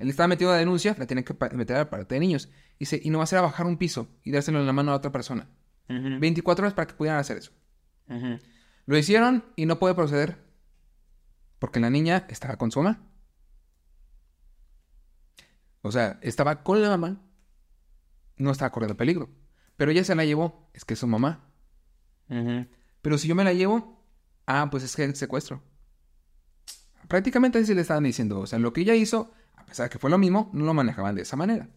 Él 0.00 0.08
estaba 0.08 0.28
metiendo 0.28 0.52
la 0.52 0.58
denuncia, 0.58 0.96
la 0.98 1.06
tiene 1.06 1.22
que 1.22 1.34
meter 1.52 1.76
a 1.76 1.80
la 1.80 1.90
parte 1.90 2.14
de 2.14 2.20
niños. 2.20 2.48
Dice, 2.78 2.98
y 3.02 3.10
no 3.10 3.18
va 3.18 3.24
a 3.24 3.26
ser 3.26 3.38
a 3.38 3.42
bajar 3.42 3.66
un 3.66 3.76
piso 3.76 4.08
y 4.24 4.32
dárselo 4.32 4.58
en 4.58 4.66
la 4.66 4.72
mano 4.72 4.92
a 4.92 4.96
otra 4.96 5.12
persona. 5.12 5.50
Ujú. 5.90 6.18
24 6.18 6.64
horas 6.64 6.74
para 6.74 6.86
que 6.86 6.94
pudieran 6.94 7.20
hacer 7.20 7.36
eso. 7.36 7.52
Lo 8.86 8.96
hicieron 8.96 9.44
y 9.56 9.66
no 9.66 9.78
puede 9.78 9.94
proceder. 9.94 10.38
Porque 11.58 11.80
la 11.80 11.90
niña 11.90 12.26
estaba 12.30 12.56
con 12.56 12.70
su 12.70 12.82
mamá. 12.82 13.06
O 15.82 15.92
sea, 15.92 16.18
estaba 16.22 16.62
con 16.62 16.80
la 16.80 16.88
mamá. 16.88 17.20
No 18.36 18.50
estaba 18.50 18.72
corriendo 18.72 18.96
peligro. 18.96 19.28
Pero 19.76 19.90
ella 19.90 20.02
se 20.02 20.14
la 20.14 20.24
llevó. 20.24 20.70
Es 20.72 20.86
que 20.86 20.94
es 20.94 21.00
su 21.00 21.06
mamá. 21.06 21.52
Pero 23.02 23.18
si 23.18 23.28
yo 23.28 23.34
me 23.34 23.44
la 23.44 23.52
llevo, 23.52 24.02
ah, 24.46 24.68
pues 24.70 24.82
es 24.82 24.96
que 24.96 25.04
es 25.04 25.18
secuestro. 25.18 25.62
Prácticamente 27.06 27.58
así 27.58 27.74
le 27.74 27.82
estaban 27.82 28.04
diciendo. 28.04 28.40
O 28.40 28.46
sea, 28.46 28.58
lo 28.58 28.72
que 28.72 28.80
ella 28.80 28.94
hizo, 28.94 29.30
a 29.30 29.39
pesar 29.70 29.86
de 29.86 29.90
que 29.90 29.98
fue 29.98 30.10
lo 30.10 30.18
mismo, 30.18 30.50
no 30.52 30.64
lo 30.64 30.74
manejaban 30.74 31.14
de 31.14 31.22
esa 31.22 31.36
manera. 31.36 31.68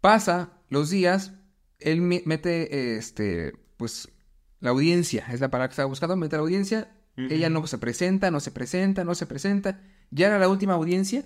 Pasa 0.00 0.52
los 0.68 0.90
días, 0.90 1.32
él 1.78 2.00
mete, 2.02 2.96
este, 2.96 3.54
pues, 3.76 4.08
la 4.60 4.70
audiencia, 4.70 5.26
es 5.32 5.40
la 5.40 5.50
palabra 5.50 5.68
que 5.68 5.72
estaba 5.72 5.88
buscando, 5.88 6.16
mete 6.16 6.36
la 6.36 6.42
audiencia, 6.42 6.92
ella 7.16 7.48
no 7.48 7.66
se 7.66 7.78
presenta, 7.78 8.30
no 8.30 8.40
se 8.40 8.50
presenta, 8.50 9.02
no 9.02 9.14
se 9.14 9.26
presenta. 9.26 9.80
Ya 10.10 10.26
era 10.26 10.38
la 10.38 10.50
última 10.50 10.74
audiencia. 10.74 11.24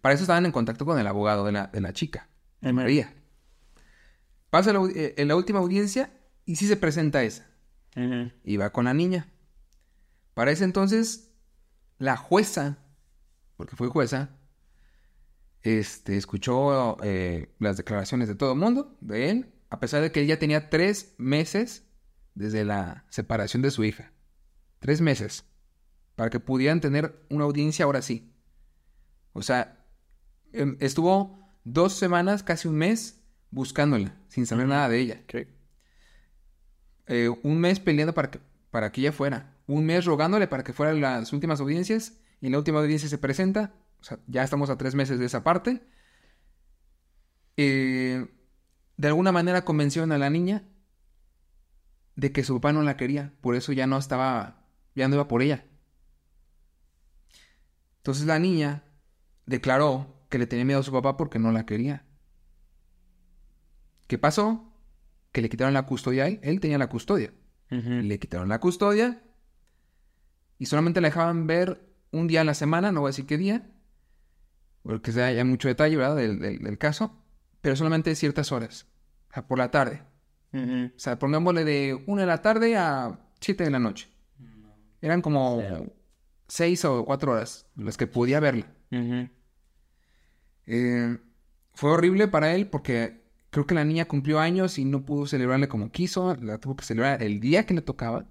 Para 0.00 0.14
eso 0.14 0.22
estaban 0.22 0.46
en 0.46 0.52
contacto 0.52 0.86
con 0.86 1.00
el 1.00 1.06
abogado 1.06 1.44
de 1.44 1.52
la, 1.52 1.66
de 1.66 1.80
la 1.80 1.92
chica, 1.92 2.28
de 2.60 2.72
María. 2.72 3.12
Pasa 4.50 4.72
la 4.72 4.80
eh, 4.94 5.14
en 5.16 5.28
la 5.28 5.36
última 5.36 5.58
audiencia 5.58 6.12
y 6.44 6.56
sí 6.56 6.66
se 6.66 6.76
presenta 6.76 7.22
esa. 7.22 7.46
Y 8.44 8.56
va 8.56 8.70
con 8.70 8.84
la 8.84 8.94
niña. 8.94 9.28
Para 10.32 10.52
ese 10.52 10.64
entonces, 10.64 11.32
la 11.98 12.16
jueza, 12.16 12.78
porque 13.60 13.76
fue 13.76 13.88
jueza, 13.88 14.30
este, 15.60 16.16
escuchó 16.16 16.96
eh, 17.02 17.54
las 17.58 17.76
declaraciones 17.76 18.26
de 18.26 18.34
todo 18.34 18.54
el 18.54 18.58
mundo, 18.58 18.96
de 19.02 19.28
él, 19.28 19.52
a 19.68 19.80
pesar 19.80 20.00
de 20.00 20.10
que 20.10 20.22
ella 20.22 20.38
tenía 20.38 20.70
tres 20.70 21.14
meses 21.18 21.84
desde 22.34 22.64
la 22.64 23.04
separación 23.10 23.60
de 23.60 23.70
su 23.70 23.84
hija. 23.84 24.14
Tres 24.78 25.02
meses. 25.02 25.44
Para 26.16 26.30
que 26.30 26.40
pudieran 26.40 26.80
tener 26.80 27.22
una 27.28 27.44
audiencia 27.44 27.84
ahora 27.84 28.00
sí. 28.00 28.32
O 29.34 29.42
sea, 29.42 29.84
em, 30.54 30.78
estuvo 30.80 31.38
dos 31.62 31.92
semanas, 31.92 32.42
casi 32.42 32.66
un 32.66 32.76
mes, 32.76 33.20
buscándola, 33.50 34.16
sin 34.28 34.46
saber 34.46 34.68
nada 34.68 34.88
de 34.88 35.00
ella. 35.00 35.20
Eh, 37.08 37.28
un 37.42 37.60
mes 37.60 37.78
peleando 37.78 38.14
para 38.14 38.30
que, 38.30 38.40
para 38.70 38.90
que 38.90 39.02
ella 39.02 39.12
fuera. 39.12 39.54
Un 39.66 39.84
mes 39.84 40.06
rogándole 40.06 40.48
para 40.48 40.64
que 40.64 40.72
fuera 40.72 40.92
a 40.92 40.94
las 40.94 41.34
últimas 41.34 41.60
audiencias. 41.60 42.19
Y 42.40 42.46
en 42.46 42.52
la 42.52 42.58
última 42.58 42.80
audiencia 42.80 43.08
se 43.08 43.18
presenta. 43.18 43.74
O 44.00 44.04
sea, 44.04 44.18
ya 44.26 44.42
estamos 44.42 44.70
a 44.70 44.78
tres 44.78 44.94
meses 44.94 45.18
de 45.18 45.26
esa 45.26 45.44
parte. 45.44 45.82
Eh, 47.56 48.26
de 48.96 49.08
alguna 49.08 49.32
manera 49.32 49.64
convencieron 49.64 50.12
a 50.12 50.18
la 50.18 50.30
niña 50.30 50.64
de 52.16 52.32
que 52.32 52.44
su 52.44 52.54
papá 52.54 52.72
no 52.72 52.82
la 52.82 52.96
quería. 52.96 53.34
Por 53.40 53.56
eso 53.56 53.72
ya 53.72 53.86
no 53.86 53.98
estaba, 53.98 54.66
ya 54.94 55.08
no 55.08 55.16
iba 55.16 55.28
por 55.28 55.42
ella. 55.42 55.66
Entonces 57.98 58.26
la 58.26 58.38
niña 58.38 58.84
declaró 59.46 60.24
que 60.30 60.38
le 60.38 60.46
tenía 60.46 60.64
miedo 60.64 60.80
a 60.80 60.82
su 60.84 60.92
papá 60.92 61.16
porque 61.16 61.38
no 61.38 61.52
la 61.52 61.66
quería. 61.66 62.06
¿Qué 64.06 64.16
pasó? 64.16 64.72
Que 65.32 65.42
le 65.42 65.48
quitaron 65.48 65.74
la 65.74 65.86
custodia 65.86 66.24
a 66.24 66.28
él. 66.28 66.40
Él 66.42 66.60
tenía 66.60 66.78
la 66.78 66.88
custodia. 66.88 67.32
Le 67.68 68.18
quitaron 68.18 68.48
la 68.48 68.58
custodia 68.58 69.22
y 70.58 70.66
solamente 70.66 71.00
la 71.00 71.08
dejaban 71.08 71.46
ver 71.46 71.89
un 72.12 72.26
día 72.26 72.40
a 72.42 72.44
la 72.44 72.54
semana, 72.54 72.92
no 72.92 73.00
voy 73.00 73.08
a 73.08 73.12
decir 73.12 73.26
qué 73.26 73.38
día, 73.38 73.70
porque 74.82 75.12
sea 75.12 75.32
ya 75.32 75.44
mucho 75.44 75.68
detalle, 75.68 75.96
¿verdad? 75.96 76.16
Del, 76.16 76.38
del- 76.40 76.58
del 76.62 76.78
caso, 76.78 77.16
pero 77.60 77.76
solamente 77.76 78.14
ciertas 78.14 78.52
horas, 78.52 78.86
o 79.30 79.34
sea, 79.34 79.46
por 79.46 79.58
la 79.58 79.70
tarde. 79.70 80.02
O 80.96 80.98
sea, 80.98 81.18
pongámosle 81.18 81.64
de 81.64 82.02
una 82.06 82.22
de 82.22 82.26
la 82.26 82.42
tarde 82.42 82.76
a 82.76 83.20
7 83.40 83.64
de 83.64 83.70
la 83.70 83.78
noche. 83.78 84.08
Eran 85.00 85.22
como 85.22 85.60
seis 86.48 86.84
o 86.84 87.04
cuatro 87.04 87.32
horas 87.32 87.66
las 87.76 87.96
que 87.96 88.06
podía 88.06 88.40
verla. 88.40 88.66
Eh, 90.66 91.18
fue 91.74 91.90
horrible 91.92 92.28
para 92.28 92.54
él 92.54 92.66
porque 92.68 93.22
creo 93.50 93.66
que 93.66 93.74
la 93.74 93.84
niña 93.84 94.06
cumplió 94.06 94.40
años 94.40 94.78
y 94.78 94.84
no 94.84 95.04
pudo 95.04 95.26
celebrarle 95.26 95.68
como 95.68 95.90
quiso. 95.92 96.34
La 96.36 96.58
tuvo 96.58 96.76
que 96.76 96.84
celebrar 96.84 97.22
el 97.22 97.40
día 97.40 97.64
que 97.66 97.74
le 97.74 97.82
tocaba. 97.82 98.26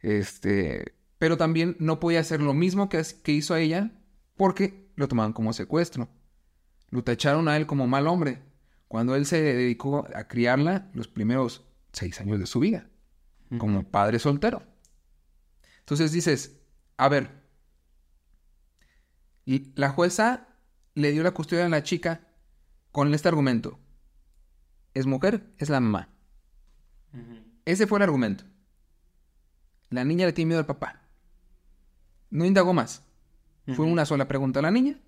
Este, 0.00 0.94
pero 1.20 1.36
también 1.36 1.76
no 1.78 2.00
podía 2.00 2.20
hacer 2.20 2.40
lo 2.40 2.54
mismo 2.54 2.88
que, 2.88 3.02
que 3.22 3.32
hizo 3.32 3.52
a 3.52 3.60
ella 3.60 3.92
porque 4.38 4.90
lo 4.96 5.06
tomaban 5.06 5.34
como 5.34 5.52
secuestro. 5.52 6.08
Lo 6.88 7.04
tacharon 7.04 7.46
a 7.46 7.58
él 7.58 7.66
como 7.66 7.86
mal 7.86 8.06
hombre 8.06 8.42
cuando 8.88 9.14
él 9.14 9.26
se 9.26 9.42
dedicó 9.42 10.06
a 10.14 10.28
criarla 10.28 10.90
los 10.94 11.08
primeros 11.08 11.62
seis 11.92 12.18
años 12.22 12.38
de 12.38 12.46
su 12.46 12.58
vida 12.58 12.88
como 13.58 13.82
padre 13.82 14.18
soltero. 14.18 14.62
Entonces 15.80 16.10
dices, 16.10 16.58
a 16.96 17.10
ver, 17.10 17.30
y 19.44 19.72
la 19.74 19.90
jueza 19.90 20.48
le 20.94 21.12
dio 21.12 21.22
la 21.22 21.32
custodia 21.32 21.66
a 21.66 21.68
la 21.68 21.82
chica 21.82 22.28
con 22.92 23.12
este 23.12 23.28
argumento. 23.28 23.78
Es 24.94 25.04
mujer, 25.04 25.52
es 25.58 25.68
la 25.68 25.80
mamá. 25.80 26.08
Ese 27.66 27.86
fue 27.86 27.98
el 27.98 28.04
argumento. 28.04 28.44
La 29.90 30.02
niña 30.04 30.24
le 30.24 30.32
tiene 30.32 30.48
miedo 30.48 30.60
al 30.60 30.66
papá. 30.66 31.00
No 32.30 32.44
indagó 32.44 32.72
más. 32.72 33.04
Fue 33.74 33.86
una 33.86 34.04
sola 34.04 34.26
pregunta 34.26 34.58
a 34.58 34.62
la 34.62 34.70
niña. 34.70 34.98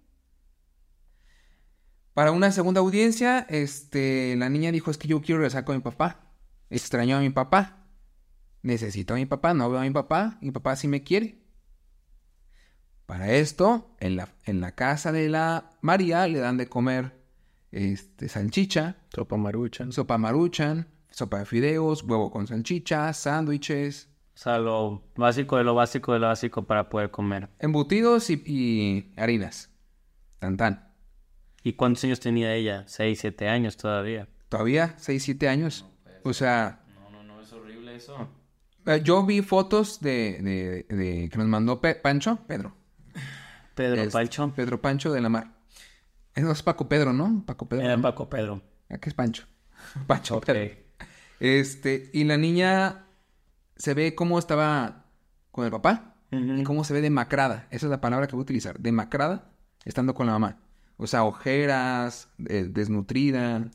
Para 2.14 2.30
una 2.30 2.52
segunda 2.52 2.80
audiencia, 2.80 3.46
este, 3.48 4.36
la 4.36 4.48
niña 4.48 4.70
dijo, 4.70 4.90
es 4.90 4.98
que 4.98 5.08
yo 5.08 5.20
quiero 5.22 5.38
regresar 5.40 5.64
con 5.64 5.76
mi 5.76 5.82
papá. 5.82 6.32
Extraño 6.68 7.16
a 7.16 7.20
mi 7.20 7.30
papá. 7.30 7.86
Necesito 8.62 9.14
a 9.14 9.16
mi 9.16 9.26
papá, 9.26 9.54
no 9.54 9.70
veo 9.70 9.80
a 9.80 9.84
mi 9.84 9.90
papá. 9.90 10.38
Mi 10.40 10.50
papá 10.50 10.76
sí 10.76 10.86
me 10.88 11.02
quiere. 11.02 11.42
Para 13.06 13.32
esto, 13.32 13.96
en 13.98 14.16
la, 14.16 14.28
en 14.44 14.60
la 14.60 14.74
casa 14.74 15.10
de 15.10 15.28
la 15.28 15.70
María 15.80 16.26
le 16.28 16.38
dan 16.38 16.56
de 16.56 16.68
comer 16.68 17.20
este, 17.72 18.28
salchicha, 18.28 18.96
Sopa 19.12 19.36
maruchan. 19.36 19.92
sopa 19.92 20.18
maruchan, 20.18 20.88
sopa 21.10 21.40
de 21.40 21.46
fideos, 21.46 22.02
huevo 22.04 22.30
con 22.30 22.46
salchicha, 22.46 23.12
sándwiches, 23.12 24.08
O 24.34 24.38
sea, 24.38 24.58
lo 24.58 25.02
básico 25.16 25.56
de 25.58 25.64
lo 25.64 25.74
básico 25.74 26.12
de 26.14 26.18
lo 26.18 26.26
básico 26.28 26.64
para 26.64 26.88
poder 26.88 27.10
comer. 27.10 27.48
embutidos 27.58 28.30
y, 28.30 28.42
y 28.46 29.12
harinas. 29.16 29.70
Tan 30.38 30.56
tan. 30.56 30.88
¿Y 31.62 31.74
cuántos 31.74 32.02
años 32.04 32.18
tenía 32.20 32.54
ella? 32.54 32.84
Seis, 32.86 33.20
siete 33.20 33.48
años 33.48 33.76
todavía. 33.76 34.28
Todavía 34.48 34.94
6, 34.98 35.22
7 35.22 35.48
años. 35.48 35.86
O 36.24 36.32
sea, 36.34 36.80
No, 36.94 37.10
no, 37.10 37.22
no, 37.22 37.40
es 37.40 37.52
horrible 37.52 37.94
eso. 37.96 38.28
eh, 38.86 39.00
yo 39.02 39.24
vi 39.24 39.40
fotos 39.42 40.00
de, 40.00 40.38
de- 40.42 40.94
de- 40.94 41.28
que 41.30 41.38
nos 41.38 41.46
mandó 41.46 41.80
Pe- 41.80 41.94
Pancho, 41.94 42.38
Pedro. 42.46 42.74
Pedro 43.74 44.02
Este, 44.02 44.12
Pancho. 44.12 44.52
Pedro 44.54 44.82
Pancho 44.82 45.10
de 45.12 45.20
la 45.22 45.28
Mar. 45.30 45.52
No 46.36 46.50
es 46.52 46.62
Paco 46.62 46.86
Pedro, 46.88 47.12
¿no? 47.14 47.42
Paco 47.46 47.66
Pedro. 47.68 47.82
Era 47.84 47.96
¿no? 47.96 48.02
Paco 48.02 48.28
Pedro. 48.28 48.60
Aquí 48.90 49.08
es 49.08 49.14
Pancho. 49.14 49.44
Pancho. 50.06 50.40
Pedro. 50.40 50.74
Este, 51.40 52.10
y 52.12 52.24
la 52.24 52.36
niña 52.36 53.06
se 53.76 53.94
ve 53.94 54.14
cómo 54.14 54.38
estaba 54.38 55.06
con 55.50 55.64
el 55.64 55.70
papá 55.70 56.16
y 56.30 56.62
cómo 56.64 56.84
se 56.84 56.94
ve 56.94 57.00
demacrada. 57.00 57.66
Esa 57.70 57.86
es 57.86 57.90
la 57.90 58.00
palabra 58.00 58.26
que 58.26 58.32
voy 58.36 58.42
a 58.42 58.44
utilizar. 58.44 58.78
Demacrada 58.78 59.50
estando 59.84 60.14
con 60.14 60.26
la 60.26 60.32
mamá. 60.32 60.58
O 60.96 61.06
sea, 61.06 61.24
ojeras, 61.24 62.28
eh, 62.48 62.66
desnutrida. 62.68 63.70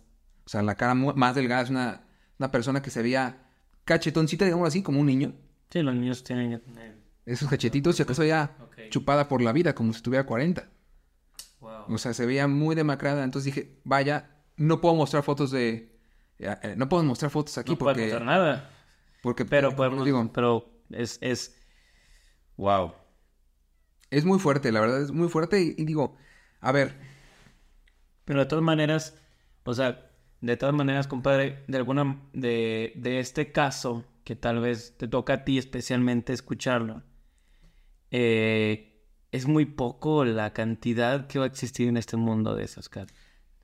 O 0.45 0.49
sea, 0.49 0.61
la 0.61 0.75
cara 0.75 0.93
más 0.93 1.35
delgada. 1.35 1.61
Es 1.61 1.69
una, 1.69 2.07
una 2.39 2.51
persona 2.51 2.81
que 2.81 2.89
se 2.89 3.01
veía 3.01 3.37
cachetoncita, 3.85 4.45
digamos 4.45 4.67
así, 4.67 4.81
como 4.81 4.99
un 5.01 5.07
niño. 5.07 5.33
Sí, 5.69 5.81
los 5.81 5.93
niños 5.93 6.23
tienen 6.23 6.51
que 6.51 6.59
tener. 6.59 6.97
Esos 7.25 7.49
cachetitos, 7.49 7.99
y 7.99 8.03
acaso 8.03 8.23
ya 8.23 8.55
chupada 8.89 9.27
por 9.27 9.41
la 9.41 9.51
vida, 9.51 9.75
como 9.75 9.91
si 9.93 10.01
tuviera 10.01 10.25
40. 10.25 10.69
Wow. 11.59 11.71
O 11.89 11.97
sea, 11.97 12.13
se 12.13 12.25
veía 12.25 12.47
muy 12.47 12.75
demacrada. 12.75 13.23
Entonces 13.23 13.53
dije, 13.53 13.77
vaya, 13.83 14.29
no 14.55 14.79
puedo 14.79 14.95
mostrar 14.95 15.23
fotos 15.23 15.51
de... 15.51 15.99
eh, 16.39 16.55
eh, 16.63 16.75
no 16.77 16.87
puedo 16.87 17.03
mostrar 17.03 17.29
fotos 17.29 17.57
aquí 17.57 17.73
no 17.73 17.77
puede 17.77 17.95
porque... 17.95 18.09
contar 18.09 18.25
nada. 18.25 18.69
Porque 19.27 19.43
Pero 19.43 19.75
podemos. 19.75 20.05
digo, 20.05 20.31
Pero 20.33 20.71
es. 20.89 21.17
es... 21.19 21.53
Wow. 22.55 22.93
es 24.09 24.23
muy 24.23 24.39
fuerte, 24.39 24.71
la 24.71 24.79
verdad 24.79 25.01
es 25.01 25.11
muy 25.11 25.27
fuerte. 25.27 25.61
Y, 25.61 25.75
y 25.77 25.83
digo, 25.83 26.15
a 26.61 26.71
ver, 26.71 26.95
Pero 28.23 28.39
de 28.39 28.45
todas 28.45 28.63
maneras, 28.63 29.19
o 29.65 29.73
sea, 29.73 30.09
de 30.39 30.55
todas 30.55 30.73
maneras, 30.73 31.07
compadre, 31.07 31.65
de 31.67 31.77
alguna, 31.77 32.21
de, 32.31 32.93
de 32.95 33.19
este 33.19 33.51
caso, 33.51 34.05
que 34.23 34.37
tal 34.37 34.61
vez 34.61 34.95
te 34.97 35.09
toca 35.09 35.33
a 35.33 35.43
ti 35.43 35.57
especialmente 35.57 36.31
escucharlo, 36.31 37.03
eh, 38.11 39.03
es 39.33 39.45
muy 39.45 39.65
poco 39.65 40.23
la 40.23 40.53
cantidad 40.53 41.27
que 41.27 41.37
va 41.37 41.43
a 41.43 41.49
existir 41.49 41.89
en 41.89 41.97
este 41.97 42.15
mundo 42.15 42.55
de 42.55 42.63
esas 42.63 42.87
casos. 42.87 43.11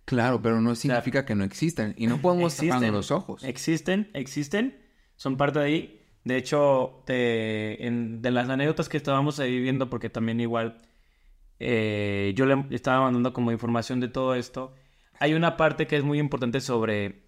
Claro, 0.03 0.41
pero 0.41 0.59
no 0.59 0.75
significa 0.75 1.25
que 1.25 1.35
no 1.35 1.45
existan. 1.45 1.95
Y 1.97 2.07
no 2.07 2.21
podemos 2.21 2.57
taparnos 2.57 2.91
los 2.91 3.11
ojos. 3.11 3.45
Existen, 3.45 4.11
existen, 4.13 4.82
son 5.23 5.37
parte 5.37 5.59
de 5.59 5.65
ahí. 5.65 6.01
De 6.25 6.35
hecho, 6.37 7.01
de, 7.07 7.77
en- 7.79 8.21
de 8.21 8.29
las 8.31 8.49
anécdotas 8.49 8.89
que 8.89 8.97
estábamos 8.97 9.39
ahí 9.39 9.59
viendo, 9.59 9.89
porque 9.89 10.09
también 10.09 10.39
igual 10.41 10.77
eh, 11.59 12.33
yo 12.35 12.45
le 12.45 12.65
estaba 12.75 13.01
mandando 13.01 13.33
como 13.33 13.51
información 13.51 13.99
de 14.01 14.09
todo 14.09 14.35
esto, 14.35 14.73
hay 15.19 15.33
una 15.33 15.55
parte 15.57 15.87
que 15.87 15.95
es 15.97 16.03
muy 16.03 16.19
importante 16.19 16.59
sobre 16.61 17.23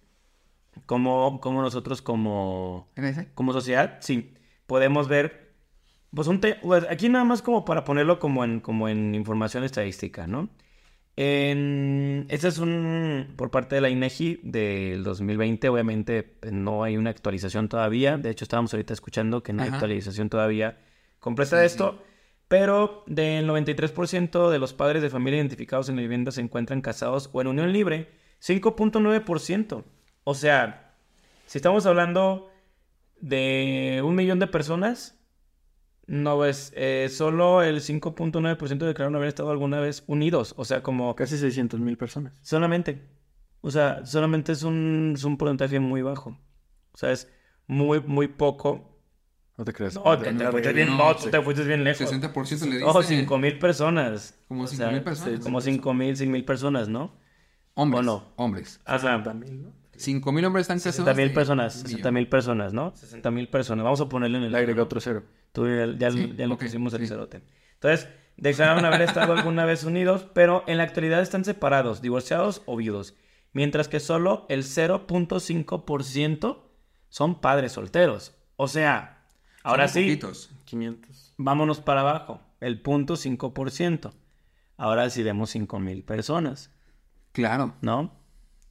cómo, 0.86 1.40
cómo 1.40 1.62
nosotros 1.62 2.02
como, 2.02 2.88
como 3.34 3.52
sociedad, 3.52 3.98
sí, 4.00 4.34
podemos 4.66 5.08
ver, 5.08 5.54
pues 6.14 6.28
un 6.28 6.40
te- 6.40 6.56
pues, 6.56 6.84
aquí 6.90 7.08
nada 7.08 7.24
más 7.24 7.42
como 7.42 7.64
para 7.64 7.84
ponerlo 7.84 8.18
como 8.18 8.44
en, 8.44 8.60
como 8.60 8.88
en 8.88 9.14
información 9.14 9.64
estadística, 9.64 10.26
¿no? 10.26 10.48
En, 11.18 12.26
este 12.28 12.48
es 12.48 12.58
un, 12.58 13.32
por 13.36 13.50
parte 13.50 13.74
de 13.74 13.80
la 13.80 13.88
INEGI 13.88 14.40
del 14.42 15.02
2020, 15.02 15.68
obviamente 15.70 16.22
pues, 16.22 16.52
no 16.52 16.84
hay 16.84 16.98
una 16.98 17.08
actualización 17.08 17.70
todavía, 17.70 18.18
de 18.18 18.28
hecho 18.28 18.44
estábamos 18.44 18.74
ahorita 18.74 18.92
escuchando 18.92 19.42
que 19.42 19.54
no 19.54 19.62
hay 19.62 19.70
actualización 19.70 20.28
todavía 20.28 20.78
completa 21.18 21.56
Sí, 21.56 21.62
de 21.62 21.68
sí. 21.68 21.72
esto, 21.72 22.02
pero 22.48 23.02
del 23.06 23.48
93% 23.48 24.50
de 24.50 24.58
los 24.58 24.74
padres 24.74 25.00
de 25.02 25.08
familia 25.08 25.38
identificados 25.38 25.88
en 25.88 25.96
la 25.96 26.02
vivienda 26.02 26.32
se 26.32 26.42
encuentran 26.42 26.82
casados 26.82 27.30
o 27.32 27.40
en 27.40 27.46
unión 27.46 27.72
libre, 27.72 28.10
5.9%. 28.42 29.84
O 30.24 30.34
sea, 30.34 30.94
si 31.46 31.56
estamos 31.56 31.86
hablando 31.86 32.50
de 33.20 34.02
un 34.04 34.14
millón 34.14 34.38
de 34.38 34.48
personas, 34.48 35.18
no 36.06 36.44
es 36.44 36.72
eh, 36.76 37.08
solo 37.10 37.62
el 37.62 37.80
5.9% 37.80 38.78
declararon 38.78 39.16
haber 39.16 39.28
estado 39.28 39.50
alguna 39.50 39.80
vez 39.80 40.04
unidos. 40.06 40.54
O 40.56 40.64
sea, 40.64 40.82
como 40.82 41.14
Casi 41.16 41.36
600 41.38 41.80
mil 41.80 41.96
personas. 41.96 42.32
solamente. 42.42 43.02
O 43.60 43.70
sea, 43.70 44.06
solamente 44.06 44.52
es 44.52 44.62
un, 44.62 45.14
es 45.16 45.24
un 45.24 45.36
porcentaje 45.36 45.80
muy 45.80 46.02
bajo. 46.02 46.38
O 46.92 46.96
sea, 46.98 47.10
es 47.10 47.28
muy, 47.66 48.00
muy 48.00 48.28
poco. 48.28 48.92
No 49.56 49.64
te 49.64 49.72
creas. 49.72 49.94
No, 49.96 50.16
te, 50.18 50.26
te 50.26 50.32
no, 50.32 50.52
fuiste 50.52 50.68
no, 50.68 50.74
bien, 50.74 50.88
no, 50.90 50.96
no, 50.96 51.16
te 51.16 51.42
fuiste 51.42 51.64
bien 51.64 51.82
lejos. 51.82 52.12
60% 52.12 52.60
le 52.66 52.76
diste. 52.76 52.84
Oh, 52.84 53.02
5 53.02 53.38
mil 53.38 53.58
personas. 53.58 54.38
Como 54.46 54.64
O 54.64 54.66
5,000 54.66 54.94
sea, 54.94 55.04
personas. 55.04 55.40
Como 55.40 55.60
5 55.60 55.94
mil, 55.94 56.16
6 56.16 56.30
mil 56.30 56.44
personas, 56.44 56.88
¿no? 56.88 57.16
Hombres. 57.74 58.00
¿O 58.00 58.02
no? 58.04 58.32
Hombres. 58.36 58.80
O 58.86 58.98
sea, 58.98 59.22
5 59.96 60.32
mil 60.32 60.44
hombres 60.44 60.62
están 60.64 60.76
casados. 60.76 60.96
60 60.96 61.14
mil 61.14 61.32
personas, 61.32 61.74
un 61.76 61.82
60 61.82 61.96
millón. 61.96 62.14
mil 62.14 62.28
personas, 62.28 62.72
¿no? 62.72 62.94
60 62.94 63.30
mil 63.30 63.48
personas. 63.48 63.82
Vamos 63.84 64.00
a 64.00 64.08
ponerle 64.08 64.38
en 64.38 64.44
el... 64.44 64.52
Le 64.52 64.58
agregué 64.58 64.80
otro 64.80 65.00
cero. 65.00 65.24
Tú 65.56 65.66
ya, 65.66 65.86
ya- 65.96 66.10
Sí, 66.10 66.34
ya 66.36 66.46
lo 66.46 66.54
ok, 66.54 66.60
pusimos 66.64 66.92
el 66.92 67.00
sí. 67.00 67.06
cerote. 67.08 67.42
Entonces, 67.74 68.08
declararon 68.36 68.84
haber 68.84 69.00
estado 69.02 69.32
alguna 69.32 69.64
vez 69.64 69.84
unidos, 69.84 70.26
pero 70.34 70.62
en 70.66 70.76
la 70.76 70.82
actualidad 70.84 71.22
están 71.22 71.44
separados, 71.46 72.02
divorciados 72.02 72.62
o 72.66 72.76
viudos. 72.76 73.14
Mientras 73.54 73.88
que 73.88 73.98
solo 74.00 74.44
el 74.50 74.64
0.5% 74.64 76.62
son 77.08 77.40
padres 77.40 77.72
solteros. 77.72 78.34
O 78.56 78.68
sea, 78.68 79.24
ahora 79.62 79.88
sí, 79.88 80.02
poquitos. 80.04 80.50
500. 80.64 81.34
vámonos 81.38 81.80
para 81.80 82.00
abajo. 82.02 82.40
El 82.60 82.80
punto 82.82 83.14
5%. 83.16 84.12
Ahora 84.76 85.08
sí 85.10 85.22
vemos 85.22 85.50
5 85.50 85.78
mil 85.80 86.02
personas. 86.04 86.70
Claro. 87.32 87.74
¿no? 87.80 88.14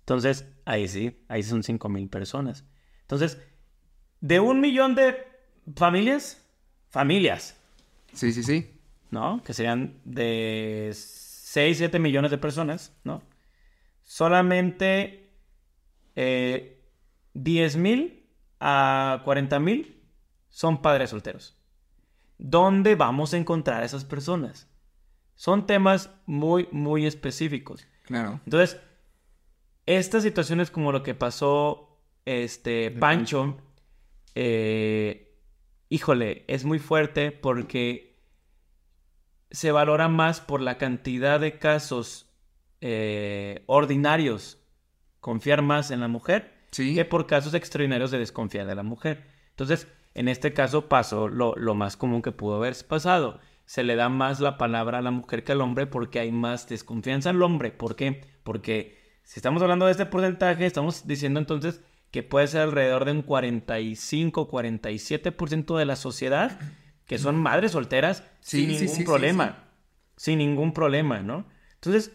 Entonces, 0.01 0.47
ahí 0.65 0.87
sí, 0.87 1.23
ahí 1.29 1.41
son 1.43 1.63
5 1.63 1.89
mil 1.89 2.09
personas. 2.09 2.63
Entonces, 3.01 3.39
de 4.21 4.39
un 4.39 4.59
millón 4.59 4.93
de 4.95 5.17
familias, 5.75 6.44
familias, 6.95 7.57
Sí, 8.13 8.31
sí, 8.31 8.41
sí. 8.41 8.71
¿no? 9.11 9.43
Que 9.43 9.53
serían 9.53 9.99
de 10.05 10.91
6, 10.93 11.77
7 11.77 11.99
millones 11.99 12.31
de 12.31 12.37
personas, 12.37 12.93
¿no? 13.03 13.21
Solamente 14.01 15.29
eh, 16.15 16.81
10 17.33 17.75
mil 17.75 18.25
a 18.61 19.21
40 19.25 19.59
mil 19.59 20.01
son 20.47 20.81
padres 20.81 21.09
solteros. 21.09 21.57
¿Dónde 22.37 22.95
vamos 22.95 23.33
a 23.33 23.37
encontrar 23.37 23.81
a 23.81 23.85
esas 23.85 24.05
personas? 24.05 24.69
Son 25.35 25.67
temas 25.67 26.09
muy, 26.25 26.69
muy 26.71 27.05
específicos. 27.05 27.85
Claro. 28.05 28.39
Entonces, 28.45 28.79
estas 29.85 30.23
situaciones 30.23 30.71
como 30.71 30.93
lo 30.93 31.03
que 31.03 31.13
pasó 31.13 31.99
este 32.23 32.89
Pancho, 32.91 33.57
eh, 34.33 35.24
híjole, 35.89 36.45
es 36.47 36.65
muy 36.65 36.79
fuerte 36.79 37.31
porque 37.31 38.19
se 39.51 39.71
valora 39.71 40.07
más 40.07 40.41
por 40.41 40.61
la 40.61 40.77
cantidad 40.77 41.39
de 41.39 41.59
casos 41.59 42.29
eh, 42.81 43.63
ordinarios 43.67 44.59
confiar 45.19 45.61
más 45.61 45.91
en 45.91 46.01
la 46.01 46.07
mujer 46.07 46.53
Sí. 46.71 46.93
que 46.93 47.05
por 47.05 47.25
casos 47.25 47.53
extraordinarios 47.53 48.11
de 48.11 48.19
desconfiar 48.19 48.67
de 48.67 48.75
la 48.75 48.83
mujer. 48.83 49.25
Entonces, 49.51 49.87
en 50.13 50.27
este 50.27 50.53
caso 50.53 50.89
pasó 50.89 51.29
lo, 51.29 51.55
lo 51.55 51.73
más 51.73 51.95
común 51.95 52.21
que 52.21 52.33
pudo 52.33 52.55
haber 52.55 52.75
pasado. 52.87 53.39
Se 53.65 53.83
le 53.83 53.95
da 53.95 54.09
más 54.09 54.41
la 54.41 54.57
palabra 54.57 54.97
a 54.97 55.01
la 55.01 55.11
mujer 55.11 55.43
que 55.45 55.53
al 55.53 55.61
hombre 55.61 55.87
porque 55.87 56.19
hay 56.19 56.31
más 56.31 56.67
desconfianza 56.67 57.29
al 57.29 57.41
hombre. 57.41 57.71
¿Por 57.71 57.95
qué? 57.95 58.25
Porque 58.43 58.97
si 59.23 59.39
estamos 59.39 59.61
hablando 59.61 59.85
de 59.85 59.91
este 59.93 60.05
porcentaje, 60.05 60.65
estamos 60.65 61.07
diciendo 61.07 61.39
entonces 61.39 61.81
que 62.15 62.23
puede 62.23 62.47
ser 62.47 62.61
alrededor 62.61 63.03
de 63.03 63.11
un 63.11 63.23
45, 63.23 64.49
47% 64.49 65.77
de 65.77 65.83
la 65.83 65.97
sociedad 65.97 66.57
que 67.05 67.17
son 67.17 67.35
madres 67.35 67.73
solteras 67.73 68.23
Sí, 68.39 68.59
sin 68.59 68.69
ningún 68.69 68.87
sí, 68.87 68.95
sí, 68.95 69.03
problema. 69.03 69.65
Sin 70.15 70.37
ningún 70.37 70.71
problema, 70.71 71.19
¿no? 71.19 71.45
Entonces, 71.73 72.13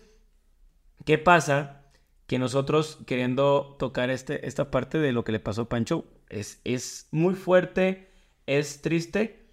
¿qué 1.05 1.19
pasa? 1.19 1.83
Que 2.27 2.39
nosotros 2.39 3.01
queriendo 3.07 3.77
tocar 3.79 4.09
este, 4.09 4.47
esta 4.47 4.71
parte 4.71 4.97
de 4.97 5.13
lo 5.13 5.23
que 5.23 5.33
le 5.33 5.39
pasó 5.39 5.61
a 5.61 5.69
Pancho 5.69 6.07
es, 6.31 6.63
es 6.65 7.09
muy 7.11 7.35
fuerte, 7.35 8.11
es 8.47 8.81
triste, 8.81 9.51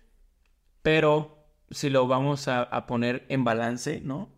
pero 0.81 1.45
si 1.71 1.89
lo 1.89 2.07
vamos 2.07 2.47
a, 2.47 2.63
a 2.63 2.87
poner 2.87 3.25
en 3.27 3.43
balance, 3.43 3.99
¿no? 3.99 4.29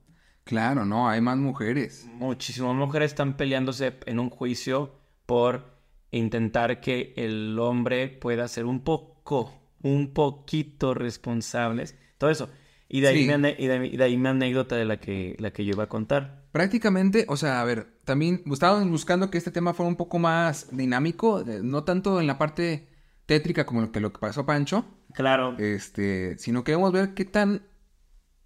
Claro, 0.43 0.85
no, 0.85 1.07
hay 1.07 1.21
más 1.21 1.37
mujeres. 1.37 2.07
Muchísimas 2.13 2.73
mujeres 2.73 3.11
están 3.11 3.37
peleándose 3.37 3.99
en 4.07 4.17
un 4.17 4.31
juicio 4.31 4.95
por 5.27 5.77
intentar 6.11 6.81
que 6.81 7.13
el 7.17 7.57
hombre 7.59 8.07
pueda 8.07 8.47
ser 8.47 8.65
un 8.65 8.81
poco, 8.83 9.53
un 9.81 10.13
poquito 10.13 10.93
responsables. 10.93 11.95
Todo 12.17 12.29
eso. 12.29 12.49
Y 12.87 13.01
de 13.01 13.09
ahí, 13.09 13.25
Sí. 13.29 13.37
mi, 13.37 13.49
y 13.49 13.67
de, 13.67 13.85
y 13.87 13.97
de 13.97 14.03
ahí 14.03 14.17
mi 14.17 14.27
anécdota 14.29 14.75
de 14.75 14.85
la 14.85 14.99
que, 14.99 15.35
la 15.39 15.51
que 15.51 15.63
yo 15.63 15.73
iba 15.73 15.83
a 15.83 15.89
contar. 15.89 16.47
Prácticamente, 16.51 17.25
o 17.29 17.37
sea, 17.37 17.61
a 17.61 17.63
ver, 17.63 17.99
también 18.03 18.41
estábamos 18.51 18.89
buscando 18.89 19.29
que 19.29 19.37
este 19.37 19.51
tema 19.51 19.75
fuera 19.75 19.87
un 19.89 19.95
poco 19.95 20.17
más 20.17 20.75
dinámico, 20.75 21.43
no 21.61 21.83
tanto 21.83 22.19
en 22.19 22.25
la 22.25 22.39
parte 22.39 22.87
tétrica 23.27 23.67
como 23.67 23.81
lo 23.81 23.91
que, 23.91 23.99
lo 23.99 24.11
que 24.11 24.17
pasó 24.19 24.41
a 24.41 24.45
Pancho, 24.47 24.85
Claro. 25.13 25.55
este, 25.59 26.35
sino 26.39 26.63
queremos 26.63 26.91
ver 26.91 27.13
qué 27.13 27.25
tan 27.25 27.61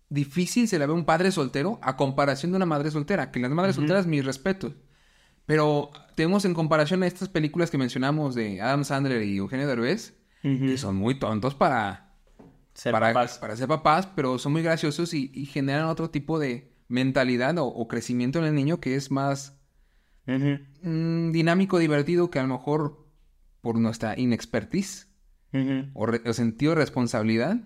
difícil 0.09 0.67
se 0.67 0.77
le 0.77 0.85
ve 0.85 0.91
a 0.91 0.95
un 0.95 1.05
padre 1.05 1.31
soltero 1.31 1.79
a 1.81 1.95
comparación 1.95 2.51
de 2.51 2.57
una 2.57 2.65
madre 2.65 2.91
soltera, 2.91 3.31
que 3.31 3.39
las 3.39 3.49
madres 3.51 3.75
solteras, 3.77 4.05
mis 4.05 4.25
respetos. 4.25 4.73
Pero 5.45 5.91
tenemos 6.15 6.45
en 6.45 6.53
comparación 6.53 7.03
a 7.03 7.07
estas 7.07 7.29
películas 7.29 7.69
que 7.71 7.77
mencionamos 7.77 8.35
de 8.35 8.61
Adam 8.61 8.83
Sandler 8.85 9.23
y 9.23 9.37
Eugenio 9.37 9.67
Derbez, 9.67 10.15
que 10.41 10.77
son 10.77 10.95
muy 10.95 11.19
tontos 11.19 11.55
para, 11.55 12.13
Ser 12.73 12.91
para, 12.91 13.13
papás. 13.13 13.37
para 13.39 13.55
ser 13.55 13.67
papás, 13.67 14.07
pero 14.15 14.37
son 14.39 14.51
muy 14.53 14.61
graciosos 14.63 15.13
y, 15.13 15.31
y 15.33 15.45
generan 15.45 15.85
otro 15.85 16.09
tipo 16.09 16.39
de 16.39 16.71
mentalidad 16.87 17.57
o, 17.59 17.65
o 17.67 17.87
crecimiento 17.87 18.39
en 18.39 18.45
el 18.45 18.55
niño 18.55 18.79
que 18.79 18.95
es 18.95 19.09
más 19.11 19.57
mm, 20.81 21.31
dinámico, 21.31 21.77
divertido, 21.79 22.29
que 22.29 22.39
a 22.39 22.43
lo 22.43 22.49
mejor 22.57 23.05
por 23.61 23.77
nuestra 23.77 24.17
inexpertise 24.19 25.07
o, 25.93 26.05
re- 26.05 26.21
o 26.25 26.33
sentido 26.33 26.71
de 26.71 26.75
responsabilidad, 26.81 27.57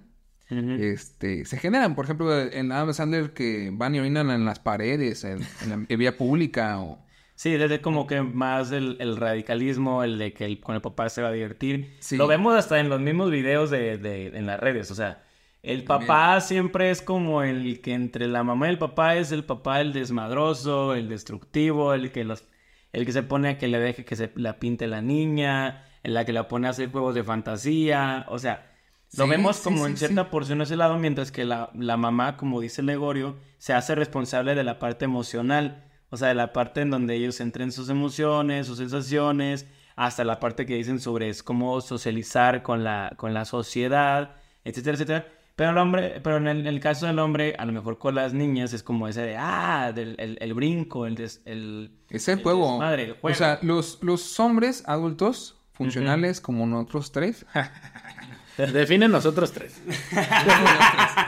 este, 0.82 1.46
se 1.46 1.58
generan. 1.58 1.96
Por 1.96 2.06
ejemplo, 2.06 2.40
en 2.42 2.72
Adam 2.72 2.94
Sandler 2.94 3.34
que 3.34 3.70
van 3.74 3.96
y 3.96 4.00
orinan 4.00 4.30
en 4.30 4.46
las 4.46 4.60
paredes, 4.60 5.24
en, 5.24 5.40
en 5.64 5.70
la 5.70 5.86
en 5.88 6.00
vía 6.00 6.18
pública 6.18 6.80
o... 6.80 7.06
Sí, 7.38 7.52
desde 7.52 7.82
como 7.82 8.08
que 8.08 8.22
más 8.24 8.72
el, 8.72 8.98
el 9.00 9.16
radicalismo, 9.16 10.04
el 10.04 10.18
de 10.18 10.34
que 10.34 10.44
el- 10.46 10.60
con 10.60 10.74
el 10.74 10.82
papá 10.82 11.08
se 11.08 11.22
va 11.22 11.28
a 11.28 11.32
divertir. 11.32 11.96
Sí. 12.00 12.18
Lo 12.18 12.26
vemos 12.26 12.56
hasta 12.56 12.80
en 12.80 12.90
los 12.90 13.00
mismos 13.00 13.30
videos 13.30 13.70
de, 13.70 14.00
de- 14.00 14.36
en 14.36 14.48
las 14.48 14.60
redes. 14.60 14.90
O 14.90 14.96
sea, 14.96 15.24
el 15.62 15.84
También. 15.86 16.08
papá 16.08 16.42
siempre 16.42 16.90
es 16.90 17.02
como 17.04 17.44
el 17.44 17.80
que 17.82 17.94
entre 17.94 18.28
la 18.28 18.44
mamá 18.44 18.66
y 18.68 18.72
el 18.72 18.80
papá 18.80 19.16
es 19.18 19.32
el 19.32 19.44
papá 19.44 19.82
el 19.82 19.94
desmadroso, 19.94 20.96
el 20.96 21.10
destructivo, 21.10 21.94
el 21.94 22.12
que 22.12 22.24
los, 22.24 22.44
el 22.92 23.06
que 23.06 23.12
se 23.12 23.22
pone 23.22 23.50
a 23.50 23.58
que 23.60 23.68
le 23.68 23.80
deje 23.80 24.04
que 24.04 24.16
se 24.16 24.32
la 24.36 24.58
pinte 24.60 24.88
la 24.88 25.02
niña, 25.04 25.86
en 26.04 26.14
la 26.16 26.26
que 26.26 26.34
la 26.34 26.48
pone 26.48 26.66
a 26.68 26.72
hacer 26.72 26.90
juegos 26.92 27.14
de 27.14 27.24
fantasía. 27.24 28.26
O 28.30 28.40
sea, 28.40 28.72
lo 29.16 29.26
Sí, 29.26 29.30
vemos 29.30 29.60
como 29.60 29.86
sí, 29.86 29.92
en 29.92 29.98
sí. 29.98 30.06
cierta 30.06 30.32
porción 30.32 30.58
de 30.58 30.64
ese 30.66 30.76
lado, 30.76 30.98
mientras 30.98 31.32
que 31.32 31.46
la, 31.46 31.70
la 31.76 31.98
mamá, 31.98 32.36
como 32.36 32.62
dice 32.62 32.82
Legorio, 32.82 33.38
se 33.60 33.74
hace 33.74 33.94
responsable 33.94 34.56
de 34.56 34.64
la 34.64 34.80
parte 34.80 35.06
emocional. 35.06 35.84
O 36.10 36.18
sea, 36.18 36.30
de 36.30 36.36
la 36.36 36.54
parte 36.54 36.82
en 36.82 36.90
donde 36.90 37.16
ellos 37.16 37.40
entren 37.42 37.72
sus 37.72 37.90
emociones, 37.90 38.68
sus 38.68 38.78
sensaciones, 38.78 39.66
hasta 39.96 40.24
la 40.24 40.40
parte 40.40 40.66
que 40.66 40.76
dicen 40.76 41.00
sobre 41.00 41.28
es 41.30 41.44
cómo 41.44 41.82
socializar 41.82 42.64
con 42.64 42.84
la, 42.84 43.14
con 43.18 43.34
la 43.34 43.46
sociedad, 43.46 44.36
etcétera, 44.64 44.94
etcétera. 44.96 45.28
Pero 45.56 45.72
el 45.72 45.78
hombre, 45.80 46.20
pero 46.24 46.38
en 46.38 46.48
el, 46.48 46.60
en 46.62 46.68
el 46.68 46.80
caso 46.80 47.08
del 47.08 47.18
hombre, 47.18 47.56
a 47.58 47.66
lo 47.66 47.74
mejor 47.74 47.98
con 47.98 48.14
las 48.14 48.32
niñas 48.32 48.74
es 48.74 48.84
como 48.84 49.08
ese 49.08 49.22
de, 49.22 49.38
ah, 49.38 49.92
del, 49.94 50.16
el, 50.20 50.38
el 50.40 50.54
brinco, 50.54 51.08
el, 51.08 51.16
des- 51.16 51.42
el, 51.46 51.92
Es 52.10 52.28
el 52.28 52.44
juego. 52.44 52.74
desmadre, 52.74 53.04
el 53.06 53.12
O 53.14 53.16
juego. 53.16 53.36
sea, 53.38 53.58
los, 53.64 53.98
los 54.04 54.40
hombres 54.40 54.84
adultos, 54.86 55.58
funcionales 55.74 56.42
como 56.42 56.66
nosotros 56.68 57.12
tres, 57.12 57.46
Define 58.58 59.08
nosotros 59.08 59.52
tres. 59.52 59.80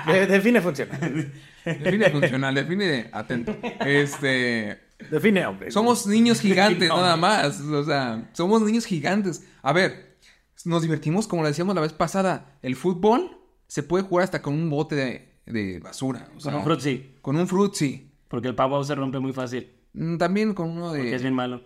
De- 0.08 0.26
define 0.28 0.62
funcional. 0.62 1.32
Define 1.74 2.10
funcional, 2.10 2.56
define 2.56 3.10
atento. 3.12 3.56
Este. 3.86 4.80
Define 5.12 5.46
hombre. 5.46 5.72
Somos 5.72 6.06
niños 6.08 6.40
gigantes, 6.42 6.90
nada 6.90 7.16
más. 7.16 7.62
O 7.62 7.84
sea, 7.84 8.30
somos 8.34 8.62
niños 8.62 8.86
gigantes. 8.86 9.46
A 9.62 9.72
ver, 9.74 10.18
nos 10.66 10.82
divertimos, 10.82 11.28
como 11.28 11.42
lo 11.44 11.48
decíamos 11.48 11.74
la 11.76 11.82
vez 11.82 11.94
pasada. 11.94 12.58
El 12.62 12.76
fútbol 12.76 13.38
se 13.68 13.84
puede 13.84 14.04
jugar 14.04 14.24
hasta 14.26 14.42
con 14.42 14.54
un 14.54 14.70
bote 14.70 14.96
de, 14.96 15.36
de 15.46 15.80
basura. 15.80 16.28
o 16.36 16.40
sea, 16.40 16.52
con 16.52 16.60
un 16.62 16.66
frutzi, 16.66 17.16
Con 17.22 17.36
un 17.38 17.48
frutzi. 17.48 18.12
porque 18.28 18.48
el 18.50 18.56
pavo 18.56 18.84
se 18.84 18.96
rompe 18.96 19.20
muy 19.20 19.32
fácil, 19.34 19.72
Mm, 19.94 20.18
También 20.18 20.54
con 20.54 20.70
uno 20.70 20.90
porque 20.90 21.06
es 21.16 21.22
de. 21.22 21.28
bien 21.28 21.34
malo. 21.34 21.64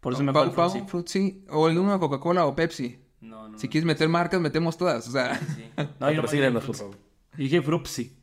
Por 0.00 0.14
eso 0.14 0.22
me 0.22 0.30
el 0.30 0.34
Pau, 0.34 0.50
frutzi. 0.70 0.80
frutzi. 0.88 1.44
O 1.50 1.68
el 1.68 1.74
de 1.74 1.80
uno 1.80 1.92
de 1.92 1.98
Coca-Cola 1.98 2.46
o 2.46 2.56
Pepsi. 2.56 2.98
No, 3.20 3.48
no, 3.50 3.58
Si 3.58 3.66
no. 3.66 3.70
quieres 3.70 3.84
meter 3.86 4.08
marcas, 4.08 4.40
metemos 4.40 4.78
todas. 4.78 5.06
O 5.08 5.10
sea. 5.10 5.38
No, 6.00 6.10
yo 6.10 6.22
no 6.22 6.22
decir 6.22 6.50
por 6.52 6.62
frutzi. 6.62 6.80
favor. 6.80 6.96
Dije 7.36 7.60
frupsi. 7.60 8.16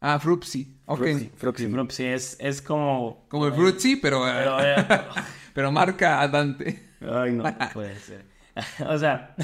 Ah, 0.00 0.18
frutzi. 0.18 0.80
Ok. 0.86 0.98
Fruxi, 0.98 1.30
Fruxi. 1.36 1.64
Sí, 1.66 1.70
frupsi 1.70 2.04
es, 2.06 2.36
es 2.40 2.62
como... 2.62 3.26
Como 3.28 3.46
el 3.46 3.52
frutzi, 3.52 3.96
pero. 3.96 4.26
eh, 4.26 4.32
Pero, 4.44 4.56
Pero, 5.54 5.68
eh, 5.68 5.72
marca 5.72 6.26
Dante. 6.28 6.90
Ay, 7.00 7.32
no, 7.32 7.44
puede 7.74 7.98
ser. 7.98 8.24
o 8.86 8.98
sea, 8.98 9.34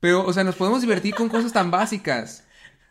Pero, 0.00 0.24
o 0.26 0.32
sea, 0.32 0.44
nos 0.44 0.56
podemos 0.56 0.80
divertir 0.82 1.14
con 1.14 1.28
cosas 1.28 1.52
tan 1.52 1.70
básicas. 1.70 2.46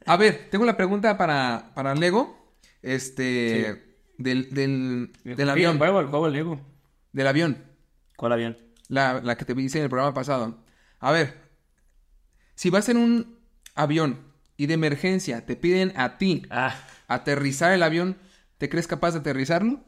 A 0.05 0.17
ver, 0.17 0.47
tengo 0.49 0.65
la 0.65 0.75
pregunta 0.77 1.17
para, 1.17 1.71
para 1.75 1.93
Lego. 1.93 2.55
Este. 2.81 3.95
Del, 4.17 4.49
del, 4.53 5.13
del 5.23 5.49
avión. 5.49 5.77
Juego, 5.77 5.99
el 5.99 6.07
juego, 6.07 6.27
el 6.27 6.33
Lego. 6.33 6.61
Del 7.11 7.27
avión. 7.27 7.63
¿Cuál 8.17 8.33
avión? 8.33 8.57
La, 8.87 9.21
la 9.21 9.37
que 9.37 9.45
te 9.45 9.53
hice 9.59 9.77
en 9.77 9.83
el 9.85 9.89
programa 9.89 10.13
pasado. 10.13 10.63
A 10.99 11.11
ver. 11.11 11.41
Si 12.55 12.69
vas 12.69 12.89
en 12.89 12.97
un 12.97 13.39
avión 13.75 14.30
y 14.61 14.67
de 14.67 14.75
emergencia 14.75 15.45
te 15.45 15.55
piden 15.55 15.91
a 15.95 16.17
ti 16.19 16.43
Ah, 16.51 16.75
aterrizar 17.07 17.71
el 17.71 17.81
avión, 17.81 18.15
¿te 18.59 18.69
crees 18.69 18.85
capaz 18.85 19.11
de 19.13 19.19
aterrizarlo? 19.19 19.79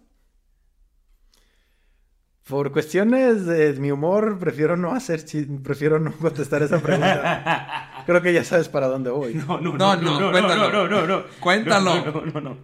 Por 2.48 2.72
cuestiones 2.72 3.46
de 3.46 3.74
mi 3.74 3.92
humor, 3.92 4.38
prefiero 4.40 4.76
no 4.76 4.94
hacer, 4.94 5.24
prefiero 5.64 6.00
no 6.00 6.12
contestar 6.14 6.62
esa 6.64 6.80
pregunta. 6.82 8.04
Creo 8.06 8.22
que 8.22 8.34
ya 8.34 8.44
sabes 8.44 8.68
para 8.68 8.88
dónde 8.88 9.12
voy. 9.12 9.36
no, 9.36 9.62
no, 9.62 9.78
No, 9.78 9.96
no, 9.96 10.32
cuéntalo. 10.32 10.72
No, 10.72 10.88
no, 10.88 11.02
no, 11.02 11.08
no. 11.08 11.24
Cuéntalo. 11.40 11.96
No, 12.06 12.12
no, 12.12 12.26
no, 12.26 12.42
no. 12.42 12.58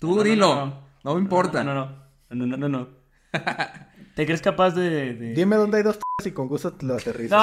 Tú 0.00 0.10
No, 0.10 0.16
no, 0.16 0.22
dilo. 0.24 0.54
no, 0.54 0.64
No, 0.66 0.82
no. 1.04 1.14
me 1.14 1.20
importa. 1.20 1.62
No, 1.64 1.74
no, 1.74 1.86
no. 1.86 2.06
No, 2.30 2.46
no, 2.46 2.56
no, 2.56 2.68
no. 2.68 2.88
¿Te 4.16 4.26
crees 4.26 4.42
capaz 4.42 4.72
de...? 4.72 5.14
de... 5.14 5.32
Dime 5.34 5.56
dónde 5.56 5.76
hay 5.78 5.82
dos 5.84 5.98
t- 5.98 6.28
y 6.28 6.32
con 6.32 6.48
gusto 6.48 6.72
te 6.72 6.84
lo 6.86 6.94
aterrizo. 6.96 7.36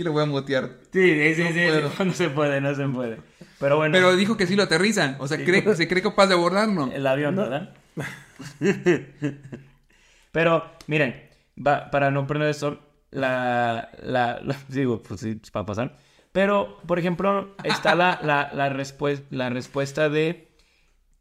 Sí, 0.00 0.04
lo 0.04 0.12
voy 0.12 0.22
a 0.22 0.26
mutear. 0.26 0.78
Sí, 0.94 1.34
sí, 1.34 1.34
sí, 1.34 1.52
sí, 1.52 1.66
no, 2.06 2.12
se 2.14 2.30
puede, 2.30 2.58
no 2.62 2.74
se 2.74 2.88
puede. 2.88 3.18
Pero 3.58 3.76
bueno, 3.76 3.92
Pero 3.92 4.16
dijo 4.16 4.38
que 4.38 4.46
sí 4.46 4.56
lo 4.56 4.62
aterrizan. 4.62 5.16
O 5.18 5.28
sea, 5.28 5.36
cree- 5.36 5.74
se 5.74 5.88
cree 5.88 6.02
capaz 6.02 6.26
de 6.28 6.32
abordarlo. 6.32 6.90
el 6.90 7.06
avión, 7.06 7.36
¿verdad? 7.36 7.74
Pero, 10.32 10.64
miren, 10.86 11.20
va- 11.58 11.90
para 11.90 12.10
no 12.10 12.26
perder 12.26 12.48
eso, 12.48 12.78
la, 13.10 13.90
la, 14.02 14.40
la- 14.42 14.56
digo, 14.68 15.02
pues 15.02 15.20
sí, 15.20 15.38
va 15.54 15.60
a 15.60 15.66
pasar. 15.66 15.98
Pero, 16.32 16.78
por 16.86 16.98
ejemplo, 16.98 17.54
está 17.62 17.94
la, 17.94 18.20
la, 18.22 18.50
la, 18.54 18.70
respues- 18.72 19.24
la 19.28 19.50
respuesta 19.50 20.08
de, 20.08 20.48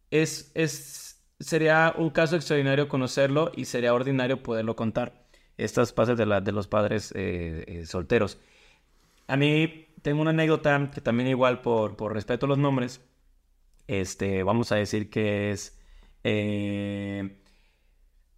es, 0.09 0.51
es, 0.55 1.19
sería 1.41 1.93
un 1.97 2.11
caso 2.11 2.37
extraordinario 2.37 2.87
conocerlo 2.87 3.51
y 3.53 3.65
sería 3.65 3.93
ordinario 3.93 4.41
poderlo 4.41 4.77
contar. 4.77 5.27
Estas 5.57 5.91
pases 5.91 6.17
de, 6.17 6.25
la, 6.25 6.39
de 6.39 6.53
los 6.53 6.69
padres 6.69 7.11
eh, 7.13 7.65
eh, 7.67 7.85
solteros. 7.85 8.37
A 9.29 9.37
mí 9.37 9.87
tengo 10.01 10.21
una 10.21 10.31
anécdota 10.31 10.89
que 10.93 11.01
también 11.01 11.29
igual 11.29 11.61
por, 11.61 11.95
por 11.95 12.13
respeto 12.13 12.45
a 12.45 12.49
los 12.49 12.57
nombres, 12.57 13.01
este, 13.87 14.43
vamos 14.43 14.71
a 14.71 14.75
decir 14.75 15.09
que 15.09 15.51
es 15.51 15.79
eh, 16.23 17.37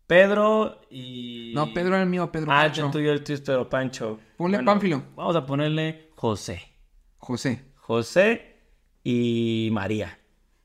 Pedro 0.07 0.81
y... 0.89 1.51
No, 1.55 1.73
Pedro 1.73 1.95
era 1.95 2.03
el 2.03 2.09
mío, 2.09 2.31
Pedro. 2.31 2.51
Ah, 2.51 2.63
Pancho. 2.63 2.85
el 2.85 2.91
tuyo, 2.91 3.11
el 3.13 3.23
tuyo 3.23 3.35
es 3.35 3.41
Pedro 3.41 3.69
Pancho. 3.69 4.19
Ponle 4.37 4.61
Pánfilo. 4.63 5.03
Vamos 5.15 5.35
a 5.35 5.45
ponerle 5.45 6.09
José. 6.15 6.61
José. 7.17 7.63
José 7.75 8.57
y 9.03 9.69
María. 9.71 10.17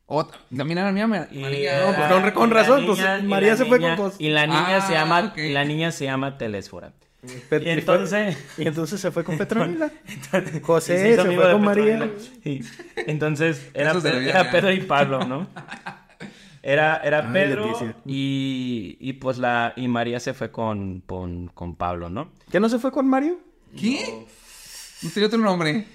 Otra. 0.06 0.38
También 0.56 0.78
era 0.78 0.92
mía, 0.92 1.28
Y- 1.30 1.38
María. 1.38 1.80
No, 2.08 2.20
pues, 2.22 2.32
con- 2.32 2.50
razón, 2.50 2.86
pues, 2.86 2.98
niña- 2.98 3.22
María 3.22 3.56
se 3.56 3.64
fue 3.64 3.80
con 3.80 3.96
José. 3.96 4.16
Y 4.22 4.28
la 4.30 4.46
niña 4.46 4.80
se 4.80 4.96
Ah, 4.96 5.00
llama, 5.00 5.28
ok. 5.32 5.38
y 5.38 5.52
la 5.52 5.64
niña 5.64 5.90
se 5.92 6.04
llama 6.04 6.38
Telésfora. 6.38 6.92
Y 7.22 7.68
entonces... 7.70 8.36
Y 8.58 8.66
entonces 8.68 9.00
se 9.00 9.10
fue 9.10 9.24
con 9.24 9.36
Petronila. 9.38 9.90
Entonces- 10.06 10.62
José 10.62 11.10
y 11.10 11.14
se 11.16 11.22
fue 11.36 11.52
con 11.52 11.62
María. 11.62 12.10
Sí. 12.44 12.60
Entonces 12.96 13.68
era, 13.74 13.88
Casos 13.88 14.02
de 14.04 14.10
la 14.10 14.16
Pe- 14.16 14.20
vida 14.22 14.40
era. 14.40 14.50
Pedro 14.50 14.72
y 14.72 14.80
Pablo, 14.82 15.24
¿no? 15.24 15.46
Era, 16.62 16.96
era 16.96 17.20
Ay, 17.24 17.32
Pedro 17.32 17.66
Leticia. 17.66 17.94
y, 18.04 18.96
y 18.98 19.12
pues 19.12 19.38
la 19.38 19.72
y 19.76 19.86
María 19.86 20.18
se 20.18 20.34
fue 20.34 20.50
con, 20.50 21.00
con, 21.02 21.46
con 21.46 21.76
Pablo, 21.76 22.10
¿no? 22.10 22.32
¿Qué 22.50 22.58
no 22.58 22.68
se 22.68 22.80
fue 22.80 22.90
con 22.90 23.06
Mario? 23.08 23.38
¿Qué? 23.78 24.04
No 25.02 25.10
tenía 25.10 25.28
otro 25.28 25.38
nombre. 25.38 25.86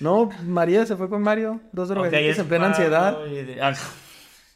No, 0.00 0.28
María 0.44 0.84
se 0.84 0.94
fue 0.96 1.08
con 1.08 1.22
Mario. 1.22 1.58
Dos 1.72 1.88
Ok, 1.88 1.94
drogadictos 1.94 2.32
es 2.32 2.38
en 2.38 2.48
plena 2.48 2.64
Pablo 2.72 2.76
ansiedad. 2.76 3.26
y 3.28 3.44
de- 3.46 3.62
ah, 3.62 3.72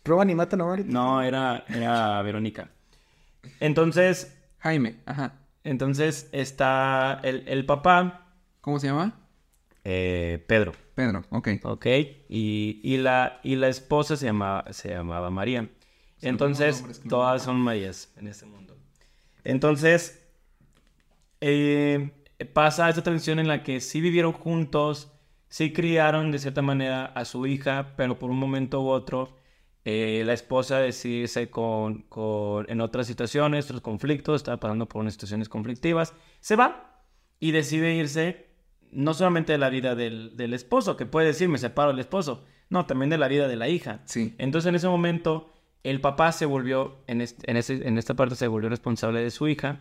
Prueban 0.03 0.29
y 0.29 0.35
matan 0.35 0.61
a 0.61 0.65
Mario. 0.67 0.85
no, 0.87 1.23
era, 1.23 1.65
era 1.69 2.21
Verónica. 2.21 2.69
Entonces, 3.59 4.37
Jaime. 4.59 4.97
Ajá. 5.07 5.33
Entonces 5.65 6.29
está 6.33 7.21
el, 7.23 7.45
el 7.49 7.67
papá, 7.67 8.27
¿Cómo 8.61 8.79
se 8.79 8.89
llama? 8.89 9.15
eh, 9.85 10.45
Pedro. 10.47 10.73
Pedro. 10.95 11.23
Ok. 11.31 11.49
Ok, 11.63 11.87
y, 12.29 12.81
y 12.83 12.97
la, 12.99 13.41
y 13.43 13.57
la 13.57 13.69
esposa 13.69 14.17
se 14.17 14.27
llamaba, 14.27 14.73
se 14.73 14.91
llamaba 14.91 15.31
María. 15.31 15.69
Entonces, 16.21 16.85
no- 17.05 17.09
todas 17.09 17.43
son 17.45 17.57
Marías 17.61 18.13
en 18.17 18.27
este 18.27 18.45
mundo. 18.47 18.77
Entonces, 19.45 20.27
eh, 21.41 22.11
pasa 22.53 22.89
esta 22.89 23.03
transición 23.03 23.39
en 23.39 23.49
la 23.49 23.63
que 23.63 23.81
sí 23.81 24.01
vivieron 24.01 24.33
juntos, 24.33 25.13
sí 25.49 25.73
criaron 25.73 26.31
de 26.33 26.39
cierta 26.39 26.63
manera 26.63 27.07
a 27.07 27.25
su 27.25 27.47
hija, 27.47 27.95
pero 27.97 28.19
por 28.19 28.31
un 28.31 28.39
momento 28.39 28.83
u 28.83 28.89
otro, 28.89 29.38
eh, 29.91 30.23
la 30.27 30.33
esposa 30.35 30.79
decide 30.81 31.23
irse 31.23 31.49
con, 31.51 32.03
con, 32.09 32.67
en 32.69 32.81
otras 32.81 33.07
situaciones, 33.07 33.65
otros 33.67 33.81
conflictos, 33.81 34.37
estaba 34.37 34.59
pasando 34.61 34.87
por 34.87 35.01
unas 35.01 35.15
situaciones 35.15 35.49
conflictivas, 35.49 36.13
se 36.41 36.57
va 36.57 37.03
y 37.41 37.53
decide 37.53 37.95
irse 37.95 38.47
no 38.91 39.15
solamente 39.15 39.53
de 39.53 39.59
la 39.59 39.71
vida 39.71 39.95
del, 39.95 40.37
del 40.37 40.53
esposo, 40.55 40.97
que 40.97 41.07
puede 41.07 41.29
decir 41.29 41.49
me 41.49 41.59
separo 41.59 41.91
del 41.93 42.01
esposo, 42.01 42.45
no, 42.71 42.85
también 42.87 43.09
de 43.11 43.19
la 43.19 43.29
vida 43.29 43.49
de 43.49 43.57
la 43.57 43.69
hija. 43.69 44.01
Sí. 44.05 44.35
Entonces 44.39 44.69
en 44.69 44.75
ese 44.75 44.89
momento 44.89 45.51
el 45.85 46.01
papá 46.01 46.33
se 46.33 46.45
volvió, 46.47 46.97
en, 47.07 47.21
este- 47.21 47.51
en, 47.51 47.57
ese- 47.57 47.87
en 47.89 47.97
esta 47.99 48.15
parte 48.15 48.35
se 48.35 48.47
volvió 48.49 48.69
responsable 48.69 49.23
de 49.23 49.31
su 49.31 49.47
hija. 49.49 49.81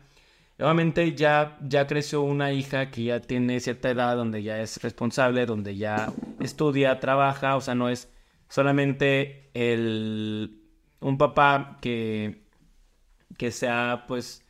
Nuevamente 0.58 1.14
ya, 1.16 1.58
ya 1.68 1.86
creció 1.86 2.22
una 2.22 2.52
hija 2.52 2.90
que 2.92 3.04
ya 3.04 3.20
tiene 3.20 3.60
cierta 3.60 3.90
edad 3.90 4.16
donde 4.16 4.42
ya 4.42 4.60
es 4.62 4.82
responsable, 4.82 5.46
donde 5.46 5.76
ya 5.76 6.12
estudia, 6.40 7.00
trabaja, 7.00 7.56
o 7.58 7.62
sea, 7.62 7.76
no 7.76 7.90
es 7.90 8.10
solamente 8.50 9.50
el, 9.54 10.62
un 11.00 11.18
papá 11.18 11.78
que, 11.82 12.44
que 13.38 13.52
sea 13.52 14.06
pues 14.08 14.44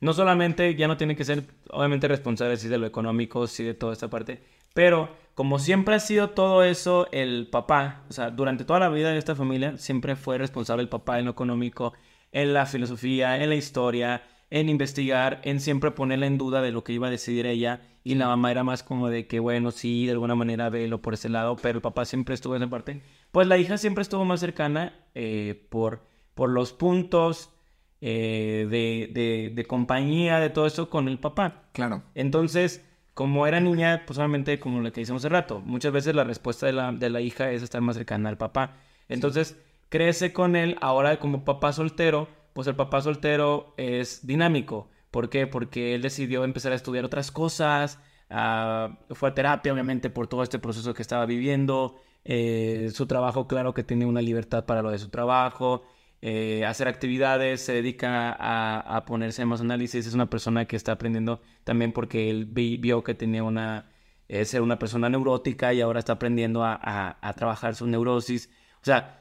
no 0.00 0.12
solamente 0.12 0.74
ya 0.74 0.88
no 0.88 0.96
tiene 0.96 1.16
que 1.16 1.24
ser 1.24 1.44
obviamente 1.70 2.08
responsable 2.08 2.56
sí 2.56 2.68
de 2.68 2.78
lo 2.78 2.86
económico, 2.86 3.46
sí 3.46 3.64
de 3.64 3.74
toda 3.74 3.92
esta 3.92 4.08
parte, 4.08 4.42
pero 4.74 5.10
como 5.34 5.58
siempre 5.58 5.94
ha 5.94 6.00
sido 6.00 6.30
todo 6.30 6.64
eso 6.64 7.08
el 7.12 7.48
papá, 7.48 8.04
o 8.08 8.12
sea, 8.12 8.30
durante 8.30 8.64
toda 8.64 8.80
la 8.80 8.88
vida 8.88 9.10
de 9.10 9.18
esta 9.18 9.34
familia 9.34 9.76
siempre 9.78 10.16
fue 10.16 10.38
responsable 10.38 10.82
el 10.82 10.88
papá 10.88 11.18
en 11.18 11.26
lo 11.26 11.30
económico, 11.30 11.94
en 12.32 12.52
la 12.52 12.66
filosofía, 12.66 13.42
en 13.42 13.48
la 13.48 13.54
historia, 13.54 14.22
en 14.50 14.68
investigar, 14.68 15.40
en 15.44 15.60
siempre 15.60 15.92
ponerla 15.92 16.26
en 16.26 16.38
duda 16.38 16.60
de 16.60 16.72
lo 16.72 16.84
que 16.84 16.92
iba 16.92 17.06
a 17.06 17.10
decidir 17.10 17.46
ella 17.46 17.82
y 18.02 18.14
la 18.16 18.26
mamá 18.26 18.50
era 18.50 18.64
más 18.64 18.82
como 18.82 19.08
de 19.08 19.26
que 19.26 19.40
bueno, 19.40 19.70
sí, 19.70 20.06
de 20.06 20.12
alguna 20.12 20.34
manera 20.34 20.70
velo 20.70 21.00
por 21.00 21.14
ese 21.14 21.28
lado, 21.28 21.56
pero 21.56 21.78
el 21.78 21.82
papá 21.82 22.04
siempre 22.04 22.34
estuvo 22.34 22.56
en 22.56 22.62
esa 22.62 22.70
parte. 22.70 23.00
Pues 23.30 23.46
la 23.46 23.58
hija 23.58 23.78
siempre 23.78 24.02
estuvo 24.02 24.24
más 24.24 24.40
cercana 24.40 24.94
eh, 25.14 25.66
por, 25.70 26.02
por 26.34 26.50
los 26.50 26.72
puntos 26.72 27.50
eh, 28.00 28.66
de, 28.70 29.10
de, 29.12 29.52
de 29.54 29.64
compañía, 29.66 30.40
de 30.40 30.50
todo 30.50 30.66
eso 30.66 30.90
con 30.90 31.08
el 31.08 31.18
papá. 31.18 31.64
Claro. 31.72 32.02
Entonces, 32.14 32.84
como 33.14 33.46
era 33.46 33.60
niña, 33.60 34.04
pues 34.06 34.16
solamente 34.16 34.58
como 34.58 34.80
lo 34.80 34.92
que 34.92 35.02
hicimos 35.02 35.22
hace 35.22 35.28
rato, 35.28 35.60
muchas 35.60 35.92
veces 35.92 36.14
la 36.14 36.24
respuesta 36.24 36.66
de 36.66 36.72
la, 36.72 36.90
de 36.90 37.10
la 37.10 37.20
hija 37.20 37.52
es 37.52 37.62
estar 37.62 37.82
más 37.82 37.96
cercana 37.96 38.30
al 38.30 38.38
papá. 38.38 38.78
Entonces, 39.08 39.60
crece 39.90 40.32
con 40.32 40.56
él, 40.56 40.76
ahora 40.80 41.18
como 41.18 41.44
papá 41.44 41.72
soltero, 41.72 42.28
pues 42.52 42.66
el 42.66 42.76
papá 42.76 43.00
soltero 43.02 43.74
es 43.76 44.26
dinámico. 44.26 44.90
¿Por 45.10 45.28
qué? 45.28 45.46
Porque 45.46 45.94
él 45.94 46.02
decidió 46.02 46.44
empezar 46.44 46.72
a 46.72 46.76
estudiar 46.76 47.04
otras 47.04 47.30
cosas, 47.30 47.98
ah, 48.30 48.98
fue 49.10 49.30
a 49.30 49.34
terapia 49.34 49.72
obviamente 49.72 50.10
por 50.10 50.28
todo 50.28 50.42
este 50.42 50.58
proceso 50.58 50.94
que 50.94 51.02
estaba 51.02 51.26
viviendo, 51.26 51.96
eh, 52.24 52.90
su 52.92 53.06
trabajo 53.06 53.48
claro 53.48 53.74
que 53.74 53.82
tiene 53.82 54.06
una 54.06 54.22
libertad 54.22 54.66
para 54.66 54.82
lo 54.82 54.90
de 54.90 54.98
su 54.98 55.08
trabajo, 55.08 55.84
eh, 56.22 56.66
hacer 56.66 56.86
actividades, 56.86 57.62
se 57.62 57.72
dedica 57.72 58.36
a, 58.38 59.04
ponerse 59.06 59.42
en 59.42 59.48
más 59.48 59.60
análisis, 59.62 60.06
es 60.06 60.14
una 60.14 60.28
persona 60.28 60.66
que 60.66 60.76
está 60.76 60.92
aprendiendo 60.92 61.40
también 61.64 61.92
porque 61.92 62.28
él 62.30 62.46
vio 62.46 63.02
que 63.02 63.14
tenía 63.14 63.42
una, 63.42 63.90
eh, 64.28 64.44
ser 64.44 64.60
una 64.62 64.78
persona 64.78 65.08
neurótica 65.08 65.72
y 65.72 65.80
ahora 65.80 65.98
está 65.98 66.14
aprendiendo 66.14 66.62
a, 66.62 66.78
a, 67.20 67.32
trabajar 67.34 67.74
su 67.74 67.86
neurosis. 67.86 68.50
O 68.82 68.84
sea, 68.84 69.19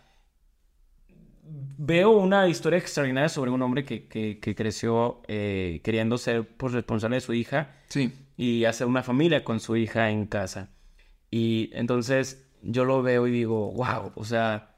veo 1.77 2.11
una 2.11 2.47
historia 2.47 2.79
extraordinaria 2.79 3.29
sobre 3.29 3.51
un 3.51 3.61
hombre 3.61 3.83
que, 3.85 4.07
que, 4.07 4.55
creció 4.55 5.21
eh, 5.27 5.81
queriendo 5.83 6.17
ser 6.17 6.47
pues, 6.57 6.73
responsable 6.73 7.17
de 7.17 7.21
su 7.21 7.33
hija 7.33 7.75
sí. 7.87 8.13
y 8.37 8.65
hacer 8.65 8.87
una 8.87 9.03
familia 9.03 9.43
con 9.43 9.59
su 9.59 9.75
hija 9.75 10.09
en 10.09 10.25
casa. 10.25 10.69
Y 11.31 11.69
entonces 11.73 12.47
yo 12.61 12.85
lo 12.85 13.01
veo 13.01 13.27
y 13.27 13.31
digo, 13.31 13.71
wow, 13.71 14.11
o 14.15 14.25
sea, 14.25 14.75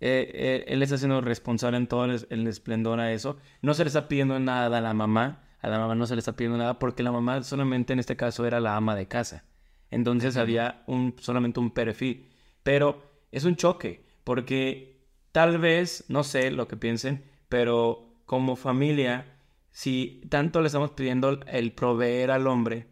eh, 0.00 0.30
eh, 0.34 0.64
él 0.68 0.82
está 0.82 0.98
siendo 0.98 1.20
responsable 1.20 1.76
en 1.76 1.86
todo 1.86 2.04
el, 2.04 2.46
esplendor 2.46 3.00
a 3.00 3.12
eso. 3.12 3.38
No 3.62 3.74
se 3.74 3.84
le 3.84 3.88
está 3.88 4.08
pidiendo 4.08 4.38
nada 4.38 4.76
a 4.76 4.80
la 4.80 4.94
mamá. 4.94 5.42
A 5.60 5.68
la 5.68 5.78
mamá 5.78 5.94
no 5.94 6.06
se 6.06 6.14
le 6.14 6.18
está 6.18 6.36
pidiendo 6.36 6.58
nada 6.58 6.78
porque 6.78 7.02
la 7.02 7.10
mamá 7.10 7.42
solamente 7.42 7.94
en 7.94 7.98
este 8.00 8.16
caso 8.16 8.44
era 8.44 8.60
la 8.60 8.76
ama 8.76 8.94
de 8.94 9.08
casa. 9.08 9.44
Entonces 9.90 10.36
había 10.36 10.82
un, 10.86 11.14
solamente 11.20 11.60
un 11.60 11.70
perfil. 11.70 12.28
Pero 12.62 13.02
es 13.32 13.44
un 13.44 13.56
choque 13.56 14.04
porque 14.24 14.93
tal 15.34 15.58
vez, 15.58 16.04
no 16.06 16.22
sé 16.22 16.52
lo 16.52 16.68
que 16.68 16.76
piensen, 16.76 17.24
pero 17.48 18.06
como 18.24 18.54
familia, 18.54 19.26
si 19.72 20.22
tanto 20.28 20.60
le 20.60 20.68
estamos 20.68 20.92
pidiendo 20.92 21.40
el 21.48 21.72
proveer 21.72 22.30
al 22.30 22.46
hombre, 22.46 22.86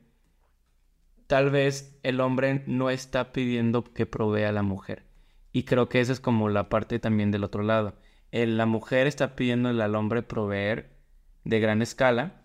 tal 1.28 1.50
vez 1.50 2.00
el 2.02 2.20
hombre 2.20 2.64
no 2.66 2.90
está 2.90 3.32
pidiendo 3.32 3.84
que 3.84 4.06
provea 4.06 4.48
a 4.48 4.52
la 4.52 4.64
mujer. 4.64 5.04
Y 5.52 5.62
creo 5.62 5.88
que 5.88 6.00
esa 6.00 6.12
es 6.12 6.18
como 6.18 6.48
la 6.48 6.68
parte 6.68 6.98
también 6.98 7.30
del 7.30 7.44
otro 7.44 7.62
lado. 7.62 7.94
la 8.32 8.66
mujer 8.66 9.06
está 9.06 9.36
pidiéndole 9.36 9.80
al 9.80 9.94
hombre 9.94 10.24
proveer 10.24 10.96
de 11.44 11.60
gran 11.60 11.80
escala. 11.80 12.42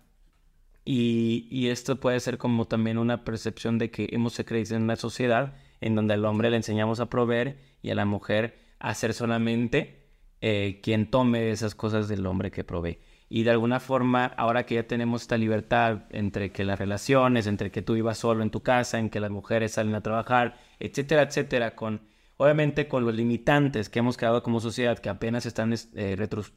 Y, 0.84 1.66
esto 1.70 1.98
puede 1.98 2.20
ser 2.20 2.38
como 2.38 2.66
también 2.66 2.98
una 2.98 3.24
percepción 3.24 3.78
de 3.78 3.90
que 3.90 4.08
hemos 4.12 4.36
crecido 4.46 4.76
en 4.76 4.84
una 4.84 4.94
sociedad 4.94 5.56
en 5.80 5.96
donde 5.96 6.14
al 6.14 6.24
hombre 6.24 6.50
le 6.50 6.56
enseñamos 6.56 7.00
a 7.00 7.10
proveer 7.10 7.58
y 7.82 7.90
a 7.90 7.96
la 7.96 8.04
mujer 8.04 8.67
a 8.78 8.94
ser 8.94 9.14
solamente 9.14 10.06
eh, 10.40 10.80
quien 10.82 11.10
tome 11.10 11.50
esas 11.50 11.74
cosas 11.74 12.08
del 12.08 12.26
hombre 12.26 12.50
que 12.50 12.64
provee. 12.64 12.98
Y 13.28 13.42
de 13.42 13.50
alguna 13.50 13.80
forma, 13.80 14.26
ahora 14.26 14.64
que 14.64 14.76
ya 14.76 14.86
tenemos 14.86 15.22
esta 15.22 15.36
libertad 15.36 16.04
entre 16.10 16.50
que 16.50 16.64
las 16.64 16.78
relaciones, 16.78 17.46
entre 17.46 17.70
que 17.70 17.82
tú 17.82 17.96
ibas 17.96 18.18
solo 18.18 18.42
en 18.42 18.50
tu 18.50 18.62
casa, 18.62 18.98
en 18.98 19.10
que 19.10 19.20
las 19.20 19.30
mujeres 19.30 19.72
salen 19.72 19.94
a 19.94 20.02
trabajar, 20.02 20.58
etcétera, 20.78 21.22
etcétera, 21.22 21.74
con 21.74 22.00
Obviamente 22.40 22.86
con 22.86 23.04
los 23.04 23.16
limitantes 23.16 23.88
que 23.88 23.98
hemos 23.98 24.16
creado 24.16 24.44
como 24.44 24.60
sociedad, 24.60 24.96
que 25.00 25.08
apenas 25.08 25.44
están 25.44 25.72
eh, 25.72 25.80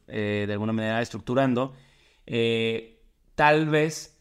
eh, 0.06 0.44
de 0.46 0.52
alguna 0.52 0.72
manera 0.72 1.02
estructurando, 1.02 1.74
tal 3.34 3.68
vez 3.68 4.16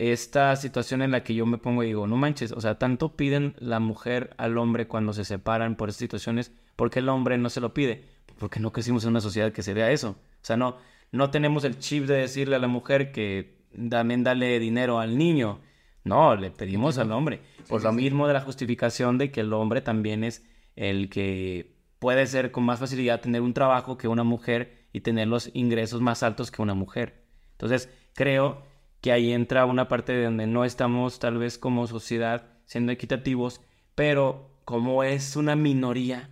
esta 0.00 0.56
situación 0.56 1.02
en 1.02 1.10
la 1.10 1.22
que 1.22 1.34
yo 1.34 1.44
me 1.44 1.58
pongo 1.58 1.82
y 1.82 1.88
digo, 1.88 2.06
no 2.06 2.16
manches, 2.16 2.52
o 2.52 2.60
sea, 2.60 2.78
tanto 2.78 3.16
piden 3.16 3.54
la 3.58 3.80
mujer 3.80 4.34
al 4.38 4.56
hombre 4.56 4.88
cuando 4.88 5.12
se 5.12 5.24
separan 5.24 5.76
por 5.76 5.90
estas 5.90 6.00
situaciones, 6.00 6.52
¿por 6.76 6.90
qué 6.90 7.00
el 7.00 7.08
hombre 7.08 7.38
no 7.38 7.50
se 7.50 7.60
lo 7.60 7.74
pide? 7.74 8.04
Porque 8.38 8.60
no 8.60 8.72
crecimos 8.72 9.04
en 9.04 9.10
una 9.10 9.20
sociedad 9.20 9.52
que 9.52 9.62
se 9.62 9.74
vea 9.74 9.90
eso. 9.90 10.10
O 10.10 10.44
sea, 10.44 10.56
no, 10.56 10.76
no 11.12 11.30
tenemos 11.30 11.64
el 11.64 11.78
chip 11.78 12.04
de 12.06 12.16
decirle 12.16 12.56
a 12.56 12.60
la 12.60 12.68
mujer 12.68 13.12
que 13.12 13.58
también 13.90 14.24
dale 14.24 14.58
dinero 14.58 14.98
al 14.98 15.18
niño. 15.18 15.60
No, 16.04 16.34
le 16.36 16.50
pedimos 16.50 16.98
al 16.98 17.12
hombre. 17.12 17.40
Por 17.68 17.82
lo 17.82 17.92
mismo 17.92 18.26
de 18.26 18.34
la 18.34 18.40
justificación 18.40 19.18
de 19.18 19.30
que 19.30 19.40
el 19.40 19.52
hombre 19.52 19.80
también 19.80 20.24
es 20.24 20.44
el 20.76 21.10
que 21.10 21.76
puede 21.98 22.26
ser 22.26 22.50
con 22.50 22.64
más 22.64 22.80
facilidad 22.80 23.20
tener 23.20 23.42
un 23.42 23.52
trabajo 23.52 23.98
que 23.98 24.08
una 24.08 24.24
mujer 24.24 24.86
y 24.92 25.00
tener 25.00 25.28
los 25.28 25.50
ingresos 25.52 26.00
más 26.00 26.22
altos 26.22 26.50
que 26.50 26.62
una 26.62 26.74
mujer. 26.74 27.24
Entonces, 27.52 27.90
creo 28.14 28.62
que 29.00 29.12
ahí 29.12 29.32
entra 29.32 29.66
una 29.66 29.88
parte 29.88 30.12
de 30.12 30.24
donde 30.24 30.46
no 30.46 30.64
estamos 30.64 31.18
tal 31.18 31.38
vez 31.38 31.58
como 31.58 31.86
sociedad 31.86 32.46
siendo 32.64 32.92
equitativos, 32.92 33.60
pero 33.94 34.50
como 34.64 35.04
es 35.04 35.36
una 35.36 35.56
minoría, 35.56 36.29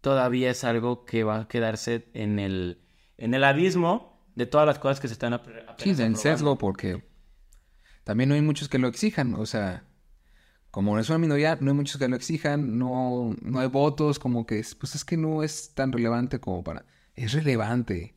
todavía 0.00 0.50
es 0.50 0.64
algo 0.64 1.04
que 1.04 1.24
va 1.24 1.40
a 1.40 1.48
quedarse 1.48 2.08
en 2.14 2.38
el, 2.38 2.80
en 3.18 3.34
el 3.34 3.44
abismo 3.44 4.24
de 4.34 4.46
todas 4.46 4.66
las 4.66 4.78
cosas 4.78 5.00
que 5.00 5.08
se 5.08 5.14
están 5.14 5.32
aprendiendo. 5.32 5.74
Sí, 5.78 6.22
sesgo 6.22 6.56
porque 6.56 7.04
también 8.04 8.28
no 8.28 8.34
hay 8.34 8.42
muchos 8.42 8.68
que 8.68 8.78
lo 8.78 8.88
exijan, 8.88 9.34
o 9.34 9.46
sea, 9.46 9.84
como 10.70 10.94
no 10.94 11.00
es 11.00 11.08
una 11.08 11.18
minoría, 11.18 11.58
no 11.60 11.70
hay 11.70 11.76
muchos 11.76 11.98
que 11.98 12.08
lo 12.08 12.16
exijan, 12.16 12.78
no, 12.78 13.34
no 13.42 13.60
hay 13.60 13.68
votos, 13.68 14.18
como 14.18 14.46
que 14.46 14.64
pues 14.78 14.94
es 14.94 15.04
que 15.04 15.16
no 15.16 15.42
es 15.42 15.74
tan 15.74 15.92
relevante 15.92 16.38
como 16.40 16.62
para... 16.62 16.84
Es 17.14 17.32
relevante. 17.32 18.14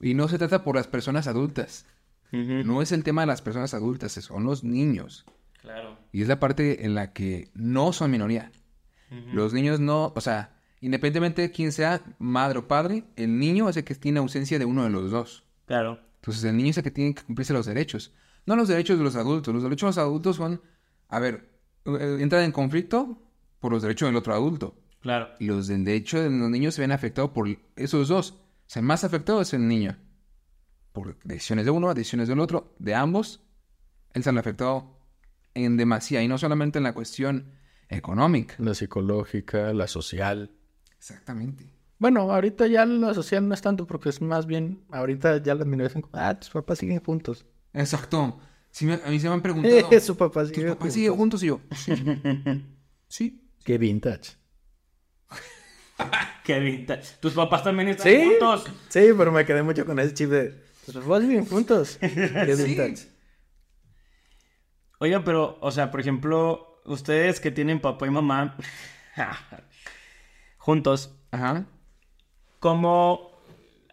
Y 0.00 0.14
no 0.14 0.28
se 0.28 0.36
trata 0.36 0.64
por 0.64 0.74
las 0.76 0.88
personas 0.88 1.26
adultas. 1.26 1.86
No 2.32 2.80
es 2.80 2.92
el 2.92 3.04
tema 3.04 3.22
de 3.22 3.26
las 3.26 3.42
personas 3.42 3.74
adultas, 3.74 4.12
son 4.12 4.44
los 4.44 4.64
niños. 4.64 5.26
Claro. 5.60 5.98
Y 6.12 6.22
es 6.22 6.28
la 6.28 6.40
parte 6.40 6.84
en 6.84 6.94
la 6.94 7.12
que 7.12 7.50
no 7.54 7.92
son 7.92 8.10
minoría. 8.10 8.50
Los 9.32 9.52
niños 9.52 9.78
no, 9.78 10.12
o 10.16 10.20
sea, 10.20 10.56
independientemente 10.82 11.42
de 11.42 11.50
quién 11.50 11.72
sea, 11.72 12.02
madre 12.18 12.58
o 12.58 12.68
padre, 12.68 13.04
el 13.16 13.38
niño 13.38 13.68
es 13.68 13.76
el 13.76 13.84
que 13.84 13.94
tiene 13.94 14.18
ausencia 14.18 14.58
de 14.58 14.64
uno 14.64 14.82
de 14.82 14.90
los 14.90 15.10
dos. 15.10 15.44
Claro. 15.64 16.00
Entonces 16.16 16.44
el 16.44 16.56
niño 16.56 16.70
es 16.70 16.76
el 16.76 16.82
que 16.82 16.90
tiene 16.90 17.14
que 17.14 17.22
cumplirse 17.22 17.52
los 17.52 17.66
derechos. 17.66 18.12
No 18.46 18.56
los 18.56 18.68
derechos 18.68 18.98
de 18.98 19.04
los 19.04 19.14
adultos. 19.14 19.54
Los 19.54 19.62
derechos 19.62 19.94
de 19.94 20.00
los 20.00 20.06
adultos 20.06 20.36
son, 20.36 20.60
a 21.08 21.20
ver, 21.20 21.48
eh, 21.84 22.18
entran 22.20 22.42
en 22.42 22.52
conflicto 22.52 23.16
por 23.60 23.72
los 23.72 23.82
derechos 23.82 24.08
del 24.08 24.16
otro 24.16 24.34
adulto. 24.34 24.76
Claro. 25.00 25.28
Y 25.38 25.46
los 25.46 25.68
derechos 25.68 26.20
de 26.20 26.30
los 26.30 26.50
niños 26.50 26.74
se 26.74 26.82
ven 26.82 26.92
afectados 26.92 27.30
por 27.30 27.48
esos 27.76 28.08
dos. 28.08 28.32
O 28.32 28.36
sea, 28.66 28.80
el 28.80 28.86
más 28.86 29.04
afectado 29.04 29.40
es 29.40 29.54
el 29.54 29.66
niño. 29.66 29.96
Por 30.92 31.16
decisiones 31.22 31.64
de 31.64 31.70
uno, 31.70 31.94
decisiones 31.94 32.26
del 32.26 32.40
otro, 32.40 32.74
de 32.80 32.94
ambos. 32.94 33.40
Él 34.14 34.24
se 34.24 34.30
han 34.30 34.38
afectado 34.38 34.98
en 35.54 35.76
demasía. 35.76 36.22
Y 36.22 36.28
no 36.28 36.38
solamente 36.38 36.78
en 36.78 36.84
la 36.84 36.92
cuestión 36.92 37.52
económica. 37.88 38.56
La 38.58 38.74
psicológica, 38.74 39.72
la 39.72 39.86
social. 39.86 40.50
Exactamente. 41.02 41.68
Bueno, 41.98 42.32
ahorita 42.32 42.66
ya 42.66 42.86
la 42.86 43.12
social 43.14 43.46
no 43.46 43.54
es 43.54 43.60
tanto 43.60 43.86
porque 43.86 44.08
es 44.08 44.20
más 44.20 44.46
bien, 44.46 44.84
ahorita 44.90 45.42
ya 45.42 45.54
las 45.54 45.66
minorías 45.66 45.92
son 45.92 46.02
como, 46.02 46.16
ah, 46.16 46.38
tus 46.38 46.50
papás 46.50 46.78
siguen 46.78 47.02
juntos. 47.02 47.44
Exacto 47.74 48.40
a 49.04 49.10
mí 49.10 49.20
se 49.20 49.28
me 49.28 49.34
han 49.34 49.42
preguntado. 49.42 49.90
Eh, 49.90 50.00
su 50.00 50.16
papá 50.16 50.46
sigue, 50.46 50.68
papá 50.68 50.90
sigue 50.90 51.08
juntos 51.10 51.42
y 51.42 51.46
yo. 51.46 51.60
Sí. 53.08 53.38
Qué 53.64 53.78
vintage. 53.78 54.32
Qué 56.44 56.58
vintage. 56.58 57.16
Tus 57.20 57.34
papás 57.34 57.62
también 57.62 57.88
están 57.88 58.12
juntos. 58.24 58.64
Sí, 58.88 59.10
pero 59.16 59.30
me 59.30 59.44
quedé 59.44 59.62
mucho 59.62 59.84
con 59.84 59.98
ese 59.98 60.14
chip 60.14 60.30
de. 60.30 60.62
Tus 60.86 60.96
papás 60.96 61.22
siguen 61.22 61.46
juntos. 61.46 61.98
Qué 62.00 62.54
vintage. 62.56 63.08
Oiga, 64.98 65.22
pero, 65.24 65.58
o 65.60 65.70
sea, 65.70 65.90
por 65.90 66.00
ejemplo, 66.00 66.80
ustedes 66.86 67.40
que 67.40 67.50
tienen 67.50 67.80
papá 67.80 68.06
y 68.06 68.10
mamá 68.10 68.56
juntos. 70.62 71.14
Ajá. 71.30 71.66
Como 72.60 73.32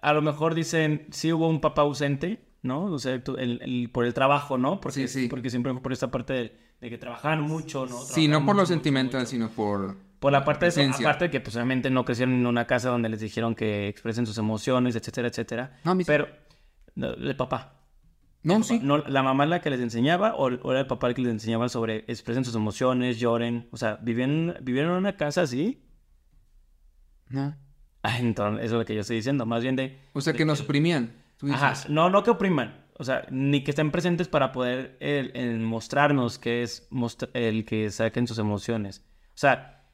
a 0.01 0.13
lo 0.13 0.21
mejor 0.21 0.53
dicen, 0.53 1.07
sí 1.11 1.33
hubo 1.33 1.47
un 1.47 1.59
papá 1.59 1.81
ausente 1.81 2.49
¿no? 2.61 2.85
O 2.85 2.99
sea, 2.99 3.13
el, 3.13 3.89
por 3.91 4.05
el 4.05 4.13
trabajo, 4.13 4.57
¿no? 4.57 4.79
Porque, 4.81 5.07
sí, 5.07 5.21
sí. 5.21 5.27
porque 5.27 5.49
siempre 5.49 5.73
por 5.75 5.93
esta 5.93 6.11
parte 6.11 6.33
de, 6.79 6.89
que 6.89 6.97
trabajan 6.97 7.41
mucho, 7.41 7.85
¿no? 7.85 7.97
sí, 8.01 8.27
no 8.27 8.45
por 8.45 8.55
lo 8.55 8.65
sentimental, 8.65 9.27
sino 9.27 9.49
por... 9.49 9.97
Por 10.19 10.33
la 10.33 10.43
parte 10.43 10.65
de 10.65 10.69
eso, 10.69 10.81
aparte 10.99 11.25
de 11.25 11.31
que 11.31 11.39
pues 11.39 11.55
obviamente 11.55 11.89
no 11.89 12.03
crecieron 12.03 12.35
en 12.35 12.45
una 12.45 12.67
casa 12.67 12.89
donde 12.89 13.07
les 13.07 13.21
dijeron 13.21 13.55
que 13.55 13.87
expresen 13.87 14.25
sus 14.25 14.37
emociones, 14.37 14.97
etcétera, 14.97 15.29
etcétera. 15.29 15.79
No, 15.85 15.97
Pero, 16.05 16.27
el 16.97 17.37
papá. 17.37 17.75
No, 18.43 18.61
sí. 18.63 18.81
No, 18.83 18.97
¿La 18.97 19.23
mamá 19.23 19.45
es 19.45 19.49
la 19.49 19.61
que 19.61 19.69
les 19.69 19.79
enseñaba 19.79 20.35
o, 20.35 20.49
era 20.49 20.81
el 20.81 20.87
papá 20.87 21.07
el 21.07 21.13
que 21.13 21.21
les 21.21 21.31
enseñaba 21.31 21.69
sobre 21.69 21.99
expresen 22.09 22.43
sus 22.43 22.53
emociones, 22.53 23.17
lloren? 23.17 23.69
O 23.71 23.77
sea, 23.77 23.97
¿vivieron, 24.01 24.55
¿vivieron 24.61 24.91
en 24.91 24.97
una 24.97 25.15
casa 25.15 25.43
así? 25.43 25.85
No. 27.29 27.55
Ah, 28.03 28.19
entonces, 28.19 28.65
eso 28.65 28.75
es 28.75 28.79
lo 28.79 28.85
que 28.85 28.95
yo 28.95 29.01
estoy 29.01 29.17
diciendo. 29.17 29.45
Más 29.45 29.61
bien 29.63 29.75
de... 29.75 29.99
O 30.13 30.21
sea, 30.21 30.33
que 30.33 30.45
nos 30.45 30.61
oprimían. 30.61 31.13
Ajá, 31.51 31.73
no, 31.87 32.09
no 32.09 32.23
que 32.23 32.31
opriman, 32.31 32.85
o 32.97 33.03
sea, 33.03 33.25
ni 33.29 33.63
que 33.63 33.71
estén 33.71 33.91
presentes 33.91 34.27
para 34.27 34.51
poder 34.51 34.97
el, 34.99 35.59
mostrarnos 35.59 36.37
que 36.37 36.63
es 36.63 36.87
el 37.33 37.65
que 37.65 37.89
saquen 37.91 38.27
sus 38.27 38.39
emociones. 38.39 39.05
O 39.29 39.37
sea, 39.37 39.85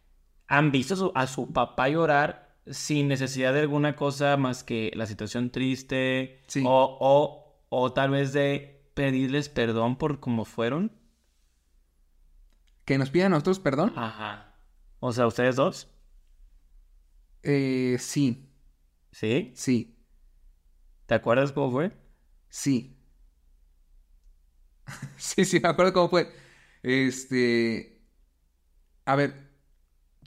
han 0.47 0.71
visto 0.71 1.11
a 1.13 1.27
su 1.27 1.53
papá 1.53 1.89
llorar 1.89 2.57
sin 2.65 3.07
necesidad 3.07 3.53
de 3.53 3.59
alguna 3.59 3.95
cosa 3.95 4.37
más 4.37 4.63
que 4.63 4.91
la 4.95 5.05
situación 5.05 5.51
triste 5.51 6.41
o, 6.63 6.97
o, 6.99 7.61
o 7.69 7.93
tal 7.93 8.09
vez 8.09 8.33
de 8.33 8.89
pedirles 8.95 9.49
perdón 9.49 9.97
por 9.97 10.19
cómo 10.19 10.45
fueron. 10.45 10.91
¿Que 12.85 12.97
nos 12.97 13.11
pidan 13.11 13.27
a 13.27 13.35
nosotros 13.35 13.59
perdón? 13.59 13.93
Ajá. 13.95 14.55
O 14.99 15.13
sea, 15.13 15.27
¿ustedes 15.27 15.55
dos? 15.55 15.91
Eh, 17.45 17.97
sí. 17.99 18.49
¿Sí? 19.11 19.53
Sí, 19.55 19.95
¿Te 21.05 21.13
acuerdas 21.13 21.51
cómo 21.51 21.71
fue? 21.71 21.91
sí. 22.49 22.91
sí, 25.17 25.45
sí, 25.45 25.59
me 25.59 25.69
acuerdo 25.69 25.93
cómo 25.93 26.09
fue. 26.09 26.31
Este. 26.83 28.01
A 29.05 29.15
ver, 29.15 29.49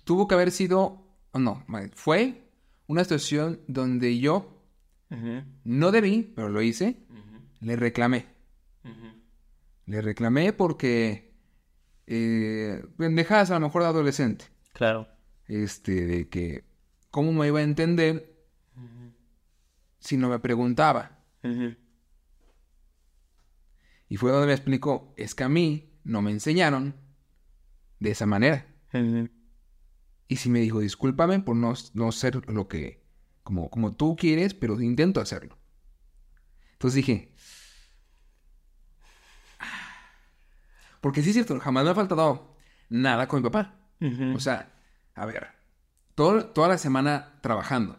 tuvo 0.05 0.27
que 0.27 0.35
haber 0.35 0.51
sido. 0.51 1.05
no, 1.35 1.65
fue 1.95 2.51
una 2.87 3.05
situación 3.05 3.61
donde 3.69 4.19
yo 4.19 4.65
no 5.65 5.91
debí, 5.91 6.33
pero 6.35 6.49
lo 6.49 6.63
hice. 6.63 7.07
Le 7.61 7.77
reclamé. 7.77 8.27
Le 9.87 10.01
reclamé 10.01 10.53
porque. 10.53 11.29
Eh, 12.07 12.83
pendejadas 12.97 13.51
a 13.51 13.55
lo 13.55 13.67
mejor 13.67 13.83
de 13.83 13.89
adolescente. 13.89 14.47
Claro. 14.73 15.09
Este, 15.47 16.07
de 16.07 16.29
que. 16.29 16.68
¿Cómo 17.11 17.33
me 17.33 17.47
iba 17.47 17.61
a 17.61 17.63
entender 17.63 18.37
si 19.99 20.17
no 20.17 20.29
me 20.29 20.39
preguntaba? 20.39 21.19
Y 24.09 24.17
fue 24.17 24.31
donde 24.31 24.47
me 24.47 24.53
explicó, 24.55 25.13
es 25.17 25.35
que 25.35 25.45
a 25.45 25.49
mí 25.49 25.93
no 26.05 26.23
me 26.23 26.31
enseñaron 26.31 26.95
de 28.01 28.11
esa 28.11 28.27
manera. 28.27 28.67
Y 30.29 30.37
sí 30.37 30.49
me 30.51 30.61
dijo, 30.61 30.81
discúlpame 30.81 31.41
por 31.41 31.57
no, 31.57 31.73
no 31.95 32.13
ser 32.13 32.49
lo 32.51 32.69
que, 32.69 33.03
como, 33.43 33.71
como 33.71 33.95
tú 33.97 34.17
quieres, 34.17 34.55
pero 34.55 34.81
intento 34.81 35.21
hacerlo. 35.21 35.57
Entonces 36.73 36.97
dije, 36.97 37.33
"Ah". 39.59 40.11
porque 41.01 41.23
sí 41.23 41.31
es 41.31 41.35
cierto, 41.35 41.59
jamás 41.61 41.85
me 41.85 41.91
ha 41.91 41.95
faltado 41.95 42.57
nada 42.89 43.27
con 43.29 43.41
mi 43.43 43.49
papá. 43.49 43.75
O 44.35 44.41
sea, 44.41 44.73
a 45.15 45.27
ver, 45.27 45.49
todo- 46.19 46.47
toda 46.47 46.67
la 46.69 46.79
semana 46.79 47.39
trabajando, 47.43 47.97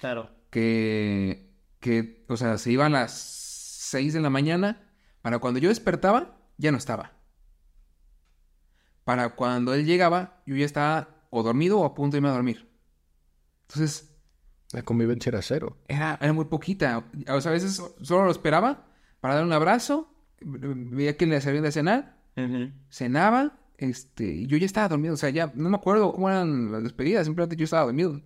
Claro. 0.00 0.30
que, 0.50 1.52
que, 1.80 2.24
o 2.28 2.36
sea, 2.38 2.56
se 2.56 2.72
iba 2.72 2.86
a 2.86 2.88
las 2.88 3.12
6 3.12 4.14
de 4.14 4.20
la 4.20 4.30
mañana, 4.30 4.88
para 5.20 5.38
cuando 5.38 5.60
yo 5.60 5.68
despertaba, 5.68 6.38
ya 6.56 6.72
no 6.72 6.78
estaba. 6.78 7.12
Para 9.04 9.30
cuando 9.34 9.74
él 9.74 9.84
llegaba, 9.84 10.42
yo 10.46 10.56
ya 10.56 10.64
estaba 10.64 11.26
o 11.30 11.42
dormido 11.42 11.78
o 11.80 11.84
a 11.84 11.94
punto 11.94 12.12
de 12.14 12.18
irme 12.18 12.28
a 12.28 12.32
dormir. 12.32 12.68
Entonces, 13.68 14.14
La 14.72 14.82
convivencia 14.82 15.30
era 15.30 15.42
cero. 15.42 15.76
era, 15.88 16.18
era 16.20 16.32
muy 16.32 16.46
poquita. 16.46 17.04
O 17.28 17.40
sea, 17.40 17.50
a 17.50 17.54
veces 17.54 17.82
solo 18.00 18.24
lo 18.24 18.30
esperaba 18.30 18.86
para 19.20 19.34
dar 19.36 19.44
un 19.44 19.52
abrazo, 19.52 20.08
veía 20.40 21.16
que 21.16 21.26
le 21.26 21.40
servían 21.40 21.64
de 21.64 21.72
cenar, 21.72 22.16
cenaba, 22.90 23.58
este, 23.82 24.46
yo 24.46 24.56
ya 24.56 24.66
estaba 24.66 24.88
dormido. 24.88 25.14
O 25.14 25.16
sea, 25.16 25.30
ya 25.30 25.52
no 25.54 25.68
me 25.68 25.76
acuerdo 25.76 26.12
cómo 26.12 26.28
eran 26.28 26.72
las 26.72 26.82
despedidas, 26.82 27.26
simplemente 27.26 27.56
yo 27.56 27.64
estaba 27.64 27.84
dormido. 27.84 28.20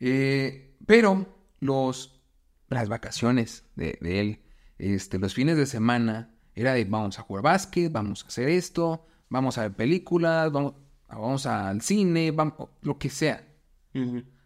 Eh, 0.00 0.76
pero 0.86 1.26
los, 1.60 2.20
las 2.68 2.88
vacaciones 2.88 3.64
de, 3.76 3.98
de 4.00 4.20
él, 4.20 4.42
este, 4.78 5.18
los 5.18 5.34
fines 5.34 5.56
de 5.56 5.66
semana, 5.66 6.34
era 6.54 6.74
de 6.74 6.84
vamos 6.84 7.18
a 7.18 7.22
jugar 7.22 7.42
básquet, 7.42 7.90
vamos 7.90 8.24
a 8.24 8.28
hacer 8.28 8.48
esto, 8.48 9.06
vamos 9.28 9.58
a 9.58 9.62
ver 9.62 9.72
películas, 9.72 10.52
vamos, 10.52 10.74
vamos 11.08 11.46
al 11.46 11.80
cine, 11.80 12.30
vamos, 12.30 12.54
lo 12.82 12.98
que 12.98 13.08
sea. 13.08 13.48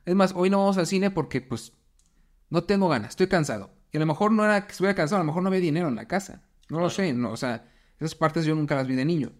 Es 0.04 0.14
más, 0.14 0.32
hoy 0.36 0.50
no 0.50 0.58
vamos 0.58 0.78
al 0.78 0.86
cine 0.86 1.10
porque 1.10 1.40
pues 1.40 1.72
no 2.50 2.64
tengo 2.64 2.88
ganas, 2.88 3.10
estoy 3.10 3.26
cansado. 3.26 3.70
Y 3.92 3.96
a 3.96 4.00
lo 4.00 4.06
mejor 4.06 4.32
no 4.32 4.44
era 4.44 4.66
que 4.66 4.72
estuviera 4.72 4.94
cansado, 4.94 5.20
a 5.20 5.24
lo 5.24 5.26
mejor 5.26 5.42
no 5.42 5.48
había 5.48 5.60
dinero 5.60 5.88
en 5.88 5.96
la 5.96 6.06
casa. 6.06 6.42
No 6.68 6.80
lo 6.80 6.90
sé, 6.90 7.12
no, 7.12 7.32
o 7.32 7.36
sea, 7.36 7.68
esas 7.98 8.14
partes 8.14 8.44
yo 8.44 8.54
nunca 8.54 8.74
las 8.74 8.86
vi 8.86 8.94
de 8.94 9.04
niño. 9.04 9.32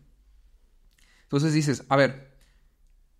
Entonces 1.26 1.52
dices, 1.52 1.84
a 1.88 1.96
ver, 1.96 2.32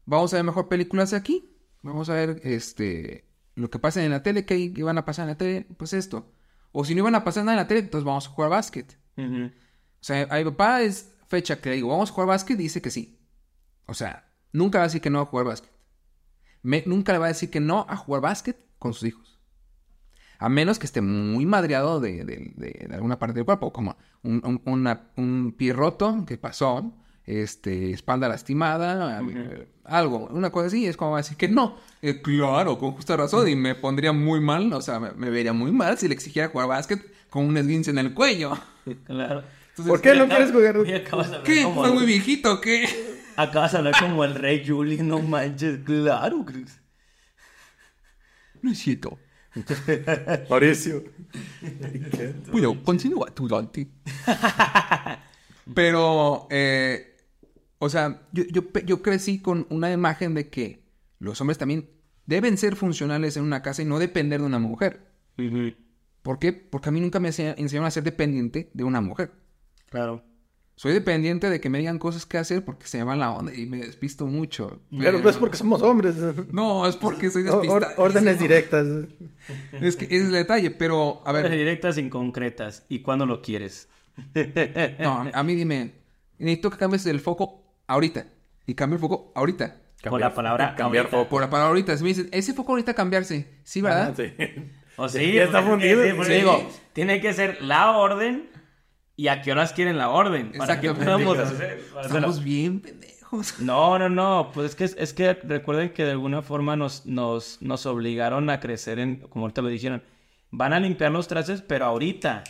vamos 0.05 0.33
a 0.33 0.37
ver 0.37 0.45
mejor 0.45 0.69
películas 0.69 1.13
aquí, 1.13 1.57
vamos 1.83 2.09
a 2.09 2.15
ver 2.15 2.41
este 2.45 3.25
lo 3.55 3.71
que 3.71 3.79
pasa 3.79 4.05
en 4.05 4.11
la 4.11 4.23
tele, 4.23 4.45
que 4.45 4.57
iban 4.57 4.99
a 4.99 5.05
pasar 5.05 5.25
en 5.25 5.31
la 5.31 5.39
tele, 5.39 5.67
pues 5.79 5.93
esto. 5.95 6.31
O 6.73 6.85
si 6.85 6.95
no 6.95 7.01
iban 7.01 7.15
a 7.15 7.25
pasar 7.25 7.45
nada 7.45 7.55
en 7.57 7.63
la 7.63 7.69
tele, 7.69 7.81
entonces 7.81 8.05
vamos 8.05 8.27
a 8.27 8.31
jugar 8.31 8.51
básquet. 8.51 8.99
O 10.01 10.05
sea, 10.05 10.27
a 10.31 10.37
mi 10.37 10.45
papá 10.45 10.83
es 10.83 11.15
fecha 11.27 11.59
que 11.61 11.71
le 11.71 11.77
digo, 11.77 11.89
vamos 11.89 12.11
a 12.11 12.13
jugar 12.13 12.29
básquet, 12.29 12.57
dice 12.59 12.83
que 12.83 12.91
sí. 12.91 13.19
O 13.87 13.95
sea, 13.95 14.31
nunca 14.53 14.79
va 14.79 14.85
a 14.85 14.89
decir 14.89 15.01
que 15.01 15.09
no 15.11 15.21
a 15.21 15.25
jugar 15.25 15.47
básquet. 15.47 15.73
Me- 16.63 16.83
nunca 16.87 17.13
le 17.13 17.19
va 17.19 17.25
a 17.27 17.29
decir 17.29 17.51
que 17.51 17.61
no 17.61 17.87
a 17.89 17.97
jugar 17.97 18.21
básquet 18.21 18.57
con 18.79 18.93
sus 18.93 19.09
hijos. 19.09 19.41
A 20.39 20.51
menos 20.51 20.79
que 20.79 20.85
esté 20.85 21.01
muy 21.01 21.47
madreado 21.47 21.99
de, 21.99 22.25
de- 22.27 22.53
de- 22.57 22.87
de 22.89 22.95
alguna 22.95 23.19
parte 23.19 23.37
del 23.37 23.47
cuerpo, 23.47 23.73
como 23.73 23.97
un, 24.23 24.43
un, 24.45 24.61
una- 24.67 25.11
un 25.17 25.55
pie 25.57 25.73
roto 25.73 26.25
que 26.27 26.37
pasó, 26.37 26.93
este, 27.27 27.91
espalda 27.91 28.29
lastimada, 28.29 29.21
eh, 29.21 29.69
algo, 29.85 30.29
una 30.31 30.51
cosa 30.51 30.69
así, 30.69 30.87
es 30.87 30.97
como 30.97 31.17
decir 31.17 31.37
que 31.37 31.49
no. 31.49 31.77
Eh, 32.01 32.23
claro, 32.23 32.79
con 32.79 32.93
justa 32.93 33.17
razón, 33.17 33.49
y 33.49 33.57
me 33.57 33.75
pondría 33.75 34.13
muy 34.13 34.41
mal, 34.41 34.73
o 34.73 34.81
sea, 34.81 35.01
me, 35.01 35.11
me 35.13 35.29
vería 35.31 35.53
muy 35.53 35.73
mal 35.73 35.99
si 35.99 36.09
le 36.09 36.15
exigiera 36.15 36.49
jugar 36.49 36.69
básquet 36.69 37.05
con 37.29 37.45
un 37.45 37.57
esguince 37.57 37.91
en 37.91 37.99
el 37.99 38.15
cuello. 38.15 38.57
Claro. 39.05 39.43
Entonces, 39.71 39.91
¿Por 39.91 40.01
qué 40.01 40.15
no 40.15 40.29
quieres 40.29 40.53
jugar? 40.53 41.43
¿Qué? 41.43 41.65
¿Fue 41.65 41.93
muy 41.93 42.07
viejito 42.07 42.61
qué? 42.61 42.89
Acabas 43.35 43.73
de 43.73 43.79
hablar 43.79 43.95
como 44.01 44.25
el 44.25 44.37
rey 44.37 44.65
Julie, 44.65 45.03
no 45.03 45.19
manches. 45.21 45.81
Claro, 45.85 46.45
Chris. 46.47 46.81
No 48.63 48.71
es 48.71 48.79
cierto. 48.79 49.19
Mauricio. 50.49 51.05
Bueno, 52.53 52.83
continúa 52.83 53.27
tu 53.35 53.49
Dante. 53.49 53.89
Pero, 55.75 56.47
eh, 56.49 57.16
o 57.79 57.89
sea, 57.89 58.23
yo, 58.33 58.45
yo, 58.51 58.63
yo 58.85 59.03
crecí 59.03 59.41
con 59.41 59.67
una 59.71 59.93
imagen 59.93 60.35
de 60.35 60.49
que 60.49 60.83
los 61.19 61.41
hombres 61.41 61.59
también 61.59 61.89
deben 62.27 62.57
ser 62.59 62.77
funcionales 62.77 63.37
en 63.37 63.45
una 63.45 63.63
casa 63.63 63.83
y 63.83 63.85
no 63.85 63.99
depender 63.99 64.41
de 64.41 64.47
una 64.47 64.59
mujer. 64.59 65.07
¿Por 66.23 66.39
qué? 66.39 66.53
Porque 66.53 66.89
a 66.89 66.93
mí 66.93 67.01
nunca 67.01 67.21
me 67.21 67.29
ense- 67.29 67.55
enseñaron 67.57 67.87
a 67.87 67.91
ser 67.91 68.03
dependiente 68.03 68.71
de 68.75 68.85
una 68.85 69.01
mujer. 69.01 69.31
Claro. 69.91 70.25
Soy 70.79 70.93
dependiente 70.93 71.49
de 71.49 71.59
que 71.61 71.71
me 71.71 71.79
digan 71.79 71.99
cosas 71.99 72.27
que 72.27 72.37
hacer 72.37 72.63
porque 72.65 72.87
se 72.87 72.99
me 72.99 73.05
va 73.05 73.17
la 73.17 73.31
onda 73.31 73.55
y 73.55 73.65
me 73.65 73.79
despisto 73.79 74.27
mucho. 74.27 74.83
Pero 74.91 75.21
no 75.21 75.31
es 75.31 75.37
porque 75.37 75.57
somos 75.57 75.81
hombres. 75.83 76.17
No, 76.53 76.87
es 76.87 76.97
porque 76.97 77.31
soy 77.31 77.45
despistado. 77.45 77.77
or- 77.77 77.87
órdenes 77.97 78.39
directas. 78.39 78.87
Es 79.73 79.97
que 79.97 80.05
ese 80.07 80.17
es 80.17 80.23
el 80.27 80.33
detalle, 80.33 80.71
pero, 80.73 81.23
a 81.25 81.33
ver... 81.33 81.49
Directas 81.51 81.97
inconcretas. 81.97 82.85
¿Y 82.91 82.99
cuándo 83.01 83.25
lo 83.25 83.41
quieres? 83.41 83.89
No, 84.99 85.31
a 85.33 85.43
mí 85.43 85.55
dime, 85.55 85.93
necesito 86.39 86.71
que 86.71 86.77
cambies 86.79 87.07
el 87.07 87.21
foco 87.21 87.66
ahorita. 87.87 88.27
Y 88.67 88.75
cambio 88.75 88.97
el 88.97 89.01
foco 89.01 89.33
ahorita. 89.35 89.77
Con 90.09 90.21
la 90.21 90.35
palabra 90.35 90.75
cambiar 90.77 91.05
ahorita. 91.07 91.17
foco. 91.19 91.29
Por 91.31 91.43
la 91.43 91.51
palabra 91.51 91.69
ahorita. 91.69 91.97
Si 91.97 92.03
me 92.03 92.09
dicen, 92.11 92.29
ese 92.33 92.53
foco 92.55 92.73
ahorita 92.73 92.95
cambiarse. 92.95 93.59
Sí, 93.65 93.81
¿verdad? 93.81 94.11
Ah, 94.13 94.15
sí. 94.17 94.33
O 94.99 95.11
sí, 95.11 95.33
Ya 95.35 95.45
está 95.45 95.63
fundido. 95.63 96.03
sí, 96.03 96.13
porque 96.17 96.33
Sí. 96.33 96.39
digo, 96.39 96.71
tiene 96.95 97.21
que 97.21 97.35
ser 97.35 97.61
la 97.61 97.91
orden 97.99 98.49
y 99.15 99.29
a 99.29 99.43
qué 99.43 99.53
horas 99.53 99.75
quieren 99.75 99.99
la 99.99 100.09
orden. 100.09 100.53
Para 100.57 100.81
que 100.81 100.95
podamos 100.95 101.37
hacer. 101.39 101.83
para 101.89 102.01
hacerlo. 102.01 102.17
Estamos 102.19 102.43
bien 102.45 102.81
pendejos. 102.81 103.17
No, 103.61 103.99
no, 103.99 104.09
no, 104.09 104.51
pues 104.55 104.71
es 104.71 104.75
que, 104.77 105.03
es 105.03 105.13
que 105.13 105.35
recuerden 105.35 105.91
que 105.91 106.05
de 106.05 106.13
alguna 106.13 106.41
forma 106.43 106.77
nos, 106.77 107.05
nos, 107.07 107.61
nos 107.61 107.85
obligaron 107.85 108.49
a 108.49 108.61
crecer 108.61 108.99
en, 109.01 109.17
como 109.17 109.45
ahorita 109.45 109.61
lo 109.63 109.69
dijeron, 109.69 110.03
van 110.51 110.73
a 110.73 110.81
limpiar 110.81 111.11
los 111.11 111.27
trastes, 111.29 111.61
pero 111.61 111.85
ahorita. 111.87 112.45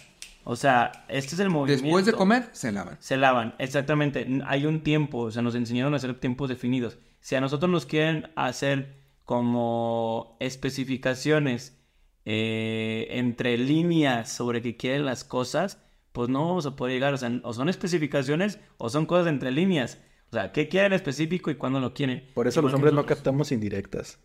O 0.48 0.55
sea, 0.55 0.93
este 1.09 1.35
es 1.35 1.40
el 1.40 1.51
movimiento. 1.51 1.82
Después 1.82 2.06
de 2.06 2.12
comer, 2.12 2.48
se 2.52 2.70
lavan. 2.70 2.97
Se 3.01 3.16
lavan, 3.16 3.56
exactamente. 3.59 4.28
Hay 4.47 4.64
un 4.64 4.85
tiempo, 4.85 5.23
o 5.23 5.31
sea, 5.32 5.43
nos 5.43 5.56
enseñaron 5.56 5.93
a 5.93 5.97
hacer 5.97 6.14
tiempos 6.20 6.48
definidos. 6.48 6.98
Si 7.18 7.35
a 7.35 7.40
nosotros 7.40 7.68
nos 7.68 7.85
quieren 7.85 8.31
hacer 8.36 8.94
como 9.24 10.36
especificaciones 10.39 11.77
eh, 12.24 13.09
entre 13.10 13.59
líneas 13.59 14.31
sobre 14.31 14.62
qué 14.62 14.77
quieren 14.77 15.05
las 15.05 15.24
cosas, 15.24 15.82
pues 16.12 16.28
no 16.28 16.47
vamos 16.47 16.64
a 16.64 16.77
poder 16.77 16.94
llegar. 16.94 17.12
O 17.12 17.16
sea, 17.16 17.40
o 17.43 17.52
son 17.52 17.68
especificaciones 17.68 18.60
o 18.78 18.89
son 18.89 19.06
cosas 19.06 19.27
entre 19.27 19.51
líneas. 19.51 19.98
O 20.31 20.35
sea, 20.35 20.52
¿qué 20.52 20.68
quieren 20.68 20.93
específico 20.93 21.51
y 21.51 21.56
cuándo 21.56 21.81
lo 21.81 21.93
quieren? 21.93 22.24
Por 22.35 22.47
eso 22.47 22.60
Igual 22.60 22.70
los 22.70 22.77
hombres 22.77 22.94
no 22.94 23.05
captamos 23.05 23.51
indirectas. 23.51 24.20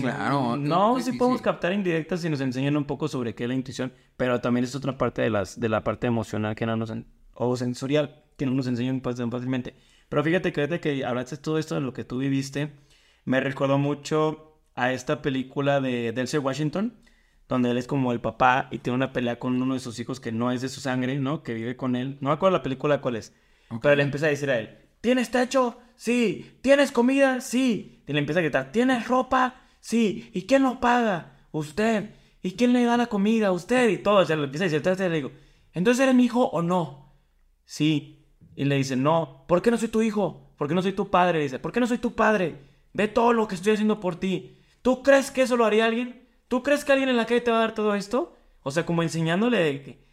Claro, 0.00 0.56
No, 0.56 0.98
es 0.98 1.04
sí 1.04 1.10
difícil. 1.10 1.18
podemos 1.18 1.42
captar 1.42 1.72
indirectas 1.72 2.20
si 2.20 2.28
nos 2.28 2.40
enseñan 2.40 2.76
un 2.76 2.84
poco 2.84 3.08
sobre 3.08 3.34
qué 3.34 3.44
es 3.44 3.48
la 3.48 3.54
intuición, 3.54 3.92
pero 4.16 4.40
también 4.40 4.64
es 4.64 4.74
otra 4.74 4.98
parte 4.98 5.22
de 5.22 5.30
las 5.30 5.58
de 5.58 5.68
la 5.70 5.82
parte 5.84 6.06
emocional 6.06 6.54
que 6.54 6.66
no 6.66 6.76
nos 6.76 6.92
o 7.34 7.56
sensorial 7.56 8.22
que 8.36 8.44
no 8.46 8.52
nos 8.52 8.66
enseñan 8.66 9.00
pues, 9.00 9.16
fácilmente. 9.30 9.74
Pero 10.08 10.22
fíjate 10.22 10.52
que 10.52 10.60
ahorita 10.60 10.80
que 10.80 11.04
hablaste 11.04 11.36
todo 11.38 11.58
esto 11.58 11.74
de 11.76 11.80
lo 11.80 11.92
que 11.94 12.04
tú 12.04 12.18
viviste, 12.18 12.72
me 13.24 13.40
recordó 13.40 13.78
mucho 13.78 14.60
a 14.74 14.92
esta 14.92 15.22
película 15.22 15.80
de 15.80 16.12
Denzel 16.12 16.40
Washington, 16.40 16.94
donde 17.48 17.70
él 17.70 17.78
es 17.78 17.86
como 17.86 18.12
el 18.12 18.20
papá 18.20 18.68
y 18.70 18.78
tiene 18.78 18.96
una 18.96 19.12
pelea 19.12 19.38
con 19.38 19.60
uno 19.60 19.74
de 19.74 19.80
sus 19.80 19.98
hijos 19.98 20.20
que 20.20 20.32
no 20.32 20.52
es 20.52 20.60
de 20.62 20.68
su 20.68 20.80
sangre, 20.80 21.18
¿no? 21.18 21.42
Que 21.42 21.54
vive 21.54 21.76
con 21.76 21.96
él. 21.96 22.18
No 22.20 22.28
me 22.28 22.34
acuerdo 22.34 22.56
la 22.58 22.62
película 22.62 23.00
cuál 23.00 23.16
es. 23.16 23.34
Pero 23.80 23.94
le 23.94 24.02
empieza 24.02 24.26
a 24.26 24.30
decir 24.30 24.50
a 24.50 24.58
él, 24.58 24.76
¿tienes 25.00 25.30
techo? 25.30 25.78
Sí. 25.96 26.58
¿Tienes 26.60 26.92
comida? 26.92 27.40
Sí. 27.40 28.02
Y 28.06 28.12
le 28.12 28.18
empieza 28.18 28.40
a 28.40 28.42
gritar, 28.42 28.72
¿tienes 28.72 29.06
ropa? 29.06 29.54
Sí. 29.80 30.30
¿Y 30.32 30.42
quién 30.42 30.62
lo 30.62 30.80
paga? 30.80 31.46
Usted. 31.52 32.14
¿Y 32.42 32.52
quién 32.52 32.72
le 32.72 32.84
da 32.84 32.96
la 32.96 33.06
comida? 33.06 33.52
Usted. 33.52 33.88
Y 33.88 33.98
todo. 33.98 34.20
O 34.20 34.24
sea, 34.24 34.36
le 34.36 34.44
empieza 34.44 34.64
a 34.64 34.66
decir, 34.66 34.78
entonces 34.78 35.10
le 35.10 35.16
digo, 35.16 35.32
¿entonces 35.72 36.02
eres 36.02 36.14
mi 36.14 36.24
hijo 36.24 36.46
o 36.46 36.62
no? 36.62 37.14
Sí. 37.64 38.26
Y 38.56 38.64
le 38.64 38.76
dice, 38.76 38.96
no. 38.96 39.44
¿Por 39.48 39.62
qué 39.62 39.70
no 39.70 39.78
soy 39.78 39.88
tu 39.88 40.02
hijo? 40.02 40.54
¿Por 40.56 40.68
qué 40.68 40.74
no 40.74 40.82
soy 40.82 40.92
tu 40.92 41.10
padre? 41.10 41.40
Dice, 41.40 41.58
¿por 41.58 41.72
qué 41.72 41.80
no 41.80 41.86
soy 41.86 41.98
tu 41.98 42.14
padre? 42.14 42.60
Ve 42.92 43.08
todo 43.08 43.32
lo 43.32 43.48
que 43.48 43.54
estoy 43.54 43.72
haciendo 43.72 44.00
por 44.00 44.16
ti. 44.16 44.58
¿Tú 44.82 45.02
crees 45.02 45.30
que 45.30 45.42
eso 45.42 45.56
lo 45.56 45.64
haría 45.64 45.86
alguien? 45.86 46.28
¿Tú 46.48 46.62
crees 46.62 46.84
que 46.84 46.92
alguien 46.92 47.08
en 47.08 47.16
la 47.16 47.26
calle 47.26 47.40
te 47.40 47.50
va 47.50 47.58
a 47.58 47.60
dar 47.60 47.74
todo 47.74 47.94
esto? 47.94 48.36
O 48.62 48.70
sea, 48.70 48.84
como 48.84 49.02
enseñándole 49.02 49.58
de 49.58 49.82
que 49.82 50.04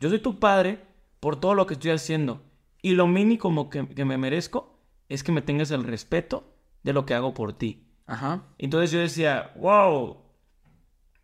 yo 0.00 0.08
soy 0.08 0.18
tu 0.18 0.38
padre 0.38 0.80
por 1.20 1.40
todo 1.40 1.54
lo 1.54 1.66
que 1.66 1.74
estoy 1.74 1.92
haciendo. 1.92 2.42
Y 2.82 2.92
lo 2.92 3.06
mínimo 3.06 3.70
que, 3.70 3.88
que 3.88 4.04
me 4.04 4.18
merezco 4.18 4.78
es 5.08 5.22
que 5.22 5.32
me 5.32 5.40
tengas 5.40 5.70
el 5.70 5.84
respeto 5.84 6.52
de 6.82 6.92
lo 6.92 7.06
que 7.06 7.14
hago 7.14 7.32
por 7.32 7.52
ti. 7.54 7.83
Ajá. 8.06 8.44
Entonces 8.58 8.90
yo 8.90 8.98
decía, 9.00 9.52
wow, 9.56 10.18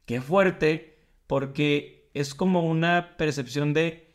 qué 0.07 0.21
fuerte, 0.21 0.99
porque 1.27 2.11
es 2.15 2.35
como 2.35 2.63
una 2.69 3.17
percepción 3.17 3.73
de, 3.75 4.15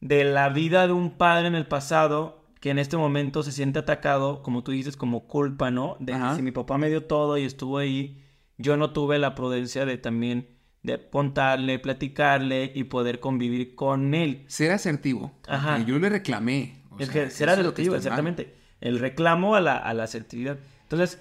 de 0.00 0.24
la 0.24 0.48
vida 0.48 0.86
de 0.86 0.92
un 0.92 1.16
padre 1.16 1.48
en 1.48 1.54
el 1.54 1.66
pasado 1.66 2.44
que 2.60 2.70
en 2.70 2.78
este 2.78 2.96
momento 2.96 3.42
se 3.42 3.50
siente 3.50 3.80
atacado, 3.80 4.42
como 4.42 4.62
tú 4.62 4.70
dices, 4.70 4.96
como 4.96 5.26
culpa, 5.26 5.70
¿no? 5.72 5.96
De 5.98 6.12
Ajá. 6.12 6.36
si 6.36 6.42
mi 6.42 6.52
papá 6.52 6.78
me 6.78 6.88
dio 6.88 7.04
todo 7.04 7.36
y 7.36 7.44
estuvo 7.44 7.78
ahí, 7.78 8.22
yo 8.56 8.76
no 8.76 8.92
tuve 8.92 9.18
la 9.18 9.34
prudencia 9.34 9.84
de 9.84 9.98
también 9.98 10.48
de 10.84 11.08
contarle, 11.10 11.78
platicarle 11.78 12.70
y 12.74 12.84
poder 12.84 13.18
convivir 13.20 13.74
con 13.74 14.14
él. 14.14 14.44
Ser 14.46 14.70
asertivo. 14.72 15.32
Ajá. 15.48 15.80
Y 15.80 15.84
yo 15.86 15.98
le 15.98 16.08
reclamé. 16.08 16.76
o 16.90 16.98
Es 16.98 17.08
sea, 17.08 17.28
que 17.28 17.30
que 17.74 17.82
digo, 17.82 17.94
está 17.96 18.10
mal. 18.10 18.18
exactamente. 18.28 18.54
El 18.80 18.98
reclamo 18.98 19.54
a 19.56 19.60
la, 19.60 19.76
a 19.76 19.94
la 19.94 20.04
asertividad. 20.04 20.58
Entonces, 20.82 21.20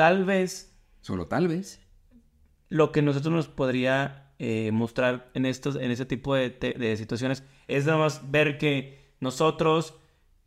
tal 0.00 0.24
vez 0.24 0.74
Solo 1.02 1.26
tal 1.26 1.46
vez. 1.46 1.78
lo 2.70 2.90
que 2.90 3.02
nosotros 3.02 3.34
nos 3.34 3.48
podría 3.48 4.32
eh, 4.38 4.70
mostrar 4.72 5.30
en 5.34 5.44
estos, 5.44 5.76
en 5.76 5.90
ese 5.90 6.06
tipo 6.06 6.34
de, 6.34 6.48
de 6.48 6.96
situaciones 6.96 7.44
es 7.68 7.84
nada 7.84 7.98
más 7.98 8.30
ver 8.30 8.56
que 8.56 9.14
nosotros 9.20 9.94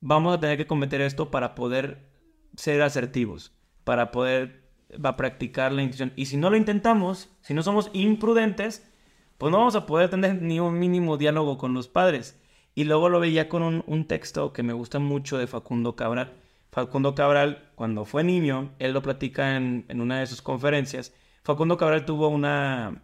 vamos 0.01 0.35
a 0.35 0.39
tener 0.39 0.57
que 0.57 0.65
cometer 0.65 1.01
esto 1.01 1.29
para 1.29 1.53
poder 1.53 2.09
ser 2.57 2.81
asertivos, 2.81 3.51
para 3.83 4.09
poder 4.09 4.63
va 4.93 5.17
practicar 5.17 5.71
la 5.71 5.83
intuición. 5.83 6.13
Y 6.15 6.25
si 6.25 6.35
no 6.35 6.49
lo 6.49 6.57
intentamos, 6.57 7.29
si 7.41 7.53
no 7.53 7.61
somos 7.61 7.91
imprudentes, 7.93 8.91
pues 9.37 9.51
no 9.51 9.59
vamos 9.59 9.75
a 9.75 9.85
poder 9.85 10.09
tener 10.09 10.41
ni 10.41 10.59
un 10.59 10.79
mínimo 10.79 11.17
diálogo 11.17 11.59
con 11.59 11.75
los 11.75 11.87
padres. 11.87 12.41
Y 12.73 12.85
luego 12.85 13.07
lo 13.09 13.19
veía 13.19 13.49
con 13.49 13.61
un, 13.61 13.83
un 13.85 14.07
texto 14.07 14.51
que 14.51 14.63
me 14.63 14.73
gusta 14.73 14.97
mucho 14.97 15.37
de 15.37 15.45
Facundo 15.45 15.95
Cabral. 15.95 16.33
Facundo 16.73 17.13
Cabral, 17.13 17.69
cuando 17.75 18.03
fue 18.03 18.23
niño, 18.23 18.73
él 18.79 18.93
lo 18.93 19.03
platica 19.03 19.57
en, 19.57 19.85
en 19.89 20.01
una 20.01 20.19
de 20.19 20.25
sus 20.25 20.41
conferencias. 20.41 21.13
Facundo 21.43 21.77
Cabral 21.77 22.03
tuvo 22.03 22.29
una, 22.29 23.03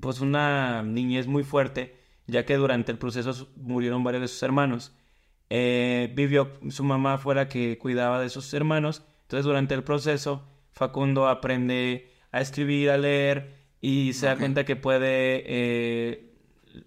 pues 0.00 0.20
una 0.20 0.84
niñez 0.84 1.26
muy 1.26 1.42
fuerte, 1.42 1.96
ya 2.28 2.46
que 2.46 2.54
durante 2.54 2.92
el 2.92 2.98
proceso 2.98 3.48
murieron 3.56 4.04
varios 4.04 4.22
de 4.22 4.28
sus 4.28 4.40
hermanos. 4.44 4.94
Eh, 5.50 6.12
vivió, 6.14 6.52
su 6.70 6.84
mamá 6.84 7.18
fue 7.18 7.34
la 7.34 7.48
que 7.48 7.76
cuidaba 7.76 8.20
de 8.20 8.28
sus 8.28 8.54
hermanos. 8.54 9.02
Entonces, 9.22 9.46
durante 9.46 9.74
el 9.74 9.82
proceso, 9.82 10.44
Facundo 10.70 11.26
aprende 11.26 12.08
a 12.30 12.40
escribir, 12.40 12.88
a 12.90 12.98
leer 12.98 13.56
y 13.80 14.12
se 14.12 14.26
da 14.26 14.36
cuenta 14.36 14.64
que 14.64 14.76
puede 14.76 15.42
eh, 15.44 16.34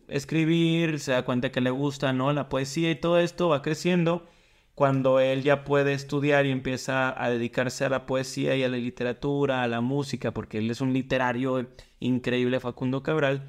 escribir, 0.07 1.01
se 1.01 1.11
da 1.11 1.25
cuenta 1.25 1.51
que 1.51 1.59
le 1.59 1.71
gusta, 1.71 2.13
¿no? 2.13 2.31
La 2.31 2.47
poesía 2.47 2.89
y 2.89 2.95
todo 2.95 3.19
esto 3.19 3.49
va 3.49 3.61
creciendo. 3.61 4.29
Cuando 4.75 5.21
él 5.21 5.41
ya 5.43 5.63
puede 5.63 5.93
estudiar 5.93 6.45
y 6.45 6.51
empieza 6.51 7.21
a 7.21 7.29
dedicarse 7.29 7.85
a 7.85 7.89
la 7.89 8.05
poesía 8.05 8.55
y 8.57 8.63
a 8.63 8.69
la 8.69 8.77
literatura, 8.77 9.63
a 9.63 9.67
la 9.67 9.81
música, 9.81 10.33
porque 10.33 10.57
él 10.57 10.69
es 10.69 10.81
un 10.81 10.93
literario 10.93 11.67
increíble, 11.99 12.59
Facundo 12.59 13.01
Cabral, 13.01 13.47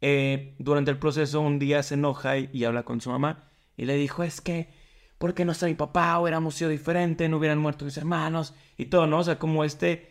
eh, 0.00 0.54
durante 0.58 0.92
el 0.92 0.98
proceso 0.98 1.40
un 1.40 1.58
día 1.58 1.82
se 1.82 1.94
enoja 1.94 2.38
y, 2.38 2.64
habla 2.64 2.84
con 2.84 3.00
su 3.00 3.10
mamá 3.10 3.50
y 3.76 3.84
le 3.86 3.96
dijo, 3.96 4.22
es 4.22 4.40
que, 4.40 4.68
¿por 5.18 5.34
qué 5.34 5.44
no 5.44 5.52
está 5.52 5.66
mi 5.66 5.74
papá? 5.74 6.18
Hubiéramos 6.20 6.54
sido 6.54 6.70
diferente, 6.70 7.28
no 7.28 7.38
hubieran 7.38 7.58
muerto 7.58 7.84
mis 7.84 7.96
hermanos 7.96 8.54
y 8.76 8.86
todo, 8.86 9.06
¿no? 9.08 9.18
O 9.18 9.24
sea, 9.24 9.38
como 9.38 9.64
este, 9.64 10.10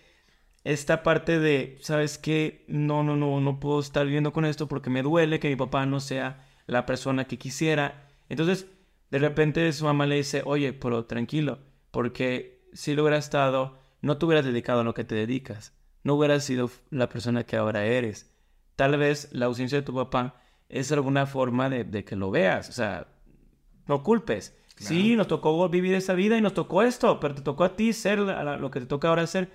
esta 0.66 1.04
parte 1.04 1.40
de, 1.40 1.78
¿sabes 1.82 2.18
qué? 2.18 2.66
No, 2.68 3.04
no, 3.04 3.16
no, 3.16 3.40
no 3.40 3.60
puedo 3.60 3.80
estar 3.80 4.06
viviendo 4.06 4.34
con 4.34 4.46
esto 4.46 4.68
porque 4.68 4.90
me 4.90 5.04
duele 5.04 5.40
que 5.40 5.50
mi 5.50 5.56
papá 5.56 5.86
no 5.86 6.02
sea 6.02 6.46
la 6.66 6.86
persona 6.86 7.26
que 7.26 7.38
quisiera. 7.38 8.10
Entonces, 8.30 8.68
de 9.12 9.20
repente 9.20 9.72
su 9.74 9.86
mamá 9.86 10.06
le 10.06 10.16
dice, 10.16 10.42
oye, 10.46 10.74
pero 10.74 11.06
tranquilo, 11.06 11.60
porque 11.92 12.62
si 12.74 12.94
lo 12.96 13.04
hubieras 13.04 13.26
estado, 13.26 13.80
no 14.02 14.18
te 14.18 14.26
hubieras 14.26 14.46
dedicado 14.46 14.82
a 14.82 14.84
lo 14.84 14.94
que 14.94 15.04
te 15.04 15.16
dedicas, 15.16 15.74
no 16.04 16.16
hubieras 16.16 16.44
sido 16.44 16.70
la 16.90 17.10
persona 17.10 17.44
que 17.46 17.56
ahora 17.58 17.86
eres. 17.86 18.34
Tal 18.76 18.98
vez 18.98 19.30
la 19.32 19.48
ausencia 19.48 19.78
de 19.80 19.86
tu 19.86 19.94
papá 19.96 20.42
es 20.70 20.92
alguna 20.92 21.26
forma 21.26 21.70
de, 21.70 21.84
de 21.84 22.04
que 22.06 22.16
lo 22.16 22.30
veas, 22.32 22.70
o 22.70 22.74
sea, 22.74 23.08
no 23.88 24.04
culpes. 24.04 24.56
Claro. 24.76 24.94
Sí, 24.94 25.16
nos 25.16 25.28
tocó 25.28 25.68
vivir 25.70 25.96
esa 25.96 26.14
vida 26.14 26.38
y 26.38 26.42
nos 26.42 26.54
tocó 26.54 26.84
esto, 26.84 27.20
pero 27.20 27.34
te 27.34 27.42
tocó 27.42 27.64
a 27.64 27.76
ti 27.76 27.94
ser 27.94 28.20
la- 28.20 28.44
la- 28.44 28.58
lo 28.58 28.70
que 28.70 28.80
te 28.80 28.86
toca 28.86 29.08
ahora 29.10 29.26
ser. 29.26 29.52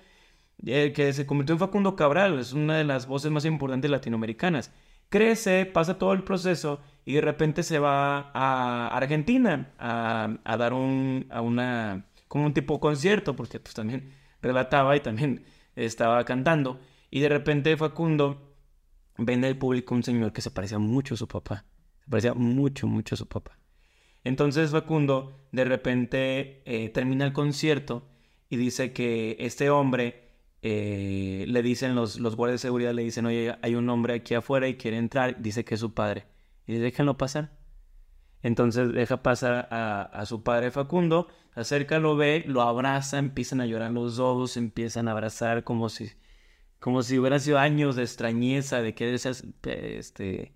El 0.65 0.91
que 0.93 1.13
se 1.13 1.25
convirtió 1.25 1.53
en 1.53 1.59
Facundo 1.59 1.95
Cabral, 1.95 2.37
es 2.39 2.51
una 2.53 2.77
de 2.77 2.83
las 2.83 3.07
voces 3.07 3.31
más 3.31 3.45
importantes 3.45 3.89
latinoamericanas. 3.89 4.71
Crece, 5.13 5.67
pasa 5.67 5.99
todo 5.99 6.13
el 6.13 6.23
proceso 6.23 6.81
y 7.05 7.13
de 7.13 7.21
repente 7.21 7.61
se 7.61 7.77
va 7.77 8.31
a 8.33 8.87
Argentina 8.87 9.71
a, 9.77 10.57
dar 10.57 10.73
un, 10.73 11.27
a 11.29 11.41
una, 11.41 12.07
como 12.27 12.47
un 12.47 12.53
tipo 12.55 12.79
concierto, 12.79 13.35
porque 13.35 13.59
pues 13.59 13.75
también 13.75 14.11
relataba 14.41 14.95
y 14.95 15.01
también 15.01 15.45
estaba 15.75 16.25
cantando. 16.25 16.79
Y 17.11 17.19
de 17.19 17.29
repente 17.29 17.77
Facundo 17.77 18.55
ve 19.19 19.33
en 19.33 19.43
el 19.43 19.55
público 19.55 19.93
un 19.93 20.01
señor 20.01 20.33
que 20.33 20.41
se 20.41 20.49
parecía 20.49 20.79
mucho 20.79 21.13
a 21.13 21.17
su 21.17 21.27
papá. 21.27 21.63
Se 21.99 22.09
parecía 22.09 22.33
mucho, 22.33 22.87
mucho 22.87 23.13
a 23.13 23.19
su 23.19 23.27
papá. 23.27 23.59
Entonces 24.23 24.71
Facundo 24.71 25.45
de 25.51 25.63
repente 25.63 26.63
eh, 26.65 26.89
termina 26.89 27.23
el 27.25 27.33
concierto 27.33 28.09
y 28.49 28.55
dice 28.55 28.93
que 28.93 29.37
este 29.37 29.69
hombre, 29.69 30.22
eh, 30.63 31.45
le 31.47 31.61
dicen 31.63 31.95
los, 31.95 32.19
los 32.19 32.35
guardias 32.37 32.61
de 32.61 32.67
seguridad, 32.67 32.93
le 32.93 33.03
dicen, 33.03 33.25
oye, 33.27 33.55
hay 33.61 33.75
un 33.75 33.89
hombre 33.89 34.15
aquí 34.15 34.33
afuera 34.35 34.67
y 34.69 34.77
quiere 34.77 34.97
entrar, 34.97 35.41
dice 35.41 35.65
que 35.65 35.75
es 35.75 35.81
su 35.81 35.93
padre. 35.93 36.25
Y 36.67 36.73
dice, 36.73 36.83
déjenlo 36.85 37.17
pasar. 37.17 37.51
Entonces 38.41 38.91
deja 38.93 39.23
pasar 39.23 39.67
a, 39.71 40.01
a 40.03 40.25
su 40.25 40.43
padre 40.43 40.71
Facundo, 40.71 41.27
acerca, 41.55 41.99
lo 41.99 42.15
ve, 42.17 42.43
lo 42.47 42.61
abraza, 42.61 43.17
empiezan 43.19 43.61
a 43.61 43.65
llorar 43.65 43.91
los 43.91 44.17
dos, 44.17 44.57
empiezan 44.57 45.07
a 45.07 45.11
abrazar 45.11 45.63
como 45.63 45.89
si, 45.89 46.11
como 46.79 47.03
si 47.03 47.19
hubieran 47.19 47.39
sido 47.41 47.59
años 47.59 47.95
de 47.95 48.03
extrañeza, 48.03 48.81
de 48.81 49.17
ser, 49.17 49.35
este, 49.63 50.53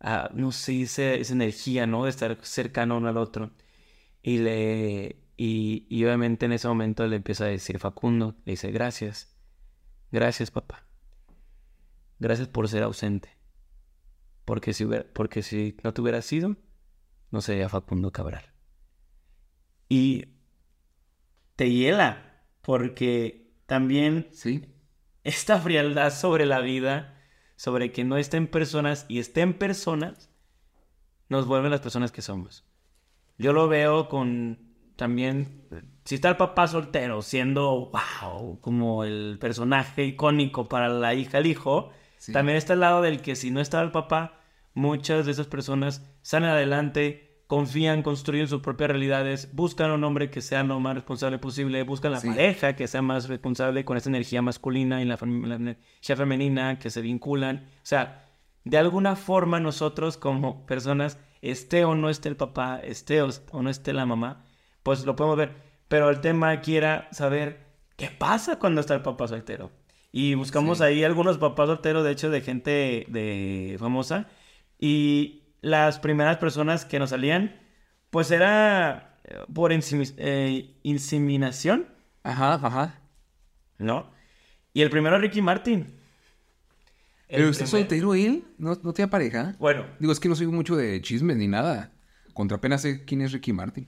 ah, 0.00 0.30
no 0.34 0.52
sé, 0.52 0.82
ese- 0.82 1.20
esa 1.20 1.32
energía, 1.34 1.86
¿no? 1.86 2.04
De 2.04 2.10
estar 2.10 2.38
cercano 2.42 2.98
uno 2.98 3.08
al 3.08 3.16
otro. 3.18 3.50
Y 4.22 4.38
le, 4.38 5.16
y, 5.42 5.86
y 5.88 6.04
obviamente 6.04 6.44
en 6.44 6.52
ese 6.52 6.68
momento 6.68 7.06
le 7.06 7.16
empieza 7.16 7.44
a 7.44 7.48
decir 7.48 7.78
Facundo, 7.78 8.36
le 8.44 8.52
dice, 8.52 8.70
gracias, 8.72 9.34
gracias 10.12 10.50
papá, 10.50 10.84
gracias 12.18 12.46
por 12.48 12.68
ser 12.68 12.82
ausente, 12.82 13.30
porque 14.44 14.74
si, 14.74 14.84
hubiera- 14.84 15.06
porque 15.14 15.42
si 15.42 15.76
no 15.82 15.94
te 15.94 16.02
hubiera 16.02 16.20
sido, 16.20 16.56
no 17.30 17.40
sería 17.40 17.70
Facundo 17.70 18.12
Cabral. 18.12 18.44
Y 19.88 20.26
te 21.56 21.70
hiela, 21.70 22.44
porque 22.60 23.50
también 23.64 24.28
Sí. 24.32 24.64
esta 25.24 25.58
frialdad 25.58 26.12
sobre 26.12 26.44
la 26.44 26.60
vida, 26.60 27.18
sobre 27.56 27.92
que 27.92 28.04
no 28.04 28.18
estén 28.18 28.46
personas 28.46 29.06
y 29.08 29.20
estén 29.20 29.54
personas, 29.54 30.28
nos 31.30 31.46
vuelven 31.46 31.70
las 31.70 31.80
personas 31.80 32.12
que 32.12 32.20
somos. 32.22 32.64
Yo 33.38 33.52
lo 33.54 33.68
veo 33.68 34.08
con 34.08 34.69
también, 35.00 35.64
si 36.04 36.16
está 36.16 36.28
el 36.28 36.36
papá 36.36 36.66
soltero 36.68 37.22
siendo, 37.22 37.90
wow, 37.90 38.60
como 38.60 39.02
el 39.02 39.38
personaje 39.40 40.04
icónico 40.04 40.68
para 40.68 40.90
la 40.90 41.14
hija, 41.14 41.38
el 41.38 41.46
hijo, 41.46 41.90
Sí. 42.18 42.32
también 42.32 42.58
está 42.58 42.74
el 42.74 42.80
lado 42.80 43.00
del 43.00 43.22
que 43.22 43.34
si 43.34 43.50
no 43.50 43.62
está 43.62 43.80
el 43.80 43.92
papá, 43.92 44.40
muchas 44.74 45.24
de 45.24 45.32
esas 45.32 45.46
personas 45.46 46.06
salen 46.20 46.50
adelante, 46.50 47.42
confían, 47.46 48.02
construyen 48.02 48.46
sus 48.46 48.60
propias 48.60 48.90
realidades, 48.90 49.48
buscan 49.54 49.90
un 49.90 50.04
hombre 50.04 50.28
que 50.30 50.42
sea 50.42 50.62
lo 50.64 50.78
más 50.80 50.94
responsable 50.96 51.38
posible, 51.38 51.82
buscan 51.82 52.12
la 52.12 52.20
Sí. 52.20 52.28
pareja 52.28 52.76
que 52.76 52.86
sea 52.86 53.00
más 53.00 53.26
responsable 53.26 53.86
con 53.86 53.96
esa 53.96 54.10
energía 54.10 54.42
masculina 54.42 55.00
y 55.00 55.06
la, 55.06 55.18
la 55.22 55.54
energía 55.54 56.14
femenina 56.14 56.78
que 56.78 56.90
se 56.90 57.00
vinculan. 57.00 57.64
O 57.76 57.86
sea, 57.86 58.26
de 58.64 58.76
alguna 58.76 59.16
forma 59.16 59.58
nosotros 59.60 60.18
como 60.18 60.66
personas, 60.66 61.18
esté 61.40 61.86
o 61.86 61.94
no 61.94 62.10
esté 62.10 62.28
el 62.28 62.36
papá, 62.36 62.78
esté 62.84 63.22
o 63.22 63.30
no 63.62 63.70
esté 63.70 63.94
la 63.94 64.04
mamá, 64.04 64.44
pues 64.82 65.04
lo 65.04 65.16
podemos 65.16 65.36
ver. 65.36 65.52
Pero 65.88 66.08
el 66.10 66.20
tema 66.20 66.50
aquí 66.50 66.76
era 66.76 67.08
saber 67.12 67.60
qué 67.96 68.08
pasa 68.08 68.58
cuando 68.58 68.80
está 68.80 68.94
el 68.94 69.02
papá 69.02 69.26
soltero. 69.28 69.70
Y 70.12 70.34
buscamos 70.34 70.78
Sí. 70.78 70.84
ahí 70.84 71.04
algunos 71.04 71.38
papás 71.38 71.66
solteros, 71.68 72.04
de 72.04 72.10
hecho, 72.12 72.30
de 72.30 72.40
gente 72.40 73.06
de 73.08 73.76
famosa. 73.78 74.28
Y 74.78 75.42
las 75.60 75.98
primeras 75.98 76.38
personas 76.38 76.84
que 76.84 76.98
nos 76.98 77.10
salían, 77.10 77.60
pues 78.10 78.30
era 78.30 79.18
eh, 79.24 79.36
por 79.52 79.72
eh, 79.72 80.74
inseminación, 80.82 81.86
Ajá, 82.22 82.54
ajá. 82.54 83.00
¿no? 83.78 84.10
Y 84.72 84.82
el 84.82 84.90
primero 84.90 85.18
Ricky 85.18 85.42
Martin. 85.42 85.94
El 87.28 87.36
Pero 87.36 87.48
está 87.50 87.64
primer- 87.64 87.82
soltero 87.82 88.14
él, 88.14 88.44
¿No, 88.58 88.74
no 88.82 88.92
tiene 88.92 89.08
pareja. 89.10 89.54
Bueno, 89.58 89.84
Digo, 90.00 90.12
es 90.12 90.18
que 90.18 90.28
no 90.28 90.34
soy 90.34 90.46
mucho 90.48 90.76
de 90.76 91.00
chismes 91.00 91.36
ni 91.36 91.46
nada. 91.46 91.92
Contra 92.34 92.56
apenas 92.56 92.82
sé 92.82 93.04
quién 93.04 93.20
es 93.20 93.32
Ricky 93.32 93.52
Martin. 93.52 93.86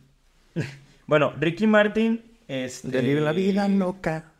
bueno, 1.06 1.32
Ricky 1.38 1.66
Martin 1.66 2.22
este, 2.48 2.88
De 2.88 3.00
vive 3.00 3.20
la 3.20 3.32
vida 3.32 3.68
loca. 3.68 4.32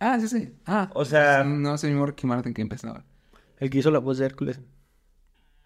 Ah, 0.00 0.18
sí, 0.20 0.28
sí. 0.28 0.52
Ah. 0.66 0.90
O 0.94 1.04
sea- 1.04 1.44
No 1.44 1.78
sé 1.78 1.86
mi 1.86 1.92
mismo 1.92 2.06
Ricky 2.06 2.26
Martin 2.26 2.54
que 2.54 2.62
empezaba. 2.62 3.04
El 3.58 3.70
que 3.70 3.78
hizo 3.78 3.90
la 3.90 4.00
voz 4.00 4.18
de 4.18 4.26
Hércules. 4.26 4.60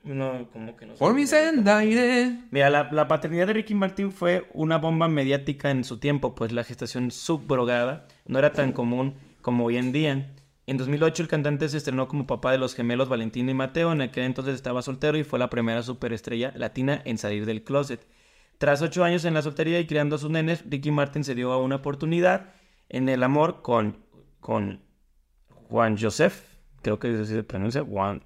No, 0.04 0.48
como 0.52 0.76
que 0.76 0.86
no. 0.86 0.92
sé. 0.92 0.98
Por 1.00 1.14
mi 1.14 1.26
senda 1.26 1.84
iré. 1.84 2.38
Mira, 2.50 2.70
la, 2.70 2.88
la 2.92 3.08
paternidad 3.08 3.48
de 3.48 3.54
Ricky 3.54 3.74
Martin 3.74 4.12
fue 4.12 4.48
una 4.52 4.78
bomba 4.78 5.08
mediática 5.08 5.70
en 5.70 5.82
su 5.82 5.98
tiempo, 5.98 6.34
pues 6.34 6.52
la 6.52 6.62
gestación 6.62 7.10
subrogada 7.10 8.06
no 8.26 8.38
era 8.38 8.52
tan 8.52 8.72
común 8.72 9.14
como 9.42 9.64
hoy 9.64 9.78
en 9.78 9.90
día. 9.92 10.30
En 10.68 10.76
2008 10.76 11.22
el 11.22 11.28
cantante 11.28 11.68
se 11.68 11.76
estrenó 11.78 12.06
como 12.06 12.26
papá 12.26 12.52
de 12.52 12.58
los 12.58 12.74
gemelos 12.74 13.08
Valentino 13.08 13.50
y 13.50 13.54
Mateo, 13.54 13.92
en 13.92 14.00
aquel 14.00 14.24
entonces 14.24 14.54
estaba 14.54 14.82
soltero 14.82 15.16
y 15.18 15.24
fue 15.24 15.38
la 15.38 15.50
primera 15.50 15.82
superestrella 15.82 16.52
latina 16.56 17.00
en 17.04 17.18
salir 17.18 17.46
del 17.46 17.64
closet. 17.64 18.06
Tras 18.58 18.82
ocho 18.82 19.04
años 19.04 19.24
en 19.24 19.34
la 19.34 19.42
soltería 19.42 19.78
y 19.80 19.86
criando 19.86 20.16
a 20.16 20.18
sus 20.18 20.30
nenes, 20.30 20.64
Ricky 20.68 20.90
Martin 20.90 21.24
se 21.24 21.34
dio 21.34 21.52
a 21.52 21.58
una 21.58 21.76
oportunidad 21.76 22.54
en 22.88 23.08
el 23.08 23.22
amor 23.22 23.62
con, 23.62 23.98
con 24.40 24.82
Juan 25.68 25.96
Joseph, 25.98 26.42
creo 26.82 26.98
que 26.98 27.08
así 27.08 27.34
se 27.34 27.42
pronuncia, 27.42 27.84
Juan, 27.84 28.22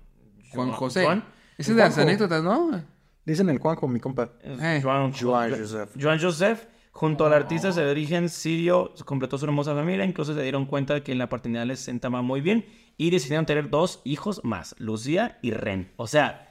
Juan 0.53 0.71
José. 0.73 1.05
Juan, 1.05 1.25
Ese 1.57 1.73
es 1.73 1.77
de 1.77 1.83
las 1.83 1.99
anécdotas, 1.99 2.43
¿no? 2.43 2.83
Dicen 3.25 3.49
el 3.49 3.59
Juanjo, 3.59 3.89
mi 3.89 4.01
compa. 4.01 4.31
Eh. 4.43 4.81
Juan, 4.83 5.13
Joan 5.13 5.51
Joseph. 5.51 5.91
Joan 6.01 6.21
Joseph, 6.21 6.67
junto 6.91 7.27
al 7.27 7.33
artista 7.33 7.71
de 7.71 7.91
origen 7.91 8.29
sirio, 8.29 8.93
completó 9.05 9.39
su 9.39 9.45
hermosa 9.45 9.75
familia. 9.75 10.05
Incluso 10.05 10.35
se 10.35 10.43
dieron 10.43 10.67
cuenta 10.67 10.95
de 10.95 11.03
que 11.03 11.15
la 11.15 11.29
paternidad 11.29 11.67
les 11.67 11.81
sentaba 11.81 12.23
muy 12.23 12.41
bien 12.41 12.67
y 12.97 13.11
decidieron 13.11 13.47
tener 13.47 13.71
dos 13.71 14.01
hijos 14.05 14.41
más, 14.45 14.75
Lucía 14.79 15.39
y 15.43 15.53
Ren. 15.53 15.93
O 15.97 16.07
sea, 16.07 16.51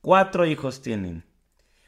cuatro 0.00 0.46
hijos 0.46 0.82
tienen. 0.82 1.24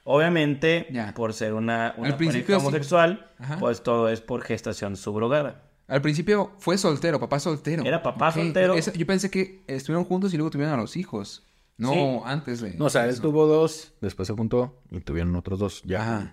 Obviamente, 0.05 0.89
Ya. 0.91 1.15
por 1.15 1.33
ser 1.33 1.55
una, 1.55 1.95
una 1.97 2.09
Al 2.09 2.17
principio 2.17 2.59
sí. 2.59 2.67
homosexual, 2.67 3.31
pues 3.61 3.83
todo 3.83 4.09
es 4.09 4.21
por 4.21 4.43
gestación 4.43 4.97
subrogada. 4.97 5.63
Al 5.89 6.01
principio 6.03 6.53
fue 6.59 6.79
soltero, 6.79 7.21
papá 7.21 7.39
soltero. 7.39 7.85
Era 7.85 8.03
papá 8.03 8.33
soltero. 8.33 8.77
Yo 8.79 9.07
pensé 9.07 9.31
que 9.31 9.63
estuvieron 9.67 10.05
juntos 10.05 10.33
y 10.33 10.37
luego 10.37 10.51
tuvieron 10.51 10.75
a 10.75 10.77
los 10.77 10.97
hijos. 10.97 11.43
No, 11.77 11.93
Sí. 11.93 12.21
antes 12.25 12.61
de. 12.61 12.75
No, 12.75 12.87
o 12.87 12.91
sea, 12.91 13.05
él 13.05 13.11
eso. 13.11 13.23
tuvo 13.23 13.47
dos, 13.47 13.93
después 14.01 14.27
se 14.29 14.35
juntó 14.35 14.79
y 14.91 15.01
tuvieron 15.01 15.35
otros 15.37 15.59
dos. 15.59 15.83
Ya. 15.85 16.01
Ajá. 16.03 16.33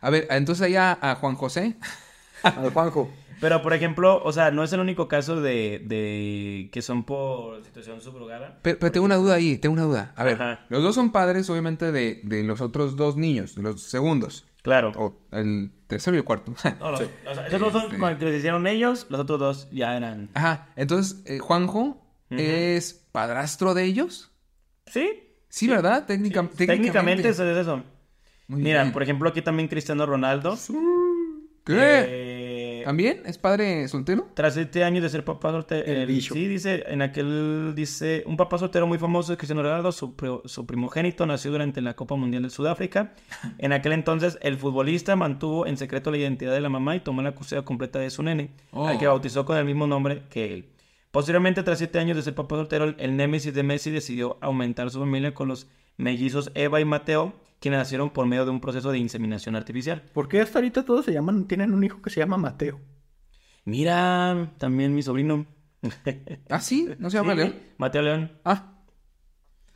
A 0.00 0.10
ver, 0.10 0.26
entonces 0.30 0.64
allá 0.66 0.98
a 1.00 1.14
Juan 1.16 1.34
José. 1.36 1.76
Al 2.42 2.70
Juanjo. 2.72 3.10
Pero, 3.40 3.62
por 3.62 3.72
ejemplo, 3.74 4.22
o 4.24 4.32
sea, 4.32 4.50
no 4.50 4.62
es 4.64 4.72
el 4.72 4.80
único 4.80 5.08
caso 5.08 5.40
de, 5.40 5.82
de 5.84 6.68
que 6.72 6.82
son 6.82 7.04
por 7.04 7.62
situación 7.64 8.00
subrogada. 8.00 8.58
Pero, 8.62 8.78
pero 8.78 8.92
tengo 8.92 9.06
una 9.06 9.16
duda 9.16 9.34
ahí, 9.34 9.58
tengo 9.58 9.72
una 9.74 9.82
duda. 9.84 10.12
A 10.16 10.24
ver, 10.24 10.34
Ajá. 10.34 10.66
los 10.68 10.82
dos 10.82 10.94
son 10.94 11.12
padres, 11.12 11.48
obviamente, 11.50 11.92
de, 11.92 12.20
de 12.24 12.42
los 12.44 12.60
otros 12.60 12.96
dos 12.96 13.16
niños, 13.16 13.54
de 13.54 13.62
los 13.62 13.82
segundos. 13.82 14.46
Claro. 14.62 14.92
O 14.96 15.14
el 15.32 15.70
tercero 15.86 16.16
y 16.16 16.18
el 16.20 16.24
cuarto. 16.24 16.54
No, 16.80 16.90
los- 16.92 17.00
o 17.30 17.34
sea, 17.34 17.46
esos 17.46 17.60
dos 17.60 17.72
son 17.72 17.98
con 17.98 18.16
que 18.18 18.36
hicieron 18.36 18.66
ellos, 18.66 19.06
los 19.10 19.20
otros 19.20 19.38
dos 19.38 19.68
ya 19.70 19.96
eran. 19.96 20.30
Ajá. 20.34 20.68
Entonces, 20.76 21.22
eh, 21.26 21.38
Juanjo 21.38 22.00
es 22.30 23.06
padrastro 23.12 23.74
de 23.74 23.84
ellos. 23.84 24.30
Sí, 24.86 25.20
Sí, 25.48 25.68
¿verdad? 25.68 26.04
Técnica- 26.06 26.48
técnicamente 26.56 27.28
eso 27.28 27.48
es 27.48 27.56
eso. 27.58 27.82
Muy 28.48 28.60
Mira, 28.62 28.82
bien. 28.82 28.92
por 28.92 29.02
ejemplo, 29.04 29.28
aquí 29.28 29.40
también 29.40 29.68
Cristiano 29.68 30.04
Ronaldo. 30.04 30.58
¿Qué? 31.64 31.74
eh, 31.76 32.33
¿También? 32.84 33.22
¿Es 33.26 33.38
padre 33.38 33.86
soltero? 33.88 34.28
tras 34.34 34.54
siete 34.54 34.84
años 34.84 35.02
de 35.02 35.08
ser 35.08 35.24
papá 35.24 35.50
soltero, 35.50 35.84
El 35.86 36.20
sí, 36.22 36.46
dice, 36.46 36.84
en 36.86 37.02
aquel, 37.02 37.72
dice, 37.74 38.22
un 38.26 38.36
papá 38.36 38.58
soltero 38.58 38.86
muy 38.86 38.98
famoso 38.98 39.32
es 39.32 39.38
Cristiano 39.38 39.62
Ronaldo, 39.62 39.90
su, 39.92 40.14
pri- 40.14 40.40
su 40.44 40.66
primogénito 40.66 41.26
nació 41.26 41.50
durante 41.50 41.80
la 41.80 41.94
Copa 41.94 42.14
Mundial 42.16 42.42
de 42.42 42.50
Sudáfrica. 42.50 43.14
En 43.58 43.72
aquel 43.72 43.92
entonces, 43.92 44.38
el 44.42 44.56
futbolista 44.56 45.16
mantuvo 45.16 45.66
en 45.66 45.76
secreto 45.76 46.10
la 46.10 46.18
identidad 46.18 46.52
de 46.52 46.60
la 46.60 46.68
mamá 46.68 46.94
y 46.96 47.00
tomó 47.00 47.22
la 47.22 47.32
custodia 47.32 47.62
completa 47.64 47.98
de 47.98 48.10
su 48.10 48.22
nene, 48.22 48.50
Oh. 48.70 48.86
al 48.86 48.98
que 48.98 49.06
bautizó 49.06 49.44
con 49.44 49.56
el 49.56 49.64
mismo 49.64 49.86
nombre 49.86 50.22
que 50.30 50.52
él. 50.52 50.68
Posteriormente, 51.10 51.62
tras 51.62 51.78
siete 51.78 51.98
años 51.98 52.16
de 52.16 52.22
ser 52.22 52.34
papá 52.34 52.56
soltero, 52.56 52.92
el 52.98 53.16
némesis 53.16 53.54
de 53.54 53.62
Messi 53.62 53.90
decidió 53.90 54.36
aumentar 54.40 54.90
su 54.90 54.98
familia 54.98 55.32
con 55.32 55.48
los 55.48 55.68
mellizos 55.96 56.50
Eva 56.54 56.80
y 56.80 56.84
Mateo, 56.84 57.32
quienes 57.64 57.78
nacieron 57.78 58.10
por 58.10 58.26
medio 58.26 58.44
de 58.44 58.50
un 58.50 58.60
proceso 58.60 58.92
de 58.92 58.98
inseminación 58.98 59.56
artificial. 59.56 60.02
¿Por 60.12 60.28
qué 60.28 60.42
hasta 60.42 60.58
ahorita 60.58 60.84
todos 60.84 61.06
se 61.06 61.14
llaman, 61.14 61.46
tienen 61.46 61.72
un 61.72 61.82
hijo 61.82 62.02
que 62.02 62.10
se 62.10 62.20
llama 62.20 62.36
Mateo? 62.36 62.78
Mira, 63.64 64.52
también 64.58 64.94
mi 64.94 65.02
sobrino. 65.02 65.46
¿Ah, 66.50 66.60
sí? 66.60 66.88
¿No 66.98 67.08
se 67.08 67.16
llama 67.16 67.32
Sí, 67.32 67.38
León? 67.38 67.54
Mateo 67.78 68.02
León. 68.02 68.32
Ah, 68.44 68.70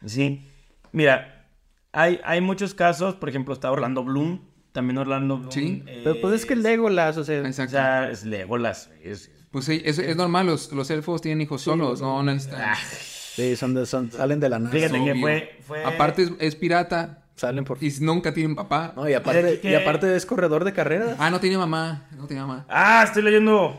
Sí. 0.05 0.47
Mira, 0.93 1.51
hay, 1.93 2.21
hay 2.25 2.41
muchos 2.43 2.75
casos, 2.75 3.15
por 3.15 3.29
ejemplo, 3.31 3.55
está 3.55 3.71
Orlando 3.73 4.05
Bloom. 4.05 4.41
También 4.73 4.99
Orlando 4.99 5.39
Bloom. 5.39 5.51
Sí. 5.51 5.83
Pero 6.05 6.21
pues 6.21 6.35
es 6.35 6.47
que 6.47 6.55
Legolas, 6.57 7.17
o 7.17 7.25
sea, 7.25 7.41
O 7.41 7.47
exacto. 7.47 7.73
sea, 7.73 8.11
es 8.11 8.25
Legolas. 8.25 8.91
Es, 9.03 9.31
Pues 9.51 9.65
sí, 9.65 9.81
es, 9.85 9.99
es 9.99 10.15
normal, 10.15 10.47
los, 10.47 10.71
los 10.73 10.91
elfos 10.91 11.23
tienen 11.23 11.41
hijos 11.41 11.63
solos, 11.63 12.01
no 12.03 12.23
necesitan. 12.23 12.75
sí, 12.77 13.57
son 13.57 13.73
de- 13.75 13.87
son- 13.87 14.13
salen 14.13 14.39
de 14.41 14.51
la 14.51 14.59
nada. 14.59 14.71
Fíjate 14.71 15.03
que 15.03 15.15
fue, 15.15 15.57
fue... 15.63 15.85
Aparte 15.85 16.23
es, 16.25 16.33
es 16.39 16.55
pirata 16.55 17.25
Salen 17.39 17.65
por... 17.65 17.83
y 17.83 17.91
nunca 18.01 18.35
tienen 18.35 18.57
papá. 18.57 18.93
No, 18.97 19.09
y 19.09 19.15
aparte, 19.15 19.61
y 19.63 19.75
aparte 19.75 20.15
es 20.17 20.27
corredor 20.27 20.65
de 20.65 20.73
carreras. 20.73 21.17
Ah, 21.19 21.31
no 21.31 21.39
tiene 21.39 21.57
mamá, 21.57 22.09
no 22.17 22.27
tiene 22.27 22.43
mamá. 22.43 22.67
Ah, 22.69 23.03
estoy 23.07 23.23
leyendo. 23.23 23.77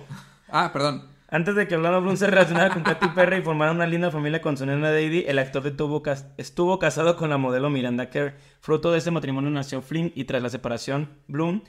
Ah, 0.50 0.72
perdón. 0.72 1.04
Antes 1.32 1.54
de 1.56 1.68
que 1.68 1.76
Orlando 1.76 2.02
Bloom 2.02 2.18
se 2.18 2.26
relacionara 2.26 2.74
con 2.74 2.82
Katy 2.82 3.10
Perry 3.10 3.38
y 3.38 3.42
formara 3.42 3.72
una 3.72 3.86
linda 3.86 4.10
familia 4.10 4.42
con 4.42 4.58
su 4.58 4.66
nena 4.66 4.90
Daddy, 4.92 5.26
el 5.28 5.38
actor 5.38 5.62
detuvo 5.62 6.02
estuvo 6.38 6.80
casado 6.80 7.18
con 7.18 7.30
la 7.30 7.38
modelo 7.38 7.70
Miranda 7.70 8.10
Kerr. 8.10 8.36
Fruto 8.62 8.92
de 8.92 8.98
ese 8.98 9.12
matrimonio 9.12 9.52
nació 9.52 9.82
Flynn 9.84 10.12
y 10.16 10.24
tras 10.24 10.42
la 10.42 10.50
separación, 10.50 11.10
Bloom 11.28 11.62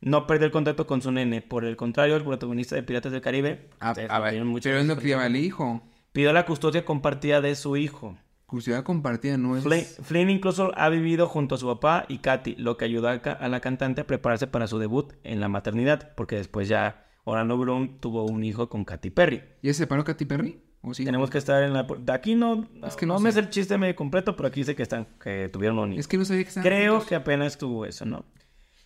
no 0.00 0.26
perdió 0.28 0.46
el 0.46 0.52
contacto 0.52 0.86
con 0.86 1.02
su 1.02 1.10
nene. 1.10 1.42
Por 1.42 1.64
el 1.64 1.76
contrario, 1.76 2.14
el 2.14 2.22
protagonista 2.22 2.76
de 2.76 2.84
Piratas 2.84 3.10
del 3.10 3.20
Caribe 3.20 3.70
Ah, 3.80 3.90
ustedes 3.90 4.10
a 4.10 4.20
ver, 4.20 4.40
pero 4.62 4.78
él 4.78 4.86
no 4.86 4.96
criaba 4.96 5.24
al 5.24 5.34
hijo. 5.34 5.82
pidió 6.12 6.32
la 6.32 6.46
custodia 6.46 6.84
compartida 6.84 7.40
de 7.40 7.56
su 7.56 7.76
hijo. 7.76 8.16
Custodia 8.48 8.82
compartida 8.82 9.36
no 9.36 9.58
es... 9.58 9.62
Flynn, 9.62 9.84
Flynn 9.84 10.30
incluso 10.30 10.72
ha 10.74 10.88
vivido 10.88 11.26
junto 11.26 11.56
a 11.56 11.58
su 11.58 11.66
papá 11.66 12.06
y 12.08 12.20
Katy, 12.20 12.56
lo 12.56 12.78
que 12.78 12.86
ayudó 12.86 13.08
a, 13.08 13.48
la 13.48 13.60
cantante 13.60 14.00
a 14.00 14.06
prepararse 14.06 14.46
para 14.46 14.66
su 14.66 14.78
debut 14.78 15.12
en 15.22 15.38
la 15.38 15.50
maternidad, 15.50 16.14
porque 16.16 16.36
después 16.36 16.66
ya 16.66 17.04
Orlando 17.24 17.58
Bloom 17.58 18.00
tuvo 18.00 18.24
un 18.24 18.42
hijo 18.42 18.70
con 18.70 18.86
Katy 18.86 19.10
Perry. 19.10 19.42
¿Ya 19.62 19.74
se 19.74 19.80
separó 19.80 20.02
Katy 20.02 20.24
Perry? 20.24 20.62
¿O 20.80 20.94
sí? 20.94 21.04
Tenemos 21.04 21.28
que 21.28 21.36
estar 21.36 21.62
en 21.62 21.74
la... 21.74 21.82
De 21.82 22.10
aquí 22.10 22.36
no... 22.36 22.66
Es 22.86 22.96
que 22.96 23.04
no, 23.04 23.14
no 23.14 23.20
me 23.20 23.30
sé. 23.30 23.40
es 23.40 23.44
el 23.44 23.50
chiste 23.50 23.76
medio 23.76 23.94
completo, 23.94 24.34
pero 24.34 24.48
aquí 24.48 24.60
dice 24.60 24.74
que 24.74 24.82
están, 24.82 25.06
que 25.22 25.50
tuvieron 25.50 25.78
un 25.78 25.92
hijo. 25.92 26.00
Es 26.00 26.08
que 26.08 26.16
no 26.16 26.24
sabía 26.24 26.44
que 26.44 26.48
estaban 26.48 26.66
Creo 26.66 26.92
juntos. 26.92 27.08
que 27.10 27.14
apenas 27.16 27.58
tuvo 27.58 27.84
eso, 27.84 28.06
¿no? 28.06 28.24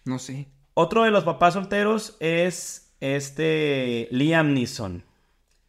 No 0.05 0.19
sé. 0.19 0.49
Otro 0.75 1.05
de 1.05 1.13
los 1.13 1.23
papás 1.23 1.55
solteros 1.55 2.17
es 2.19 2.97
este 2.99 4.09
Liam 4.11 4.55
Neeson. 4.55 5.05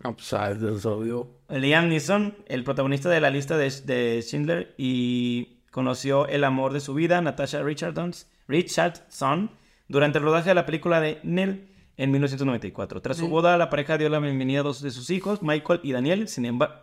No, 0.03 0.15
pues 0.15 0.33
ah, 0.33 0.49
es 0.49 0.85
obvio. 0.87 1.42
Liam 1.59 1.89
Neeson, 1.89 2.35
el 2.47 2.63
protagonista 2.63 3.09
de 3.09 3.21
la 3.21 3.29
lista 3.29 3.57
de, 3.57 3.69
de 3.69 4.21
Schindler 4.21 4.73
y 4.77 5.59
conoció 5.71 6.27
el 6.27 6.43
amor 6.43 6.73
de 6.73 6.79
su 6.79 6.93
vida, 6.93 7.21
Natasha 7.21 7.61
Richardson, 7.61 8.13
Richardson, 8.47 9.51
durante 9.87 10.17
el 10.17 10.23
rodaje 10.23 10.49
de 10.49 10.55
la 10.55 10.65
película 10.65 10.99
de 10.99 11.19
Nell 11.23 11.69
en 11.97 12.11
1994. 12.11 13.01
Tras 13.01 13.17
su 13.17 13.27
boda, 13.27 13.57
la 13.57 13.69
pareja 13.69 13.97
dio 13.97 14.09
la 14.09 14.19
bienvenida 14.19 14.61
a 14.61 14.63
dos 14.63 14.81
de 14.81 14.91
sus 14.91 15.09
hijos, 15.09 15.41
Michael 15.43 15.79
y 15.83 15.91
Daniel. 15.91 16.27
Sin 16.27 16.45
embargo, 16.45 16.75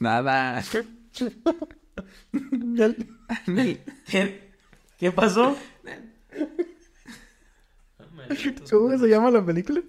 Nada. 0.00 0.62
¿qué, 4.10 4.52
qué 4.98 5.12
pasó? 5.12 5.56
¿Cómo 8.70 8.98
se 8.98 9.08
llama 9.08 9.30
la 9.30 9.44
película? 9.44 9.82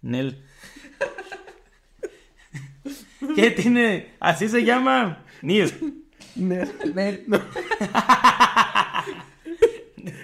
Nell. 0.00 0.44
¿Qué 3.36 3.50
tiene? 3.50 4.12
Así 4.20 4.48
se 4.48 4.64
llama. 4.64 5.24
Neil. 5.42 5.98
No. 6.34 6.56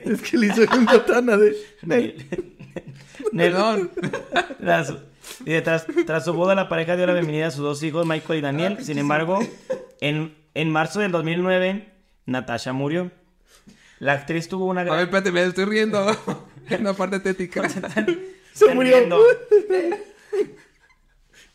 es 0.05 0.23
que 0.23 0.37
le 0.39 0.47
hizo 0.47 0.63
una 0.63 0.93
botana 0.93 1.37
de... 1.37 1.57
Perdón. 3.37 3.91
Tras, 4.61 4.95
dice, 5.41 5.63
tras, 5.63 5.87
tras 6.07 6.25
su 6.25 6.33
boda, 6.33 6.55
la 6.55 6.69
pareja 6.69 6.97
dio 6.97 7.07
la 7.07 7.13
bienvenida 7.13 7.49
a 7.49 7.51
sus 7.51 7.63
dos 7.63 7.83
hijos, 7.83 8.07
Michael 8.07 8.39
y 8.39 8.43
Daniel. 8.43 8.79
Sin 8.83 8.99
embargo, 8.99 9.39
en, 10.01 10.35
en 10.55 10.71
marzo 10.71 11.01
del 11.01 11.13
2009, 11.13 11.89
Natasha 12.27 12.73
murió. 12.73 13.11
La 13.99 14.13
actriz 14.15 14.49
tuvo 14.49 14.67
una 14.67 14.83
A 14.83 14.85
ver, 14.85 14.93
gran... 14.93 15.05
espérate, 15.05 15.33
me 15.33 15.45
estoy 15.45 15.65
riendo. 15.67 16.07
en 16.71 16.85
la 16.85 16.95
parte 16.95 17.21
tética. 17.21 17.69
Se 18.53 18.75
murió. 18.75 18.97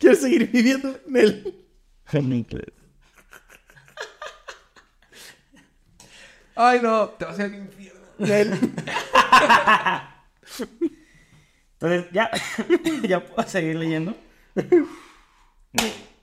Quiero 0.04 0.18
seguir 0.18 0.52
viviendo 0.52 1.00
en 1.08 1.16
él. 1.16 1.66
Ay, 6.56 6.80
no. 6.84 7.08
Te 7.12 7.24
vas 7.24 7.40
a 7.40 7.48
ir 7.48 7.54
al 7.54 7.62
infierno. 7.62 8.02
Entonces, 11.74 12.12
ya, 12.12 12.30
ya 13.08 13.26
puedo 13.26 13.48
seguir 13.48 13.78
leyendo. 13.78 14.14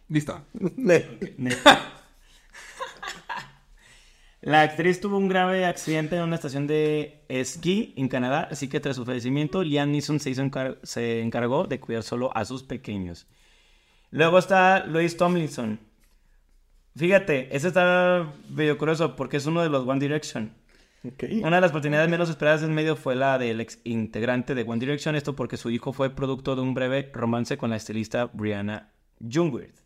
Listo. 0.08 0.44
Nel. 0.76 1.18
La 4.42 4.60
actriz 4.62 5.00
tuvo 5.00 5.16
un 5.16 5.28
grave 5.28 5.64
accidente 5.64 6.16
en 6.16 6.22
una 6.22 6.34
estación 6.36 6.66
de 6.66 7.24
esquí 7.28 7.92
en 7.96 8.08
Canadá, 8.08 8.48
así 8.50 8.68
que 8.68 8.80
tras 8.80 8.96
su 8.96 9.04
fallecimiento, 9.06 9.62
Liam 9.62 9.90
Neeson 9.90 10.18
se, 10.20 10.28
hizo 10.30 10.42
encar- 10.42 10.78
se 10.82 11.20
encargó 11.22 11.66
de 11.66 11.80
cuidar 11.80 12.02
solo 12.02 12.34
a 12.36 12.44
sus 12.44 12.62
pequeños. 12.62 13.26
Luego 14.10 14.38
está 14.38 14.84
Louis 14.86 15.16
Tomlinson. 15.16 15.78
Fíjate, 16.96 17.54
ese 17.54 17.68
está 17.68 18.32
medio 18.48 18.76
curioso 18.76 19.14
porque 19.14 19.36
es 19.36 19.46
uno 19.46 19.62
de 19.62 19.68
los 19.68 19.86
One 19.86 20.00
Direction. 20.00 20.52
Una 21.42 21.56
de 21.56 21.60
las 21.62 21.70
oportunidades 21.70 22.10
menos 22.10 22.28
esperadas 22.28 22.62
en 22.62 22.74
medio 22.74 22.94
fue 22.94 23.14
la 23.16 23.38
del 23.38 23.60
ex 23.60 23.80
integrante 23.84 24.54
de 24.54 24.64
One 24.64 24.80
Direction, 24.80 25.14
esto 25.14 25.34
porque 25.34 25.56
su 25.56 25.70
hijo 25.70 25.92
fue 25.92 26.10
producto 26.10 26.56
de 26.56 26.62
un 26.62 26.74
breve 26.74 27.10
romance 27.14 27.56
con 27.56 27.70
la 27.70 27.76
estilista 27.76 28.26
Brianna 28.26 28.92
Jungwirth. 29.20 29.80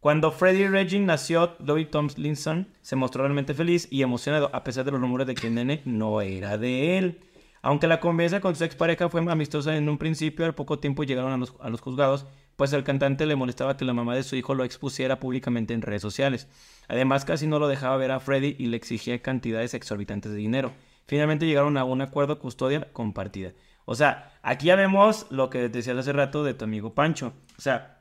Cuando 0.00 0.32
Freddie 0.32 0.68
Regin 0.68 1.06
nació, 1.06 1.56
Louis 1.60 1.88
Tomlinson 1.88 2.68
se 2.82 2.96
mostró 2.96 3.22
realmente 3.22 3.54
feliz 3.54 3.86
y 3.90 4.02
emocionado, 4.02 4.50
a 4.52 4.64
pesar 4.64 4.84
de 4.84 4.90
los 4.90 5.00
rumores 5.00 5.28
de 5.28 5.36
que 5.36 5.46
el 5.46 5.54
nene 5.54 5.80
no 5.84 6.20
era 6.20 6.58
de 6.58 6.98
él. 6.98 7.20
Aunque 7.62 7.86
la 7.86 8.00
convivencia 8.00 8.40
con 8.40 8.56
su 8.56 8.64
expareja 8.64 9.08
fue 9.08 9.20
amistosa 9.20 9.76
en 9.76 9.88
un 9.88 9.98
principio, 9.98 10.44
al 10.44 10.56
poco 10.56 10.80
tiempo 10.80 11.04
llegaron 11.04 11.32
a 11.32 11.36
los, 11.36 11.54
a 11.60 11.70
los 11.70 11.80
juzgados, 11.80 12.26
pues 12.62 12.74
al 12.74 12.84
cantante 12.84 13.26
le 13.26 13.34
molestaba 13.34 13.76
que 13.76 13.84
la 13.84 13.92
mamá 13.92 14.14
de 14.14 14.22
su 14.22 14.36
hijo 14.36 14.54
lo 14.54 14.62
expusiera 14.62 15.18
públicamente 15.18 15.74
en 15.74 15.82
redes 15.82 16.00
sociales. 16.00 16.46
Además, 16.86 17.24
casi 17.24 17.48
no 17.48 17.58
lo 17.58 17.66
dejaba 17.66 17.96
ver 17.96 18.12
a 18.12 18.20
Freddie 18.20 18.54
y 18.56 18.66
le 18.66 18.76
exigía 18.76 19.20
cantidades 19.20 19.74
exorbitantes 19.74 20.30
de 20.30 20.38
dinero. 20.38 20.72
Finalmente 21.08 21.44
llegaron 21.44 21.76
a 21.76 21.82
un 21.82 22.02
acuerdo 22.02 22.38
custodia 22.38 22.86
compartida. 22.92 23.50
O 23.84 23.96
sea, 23.96 24.38
aquí 24.42 24.66
ya 24.66 24.76
vemos 24.76 25.26
lo 25.30 25.50
que 25.50 25.68
decías 25.70 25.98
hace 25.98 26.12
rato 26.12 26.44
de 26.44 26.54
tu 26.54 26.64
amigo 26.64 26.94
Pancho. 26.94 27.32
O 27.58 27.60
sea, 27.60 28.00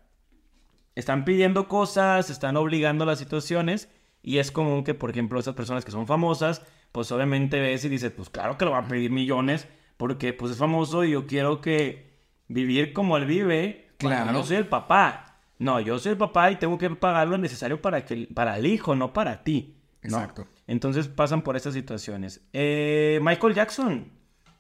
están 0.93 1.25
pidiendo 1.25 1.67
cosas, 1.67 2.29
están 2.29 2.55
obligando 2.55 3.03
las 3.03 3.17
situaciones 3.17 3.89
y 4.21 4.37
es 4.37 4.51
común 4.51 4.83
que, 4.83 4.93
por 4.93 5.09
ejemplo, 5.09 5.39
esas 5.39 5.55
personas 5.55 5.83
que 5.85 5.91
son 5.91 6.05
famosas, 6.05 6.61
pues 6.91 7.11
obviamente 7.11 7.59
ves 7.59 7.83
y 7.83 7.89
dices, 7.89 8.11
pues 8.11 8.29
claro 8.29 8.59
que 8.59 8.65
lo 8.65 8.69
va 8.69 8.77
a 8.77 8.87
pedir 8.87 9.09
millones 9.09 9.67
porque 9.97 10.33
pues 10.33 10.51
es 10.51 10.59
famoso 10.59 11.03
y 11.03 11.13
yo 11.13 11.25
quiero 11.25 11.61
que 11.61 12.11
vivir 12.47 12.93
como 12.93 13.17
él 13.17 13.25
vive. 13.25 13.87
Claro. 14.07 14.33
Yo 14.33 14.43
soy 14.43 14.57
el 14.57 14.67
papá. 14.67 15.37
No, 15.59 15.79
yo 15.79 15.99
soy 15.99 16.13
el 16.13 16.17
papá 16.17 16.51
y 16.51 16.55
tengo 16.55 16.77
que 16.77 16.89
pagar 16.89 17.27
lo 17.27 17.37
necesario 17.37 17.81
para, 17.81 18.03
que, 18.03 18.27
para 18.33 18.57
el 18.57 18.65
hijo, 18.65 18.95
no 18.95 19.13
para 19.13 19.43
ti. 19.43 19.77
¿no? 20.03 20.17
Exacto. 20.17 20.47
Entonces 20.67 21.07
pasan 21.07 21.41
por 21.41 21.55
estas 21.55 21.73
situaciones. 21.73 22.41
Eh, 22.53 23.19
Michael 23.21 23.53
Jackson. 23.53 24.11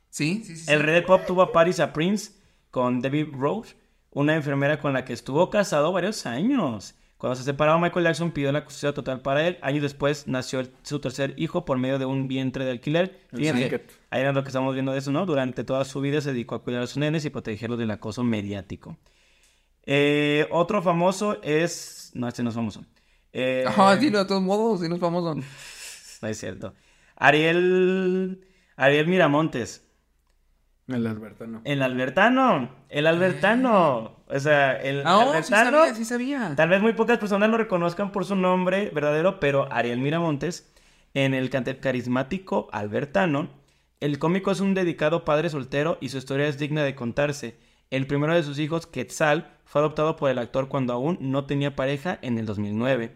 Sí, 0.09 0.43
sí, 0.43 0.57
sí. 0.57 0.71
El 0.71 0.81
rey 0.81 0.95
del 0.95 1.05
pop 1.05 1.21
tuvo 1.25 1.41
a 1.41 1.51
Paris 1.51 1.79
a 1.79 1.93
Prince 1.93 2.33
con 2.69 2.99
Debbie 2.99 3.29
Rose, 3.31 3.75
una 4.11 4.35
enfermera 4.35 4.79
con 4.79 4.93
la 4.93 5.05
que 5.05 5.13
estuvo 5.13 5.49
casado 5.49 5.91
varios 5.91 6.25
años. 6.25 6.95
Cuando 7.21 7.35
se 7.35 7.43
separaron, 7.43 7.81
Michael 7.81 8.05
Jackson 8.05 8.31
pidió 8.31 8.51
la 8.51 8.65
custodia 8.65 8.95
total 8.95 9.21
para 9.21 9.47
él. 9.47 9.59
Años 9.61 9.83
después 9.83 10.27
nació 10.27 10.67
su 10.81 10.99
tercer 10.99 11.35
hijo 11.37 11.65
por 11.65 11.77
medio 11.77 11.99
de 11.99 12.05
un 12.05 12.27
vientre 12.27 12.65
de 12.65 12.71
alquiler. 12.71 13.21
Fíjense, 13.31 13.85
ahí 14.09 14.21
era 14.21 14.33
lo 14.33 14.41
que 14.41 14.49
estamos 14.49 14.73
viendo 14.73 14.91
de 14.91 14.97
eso, 14.97 15.11
¿no? 15.11 15.27
Durante 15.27 15.63
toda 15.63 15.85
su 15.85 16.01
vida 16.01 16.19
se 16.21 16.33
dedicó 16.33 16.55
a 16.55 16.63
cuidar 16.63 16.81
a 16.81 16.87
sus 16.87 16.97
nenes 16.97 17.23
y 17.23 17.29
protegerlos 17.29 17.77
del 17.77 17.91
acoso 17.91 18.23
mediático. 18.23 18.97
Eh, 19.85 20.47
otro 20.51 20.81
famoso 20.81 21.41
es... 21.41 22.11
No, 22.13 22.27
este 22.27 22.43
no 22.43 22.49
es 22.49 22.55
famoso. 22.55 22.85
Eh, 23.33 23.63
Ajá, 23.67 23.95
dilo 23.95 24.19
de 24.19 24.25
todos 24.25 24.41
modos, 24.41 24.81
si 24.81 24.89
no 24.89 24.95
es 24.95 25.01
famoso. 25.01 25.35
no 26.21 26.27
es 26.27 26.37
cierto. 26.39 26.73
Ariel... 27.15 28.45
Ariel 28.75 29.07
Miramontes. 29.07 29.87
El 30.87 31.05
Albertano. 31.07 31.61
El 31.63 31.81
Albertano, 31.83 32.69
el 32.89 33.07
Albertano. 33.07 34.23
O 34.27 34.39
sea, 34.39 34.73
el 34.81 35.03
Ah, 35.05 35.19
oh, 35.19 35.21
sí 35.43 35.53
Albertano. 35.53 35.77
sabía, 35.79 35.95
sí 35.95 36.05
sabía. 36.05 36.53
Tal 36.57 36.67
vez 36.69 36.81
muy 36.81 36.93
pocas 36.93 37.17
personas 37.17 37.49
lo 37.49 37.57
reconozcan 37.57 38.11
por 38.11 38.25
su 38.25 38.35
nombre 38.35 38.89
verdadero, 38.93 39.39
pero 39.39 39.71
Ariel 39.71 39.99
Miramontes, 39.99 40.73
en 41.13 41.33
el 41.33 41.49
cante 41.49 41.77
carismático 41.79 42.67
Albertano, 42.73 43.49
el 44.01 44.19
cómico 44.19 44.51
es 44.51 44.59
un 44.59 44.73
dedicado 44.73 45.23
padre 45.23 45.49
soltero 45.49 45.97
y 46.01 46.09
su 46.09 46.17
historia 46.17 46.47
es 46.47 46.57
digna 46.57 46.83
de 46.83 46.95
contarse. 46.95 47.57
El 47.89 48.07
primero 48.07 48.33
de 48.33 48.43
sus 48.43 48.57
hijos, 48.59 48.87
Quetzal, 48.87 49.59
fue 49.71 49.79
adoptado 49.79 50.17
por 50.17 50.29
el 50.29 50.37
actor 50.37 50.67
cuando 50.67 50.91
aún 50.91 51.17
no 51.21 51.45
tenía 51.45 51.77
pareja 51.77 52.19
en 52.21 52.37
el 52.37 52.45
2009. 52.45 53.15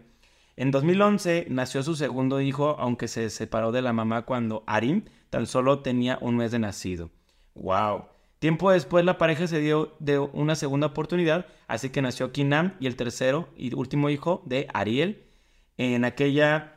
En 0.56 0.70
2011 0.70 1.48
nació 1.50 1.82
su 1.82 1.96
segundo 1.96 2.40
hijo, 2.40 2.76
aunque 2.78 3.08
se 3.08 3.28
separó 3.28 3.72
de 3.72 3.82
la 3.82 3.92
mamá 3.92 4.22
cuando 4.22 4.64
Arim 4.66 5.04
tan 5.28 5.46
solo 5.46 5.80
tenía 5.80 6.16
un 6.22 6.38
mes 6.38 6.52
de 6.52 6.58
nacido. 6.58 7.10
¡Wow! 7.56 8.06
Tiempo 8.38 8.70
después 8.70 9.04
la 9.04 9.18
pareja 9.18 9.46
se 9.46 9.60
dio 9.60 9.96
de 9.98 10.18
una 10.18 10.54
segunda 10.54 10.86
oportunidad, 10.86 11.44
así 11.68 11.90
que 11.90 12.00
nació 12.00 12.32
Kinam 12.32 12.72
y 12.80 12.86
el 12.86 12.96
tercero 12.96 13.50
y 13.54 13.74
último 13.74 14.08
hijo 14.08 14.42
de 14.46 14.66
Ariel. 14.72 15.26
En 15.76 16.06
aquella 16.06 16.75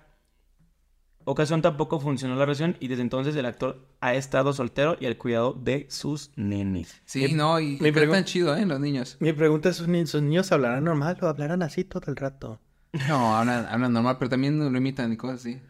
ocasión 1.25 1.61
tampoco 1.61 1.99
funcionó 1.99 2.35
la 2.35 2.45
relación 2.45 2.75
y 2.79 2.87
desde 2.87 3.01
entonces 3.03 3.35
el 3.35 3.45
actor 3.45 3.85
ha 4.01 4.15
estado 4.15 4.53
soltero 4.53 4.97
y 4.99 5.05
al 5.05 5.17
cuidado 5.17 5.53
de 5.53 5.85
sus 5.89 6.31
nenes. 6.35 7.01
Sí, 7.05 7.33
no, 7.33 7.59
y 7.59 7.77
pregun- 7.77 8.23
chido, 8.23 8.55
¿eh? 8.55 8.65
Los 8.65 8.79
niños. 8.79 9.17
Mi 9.19 9.33
pregunta 9.33 9.69
es, 9.69 9.75
¿sus 9.77 9.87
ni- 9.87 10.07
sus 10.07 10.21
niños 10.21 10.51
hablarán 10.51 10.83
normal 10.83 11.17
o 11.21 11.27
hablarán 11.27 11.61
así 11.61 11.83
todo 11.83 12.03
el 12.07 12.15
rato? 12.15 12.59
No, 13.07 13.35
hablan, 13.35 13.67
hablan 13.67 13.93
normal, 13.93 14.17
pero 14.17 14.29
también 14.29 14.57
lo 14.71 14.77
imitan 14.77 15.13
y 15.13 15.17
cosas 15.17 15.41
así. 15.41 15.61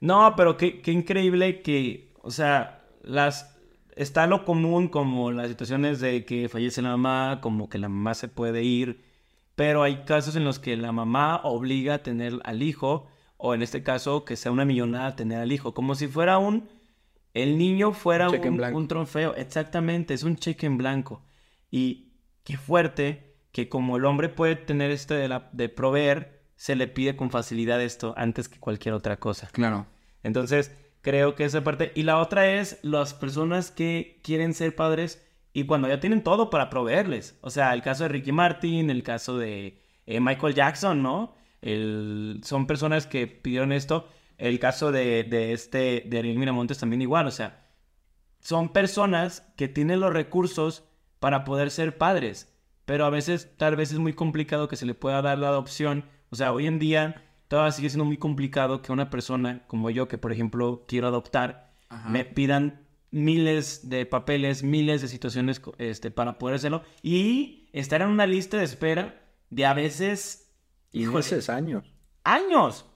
No, 0.00 0.34
pero 0.36 0.56
qué, 0.56 0.80
qué 0.80 0.92
increíble 0.92 1.62
que, 1.62 2.12
o 2.22 2.30
sea, 2.30 2.84
las 3.02 3.56
está 3.96 4.26
lo 4.26 4.44
común 4.44 4.88
como 4.88 5.32
las 5.32 5.48
situaciones 5.48 6.00
de 6.00 6.24
que 6.24 6.48
fallece 6.48 6.80
la 6.80 6.90
mamá, 6.90 7.40
como 7.42 7.68
que 7.68 7.78
la 7.78 7.88
mamá 7.88 8.14
se 8.14 8.28
puede 8.28 8.62
ir, 8.62 9.02
pero 9.56 9.82
hay 9.82 10.04
casos 10.04 10.36
en 10.36 10.44
los 10.44 10.58
que 10.58 10.76
la 10.76 10.92
mamá 10.92 11.40
obliga 11.42 11.94
a 11.94 12.02
tener 12.02 12.38
al 12.44 12.62
hijo, 12.62 13.08
o 13.40 13.54
en 13.54 13.62
este 13.62 13.82
caso 13.82 14.24
que 14.24 14.36
sea 14.36 14.52
una 14.52 14.64
millonada 14.64 15.16
tener 15.16 15.38
al 15.38 15.52
hijo, 15.52 15.74
como 15.74 15.94
si 15.94 16.06
fuera 16.06 16.38
un, 16.38 16.68
el 17.34 17.58
niño 17.58 17.92
fuera 17.92 18.28
un, 18.28 18.60
un 18.74 18.88
trofeo, 18.88 19.34
exactamente, 19.34 20.14
es 20.14 20.22
un 20.22 20.36
cheque 20.36 20.66
en 20.66 20.78
blanco. 20.78 21.22
Y 21.70 22.12
qué 22.44 22.56
fuerte 22.56 23.36
que 23.52 23.68
como 23.68 23.96
el 23.96 24.04
hombre 24.04 24.28
puede 24.28 24.56
tener 24.56 24.90
esto 24.90 25.14
de, 25.14 25.28
la, 25.28 25.48
de 25.52 25.68
proveer, 25.68 26.40
se 26.56 26.76
le 26.76 26.88
pide 26.88 27.16
con 27.16 27.30
facilidad 27.30 27.80
esto 27.82 28.14
antes 28.16 28.48
que 28.48 28.58
cualquier 28.58 28.94
otra 28.94 29.18
cosa. 29.18 29.48
Claro. 29.52 29.86
Entonces, 30.22 30.76
creo 31.00 31.34
que 31.34 31.44
esa 31.44 31.64
parte. 31.64 31.92
Y 31.94 32.02
la 32.02 32.18
otra 32.18 32.50
es 32.50 32.78
las 32.82 33.14
personas 33.14 33.70
que 33.70 34.20
quieren 34.22 34.54
ser 34.54 34.74
padres 34.76 35.26
y 35.52 35.64
cuando 35.64 35.88
ya 35.88 36.00
tienen 36.00 36.22
todo 36.22 36.50
para 36.50 36.70
proveerles. 36.70 37.38
O 37.40 37.50
sea, 37.50 37.72
el 37.74 37.82
caso 37.82 38.04
de 38.04 38.10
Ricky 38.10 38.32
Martin, 38.32 38.90
el 38.90 39.02
caso 39.02 39.38
de 39.38 39.82
eh, 40.06 40.20
Michael 40.20 40.54
Jackson, 40.54 41.02
¿no? 41.02 41.34
El- 41.62 42.40
son 42.44 42.66
personas 42.66 43.06
que 43.06 43.26
pidieron 43.26 43.72
esto. 43.72 44.08
El 44.38 44.58
caso 44.58 44.90
de, 44.92 45.24
de 45.24 45.52
este, 45.52 46.04
de 46.06 46.18
Ariel 46.18 46.38
Miramontes 46.38 46.78
también 46.78 47.02
igual. 47.02 47.26
O 47.26 47.30
sea, 47.30 47.66
son 48.40 48.70
personas 48.72 49.46
que 49.56 49.68
tienen 49.68 50.00
los 50.00 50.12
recursos 50.12 50.84
para 51.18 51.44
poder 51.44 51.70
ser 51.70 51.98
padres. 51.98 52.52
Pero 52.86 53.04
a 53.04 53.10
veces, 53.10 53.50
tal 53.56 53.76
vez 53.76 53.92
es 53.92 53.98
muy 53.98 54.14
complicado 54.14 54.66
que 54.68 54.76
se 54.76 54.86
le 54.86 54.94
pueda 54.94 55.20
dar 55.22 55.38
la 55.38 55.48
adopción. 55.48 56.04
O 56.30 56.36
sea, 56.36 56.52
hoy 56.52 56.66
en 56.66 56.78
día 56.78 57.22
todavía 57.48 57.72
sigue 57.72 57.90
siendo 57.90 58.04
muy 58.04 58.16
complicado 58.16 58.80
que 58.80 58.92
una 58.92 59.10
persona 59.10 59.64
como 59.66 59.90
yo, 59.90 60.08
que 60.08 60.18
por 60.18 60.32
ejemplo 60.32 60.84
quiero 60.88 61.08
adoptar, 61.08 61.72
Ajá. 61.88 62.08
me 62.08 62.24
pidan 62.24 62.86
miles 63.10 63.88
de 63.90 64.06
papeles, 64.06 64.62
miles 64.62 65.02
de 65.02 65.08
situaciones 65.08 65.60
este, 65.78 66.10
para 66.10 66.38
poder 66.38 66.56
hacerlo. 66.56 66.82
Y 67.02 67.68
estar 67.72 68.00
en 68.02 68.08
una 68.08 68.26
lista 68.26 68.56
de 68.56 68.64
espera 68.64 69.20
de 69.50 69.66
a 69.66 69.74
veces, 69.74 70.49
híjole, 70.92 71.16
Meses, 71.16 71.48
años. 71.48 71.94
años. 72.24 72.86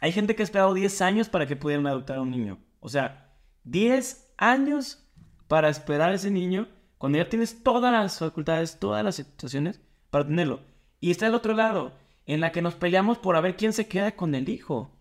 Hay 0.00 0.12
gente 0.12 0.34
que 0.34 0.42
ha 0.42 0.44
esperado 0.44 0.74
10 0.74 1.00
años 1.02 1.28
para 1.28 1.46
que 1.46 1.56
pudieran 1.56 1.86
adoptar 1.86 2.18
a 2.18 2.22
un 2.22 2.30
niño. 2.30 2.58
O 2.80 2.88
sea, 2.88 3.34
10 3.64 4.34
años 4.36 5.06
para 5.48 5.68
esperar 5.68 6.10
a 6.10 6.14
ese 6.14 6.30
niño 6.30 6.68
cuando 6.98 7.18
ya 7.18 7.28
tienes 7.28 7.62
todas 7.62 7.92
las 7.92 8.18
facultades, 8.18 8.78
todas 8.78 9.04
las 9.04 9.16
situaciones 9.16 9.80
para 10.10 10.26
tenerlo. 10.26 10.60
Y 11.00 11.10
está 11.10 11.26
el 11.26 11.34
otro 11.34 11.54
lado, 11.54 11.92
en 12.26 12.40
la 12.40 12.52
que 12.52 12.62
nos 12.62 12.74
peleamos 12.74 13.18
por 13.18 13.36
a 13.36 13.40
ver 13.40 13.56
quién 13.56 13.72
se 13.72 13.88
queda 13.88 14.12
con 14.12 14.34
el 14.34 14.48
hijo. 14.48 14.96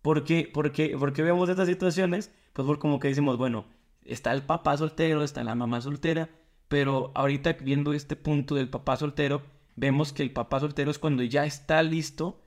¿Por 0.00 0.24
qué? 0.24 0.50
Porque, 0.52 0.96
porque 0.98 1.22
vemos 1.22 1.48
estas 1.48 1.68
situaciones, 1.68 2.32
pues 2.52 2.66
por 2.66 2.78
como 2.78 2.98
que 2.98 3.08
decimos, 3.08 3.36
bueno, 3.36 3.66
está 4.02 4.32
el 4.32 4.42
papá 4.42 4.76
soltero, 4.76 5.22
está 5.22 5.44
la 5.44 5.54
mamá 5.54 5.80
soltera, 5.80 6.30
pero 6.68 7.12
ahorita 7.14 7.52
viendo 7.60 7.92
este 7.92 8.16
punto 8.16 8.54
del 8.54 8.68
papá 8.68 8.96
soltero, 8.96 9.42
vemos 9.76 10.12
que 10.12 10.22
el 10.22 10.32
papá 10.32 10.60
soltero 10.60 10.90
es 10.90 10.98
cuando 10.98 11.22
ya 11.22 11.44
está 11.44 11.82
listo 11.82 12.42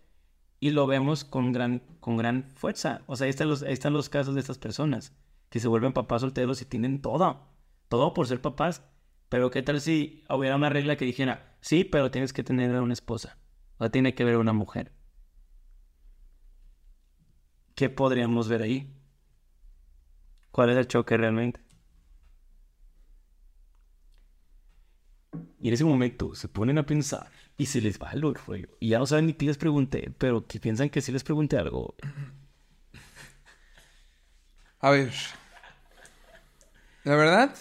y 0.60 0.72
lo 0.72 0.88
vemos 0.88 1.24
con 1.24 1.52
gran, 1.52 1.82
con 2.00 2.18
gran 2.18 2.44
fuerza. 2.56 3.02
O 3.08 3.16
sea, 3.16 3.26
ahí 3.26 3.30
están, 3.30 3.50
los, 3.50 3.64
ahí 3.64 3.74
están 3.74 3.94
los 3.94 4.10
casos 4.10 4.36
de 4.36 4.42
estas 4.42 4.58
personas 4.58 5.14
que 5.50 5.60
se 5.60 5.68
vuelven 5.68 5.94
papás 5.94 6.22
solteros 6.22 6.62
y 6.62 6.66
tienen 6.66 7.02
todo, 7.02 7.48
todo 7.88 8.14
por 8.14 8.28
ser 8.28 8.42
papás. 8.42 8.84
Pero 9.30 9.52
qué 9.52 9.62
tal 9.64 9.82
si 9.82 10.24
hubiera 10.30 10.56
una 10.56 10.70
regla 10.70 10.96
que 10.96 11.06
dijera, 11.06 11.58
sí, 11.62 11.84
pero 11.84 12.12
tienes 12.12 12.34
que 12.34 12.44
tener 12.44 12.80
una 12.80 12.94
esposa, 12.94 13.38
o 13.78 13.90
tiene 13.90 14.14
que 14.16 14.24
ver 14.24 14.38
una 14.38 14.54
mujer. 14.54 14.92
¿Qué 17.74 17.90
podríamos 17.90 18.48
ver 18.48 18.62
ahí? 18.62 18.94
¿Cuál 20.52 20.70
es 20.70 20.78
el 20.78 20.88
choque 20.88 21.18
realmente? 21.18 21.65
Y 25.66 25.70
en 25.70 25.74
ese 25.74 25.84
momento 25.84 26.36
se 26.36 26.48
ponen 26.48 26.78
a 26.78 26.86
pensar 26.86 27.32
y 27.58 27.66
se 27.66 27.82
les 27.82 28.00
va 28.00 28.12
el 28.12 28.22
rollo. 28.22 28.68
Y 28.80 28.90
ya 28.90 29.00
no 29.00 29.08
saben 29.08 29.26
ni 29.26 29.34
qué 29.34 29.48
les 29.48 29.58
pregunté, 29.58 30.14
pero 30.16 30.46
que 30.46 30.60
piensan 30.60 30.92
que 30.92 31.02
sí 31.02 31.12
les 31.12 31.24
pregunté 31.24 31.58
algo. 31.58 31.96
A 34.80 34.92
ver. 34.92 35.12
La 37.04 37.16
verdad, 37.16 37.56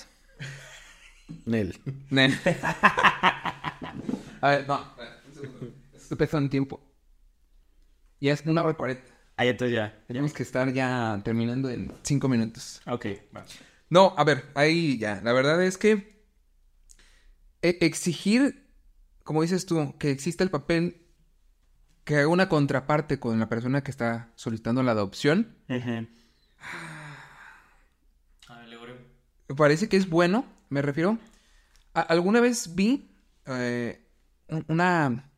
Nel. 1.46 1.80
Nen. 2.10 2.38
A 4.42 4.48
ver, 4.50 4.68
no. 4.68 4.84
Estoy 5.94 6.18
pensando 6.18 6.44
en 6.44 6.50
tiempo. 6.50 6.82
Ya 8.20 8.34
es 8.34 8.44
una 8.44 8.64
hora 8.64 8.74
cuarenta. 8.74 9.14
Ahí 9.38 9.48
entonces 9.48 9.76
ya. 9.76 10.04
Tenemos 10.06 10.34
que 10.34 10.42
estar 10.42 10.70
ya 10.74 11.22
terminando 11.24 11.70
en 11.70 11.90
cinco 12.02 12.28
minutos. 12.28 12.82
Ok, 12.86 13.06
va. 13.34 13.46
No, 13.88 14.12
a 14.14 14.24
ver, 14.24 14.44
ahí 14.54 14.98
ya. 14.98 15.22
La 15.24 15.32
verdad 15.32 15.64
es 15.64 15.78
que 15.78 16.13
e- 17.68 17.78
exigir, 17.80 18.68
como 19.24 19.42
dices 19.42 19.66
tú, 19.66 19.96
que 19.98 20.10
exista 20.10 20.44
el 20.44 20.50
papel 20.50 21.00
que 22.04 22.16
haga 22.16 22.28
una 22.28 22.48
contraparte 22.48 23.18
con 23.18 23.38
la 23.40 23.48
persona 23.48 23.82
que 23.82 23.90
está 23.90 24.30
solicitando 24.36 24.82
la 24.82 24.92
adopción, 24.92 25.56
me 29.48 29.54
parece 29.56 29.88
que 29.88 29.96
es 29.96 30.08
bueno, 30.08 30.44
me 30.68 30.82
refiero. 30.82 31.18
a- 31.94 32.00
alguna 32.00 32.40
vez 32.40 32.74
vi 32.74 33.10
eh, 33.46 34.04
un- 34.48 34.64
una 34.68 35.30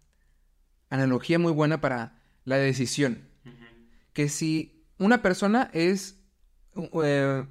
analogía 0.90 1.38
muy 1.38 1.52
buena 1.52 1.80
para 1.80 2.20
la 2.44 2.56
decisión. 2.56 3.28
Que 4.12 4.28
si 4.28 4.84
una 4.98 5.22
persona 5.22 5.70
es... 5.74 6.18
uh, 6.74 7.02
eh, 7.04 7.46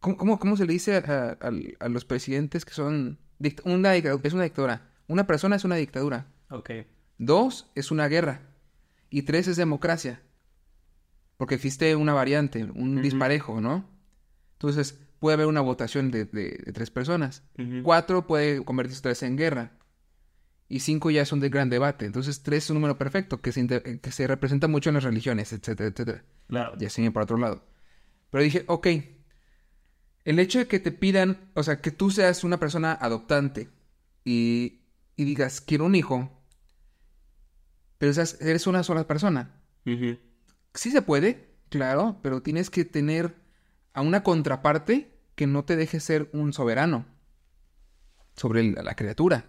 ¿cómo, 0.00 0.16
cómo- 0.16 0.38
cómo 0.38 0.56
se 0.56 0.66
le 0.66 0.72
dice 0.72 0.96
a, 0.96 1.36
a- 1.40 1.52
a 1.84 1.88
los 1.88 2.04
presidentes 2.04 2.64
que 2.64 2.72
son... 2.74 3.18
dict- 3.38 3.62
Una, 3.64 3.94
es 3.96 4.32
una 4.32 4.44
dictadura. 4.44 4.90
Una 5.06 5.26
persona 5.26 5.56
es 5.56 5.64
una 5.64 5.76
dictadura. 5.76 6.26
Ok. 6.50 6.70
Dos 7.18 7.70
es 7.74 7.90
una 7.90 8.08
guerra. 8.08 8.42
Y 9.10 9.22
tres 9.22 9.48
es 9.48 9.56
democracia. 9.56 10.20
Porque 11.36 11.54
existe 11.54 11.94
una 11.96 12.12
variante, 12.14 12.64
un 12.64 13.00
disparejo, 13.02 13.60
¿no? 13.60 13.88
Entonces, 14.54 14.98
puede 15.20 15.34
haber 15.34 15.46
una 15.46 15.60
votación 15.60 16.10
de, 16.10 16.24
de- 16.24 16.60
de 16.64 16.72
tres 16.72 16.90
personas. 16.90 17.42
Cuatro 17.82 18.26
puede 18.26 18.64
convertirse 18.64 19.08
vez 19.08 19.22
en 19.22 19.36
guerra. 19.36 19.72
Y 20.68 20.80
cinco 20.80 21.10
ya 21.10 21.24
son 21.24 21.40
de 21.40 21.48
gran 21.48 21.70
debate. 21.70 22.04
Entonces, 22.06 22.42
tres 22.42 22.64
es 22.64 22.70
un 22.70 22.74
número 22.74 22.98
perfecto 22.98 23.40
que 23.40 23.52
se, 23.52 23.66
que 24.00 24.12
se 24.12 24.26
representa 24.26 24.68
mucho 24.68 24.90
en 24.90 24.94
las 24.94 25.04
religiones, 25.04 25.52
etcétera, 25.52 25.88
etcétera. 25.88 26.24
Claro. 26.48 26.76
Ya 26.76 26.90
siguen 26.90 27.12
para 27.12 27.24
otro 27.24 27.38
lado. 27.38 27.64
Pero 28.30 28.42
dije, 28.44 28.64
ok, 28.66 28.86
el 30.28 30.38
hecho 30.38 30.58
de 30.58 30.66
que 30.68 30.78
te 30.78 30.92
pidan, 30.92 31.50
o 31.54 31.62
sea, 31.62 31.80
que 31.80 31.90
tú 31.90 32.10
seas 32.10 32.44
una 32.44 32.58
persona 32.60 32.92
adoptante 32.92 33.70
y, 34.24 34.82
y 35.16 35.24
digas, 35.24 35.60
quiero 35.62 35.86
un 35.86 35.94
hijo, 35.94 36.30
pero 37.98 38.12
seas- 38.12 38.38
eres 38.40 38.66
una 38.66 38.82
sola 38.82 39.06
persona. 39.06 39.60
Sí 40.74 40.90
se 40.90 41.02
puede, 41.02 41.54
claro, 41.70 42.18
pero 42.22 42.42
tienes 42.42 42.68
que 42.70 42.84
tener 42.84 43.36
a 43.94 44.02
una 44.02 44.22
contraparte 44.22 45.18
que 45.34 45.46
no 45.46 45.64
te 45.64 45.76
deje 45.76 45.98
ser 45.98 46.28
un 46.32 46.52
soberano 46.52 47.06
sobre 48.36 48.60
el- 48.60 48.74
la 48.74 48.94
criatura. 48.94 49.46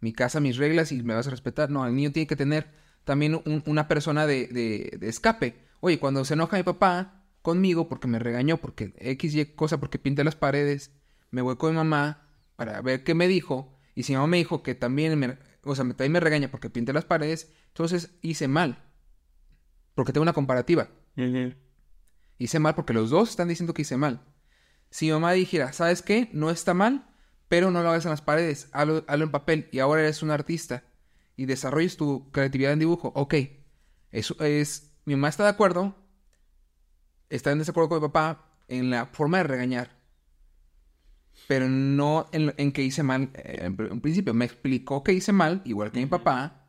Mi 0.00 0.12
casa, 0.12 0.40
mis 0.40 0.56
reglas 0.56 0.92
y 0.92 1.02
me 1.02 1.14
vas 1.14 1.26
a 1.26 1.30
respetar. 1.30 1.70
No, 1.70 1.86
el 1.86 1.94
niño 1.94 2.12
tiene 2.12 2.26
que 2.26 2.36
tener 2.36 2.68
también 3.04 3.34
un- 3.44 3.62
una 3.66 3.86
persona 3.88 4.26
de, 4.26 4.48
de- 4.48 4.96
de 4.98 5.08
escape. 5.08 5.56
Oye, 5.80 5.98
cuando 5.98 6.24
se 6.24 6.34
enoja 6.34 6.56
mi 6.56 6.62
papá 6.62 7.23
conmigo 7.44 7.90
porque 7.90 8.08
me 8.08 8.18
regañó, 8.18 8.56
porque 8.56 8.94
X 8.96 9.34
y 9.34 9.44
cosa, 9.44 9.78
porque 9.78 9.98
pinté 9.98 10.24
las 10.24 10.34
paredes, 10.34 10.92
me 11.30 11.42
voy 11.42 11.56
con 11.56 11.72
mi 11.72 11.76
mamá 11.76 12.26
para 12.56 12.80
ver 12.80 13.04
qué 13.04 13.14
me 13.14 13.28
dijo. 13.28 13.76
Y 13.94 14.04
si 14.04 14.12
mi 14.12 14.16
mamá 14.16 14.28
me 14.28 14.38
dijo 14.38 14.62
que 14.62 14.74
también 14.74 15.18
me, 15.18 15.36
o 15.62 15.74
sea, 15.74 15.84
también 15.84 16.12
me 16.12 16.20
regaña 16.20 16.50
porque 16.50 16.70
pinté 16.70 16.94
las 16.94 17.04
paredes, 17.04 17.52
entonces 17.68 18.16
hice 18.22 18.48
mal. 18.48 18.82
Porque 19.94 20.14
tengo 20.14 20.22
una 20.22 20.32
comparativa. 20.32 20.88
Hice 22.38 22.58
mal 22.60 22.74
porque 22.74 22.94
los 22.94 23.10
dos 23.10 23.28
están 23.28 23.48
diciendo 23.48 23.74
que 23.74 23.82
hice 23.82 23.98
mal. 23.98 24.22
Si 24.88 25.06
mi 25.06 25.12
mamá 25.12 25.32
dijera, 25.32 25.74
¿sabes 25.74 26.00
qué? 26.00 26.30
No 26.32 26.48
está 26.48 26.72
mal, 26.72 27.14
pero 27.48 27.70
no 27.70 27.82
lo 27.82 27.90
hagas 27.90 28.06
en 28.06 28.10
las 28.10 28.22
paredes, 28.22 28.70
hazlo, 28.72 29.04
hazlo 29.06 29.24
en 29.24 29.30
papel 29.30 29.68
y 29.70 29.80
ahora 29.80 30.00
eres 30.00 30.22
un 30.22 30.30
artista 30.30 30.84
y 31.36 31.44
desarrolles 31.44 31.98
tu 31.98 32.30
creatividad 32.30 32.72
en 32.72 32.78
dibujo. 32.78 33.12
Ok, 33.14 33.34
eso 34.12 34.34
es... 34.42 34.92
Mi 35.04 35.14
mamá 35.14 35.28
está 35.28 35.42
de 35.44 35.50
acuerdo, 35.50 35.94
está 37.30 37.52
en 37.52 37.58
desacuerdo 37.58 37.88
con 37.88 37.98
mi 37.98 38.08
papá 38.08 38.46
en 38.68 38.90
la 38.90 39.06
forma 39.06 39.38
de 39.38 39.44
regañar, 39.44 39.90
pero 41.48 41.68
no 41.68 42.28
en, 42.32 42.54
en 42.56 42.72
que 42.72 42.82
hice 42.82 43.02
mal 43.02 43.30
eh, 43.34 43.58
en, 43.62 43.76
pr- 43.76 43.90
en 43.90 44.00
principio. 44.00 44.34
Me 44.34 44.44
explicó 44.44 45.02
que 45.02 45.12
hice 45.12 45.32
mal, 45.32 45.62
igual 45.64 45.92
que 45.92 46.00
mi 46.00 46.06
papá, 46.06 46.68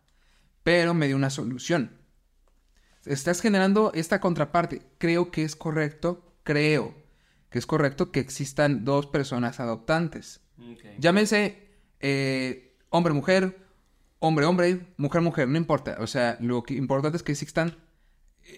pero 0.64 0.94
me 0.94 1.08
dio 1.08 1.16
una 1.16 1.30
solución. 1.30 1.92
Estás 3.06 3.42
generando 3.42 3.92
esta 3.94 4.20
contraparte. 4.20 4.82
Creo 4.98 5.30
que 5.30 5.44
es 5.44 5.56
correcto, 5.56 6.36
creo 6.44 6.96
que 7.50 7.60
es 7.60 7.68
correcto 7.68 8.12
que 8.12 8.20
existan 8.20 8.84
dos 8.84 9.06
personas 9.06 9.60
adoptantes. 9.60 10.42
Llámese 10.98 11.70
eh, 12.00 12.76
hombre-mujer, 12.90 13.64
hombre-hombre, 14.20 14.88
mujer-mujer, 14.98 15.48
no 15.48 15.58
importa. 15.58 15.98
O 16.00 16.08
sea, 16.08 16.38
lo 16.42 16.64
que 16.64 16.74
importante 16.74 17.18
es 17.18 17.24
que 17.24 17.34
existan 17.34 17.78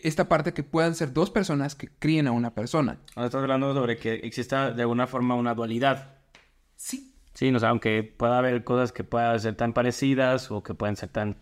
esta 0.04 0.28
parte 0.28 0.54
que 0.54 0.64
puedan 0.64 0.96
ser 0.96 1.14
dos 1.14 1.30
personas 1.30 1.76
que 1.76 1.88
críen 1.88 2.28
a 2.28 2.32
una 2.32 2.54
persona. 2.54 3.00
Ahora 3.16 3.28
estás 3.28 3.42
hablando 3.42 3.74
sobre 3.74 3.98
que 3.98 4.16
exista 4.16 4.72
de 4.72 4.82
alguna 4.82 5.08
forma 5.08 5.36
una 5.36 5.54
dualidad. 5.54 6.16
Sí. 6.76 7.14
Sí, 7.34 7.54
o 7.54 7.60
sea, 7.60 7.70
aunque 7.70 8.02
pueda 8.02 8.40
haber 8.40 8.64
cosas 8.64 8.92
que 8.92 9.04
puedan 9.04 9.40
ser 9.40 9.54
tan 9.56 9.74
parecidas 9.74 10.50
o 10.50 10.64
que 10.64 10.74
pueden 10.74 10.96
ser 10.96 11.10
tan 11.10 11.38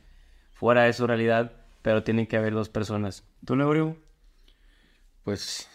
fuera 0.52 0.84
de 0.84 0.92
su 0.92 1.08
realidad, 1.08 1.54
pero 1.82 2.04
tienen 2.04 2.28
que 2.28 2.36
haber 2.36 2.54
dos 2.54 2.68
personas. 2.68 3.24
¿Tú, 3.46 3.56
Neurio? 3.56 3.96
Pues 5.24 5.70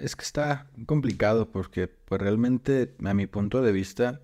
es 0.00 0.14
que 0.14 0.22
está 0.22 0.68
complicado 0.86 1.50
porque 1.50 1.88
pues 1.88 2.20
realmente 2.20 2.94
a 3.04 3.12
mi 3.12 3.26
punto 3.26 3.60
de 3.60 3.72
vista 3.72 4.20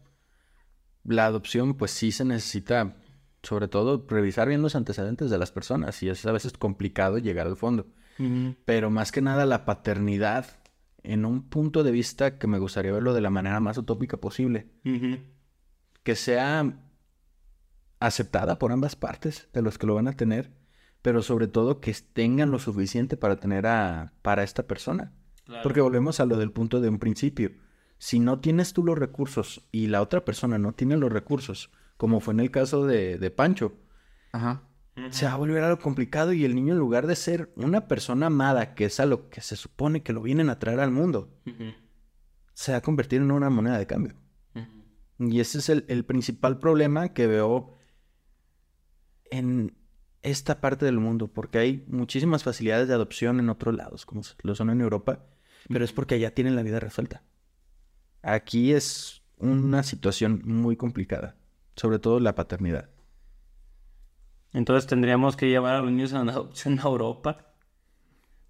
la 1.05 1.27
adopción 1.27 1.75
pues 1.75 1.91
sí 1.91 2.13
se 2.13 2.25
necesita 2.25 2.95
sobre 3.43 3.69
todo 3.69 4.05
revisar 4.09 4.49
bien 4.49 4.63
los 4.63 4.77
antecedentes 4.77 5.31
de 5.31 5.39
las 5.39 5.51
personas 5.51 6.03
y 6.03 6.09
es 6.09 6.25
a 6.27 6.33
veces 6.33 6.53
complicado 6.53 7.19
llegar 7.19 7.47
al 7.47 7.57
fondo. 7.57 7.87
Pero 8.65 8.91
más 8.91 9.11
que 9.11 9.21
nada 9.21 9.47
la 9.47 9.65
paternidad 9.65 10.47
en 11.03 11.25
un 11.25 11.49
punto 11.49 11.83
de 11.83 11.91
vista 11.91 12.39
que 12.39 12.47
me 12.47 12.59
gustaría 12.59 12.93
verlo 12.93 13.15
de 13.15 13.21
la 13.21 13.31
manera 13.31 13.59
más 13.59 13.79
utópica 13.79 14.19
posible, 14.19 14.69
que 16.05 16.15
sea 16.15 16.79
aceptada 17.99 18.59
por 18.59 18.71
ambas 18.71 18.95
partes 18.97 19.49
de 19.53 19.63
los 19.63 19.79
que 19.79 19.87
lo 19.87 19.95
van 19.95 20.09
a 20.09 20.13
tener, 20.13 20.53
pero 21.03 21.23
sobre 21.23 21.49
todo 21.49 21.81
que 21.81 21.95
tengan 22.13 22.53
lo 22.53 22.61
suficiente 22.61 23.17
para 23.17 23.37
tener 23.37 23.67
a 23.67 24.13
para 24.23 24.45
esta 24.45 24.65
persona. 24.69 25.13
Porque 25.65 25.81
volvemos 25.81 26.21
a 26.21 26.27
lo 26.27 26.37
del 26.37 26.53
punto 26.53 26.81
de 26.81 26.89
un 26.89 26.99
principio. 26.99 27.51
Si 27.99 28.21
no 28.21 28.39
tienes 28.41 28.73
tú 28.73 28.85
los 28.85 28.99
recursos 28.99 29.67
y 29.73 29.89
la 29.89 30.01
otra 30.01 30.25
persona 30.25 30.59
no 30.59 30.73
tiene 30.73 30.97
los 30.97 31.13
recursos, 31.13 31.71
como 32.03 32.19
fue 32.19 32.35
en 32.35 32.41
el 32.41 32.51
caso 32.51 32.85
de, 32.85 33.17
de 33.17 33.31
Pancho, 33.31 33.77
Ajá. 34.33 34.65
se 35.11 35.25
va 35.25 35.35
a 35.35 35.37
volver 35.37 35.63
algo 35.63 35.79
complicado 35.79 36.33
y 36.33 36.45
el 36.45 36.57
niño 36.57 36.73
en 36.73 36.81
lugar 36.81 37.07
de 37.07 37.15
ser 37.15 37.53
una 37.55 37.87
persona 37.87 38.27
amada, 38.27 38.75
que 38.75 38.87
es 38.87 38.99
a 38.99 39.07
lo 39.07 39.31
que 39.31 39.41
se 39.41 39.55
supone 39.55 40.03
que 40.03 40.13
lo 40.13 40.21
vienen 40.21 40.51
a 40.51 40.59
traer 40.59 40.81
al 40.81 40.91
mundo, 40.91 41.33
se 42.55 42.73
va 42.73 42.79
a 42.79 42.81
convertir 42.81 43.21
en 43.21 43.31
una 43.31 43.51
moneda 43.51 43.79
de 43.79 43.87
cambio. 43.87 44.17
Y 45.21 45.39
ese 45.39 45.59
es 45.59 45.69
el, 45.69 45.85
el 45.87 46.05
principal 46.05 46.59
problema 46.59 47.11
que 47.11 47.29
veo 47.29 47.77
en 49.31 49.77
esta 50.23 50.61
parte 50.61 50.85
del 50.85 50.99
mundo, 50.99 51.29
porque 51.29 51.59
hay 51.59 51.85
muchísimas 51.87 52.43
facilidades 52.43 52.89
de 52.89 52.95
adopción 52.95 53.39
en 53.39 53.49
otros 53.49 53.77
lados, 53.77 54.07
como 54.07 54.23
lo 54.43 54.57
son 54.57 54.71
en 54.71 54.81
Europa, 54.81 55.25
pero 55.69 55.85
es 55.85 55.93
porque 55.93 56.17
allá 56.17 56.35
tienen 56.35 56.57
la 56.57 56.65
vida 56.65 56.81
resuelta. 56.81 57.23
Aquí 58.23 58.73
es 58.73 59.23
una 59.37 59.85
situación 59.85 60.43
muy 60.45 60.77
complicada, 60.77 61.37
sobre 61.77 61.99
todo 61.99 62.21
la 62.21 62.35
paternidad. 62.35 62.89
Entonces 64.53 64.87
tendríamos 64.87 65.37
que 65.37 65.49
llevar 65.49 65.77
a 65.77 65.81
los 65.81 65.91
niños 65.91 66.13
a 66.13 66.21
una 66.21 66.33
adopción 66.33 66.79
a 66.79 66.83
Europa. 66.83 67.39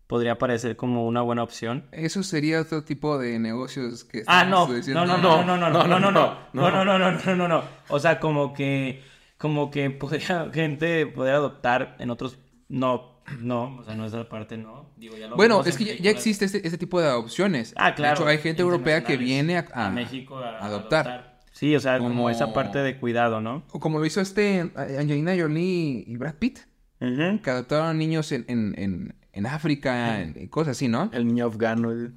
Podría 0.09 0.37
parecer 0.37 0.77
como 0.77 1.07
una 1.07 1.23
buena 1.23 1.43
opción. 1.43 1.87
Eso 1.93 2.23
sería 2.23 2.61
otro 2.61 2.83
tipo 2.85 3.19
de 3.19 3.39
negocios 3.39 4.05
que... 4.05 4.25
Ah, 4.27 4.45
no, 4.45 4.67
no, 4.69 5.07
no, 5.07 5.17
no, 5.17 5.17
no, 5.17 5.57
no, 5.57 5.71
no, 5.71 5.71
no, 5.71 5.71
no, 5.71 6.11
no, 6.11 6.11
no, 6.53 6.71
no, 6.71 6.85
no, 6.85 6.99
no, 6.99 7.11
no, 7.13 7.37
no, 7.37 7.49
no. 7.49 7.63
O 7.89 7.99
sea, 7.99 8.21
como 8.21 8.53
que, 8.53 9.03
como 9.39 9.71
que 9.71 9.89
podría, 9.91 10.51
gente 10.53 11.07
poder 11.07 11.35
adoptar 11.37 11.97
en 11.99 12.11
otros, 12.11 12.39
no, 12.69 13.23
no, 13.39 13.77
o 13.79 13.85
sea, 13.85 13.95
no 13.95 14.05
esa 14.05 14.29
parte, 14.29 14.59
no. 14.59 14.91
Digo, 14.97 15.17
ya 15.17 15.29
lo 15.29 15.37
Bueno, 15.37 15.63
es 15.65 15.79
que 15.79 15.85
ya, 15.85 15.95
ya 15.97 16.11
existe 16.11 16.45
este, 16.45 16.59
este 16.67 16.77
tipo 16.77 17.01
de 17.01 17.07
adopciones. 17.07 17.73
Ah, 17.77 17.95
claro. 17.95 18.17
De 18.17 18.21
hecho, 18.23 18.29
hay 18.29 18.39
gente 18.39 18.61
europea 18.61 19.05
que 19.05 19.17
viene 19.17 19.57
a, 19.57 19.67
a- 19.73 19.91
México 19.91 20.37
a, 20.37 20.59
a 20.59 20.67
adoptar. 20.67 21.09
adoptar. 21.09 21.32
Sí, 21.63 21.77
o 21.77 21.79
sea, 21.79 21.99
como... 21.99 22.11
Como- 22.11 22.29
esa 22.31 22.53
parte 22.53 22.81
de 22.81 22.97
cuidado, 22.97 23.41
¿no? 23.41 23.63
O 23.71 23.79
como 23.79 24.01
lo 24.01 24.05
hizo 24.05 24.21
este 24.21 24.59
eh, 24.63 24.97
Angelina 24.99 25.33
Jolie 25.39 26.03
y 26.05 26.17
Brad 26.17 26.35
Pitt, 26.35 26.59
que 26.99 27.51
adoptaron 27.51 27.97
niños 27.99 28.33
en, 28.33 28.45
en, 28.49 28.75
en, 28.77 29.15
en 29.33 29.47
África, 29.47 30.23
en, 30.23 30.37
en 30.37 30.49
cosas 30.49 30.73
así, 30.77 30.89
¿no? 30.89 31.09
El 31.13 31.25
niño 31.25 31.47
afgano, 31.47 31.93
el... 31.93 32.15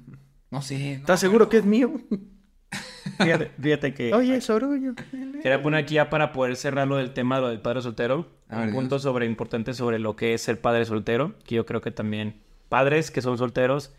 No 0.50 0.62
sé. 0.62 0.94
no. 0.96 1.00
¿estás 1.02 1.20
seguro 1.20 1.48
que 1.48 1.58
es 1.58 1.64
mío? 1.64 1.94
Fíjate, 3.18 3.52
fíjate 3.62 3.94
que... 3.94 4.12
Oye, 4.12 4.40
Sorullo. 4.40 4.94
Quería 5.40 5.62
poner 5.62 5.84
aquí 5.84 5.94
ya 5.94 6.10
para 6.10 6.32
poder 6.32 6.56
cerrar 6.56 6.88
lo 6.88 6.96
del 6.96 7.12
tema, 7.12 7.38
lo 7.38 7.48
del 7.48 7.60
padre 7.60 7.82
soltero. 7.82 8.26
A 8.48 8.58
ver, 8.58 8.68
un 8.70 8.74
punto 8.74 8.96
Dios. 8.96 9.02
sobre 9.02 9.26
importante 9.26 9.74
sobre 9.74 10.00
lo 10.00 10.16
que 10.16 10.34
es 10.34 10.42
ser 10.42 10.60
padre 10.60 10.84
soltero, 10.86 11.36
que 11.44 11.54
yo 11.54 11.66
creo 11.66 11.80
que 11.80 11.92
también 11.92 12.42
padres 12.68 13.12
que 13.12 13.22
son 13.22 13.38
solteros 13.38 13.94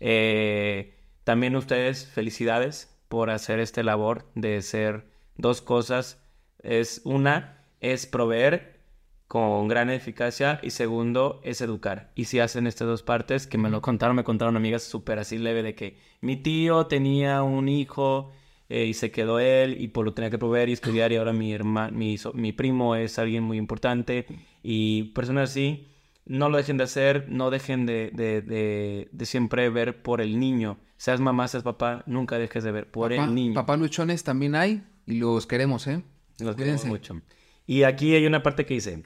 Eh, 0.00 0.98
también 1.24 1.56
ustedes, 1.56 2.06
felicidades 2.06 2.91
por 3.12 3.28
hacer 3.28 3.60
esta 3.60 3.82
labor 3.82 4.24
de 4.34 4.62
ser 4.62 5.04
dos 5.36 5.60
cosas. 5.60 6.18
Es 6.62 7.02
una, 7.04 7.62
es 7.80 8.06
proveer 8.06 8.80
con 9.28 9.68
gran 9.68 9.90
eficacia 9.90 10.58
y 10.62 10.70
segundo 10.70 11.38
es 11.44 11.60
educar. 11.60 12.10
Y 12.14 12.24
si 12.24 12.38
hacen 12.38 12.66
estas 12.66 12.88
dos 12.88 13.02
partes, 13.02 13.46
que 13.46 13.58
me 13.58 13.68
lo 13.68 13.82
contaron, 13.82 14.16
me 14.16 14.24
contaron 14.24 14.56
amigas 14.56 14.82
súper 14.84 15.18
así 15.18 15.36
leve 15.36 15.62
de 15.62 15.74
que 15.74 15.98
mi 16.22 16.36
tío 16.38 16.86
tenía 16.86 17.42
un 17.42 17.68
hijo 17.68 18.32
eh, 18.70 18.86
y 18.86 18.94
se 18.94 19.10
quedó 19.10 19.38
él 19.40 19.76
y 19.78 19.88
por 19.88 20.06
lo 20.06 20.14
tenía 20.14 20.30
que 20.30 20.38
proveer 20.38 20.70
y 20.70 20.72
estudiar 20.72 21.12
y 21.12 21.16
ahora 21.16 21.34
mi 21.34 21.52
hermano, 21.52 21.94
mi, 21.94 22.16
so- 22.16 22.32
mi 22.32 22.52
primo 22.52 22.96
es 22.96 23.18
alguien 23.18 23.42
muy 23.42 23.58
importante 23.58 24.24
y 24.62 25.02
personas 25.14 25.50
así, 25.50 25.86
no 26.24 26.48
lo 26.48 26.56
dejen 26.56 26.76
de 26.76 26.84
hacer, 26.84 27.26
no 27.28 27.50
dejen 27.50 27.84
de, 27.86 28.10
de, 28.14 28.42
de, 28.42 29.08
de 29.12 29.26
siempre 29.26 29.68
ver 29.70 30.02
por 30.02 30.20
el 30.20 30.38
niño. 30.38 30.78
Seas 30.96 31.20
mamá, 31.20 31.48
seas 31.48 31.62
papá, 31.64 32.04
nunca 32.06 32.38
dejes 32.38 32.62
de 32.64 32.72
ver 32.72 32.90
por 32.90 33.10
Papá, 33.10 33.24
el 33.24 33.34
niño. 33.34 33.54
papá 33.54 33.76
luchones 33.76 34.22
también 34.24 34.54
hay 34.54 34.84
y 35.06 35.18
los 35.18 35.46
queremos, 35.46 35.86
¿eh? 35.86 36.02
Los 36.38 36.54
Cuídense. 36.56 36.84
queremos 36.84 36.86
mucho. 36.86 37.20
Y 37.66 37.82
aquí 37.84 38.14
hay 38.14 38.26
una 38.26 38.42
parte 38.42 38.66
que 38.66 38.74
dice, 38.74 39.02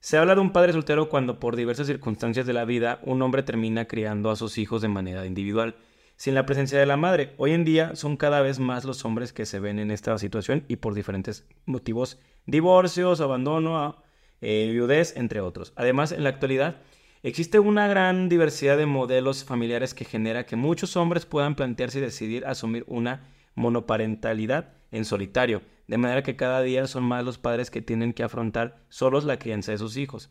se 0.00 0.16
habla 0.18 0.34
de 0.34 0.40
un 0.40 0.52
padre 0.52 0.72
soltero 0.72 1.08
cuando 1.08 1.38
por 1.40 1.56
diversas 1.56 1.86
circunstancias 1.86 2.46
de 2.46 2.52
la 2.52 2.64
vida 2.64 3.00
un 3.02 3.20
hombre 3.22 3.42
termina 3.42 3.86
criando 3.86 4.30
a 4.30 4.36
sus 4.36 4.56
hijos 4.58 4.82
de 4.82 4.88
manera 4.88 5.26
individual, 5.26 5.76
sin 6.16 6.34
la 6.34 6.46
presencia 6.46 6.78
de 6.78 6.86
la 6.86 6.96
madre. 6.96 7.34
Hoy 7.36 7.52
en 7.52 7.64
día 7.64 7.94
son 7.96 8.16
cada 8.16 8.40
vez 8.40 8.58
más 8.58 8.84
los 8.84 9.04
hombres 9.04 9.32
que 9.34 9.44
se 9.44 9.60
ven 9.60 9.78
en 9.78 9.90
esta 9.90 10.16
situación 10.18 10.64
y 10.68 10.76
por 10.76 10.94
diferentes 10.94 11.46
motivos, 11.66 12.18
divorcios, 12.46 13.20
abandono, 13.20 14.02
eh, 14.40 14.68
viudez, 14.72 15.16
entre 15.16 15.40
otros. 15.40 15.72
Además, 15.76 16.12
en 16.12 16.24
la 16.24 16.30
actualidad 16.30 16.76
existe 17.22 17.58
una 17.58 17.88
gran 17.88 18.28
diversidad 18.28 18.76
de 18.76 18.86
modelos 18.86 19.44
familiares 19.44 19.94
que 19.94 20.04
genera 20.04 20.46
que 20.46 20.56
muchos 20.56 20.96
hombres 20.96 21.26
puedan 21.26 21.54
plantearse 21.54 21.98
y 21.98 22.02
decidir 22.02 22.46
asumir 22.46 22.84
una 22.86 23.28
monoparentalidad 23.54 24.74
en 24.92 25.04
solitario, 25.04 25.62
de 25.88 25.98
manera 25.98 26.22
que 26.22 26.36
cada 26.36 26.62
día 26.62 26.86
son 26.86 27.04
más 27.04 27.24
los 27.24 27.38
padres 27.38 27.70
que 27.70 27.82
tienen 27.82 28.12
que 28.12 28.22
afrontar 28.22 28.84
solos 28.88 29.24
la 29.24 29.38
crianza 29.38 29.72
de 29.72 29.78
sus 29.78 29.96
hijos. 29.96 30.30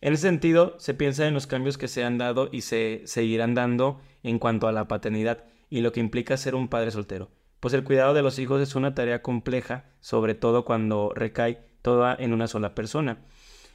En 0.00 0.14
ese 0.14 0.22
sentido, 0.22 0.74
se 0.78 0.94
piensa 0.94 1.26
en 1.26 1.34
los 1.34 1.46
cambios 1.46 1.78
que 1.78 1.88
se 1.88 2.02
han 2.02 2.18
dado 2.18 2.48
y 2.50 2.62
se 2.62 3.02
seguirán 3.04 3.54
dando 3.54 4.00
en 4.22 4.38
cuanto 4.38 4.66
a 4.66 4.72
la 4.72 4.88
paternidad 4.88 5.44
y 5.70 5.80
lo 5.80 5.92
que 5.92 6.00
implica 6.00 6.36
ser 6.36 6.54
un 6.54 6.68
padre 6.68 6.90
soltero, 6.90 7.30
pues 7.60 7.74
el 7.74 7.84
cuidado 7.84 8.12
de 8.12 8.22
los 8.22 8.38
hijos 8.38 8.60
es 8.60 8.74
una 8.74 8.94
tarea 8.94 9.22
compleja, 9.22 9.84
sobre 10.00 10.34
todo 10.34 10.64
cuando 10.64 11.12
recae 11.14 11.71
toda 11.82 12.16
en 12.18 12.32
una 12.32 12.46
sola 12.46 12.74
persona. 12.74 13.18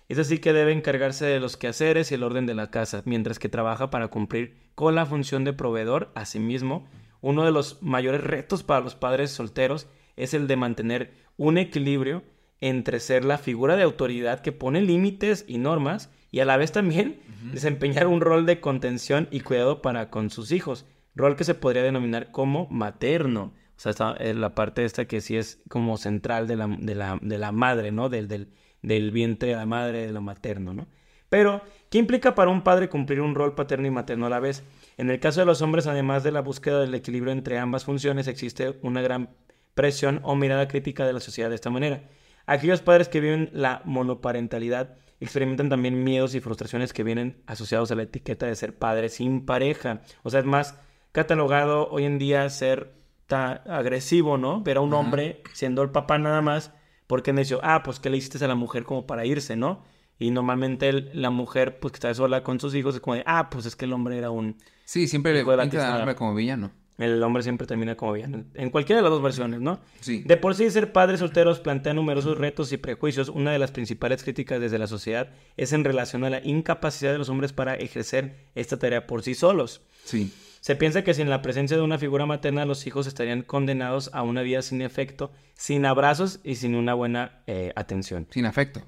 Es 0.09 0.17
así 0.19 0.39
que 0.39 0.53
debe 0.53 0.71
encargarse 0.71 1.25
de 1.25 1.39
los 1.39 1.57
quehaceres 1.57 2.11
y 2.11 2.15
el 2.15 2.23
orden 2.23 2.45
de 2.45 2.55
la 2.55 2.71
casa, 2.71 3.01
mientras 3.05 3.39
que 3.39 3.49
trabaja 3.49 3.89
para 3.89 4.07
cumplir 4.07 4.55
con 4.73 4.95
la 4.95 5.05
función 5.05 5.43
de 5.43 5.53
proveedor. 5.53 6.11
Asimismo, 6.15 6.87
uno 7.21 7.43
de 7.43 7.51
los 7.51 7.81
mayores 7.83 8.23
retos 8.23 8.63
para 8.63 8.79
los 8.79 8.95
padres 8.95 9.31
solteros 9.31 9.87
es 10.15 10.33
el 10.33 10.47
de 10.47 10.55
mantener 10.55 11.11
un 11.35 11.57
equilibrio 11.57 12.23
entre 12.61 12.99
ser 12.99 13.25
la 13.25 13.37
figura 13.37 13.75
de 13.75 13.83
autoridad 13.83 14.41
que 14.41 14.51
pone 14.51 14.81
límites 14.81 15.45
y 15.47 15.57
normas 15.57 16.09
y 16.31 16.39
a 16.39 16.45
la 16.45 16.57
vez 16.57 16.71
también 16.71 17.19
desempeñar 17.51 18.07
un 18.07 18.21
rol 18.21 18.45
de 18.45 18.59
contención 18.59 19.27
y 19.31 19.41
cuidado 19.41 19.81
para 19.81 20.09
con 20.09 20.29
sus 20.29 20.51
hijos, 20.51 20.85
rol 21.15 21.35
que 21.35 21.43
se 21.43 21.53
podría 21.53 21.83
denominar 21.83 22.31
como 22.31 22.67
materno. 22.69 23.53
O 23.77 23.79
sea, 23.79 23.91
está 23.91 24.15
eh, 24.19 24.33
la 24.33 24.55
parte 24.55 24.83
esta 24.83 25.05
que 25.05 25.21
sí 25.21 25.37
es 25.37 25.61
como 25.69 25.97
central 25.97 26.47
de 26.47 26.55
la, 26.55 26.67
de 26.67 26.95
la, 26.95 27.19
de 27.21 27.37
la 27.37 27.51
madre, 27.51 27.91
¿no? 27.91 28.09
Del, 28.09 28.27
del, 28.27 28.49
del 28.81 29.11
vientre 29.11 29.49
de 29.49 29.55
la 29.55 29.67
madre, 29.67 30.07
de 30.07 30.11
lo 30.11 30.21
materno, 30.21 30.73
¿no? 30.73 30.87
Pero, 31.29 31.61
¿qué 31.89 31.97
implica 31.97 32.35
para 32.35 32.49
un 32.49 32.63
padre 32.63 32.89
cumplir 32.89 33.21
un 33.21 33.35
rol 33.35 33.53
paterno 33.53 33.85
y 33.87 33.91
materno 33.91 34.25
a 34.25 34.29
la 34.29 34.39
vez? 34.39 34.63
En 34.97 35.09
el 35.09 35.19
caso 35.19 35.41
de 35.41 35.45
los 35.45 35.61
hombres, 35.61 35.85
además 35.85 36.23
de 36.23 36.31
la 36.31 36.41
búsqueda 36.41 36.79
del 36.79 36.95
equilibrio 36.95 37.33
entre 37.33 37.59
ambas 37.59 37.85
funciones, 37.85 38.27
existe 38.27 38.79
una 38.81 39.01
gran 39.01 39.29
presión 39.75 40.21
o 40.23 40.35
mirada 40.35 40.67
crítica 40.67 41.05
de 41.05 41.13
la 41.13 41.19
sociedad 41.19 41.49
de 41.49 41.55
esta 41.55 41.69
manera. 41.69 42.01
Aquellos 42.47 42.81
padres 42.81 43.09
que 43.09 43.19
viven 43.19 43.49
la 43.53 43.81
monoparentalidad 43.85 44.95
experimentan 45.19 45.69
también 45.69 46.03
miedos 46.03 46.33
y 46.33 46.39
frustraciones 46.39 46.93
que 46.93 47.03
vienen 47.03 47.43
asociados 47.45 47.91
a 47.91 47.95
la 47.95 48.03
etiqueta 48.03 48.47
de 48.47 48.55
ser 48.55 48.77
padre 48.77 49.09
sin 49.09 49.45
pareja. 49.45 50.01
O 50.23 50.29
sea, 50.29 50.39
es 50.39 50.45
más 50.45 50.79
catalogado 51.11 51.89
hoy 51.89 52.05
en 52.05 52.19
día 52.19 52.49
ser 52.49 52.96
tan 53.27 53.61
agresivo, 53.69 54.37
¿no? 54.37 54.61
Ver 54.61 54.77
a 54.77 54.81
un 54.81 54.93
hombre 54.93 55.41
siendo 55.53 55.81
el 55.83 55.89
papá 55.91 56.17
nada 56.17 56.41
más 56.41 56.71
porque 57.07 57.29
han 57.31 57.37
dicho, 57.37 57.59
ah, 57.63 57.83
pues 57.83 57.99
¿qué 57.99 58.09
le 58.09 58.17
hiciste 58.17 58.43
a 58.43 58.47
la 58.47 58.55
mujer 58.55 58.83
como 58.83 59.05
para 59.05 59.25
irse, 59.25 59.55
¿no? 59.55 59.83
Y 60.19 60.31
normalmente 60.31 60.89
el- 60.89 61.11
la 61.13 61.29
mujer, 61.29 61.79
pues 61.79 61.91
que 61.91 61.97
está 61.97 62.13
sola 62.13 62.43
con 62.43 62.59
sus 62.59 62.73
hijos, 62.75 62.95
es 62.95 63.01
como 63.01 63.15
de, 63.15 63.23
ah, 63.25 63.49
pues 63.49 63.65
es 63.65 63.75
que 63.75 63.85
el 63.85 63.93
hombre 63.93 64.17
era 64.17 64.31
un... 64.31 64.57
Sí, 64.85 65.07
siempre 65.07 65.33
le 65.33 65.41
al 65.41 65.99
hombre 65.99 66.15
como 66.15 66.33
villano. 66.33 66.71
El 66.97 67.21
hombre 67.21 67.43
siempre 67.43 67.67
termina 67.67 67.95
como 67.95 68.13
villano. 68.13 68.45
En 68.55 68.71
cualquiera 68.71 68.97
de 68.97 69.03
las 69.03 69.11
dos 69.11 69.21
versiones, 69.21 69.61
¿no? 69.61 69.79
Sí. 69.99 70.23
De 70.25 70.35
por 70.35 70.55
sí, 70.55 70.71
ser 70.71 70.91
padres 70.91 71.19
solteros 71.19 71.59
plantea 71.59 71.93
numerosos 71.93 72.37
retos 72.39 72.71
y 72.73 72.77
prejuicios. 72.77 73.29
Una 73.29 73.51
de 73.51 73.59
las 73.59 73.69
principales 73.71 74.23
críticas 74.23 74.59
desde 74.59 74.79
la 74.79 74.87
sociedad 74.87 75.29
es 75.57 75.73
en 75.73 75.83
relación 75.83 76.23
a 76.23 76.31
la 76.31 76.43
incapacidad 76.43 77.11
de 77.11 77.19
los 77.19 77.29
hombres 77.29 77.53
para 77.53 77.75
ejercer 77.75 78.47
esta 78.55 78.79
tarea 78.79 79.05
por 79.05 79.21
sí 79.21 79.35
solos. 79.35 79.81
Sí. 80.05 80.33
Se 80.67 80.75
piensa 80.75 81.01
que 81.01 81.13
sin 81.13 81.29
la 81.29 81.41
presencia 81.41 81.77
de 81.77 81.83
una 81.83 81.97
figura 81.97 82.25
materna 82.25 82.65
los 82.65 82.85
hijos 82.87 83.07
estarían 83.07 83.41
condenados 83.41 84.09
a 84.13 84.21
una 84.21 84.41
vida 84.41 84.61
sin 84.61 84.81
efecto, 84.81 85.31
sin 85.53 85.85
abrazos 85.85 86.41
y 86.43 86.55
sin 86.55 86.75
una 86.75 86.93
buena 86.93 87.41
eh, 87.47 87.71
atención. 87.77 88.27
Sin 88.31 88.45
afecto. 88.45 88.81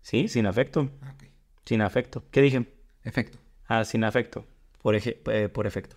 ¿Sí? 0.00 0.28
Sin 0.28 0.46
afecto. 0.46 0.90
Ah. 1.02 1.16
Sin 1.64 1.82
afecto. 1.82 2.22
¿Qué 2.30 2.40
dije? 2.40 2.66
Efecto. 3.02 3.38
Ah, 3.66 3.84
sin 3.84 4.04
afecto. 4.04 4.46
Por, 4.80 4.94
eje- 4.94 5.16
eh, 5.32 5.48
por 5.48 5.66
efecto. 5.66 5.96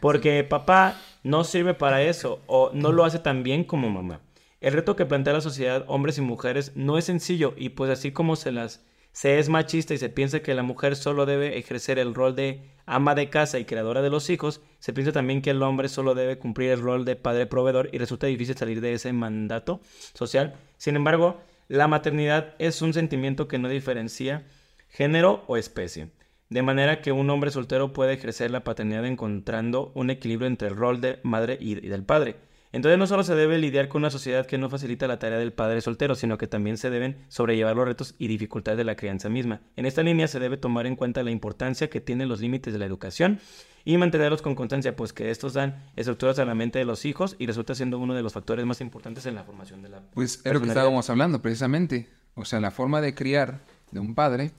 Porque 0.00 0.42
papá 0.42 1.00
no 1.22 1.44
sirve 1.44 1.74
para 1.74 2.02
eso 2.02 2.42
o 2.48 2.72
no 2.74 2.90
lo 2.90 3.04
hace 3.04 3.20
tan 3.20 3.44
bien 3.44 3.62
como 3.62 3.88
mamá. 3.88 4.20
El 4.60 4.72
reto 4.72 4.96
que 4.96 5.06
plantea 5.06 5.34
la 5.34 5.40
sociedad, 5.42 5.84
hombres 5.86 6.18
y 6.18 6.22
mujeres, 6.22 6.72
no 6.74 6.98
es 6.98 7.04
sencillo 7.04 7.54
y 7.56 7.68
pues 7.68 7.88
así 7.88 8.10
como 8.10 8.34
se 8.34 8.50
las 8.50 8.84
se 9.16 9.38
es 9.38 9.48
machista 9.48 9.94
y 9.94 9.96
se 9.96 10.10
piensa 10.10 10.40
que 10.40 10.52
la 10.52 10.62
mujer 10.62 10.94
solo 10.94 11.24
debe 11.24 11.56
ejercer 11.56 11.98
el 11.98 12.14
rol 12.14 12.36
de 12.36 12.60
ama 12.84 13.14
de 13.14 13.30
casa 13.30 13.58
y 13.58 13.64
creadora 13.64 14.02
de 14.02 14.10
los 14.10 14.28
hijos, 14.28 14.60
se 14.78 14.92
piensa 14.92 15.10
también 15.10 15.40
que 15.40 15.48
el 15.48 15.62
hombre 15.62 15.88
solo 15.88 16.14
debe 16.14 16.38
cumplir 16.38 16.70
el 16.70 16.82
rol 16.82 17.06
de 17.06 17.16
padre 17.16 17.46
proveedor 17.46 17.88
y 17.92 17.96
resulta 17.96 18.26
difícil 18.26 18.58
salir 18.58 18.82
de 18.82 18.92
ese 18.92 19.14
mandato 19.14 19.80
social. 20.12 20.56
Sin 20.76 20.96
embargo, 20.96 21.40
la 21.66 21.88
maternidad 21.88 22.56
es 22.58 22.82
un 22.82 22.92
sentimiento 22.92 23.48
que 23.48 23.56
no 23.56 23.70
diferencia 23.70 24.44
género 24.90 25.44
o 25.46 25.56
especie. 25.56 26.10
De 26.50 26.60
manera 26.60 27.00
que 27.00 27.10
un 27.10 27.30
hombre 27.30 27.50
soltero 27.50 27.94
puede 27.94 28.12
ejercer 28.12 28.50
la 28.50 28.64
paternidad 28.64 29.06
encontrando 29.06 29.92
un 29.94 30.10
equilibrio 30.10 30.46
entre 30.46 30.68
el 30.68 30.76
rol 30.76 31.00
de 31.00 31.20
madre 31.22 31.56
y, 31.58 31.76
del 31.76 32.04
padre. 32.04 32.36
Entonces 32.72 32.98
no 32.98 33.06
solo 33.06 33.22
se 33.22 33.34
debe 33.34 33.58
lidiar 33.58 33.88
con 33.88 34.02
una 34.02 34.10
sociedad 34.10 34.46
que 34.46 34.58
no 34.58 34.68
facilita 34.68 35.06
la 35.06 35.18
tarea 35.18 35.38
del 35.38 35.52
padre 35.52 35.80
soltero, 35.80 36.14
sino 36.14 36.36
que 36.38 36.46
también 36.46 36.76
se 36.76 36.90
deben 36.90 37.16
sobrellevar 37.28 37.76
los 37.76 37.86
retos 37.86 38.14
y 38.18 38.28
dificultades 38.28 38.78
de 38.78 38.84
la 38.84 38.96
crianza 38.96 39.28
misma. 39.28 39.60
En 39.76 39.86
esta 39.86 40.02
línea 40.02 40.28
se 40.28 40.40
debe 40.40 40.56
tomar 40.56 40.86
en 40.86 40.96
cuenta 40.96 41.22
la 41.22 41.30
importancia 41.30 41.88
que 41.88 42.00
tienen 42.00 42.28
los 42.28 42.40
límites 42.40 42.72
de 42.72 42.78
la 42.78 42.86
educación 42.86 43.40
y 43.84 43.96
mantenerlos 43.98 44.42
con 44.42 44.56
constancia, 44.56 44.96
pues 44.96 45.12
que 45.12 45.30
estos 45.30 45.54
dan 45.54 45.84
estructuras 45.94 46.38
a 46.40 46.44
la 46.44 46.54
mente 46.54 46.80
de 46.80 46.84
los 46.84 47.04
hijos 47.04 47.36
y 47.38 47.46
resulta 47.46 47.74
siendo 47.74 47.98
uno 47.98 48.14
de 48.14 48.22
los 48.22 48.32
factores 48.32 48.66
más 48.66 48.80
importantes 48.80 49.26
en 49.26 49.36
la 49.36 49.44
formación 49.44 49.80
de 49.80 49.88
la 49.88 50.02
Pues 50.12 50.40
es 50.44 50.52
lo 50.52 50.60
que 50.60 50.68
estábamos 50.68 51.08
hablando 51.08 51.40
precisamente. 51.40 52.08
O 52.34 52.44
sea, 52.44 52.60
la 52.60 52.72
forma 52.72 53.00
de 53.00 53.14
criar 53.14 53.60
de 53.92 54.00
un 54.00 54.14
padre, 54.14 54.50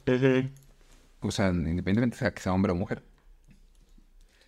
o 1.20 1.32
sea, 1.32 1.50
independientemente 1.50 2.18
sea 2.18 2.34
que 2.34 2.42
sea 2.42 2.54
hombre 2.54 2.72
o 2.72 2.76
mujer, 2.76 3.04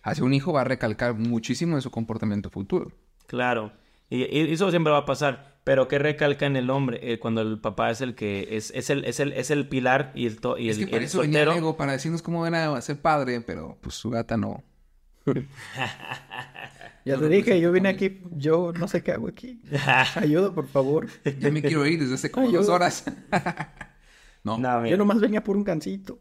hacia 0.02 0.24
un 0.24 0.32
hijo 0.32 0.52
va 0.52 0.62
a 0.62 0.64
recalcar 0.64 1.14
muchísimo 1.14 1.76
de 1.76 1.82
su 1.82 1.90
comportamiento 1.90 2.50
futuro. 2.50 2.90
Claro, 3.30 3.72
y, 4.08 4.24
y 4.24 4.52
eso 4.52 4.70
siempre 4.70 4.92
va 4.92 4.98
a 4.98 5.04
pasar, 5.04 5.60
pero 5.62 5.86
¿qué 5.86 6.00
recalca 6.00 6.46
en 6.46 6.56
el 6.56 6.68
hombre 6.68 6.98
Eh, 7.00 7.20
cuando 7.20 7.42
el 7.42 7.60
papá 7.60 7.92
es 7.92 8.00
el 8.00 8.16
que 8.16 8.48
es, 8.56 8.72
es, 8.74 8.90
el, 8.90 9.04
es, 9.04 9.20
el, 9.20 9.32
es 9.34 9.52
el 9.52 9.68
pilar 9.68 10.10
y 10.16 10.26
el, 10.26 10.40
to- 10.40 10.58
y 10.58 10.68
es 10.68 10.78
el, 10.78 10.86
que 10.86 10.90
para 10.90 11.02
el 11.02 11.06
eso 11.06 11.20
venía 11.20 11.38
soltero? 11.40 11.54
Lego, 11.54 11.76
para 11.76 11.92
decirnos 11.92 12.20
cómo 12.22 12.44
era 12.44 12.80
ser 12.80 13.00
padre, 13.00 13.40
pero 13.40 13.78
pues 13.80 13.94
su 13.94 14.10
gata 14.10 14.36
no. 14.36 14.64
Ya 17.04 17.16
te 17.18 17.28
dije, 17.28 17.60
yo 17.60 17.70
vine 17.72 17.88
aquí, 17.88 18.20
yo 18.32 18.72
no 18.72 18.86
sé 18.88 19.02
qué 19.02 19.12
hago 19.12 19.28
aquí. 19.28 19.62
Ayuda, 20.16 20.52
por 20.52 20.66
favor. 20.68 21.06
Ya 21.38 21.50
me 21.50 21.62
quiero 21.62 21.86
ir 21.86 22.00
desde 22.00 22.14
hace 22.14 22.30
como 22.30 22.50
dos 22.50 22.68
horas. 22.68 23.04
no. 24.44 24.58
No, 24.58 24.86
Yo 24.86 24.96
nomás 24.96 25.20
venía 25.20 25.42
por 25.42 25.56
un 25.56 25.64
cancito. 25.64 26.18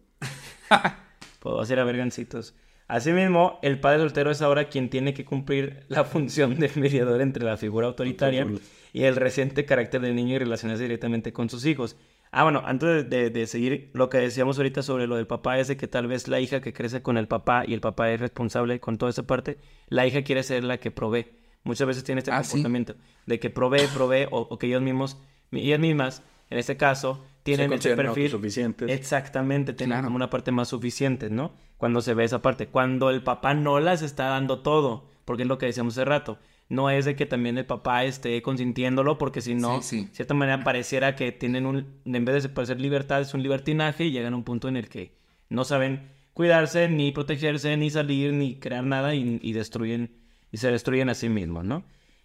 puedo 1.39 1.59
hacer 1.59 1.79
a 1.79 1.83
ver 1.83 1.97
gancitos. 1.97 2.53
Asimismo, 2.89 3.59
el 3.61 3.79
padre 3.79 3.99
soltero 3.99 4.31
es 4.31 4.41
ahora 4.41 4.67
quien 4.67 4.89
tiene 4.89 5.13
que 5.13 5.23
cumplir 5.23 5.85
la 5.89 6.03
función 6.03 6.55
de 6.59 6.71
mediador 6.75 7.21
entre 7.21 7.45
la 7.45 7.55
figura 7.55 7.85
autoritaria 7.85 8.47
y 8.91 9.03
el 9.03 9.15
reciente 9.15 9.63
carácter 9.63 10.01
del 10.01 10.15
niño 10.15 10.35
y 10.35 10.39
relacionarse 10.39 10.83
directamente 10.83 11.31
con 11.31 11.51
sus 11.51 11.65
hijos. 11.67 11.95
Ah, 12.31 12.43
bueno, 12.43 12.63
antes 12.65 13.07
de, 13.07 13.45
seguir 13.47 13.91
lo 13.93 14.09
que 14.09 14.17
decíamos 14.17 14.57
ahorita 14.57 14.81
sobre 14.81 15.05
lo 15.05 15.17
del 15.17 15.27
papá 15.27 15.59
es 15.59 15.67
de 15.67 15.77
que 15.77 15.87
tal 15.87 16.07
vez 16.07 16.27
la 16.27 16.39
hija 16.39 16.61
que 16.61 16.73
crece 16.73 17.03
con 17.03 17.17
el 17.17 17.27
papá 17.27 17.63
y 17.65 17.75
el 17.75 17.79
papá 17.79 18.11
es 18.11 18.19
responsable 18.19 18.79
con 18.79 18.97
toda 18.97 19.11
esa 19.11 19.23
parte, 19.23 19.59
la 19.87 20.07
hija 20.07 20.23
quiere 20.23 20.41
ser 20.41 20.63
la 20.63 20.79
que 20.79 20.89
provee. 20.89 21.27
Muchas 21.63 21.87
veces 21.87 22.03
tiene 22.03 22.19
este 22.19 22.31
Ah, 22.31 22.43
sí. 22.43 22.53
comportamiento 22.53 22.95
de 23.27 23.39
que 23.39 23.51
provee, 23.51 23.85
provee 23.93 24.25
o, 24.31 24.41
o 24.49 24.57
que 24.57 24.65
ellos 24.65 24.81
mismos, 24.81 25.17
ellas 25.51 25.79
mismas, 25.79 26.23
en 26.49 26.57
este 26.57 26.75
caso, 26.75 27.23
tienen 27.43 27.73
ese 27.73 27.95
perfil. 27.95 28.29
suficientes. 28.29 28.89
Exactamente, 28.89 29.73
tienen 29.73 30.03
como 30.03 30.15
una 30.15 30.29
parte 30.29 30.51
más 30.51 30.67
suficiente, 30.67 31.29
¿no? 31.29 31.53
Cuando 31.77 32.01
se 32.01 32.13
ve 32.13 32.23
esa 32.23 32.41
parte. 32.41 32.67
Cuando 32.67 33.09
el 33.09 33.23
papá 33.23 33.53
no 33.53 33.79
las 33.79 34.01
está 34.01 34.25
dando 34.25 34.59
todo, 34.59 35.05
porque 35.25 35.43
es 35.43 35.47
lo 35.49 35.57
que 35.57 35.67
decíamos 35.67 35.97
hace 35.97 36.05
rato. 36.05 36.39
No 36.69 36.91
es 36.91 37.05
de 37.05 37.15
que 37.15 37.25
también 37.25 37.57
el 37.57 37.65
papá 37.65 38.03
esté 38.03 38.41
consintiéndolo, 38.43 39.17
porque 39.17 39.41
si 39.41 39.55
no, 39.55 39.79
de 39.79 40.07
cierta 40.11 40.33
manera 40.35 40.63
pareciera 40.63 41.15
que 41.15 41.31
tienen 41.31 41.65
un, 41.65 41.87
en 42.05 42.25
vez 42.25 42.43
de 42.43 42.49
parecer 42.49 42.79
libertad, 42.79 43.21
es 43.21 43.33
un 43.33 43.41
libertinaje 43.41 44.05
y 44.05 44.11
llegan 44.11 44.33
a 44.33 44.37
un 44.37 44.43
punto 44.43 44.67
en 44.67 44.77
el 44.77 44.87
que 44.87 45.17
no 45.49 45.65
saben 45.65 46.11
cuidarse, 46.33 46.87
ni 46.87 47.11
protegerse, 47.11 47.75
ni 47.75 47.89
salir, 47.89 48.33
ni 48.33 48.55
crear 48.55 48.83
nada 48.83 49.15
y, 49.15 49.51
destruyen, 49.51 50.11
y 50.51 50.57
se 50.57 50.71
destruyen 50.71 51.09
a 51.09 51.15
sí 51.15 51.27
mismos, 51.27 51.65
¿no? 51.65 51.83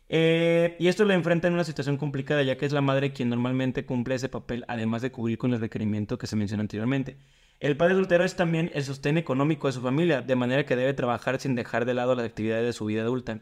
Eh, 0.09 0.77
y 0.79 0.89
esto 0.89 1.05
lo 1.05 1.15
enfrenta 1.15 1.49
en 1.49 1.55
una 1.55 1.65
situación 1.65 1.97
complicada, 1.97 2.43
ya 2.43 2.57
que 2.57 2.67
es 2.67 2.73
la 2.73 2.81
madre 2.81 3.13
quien 3.13 3.31
normalmente 3.31 3.87
cumple 3.87 4.15
ese 4.15 4.29
papel, 4.29 4.65
además 4.69 5.03
de 5.03 5.11
cubrir 5.11 5.39
con 5.39 5.55
el 5.55 5.61
requerimiento 5.61 6.19
que 6.19 6.27
se 6.27 6.37
mencionó 6.37 6.61
anteriormente. 6.61 7.17
El 7.61 7.77
padre 7.77 7.95
soltero 7.95 8.25
es 8.25 8.37
también 8.37 8.71
el 8.75 8.85
sostén 8.85 9.17
económico 9.17 9.67
de 9.67 9.73
su 9.73 9.81
familia, 9.81 10.21
de 10.21 10.37
manera 10.37 10.67
que 10.67 10.77
debe 10.77 10.93
trabajar 10.93 11.41
sin 11.41 11.55
dejar 11.55 11.85
de 11.85 11.95
lado 11.95 12.15
las 12.15 12.27
actividades 12.27 12.67
de 12.67 12.73
su 12.73 12.85
vida 12.85 13.03
adulta, 13.03 13.41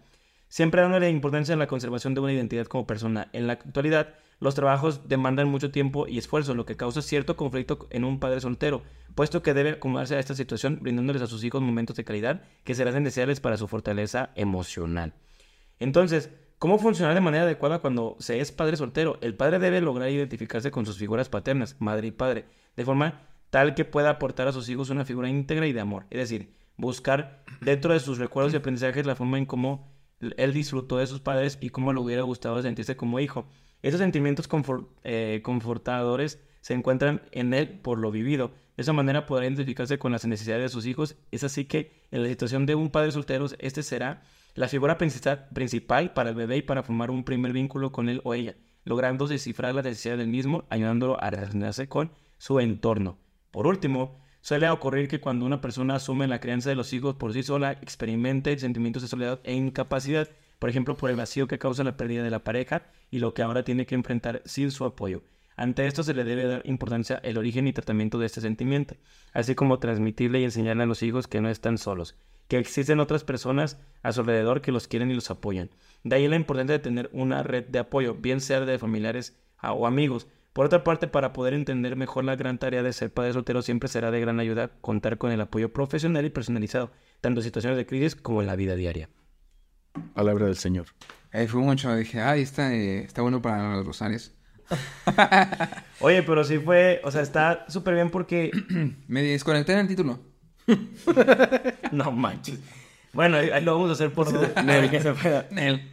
siempre 0.48 0.82
dándole 0.82 1.10
importancia 1.10 1.54
en 1.54 1.58
la 1.58 1.66
conservación 1.66 2.14
de 2.14 2.20
una 2.20 2.32
identidad 2.32 2.66
como 2.66 2.86
persona. 2.86 3.28
En 3.32 3.46
la 3.46 3.54
actualidad, 3.54 4.14
los 4.38 4.54
trabajos 4.54 5.08
demandan 5.08 5.48
mucho 5.48 5.70
tiempo 5.70 6.06
y 6.06 6.18
esfuerzo, 6.18 6.54
lo 6.54 6.66
que 6.66 6.76
causa 6.76 7.02
cierto 7.02 7.36
conflicto 7.36 7.88
en 7.90 8.04
un 8.04 8.20
padre 8.20 8.40
soltero, 8.40 8.82
puesto 9.14 9.42
que 9.42 9.54
debe 9.54 9.70
acomodarse 9.70 10.14
a 10.14 10.20
esta 10.20 10.34
situación 10.34 10.78
brindándoles 10.82 11.22
a 11.22 11.26
sus 11.26 11.42
hijos 11.42 11.62
momentos 11.62 11.96
de 11.96 12.04
calidad 12.04 12.42
que 12.64 12.74
serán 12.74 13.04
deseables 13.04 13.40
para 13.40 13.56
su 13.56 13.66
fortaleza 13.66 14.30
emocional. 14.34 15.14
Entonces, 15.78 16.30
¿Cómo 16.62 16.78
funcionar 16.78 17.14
de 17.14 17.20
manera 17.20 17.42
adecuada 17.42 17.80
cuando 17.80 18.14
se 18.20 18.38
es 18.38 18.52
padre 18.52 18.76
soltero? 18.76 19.18
El 19.20 19.34
padre 19.34 19.58
debe 19.58 19.80
lograr 19.80 20.08
identificarse 20.10 20.70
con 20.70 20.86
sus 20.86 20.96
figuras 20.96 21.28
paternas, 21.28 21.74
madre 21.80 22.06
y 22.06 22.10
padre, 22.12 22.44
de 22.76 22.84
forma 22.84 23.22
tal 23.50 23.74
que 23.74 23.84
pueda 23.84 24.10
aportar 24.10 24.46
a 24.46 24.52
sus 24.52 24.68
hijos 24.68 24.88
una 24.88 25.04
figura 25.04 25.28
íntegra 25.28 25.66
y 25.66 25.72
de 25.72 25.80
amor. 25.80 26.06
Es 26.10 26.20
decir, 26.20 26.54
buscar 26.76 27.42
dentro 27.62 27.92
de 27.92 27.98
sus 27.98 28.18
recuerdos 28.18 28.52
y 28.52 28.58
aprendizajes 28.58 29.06
la 29.06 29.16
forma 29.16 29.38
en 29.38 29.46
cómo 29.46 29.92
él 30.20 30.52
disfrutó 30.52 30.98
de 30.98 31.08
sus 31.08 31.18
padres 31.18 31.58
y 31.60 31.70
cómo 31.70 31.92
le 31.92 31.98
hubiera 31.98 32.22
gustado 32.22 32.62
sentirse 32.62 32.96
como 32.96 33.18
hijo. 33.18 33.44
Esos 33.82 33.98
sentimientos 33.98 34.48
eh, 35.02 35.40
confortadores 35.42 36.40
se 36.60 36.74
encuentran 36.74 37.22
en 37.32 37.54
él 37.54 37.80
por 37.80 37.98
lo 37.98 38.12
vivido. 38.12 38.52
De 38.76 38.82
esa 38.82 38.92
manera 38.92 39.26
podrá 39.26 39.46
identificarse 39.46 39.98
con 39.98 40.12
las 40.12 40.24
necesidades 40.24 40.62
de 40.62 40.68
sus 40.68 40.86
hijos. 40.86 41.16
Es 41.32 41.42
así 41.42 41.64
que 41.64 42.04
en 42.12 42.22
la 42.22 42.28
situación 42.28 42.66
de 42.66 42.76
un 42.76 42.90
padre 42.90 43.10
soltero, 43.10 43.46
este 43.58 43.82
será 43.82 44.22
la 44.54 44.68
figura 44.68 44.98
principal 44.98 46.12
para 46.12 46.30
el 46.30 46.36
bebé 46.36 46.58
y 46.58 46.62
para 46.62 46.82
formar 46.82 47.10
un 47.10 47.24
primer 47.24 47.52
vínculo 47.52 47.92
con 47.92 48.08
él 48.08 48.20
o 48.24 48.34
ella, 48.34 48.56
logrando 48.84 49.26
descifrar 49.26 49.74
la 49.74 49.82
necesidad 49.82 50.18
del 50.18 50.28
mismo, 50.28 50.64
ayudándolo 50.68 51.22
a 51.22 51.30
relacionarse 51.30 51.88
con 51.88 52.12
su 52.38 52.60
entorno. 52.60 53.18
Por 53.50 53.66
último, 53.66 54.20
suele 54.40 54.68
ocurrir 54.68 55.08
que 55.08 55.20
cuando 55.20 55.46
una 55.46 55.60
persona 55.60 55.94
asume 55.94 56.26
la 56.26 56.40
crianza 56.40 56.68
de 56.68 56.76
los 56.76 56.92
hijos 56.92 57.14
por 57.14 57.32
sí 57.32 57.42
sola, 57.42 57.72
experimente 57.72 58.58
sentimientos 58.58 59.02
de 59.02 59.08
soledad 59.08 59.40
e 59.44 59.54
incapacidad, 59.54 60.28
por 60.58 60.68
ejemplo, 60.68 60.96
por 60.96 61.10
el 61.10 61.16
vacío 61.16 61.46
que 61.46 61.58
causa 61.58 61.84
la 61.84 61.96
pérdida 61.96 62.22
de 62.22 62.30
la 62.30 62.44
pareja 62.44 62.82
y 63.10 63.18
lo 63.18 63.34
que 63.34 63.42
ahora 63.42 63.64
tiene 63.64 63.86
que 63.86 63.94
enfrentar 63.94 64.42
sin 64.44 64.70
su 64.70 64.84
apoyo. 64.84 65.22
Ante 65.56 65.86
esto 65.86 66.02
se 66.02 66.14
le 66.14 66.24
debe 66.24 66.46
dar 66.46 66.62
importancia 66.64 67.20
el 67.22 67.36
origen 67.36 67.66
y 67.66 67.72
tratamiento 67.72 68.18
de 68.18 68.26
este 68.26 68.40
sentimiento, 68.40 68.96
así 69.32 69.54
como 69.54 69.78
transmitirle 69.78 70.40
y 70.40 70.44
enseñarle 70.44 70.84
a 70.84 70.86
los 70.86 71.02
hijos 71.02 71.26
que 71.26 71.40
no 71.40 71.50
están 71.50 71.78
solos, 71.78 72.16
que 72.52 72.58
existen 72.58 73.00
otras 73.00 73.24
personas 73.24 73.78
a 74.02 74.12
su 74.12 74.20
alrededor 74.20 74.60
que 74.60 74.72
los 74.72 74.86
quieren 74.86 75.10
y 75.10 75.14
los 75.14 75.30
apoyan. 75.30 75.70
De 76.04 76.16
ahí 76.16 76.28
la 76.28 76.36
importancia 76.36 76.74
de 76.74 76.80
tener 76.80 77.08
una 77.14 77.42
red 77.42 77.64
de 77.64 77.78
apoyo, 77.78 78.14
bien 78.14 78.42
sea 78.42 78.60
de 78.60 78.78
familiares 78.78 79.38
o 79.62 79.86
amigos. 79.86 80.26
Por 80.52 80.66
otra 80.66 80.84
parte, 80.84 81.06
para 81.06 81.32
poder 81.32 81.54
entender 81.54 81.96
mejor 81.96 82.24
la 82.24 82.36
gran 82.36 82.58
tarea 82.58 82.82
de 82.82 82.92
ser 82.92 83.10
padre 83.10 83.32
soltero, 83.32 83.62
siempre 83.62 83.88
será 83.88 84.10
de 84.10 84.20
gran 84.20 84.38
ayuda 84.38 84.70
contar 84.82 85.16
con 85.16 85.32
el 85.32 85.40
apoyo 85.40 85.72
profesional 85.72 86.26
y 86.26 86.28
personalizado, 86.28 86.90
tanto 87.22 87.40
en 87.40 87.44
situaciones 87.44 87.78
de 87.78 87.86
crisis 87.86 88.16
como 88.16 88.42
en 88.42 88.48
la 88.48 88.56
vida 88.56 88.76
diaria. 88.76 89.08
Palabra 90.12 90.44
del 90.44 90.56
Señor. 90.56 90.88
Ahí 91.32 91.46
fue 91.46 91.62
mucho, 91.62 91.96
dije, 91.96 92.20
ay, 92.20 92.42
está, 92.42 92.74
eh, 92.74 92.98
está 92.98 93.22
bueno 93.22 93.40
para 93.40 93.76
los 93.76 93.86
rosarios. 93.86 94.34
Oye, 96.00 96.22
pero 96.22 96.44
sí 96.44 96.58
fue, 96.58 97.00
o 97.02 97.10
sea, 97.10 97.22
está 97.22 97.64
súper 97.68 97.94
bien 97.94 98.10
porque... 98.10 98.50
Me 99.08 99.22
desconecté 99.22 99.72
en 99.72 99.78
el 99.78 99.88
título. 99.88 100.31
no 101.92 102.12
manches. 102.12 102.60
Bueno, 103.12 103.36
ahí 103.36 103.62
lo 103.62 103.74
vamos 103.74 103.90
a 103.90 103.92
hacer 103.92 104.12
por 104.12 104.32
Nel. 104.64 104.90
que 104.90 105.00
se 105.00 105.12
pueda. 105.12 105.46
Nel. 105.50 105.90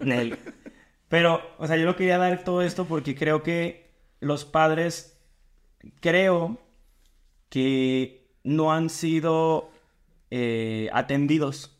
Nel. 0.00 0.38
Pero, 1.08 1.40
o 1.58 1.66
sea, 1.66 1.76
yo 1.76 1.84
lo 1.84 1.96
quería 1.96 2.18
dar 2.18 2.44
todo 2.44 2.62
esto 2.62 2.84
porque 2.86 3.14
creo 3.14 3.42
que 3.42 3.90
los 4.20 4.44
padres, 4.44 5.18
creo 6.00 6.58
que 7.48 8.34
no 8.44 8.72
han 8.72 8.90
sido 8.90 9.70
eh, 10.30 10.88
atendidos, 10.92 11.76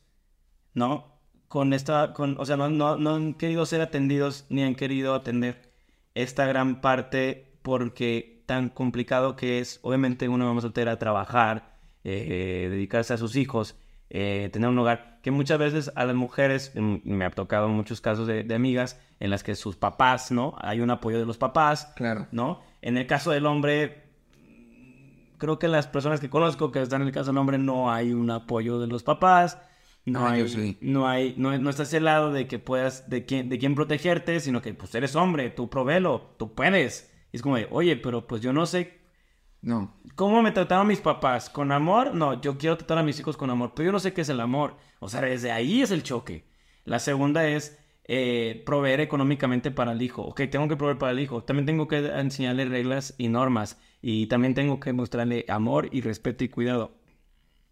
¿no? 0.74 1.20
Con 1.48 1.72
esta, 1.72 2.12
con, 2.12 2.36
o 2.38 2.44
sea, 2.44 2.56
no, 2.56 2.68
no, 2.68 2.97
no 2.97 3.14
han 3.14 3.34
querido 3.34 3.66
ser 3.66 3.80
atendidos 3.80 4.47
ni 4.51 4.62
han 4.62 4.74
querido 4.74 5.14
atender 5.14 5.70
esta 6.14 6.47
gran 6.47 6.80
parte 6.80 7.59
porque 7.62 8.42
tan 8.47 8.68
complicado 8.68 9.36
que 9.36 9.60
es, 9.60 9.78
obviamente, 9.82 10.28
una 10.28 10.44
mamá 10.44 10.60
soltera 10.60 10.98
trabajar, 10.98 11.78
eh, 12.05 12.68
dedicarse 12.70 13.12
a 13.14 13.16
sus 13.16 13.36
hijos, 13.36 13.77
eh, 14.09 14.48
tener 14.52 14.68
un 14.68 14.78
hogar, 14.78 15.18
que 15.22 15.31
muchas 15.31 15.59
veces 15.59 15.93
a 15.94 16.05
las 16.05 16.16
mujeres, 16.16 16.72
me 16.74 17.24
ha 17.24 17.31
tocado 17.31 17.68
muchos 17.68 18.01
casos 18.01 18.27
de, 18.27 18.55
amigas 18.55 18.98
en 19.20 19.31
las 19.31 19.43
que 19.43 19.55
sus 19.55 19.77
papás, 19.77 20.32
¿no? 20.32 20.55
Hay 20.59 20.81
un 20.81 20.90
apoyo 20.90 21.18
de 21.18 21.27
los 21.27 21.39
papás, 21.39 21.93
claro. 21.94 22.27
¿no? 22.32 22.60
En 22.82 22.97
el 22.97 23.06
caso 23.06 23.31
del 23.31 23.47
hombre, 23.47 24.02
creo 25.39 25.59
que 25.59 25.68
las 25.68 25.86
personas 25.86 26.20
que 26.20 26.31
conozco 26.31 26.72
que 26.72 26.82
están 26.82 27.02
en 27.02 27.09
el 27.09 27.14
caso 27.14 27.31
del 27.31 27.39
hombre 27.39 27.59
no 27.59 27.93
hay 27.93 28.12
un 28.12 28.31
apoyo 28.31 28.81
de 28.81 28.86
los 28.86 29.02
papás. 29.02 29.59
No, 30.06 30.27
hay, 30.27 30.78
no 30.81 31.06
hay, 31.06 31.35
no, 31.36 31.56
no 31.59 31.70
estás 31.70 31.93
al 31.93 32.05
lado 32.05 32.32
de 32.32 32.48
que 32.48 32.59
puedas, 32.59 33.10
de 33.10 33.27
quién, 33.27 33.51
de 33.51 33.59
quién 33.59 33.74
protegerte, 33.74 34.40
sino 34.40 34.62
que 34.62 34.72
pues 34.72 34.94
eres 34.94 35.14
hombre, 35.14 35.51
tú 35.51 35.68
provelo, 35.68 36.35
tú 36.39 36.55
puedes. 36.55 37.12
Y 37.32 37.36
es 37.36 37.43
como 37.43 37.56
de, 37.56 37.68
oye, 37.70 37.97
pero 37.97 38.27
pues 38.27 38.40
yo 38.40 38.52
no 38.52 38.64
sé 38.64 38.99
no. 39.62 39.94
¿Cómo 40.14 40.42
me 40.42 40.52
trataron 40.52 40.86
mis 40.86 41.00
papás? 41.00 41.50
¿Con 41.50 41.72
amor? 41.72 42.14
No, 42.14 42.40
yo 42.40 42.56
quiero 42.58 42.76
tratar 42.76 42.98
a 42.98 43.02
mis 43.02 43.18
hijos 43.20 43.36
con 43.36 43.50
amor, 43.50 43.72
pero 43.74 43.86
yo 43.86 43.92
no 43.92 44.00
sé 44.00 44.12
qué 44.12 44.22
es 44.22 44.28
el 44.28 44.40
amor. 44.40 44.76
O 44.98 45.08
sea, 45.08 45.20
desde 45.20 45.52
ahí 45.52 45.82
es 45.82 45.90
el 45.90 46.02
choque. 46.02 46.44
La 46.84 46.98
segunda 46.98 47.46
es 47.46 47.78
eh, 48.04 48.62
proveer 48.64 49.00
económicamente 49.00 49.70
para 49.70 49.92
el 49.92 50.02
hijo. 50.02 50.22
Ok, 50.22 50.42
tengo 50.50 50.68
que 50.68 50.76
proveer 50.76 50.98
para 50.98 51.12
el 51.12 51.20
hijo. 51.20 51.44
También 51.44 51.66
tengo 51.66 51.88
que 51.88 51.98
enseñarle 51.98 52.64
reglas 52.64 53.14
y 53.18 53.28
normas. 53.28 53.80
Y 54.02 54.26
también 54.26 54.54
tengo 54.54 54.80
que 54.80 54.92
mostrarle 54.92 55.44
amor 55.48 55.88
y 55.92 56.00
respeto 56.00 56.44
y 56.44 56.48
cuidado. 56.48 56.96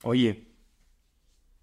Oye, 0.02 0.48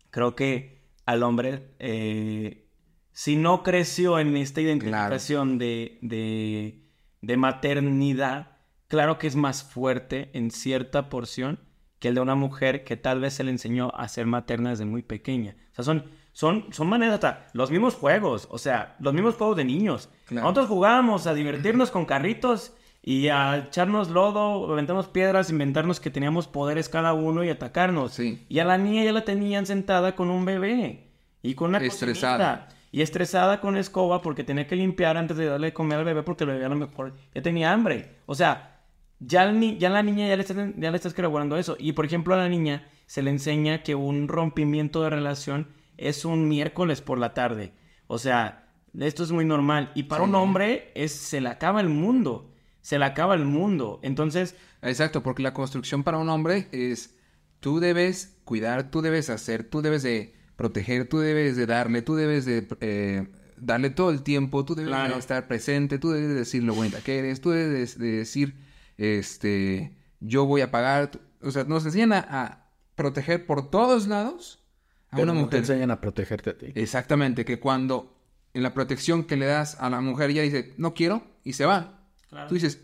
creo 0.10 0.36
que 0.36 0.84
al 1.06 1.24
hombre, 1.24 1.76
eh, 1.80 2.68
si 3.12 3.36
no 3.36 3.64
creció 3.64 4.20
en 4.20 4.36
esta 4.36 4.62
identificación 4.62 5.58
de, 5.58 6.00
de, 6.02 6.84
de 7.22 7.38
maternidad, 7.38 8.55
claro 8.88 9.18
que 9.18 9.28
es 9.28 9.36
más 9.36 9.64
fuerte 9.64 10.30
en 10.34 10.52
cierta 10.52 11.10
porción 11.10 11.60
que 12.00 12.10
el 12.10 12.16
de 12.16 12.22
una 12.22 12.36
mujer 12.36 12.84
que 12.84 12.98
tal 12.98 13.20
vez 13.20 13.34
se 13.34 13.44
le 13.44 13.52
enseñó 13.52 13.92
a 13.96 14.08
ser 14.08 14.26
materna 14.26 14.72
desde 14.72 14.86
muy 14.86 15.02
pequeña. 15.02 15.56
O 15.72 15.76
sea, 15.76 15.84
son, 15.84 16.06
son, 16.34 16.66
son 16.72 16.88
maneras, 16.88 17.16
hasta 17.16 17.48
los 17.54 17.72
mismos 17.72 17.96
juegos, 17.96 18.48
o 18.52 18.58
sea, 18.58 18.96
los 19.00 19.14
mismos 19.14 19.36
juegos 19.36 19.58
de 19.58 19.66
niños. 19.66 20.10
Nosotros 20.30 20.68
jugábamos 20.68 21.28
a 21.28 21.34
divertirnos 21.34 21.92
con 21.92 22.06
carritos 22.06 22.74
y 23.02 23.30
a 23.30 23.58
echarnos 23.58 24.10
lodo, 24.10 24.72
aventamos 24.72 25.08
piedras, 25.08 25.50
inventarnos 25.50 26.00
que 26.00 26.10
teníamos 26.10 26.48
poderes 26.48 26.90
cada 26.90 27.14
uno 27.14 27.44
y 27.44 27.50
atacarnos. 27.50 28.20
Y 28.20 28.60
a 28.60 28.66
la 28.66 28.78
niña 28.78 29.04
ya 29.04 29.14
la 29.14 29.24
tenían 29.24 29.66
sentada 29.66 30.16
con 30.16 30.30
un 30.30 30.44
bebé 30.44 31.12
y 31.42 31.54
con 31.54 31.70
una 31.70 31.78
estresada. 31.80 32.70
Y 32.92 33.02
estresada 33.02 33.62
con 33.62 33.78
escoba 33.78 34.22
porque 34.22 34.44
tenía 34.44 34.68
que 34.68 34.76
limpiar 34.76 35.18
antes 35.18 35.38
de 35.38 35.46
darle 35.46 35.68
de 35.68 35.74
comer 35.74 36.00
al 36.00 36.06
bebé 36.06 36.24
porque 36.24 36.46
el 36.46 36.52
bebé 36.52 36.66
a 36.66 36.70
lo 36.70 36.76
mejor 36.76 37.14
ya 37.34 37.42
tenía 37.42 37.72
hambre. 37.72 38.16
O 38.26 38.34
sea, 38.34 38.75
ya, 39.20 39.52
ya 39.52 39.90
la 39.90 40.04
niña 40.04 40.28
ya 40.28 40.36
le, 40.36 40.42
estás, 40.42 40.58
ya 40.78 40.92
le 40.92 40.98
estás 40.98 41.16
eso. 41.58 41.76
Y 41.80 41.94
por 41.94 42.06
ejemplo 42.06 42.34
a 42.34 42.38
la 42.38 42.50
niña 42.50 42.88
se 43.06 43.22
le 43.22 43.32
enseña 43.32 43.84
que 43.84 43.96
un 43.96 44.28
rompimiento 44.28 45.04
de 45.04 45.10
relación 45.10 45.68
es 45.98 46.26
un 46.26 46.48
miércoles 46.48 47.02
por 47.02 47.18
la 47.18 47.34
tarde. 47.34 47.74
O 48.08 48.18
sea, 48.18 48.70
esto 49.00 49.24
es 49.24 49.32
muy 49.32 49.46
normal. 49.46 49.92
Y 49.96 50.04
para 50.04 50.24
un 50.24 50.36
hombre 50.36 50.92
es, 50.96 51.12
se 51.12 51.42
le 51.42 51.50
acaba 51.50 51.82
el 51.82 51.90
mundo. 51.90 52.52
Se 52.82 53.00
le 53.00 53.06
acaba 53.06 53.36
el 53.36 53.46
mundo. 53.46 54.00
Entonces... 54.04 54.56
Exacto, 54.82 55.24
porque 55.24 55.44
la 55.44 55.54
construcción 55.54 56.04
para 56.04 56.18
un 56.18 56.30
hombre 56.30 56.68
es 56.72 57.16
tú 57.60 57.80
debes 57.80 58.38
cuidar, 58.44 58.92
tú 58.92 59.02
debes 59.02 59.30
hacer, 59.30 59.64
tú 59.64 59.82
debes 59.82 60.04
de 60.04 60.36
proteger, 60.56 61.10
tú 61.10 61.20
debes 61.20 61.56
de 61.56 61.66
darle, 61.66 62.02
tú 62.04 62.16
debes 62.16 62.46
de 62.46 62.68
eh, 62.82 63.28
darle 63.58 63.90
todo 63.90 64.12
el 64.12 64.22
tiempo, 64.22 64.66
tú 64.66 64.76
debes 64.76 64.94
de 64.94 65.18
estar 65.18 65.48
presente, 65.48 65.98
tú 65.98 66.12
debes 66.12 66.30
de 66.30 66.36
decir 66.36 66.64
lo 66.64 66.76
bonita 66.76 67.02
que 67.02 67.18
eres, 67.18 67.42
tú 67.42 67.50
debes 67.50 67.98
de 67.98 68.12
decir 68.12 68.54
este, 68.98 69.98
yo 70.20 70.46
voy 70.46 70.62
a 70.62 70.72
pagar, 70.72 71.12
o 71.42 71.52
sea, 71.52 71.64
nos 71.64 71.86
enseñan 71.86 72.14
a, 72.14 72.62
proteger 72.96 73.46
por 73.46 73.70
todos 73.70 74.08
lados 74.08 74.64
a 75.12 75.20
una 75.20 75.34
mujer. 75.34 75.50
Te 75.50 75.58
enseñan 75.58 75.92
a 75.92 76.00
protegerte 76.00 76.52
a 76.52 76.58
ti. 76.58 76.68
Exactamente, 76.76 77.44
que 77.44 77.60
cuando 77.60 78.16
en 78.54 78.64
la 78.64 78.74
protección 78.74 79.26
que 79.26 79.36
le 79.36 79.46
das 79.46 79.76
a 79.82 79.90
la 79.90 80.00
mujer 80.00 80.30
ella 80.30 80.44
dice, 80.44 80.74
no 80.78 80.94
quiero, 80.94 81.24
y 81.44 81.54
se 81.54 81.66
va. 81.66 82.08
Tú 82.48 82.54
dices, 82.54 82.80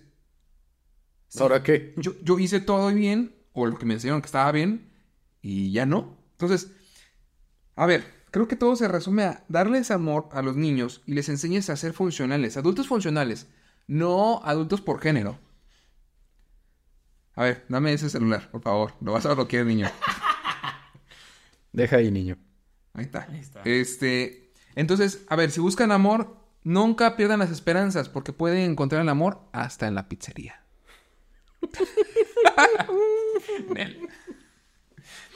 ¿Ahora 1.40 1.64
qué? 1.64 1.94
Yo, 1.98 2.14
yo 2.24 2.40
hice 2.40 2.60
todo 2.60 2.94
bien, 2.94 3.34
o 3.54 3.66
lo 3.66 3.78
que 3.78 3.86
me 3.86 3.94
enseñaron 3.94 4.22
que 4.22 4.26
estaba 4.26 4.52
bien, 4.52 4.92
y 5.42 5.72
ya 5.72 5.86
no. 5.86 6.18
Entonces, 6.34 6.72
a 7.76 7.86
ver, 7.86 8.04
creo 8.32 8.48
que 8.48 8.56
todo 8.56 8.76
se 8.76 8.88
resume 8.88 9.24
a 9.24 9.44
darles 9.48 9.92
amor 9.92 10.28
a 10.34 10.42
los 10.42 10.56
niños 10.56 11.02
y 11.06 11.14
les 11.14 11.30
enseñes 11.30 11.70
a 11.70 11.78
ser 11.78 11.94
funcionales, 11.94 12.58
adultos 12.58 12.88
funcionales, 12.88 13.48
no 13.88 14.42
adultos 14.44 14.82
por 14.82 15.00
género. 15.00 15.40
A 17.36 17.44
ver, 17.44 17.66
dame 17.70 17.94
ese 17.94 18.10
celular, 18.10 18.50
por 18.52 18.62
favor. 18.62 18.94
Lo 19.02 19.14
vas 19.14 19.26
a 19.26 19.34
bloquear, 19.34 19.66
niño. 19.66 19.90
Deja 21.72 21.98
ahí, 21.98 22.12
niño. 22.12 22.38
Ahí 22.94 23.06
está. 23.06 23.28
Ahí 23.30 23.40
está. 23.40 23.62
Este, 23.64 24.52
entonces, 24.76 25.24
a 25.30 25.36
ver, 25.36 25.52
si 25.52 25.62
buscan 25.62 25.92
amor, 25.92 26.36
nunca 26.64 27.16
pierdan 27.16 27.40
las 27.40 27.52
esperanzas, 27.52 28.10
porque 28.10 28.34
pueden 28.34 28.72
encontrar 28.72 29.02
el 29.02 29.10
amor 29.10 29.42
hasta 29.54 29.88
en 29.88 29.96
la 29.96 30.10
pizzería. 30.10 30.64
Nel. 33.74 34.08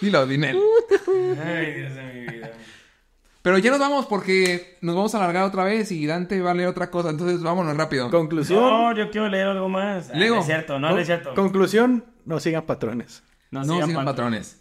Dilo, 0.01 0.27
Dinel. 0.27 0.59
Ay, 1.43 1.73
Dios 1.73 1.95
de 1.95 2.03
mi 2.03 2.27
vida. 2.27 2.51
Pero 3.45 3.59
ya 3.59 3.69
nos 3.69 3.79
vamos 3.79 4.07
porque 4.07 4.75
nos 4.81 4.95
vamos 4.95 5.13
a 5.13 5.19
alargar 5.19 5.43
otra 5.43 5.63
vez 5.65 5.91
y 5.91 6.03
Dante 6.07 6.41
va 6.41 6.49
a 6.49 6.53
leer 6.55 6.67
otra 6.67 6.89
cosa, 6.89 7.11
entonces 7.11 7.43
vámonos 7.43 7.77
rápido. 7.77 8.09
Conclusión. 8.09 8.59
No, 8.59 8.91
yo 8.95 9.11
quiero 9.11 9.29
leer 9.29 9.45
algo 9.45 9.69
más. 9.69 10.09
Ah. 10.09 10.13
No 10.17 10.39
es 10.39 10.45
cierto, 10.47 10.79
no, 10.79 10.89
no 10.89 10.97
es 10.97 11.05
cierto. 11.05 11.35
Conclusión, 11.35 12.03
no 12.25 12.39
sigan 12.39 12.63
patrones. 12.65 13.21
No, 13.51 13.63
sigan 13.63 13.85
sigan 13.87 14.03
pat- 14.03 14.15
patrones. 14.15 14.59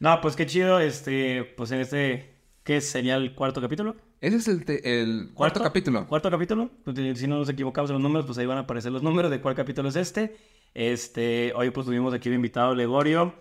No, 0.00 0.22
pues 0.22 0.36
qué 0.36 0.46
chido, 0.46 0.80
este, 0.80 1.44
pues 1.54 1.70
en 1.72 1.80
este, 1.80 2.34
¿qué 2.62 2.80
sería 2.80 3.16
el 3.16 3.34
cuarto 3.34 3.60
capítulo? 3.60 3.94
Ese 4.22 4.36
es 4.36 4.48
el, 4.48 4.64
te- 4.64 5.02
el 5.02 5.32
cuarto, 5.34 5.62
capítulo. 5.62 6.06
Cuarto 6.06 6.30
capítulo. 6.30 6.70
Pues, 6.82 6.96
eh, 6.98 7.14
si 7.16 7.26
no 7.26 7.36
nos 7.36 7.50
equivocamos 7.50 7.90
en 7.90 7.96
los 7.96 8.02
números, 8.02 8.24
pues 8.24 8.38
ahí 8.38 8.46
van 8.46 8.56
a 8.56 8.62
aparecer 8.62 8.90
los 8.90 9.02
números 9.02 9.30
de 9.30 9.42
cuál 9.42 9.54
capítulo 9.54 9.90
es 9.90 9.96
este. 9.96 10.34
Este, 10.72 11.52
hoy 11.54 11.68
pues 11.72 11.84
tuvimos 11.84 12.14
aquí 12.14 12.30
de 12.30 12.36
invitado 12.36 12.74
Legorio. 12.74 13.34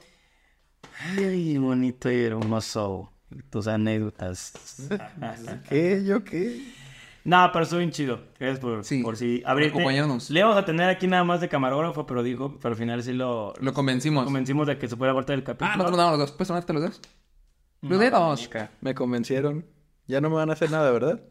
Ay, 1.17 1.57
bonito 1.57 2.11
y 2.11 2.21
hermoso. 2.25 3.12
Tus 3.49 3.67
anécdotas. 3.67 4.53
¿Qué? 5.69 6.03
¿Yo 6.05 6.23
qué? 6.23 6.61
no, 7.25 7.49
pero 7.53 7.63
estuvo 7.63 7.79
bien 7.79 7.91
chido. 7.91 8.19
Gracias 8.39 8.59
por, 8.59 8.83
Sí, 8.83 9.01
por 9.03 9.15
si 9.17 9.41
abrirte. 9.45 9.71
acompañarnos. 9.77 10.29
Le 10.29 10.43
vamos 10.43 10.57
a 10.57 10.65
tener 10.65 10.89
aquí 10.89 11.07
nada 11.07 11.23
más 11.23 11.39
de 11.41 11.49
camarógrafo, 11.49 12.05
pero 12.05 12.21
dijo, 12.23 12.57
pero 12.61 12.73
al 12.73 12.77
final 12.77 13.01
sí 13.03 13.13
lo, 13.13 13.53
Lo 13.61 13.73
convencimos. 13.73 14.25
convencimos 14.25 14.67
de 14.67 14.77
que 14.77 14.87
se 14.87 14.95
fuera 14.95 15.11
a 15.11 15.15
cortar 15.15 15.35
el 15.35 15.43
capítulo. 15.43 15.71
Ah, 15.71 15.77
no, 15.77 15.89
no, 15.91 15.97
no, 15.97 16.09
los 16.11 16.19
dos. 16.19 16.31
¿Puedes 16.31 16.47
tomarte 16.49 16.73
los 16.73 16.83
dos? 16.83 17.01
Los 17.81 17.99
dedos. 17.99 18.49
Me 18.81 18.93
convencieron. 18.95 19.65
Ya 20.07 20.19
no 20.21 20.29
me 20.29 20.35
van 20.35 20.49
a 20.49 20.53
hacer 20.53 20.69
nada, 20.71 20.91
¿verdad? 20.91 21.21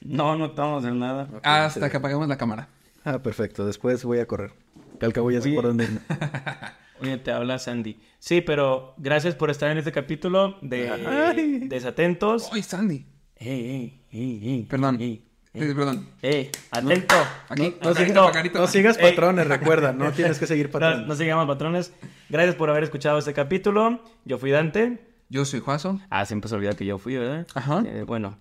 No, 0.00 0.36
no 0.36 0.46
estamos 0.46 0.84
en 0.84 0.98
nada. 0.98 1.28
Hasta 1.42 1.90
que 1.90 1.96
apaguemos 1.96 2.26
la 2.28 2.36
cámara. 2.36 2.68
Ah, 3.04 3.18
perfecto. 3.20 3.64
Después 3.66 4.04
voy 4.04 4.18
a 4.18 4.26
correr. 4.26 4.52
Que 5.00 5.06
al 5.06 5.12
cabo 5.12 5.30
ya 5.30 5.40
sé 5.40 5.48
Oye. 5.48 5.56
por 5.56 5.64
dónde 5.66 5.84
irme. 5.84 6.00
Oye, 7.02 7.18
te 7.18 7.32
habla 7.32 7.58
Sandy. 7.58 8.00
Sí, 8.18 8.40
pero 8.40 8.94
gracias 8.96 9.34
por 9.34 9.50
estar 9.50 9.70
en 9.70 9.78
este 9.78 9.92
capítulo 9.92 10.56
de 10.62 10.88
Ay. 10.90 11.58
Desatentos. 11.68 12.48
¡Ay, 12.52 12.62
Sandy! 12.62 13.06
Ey, 13.36 13.50
ey, 13.50 14.00
ey, 14.12 14.40
ey, 14.50 14.62
Perdón. 14.70 15.00
ey, 15.00 15.24
Eh, 15.54 15.74
Perdón. 15.74 16.08
ey, 16.22 16.50
atento. 16.70 17.14
Aquí. 17.48 17.74
No, 17.82 17.94
sigas- 17.94 18.52
no 18.54 18.66
sigas 18.68 18.98
Ey. 18.98 19.10
patrones, 19.10 19.46
recuerda. 19.48 19.92
No 19.92 20.10
tienes 20.12 20.38
que 20.38 20.46
seguir 20.46 20.66
No, 20.66 20.72
patrones. 20.72 21.06
no 21.08 21.14
sigamos 21.16 21.46
patrones. 21.46 21.92
Gracias 22.30 22.54
por 22.54 22.70
haber 22.70 22.84
escuchado 22.84 23.18
este 23.18 23.34
capítulo. 23.34 24.00
Yo 24.24 24.38
fui 24.38 24.50
Dante. 24.50 25.08
Yo 25.28 25.44
soy 25.44 25.60
Juazo. 25.60 26.00
Ah, 26.08 26.24
siempre 26.24 26.48
se 26.48 26.54
olvida 26.54 26.72
que 26.74 26.86
yo 26.86 26.98
fui, 26.98 27.16
¿verdad? 27.16 27.46
Ajá. 27.54 27.82
Eh, 27.86 28.04
bueno. 28.06 28.38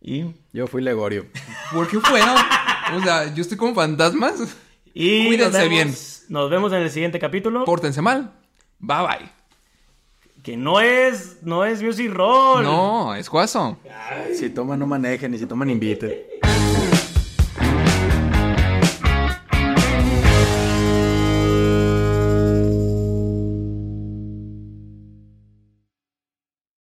Y, 0.00 0.24
Yo 0.52 0.66
fui 0.66 0.82
Legorio. 0.82 1.26
¿Por 1.72 1.88
qué 1.88 1.98
fueron? 1.98 2.36
O 2.94 3.00
sea, 3.02 3.34
yo 3.34 3.40
estoy 3.42 3.56
como 3.56 3.74
fantasmas. 3.74 4.56
Y 4.94 5.26
Cuídense 5.26 5.44
nos 5.44 5.52
vemos, 5.52 5.68
bien. 5.68 5.94
Nos 6.28 6.50
vemos 6.50 6.72
en 6.72 6.82
el 6.82 6.90
siguiente 6.90 7.18
capítulo. 7.18 7.64
Pórtense 7.64 8.00
mal. 8.00 8.32
Bye 8.78 8.98
bye. 8.98 9.30
Que 10.42 10.56
no 10.56 10.80
es, 10.80 11.38
no 11.42 11.64
es 11.64 11.82
Music 11.82 12.10
Roll. 12.12 12.64
No, 12.64 13.14
es 13.14 13.28
Juazo. 13.28 13.78
Si 14.34 14.50
toman, 14.50 14.78
no 14.78 14.86
manejen. 14.86 15.32
Y 15.34 15.38
si 15.38 15.46
toman, 15.46 15.70
inviten. 15.70 16.14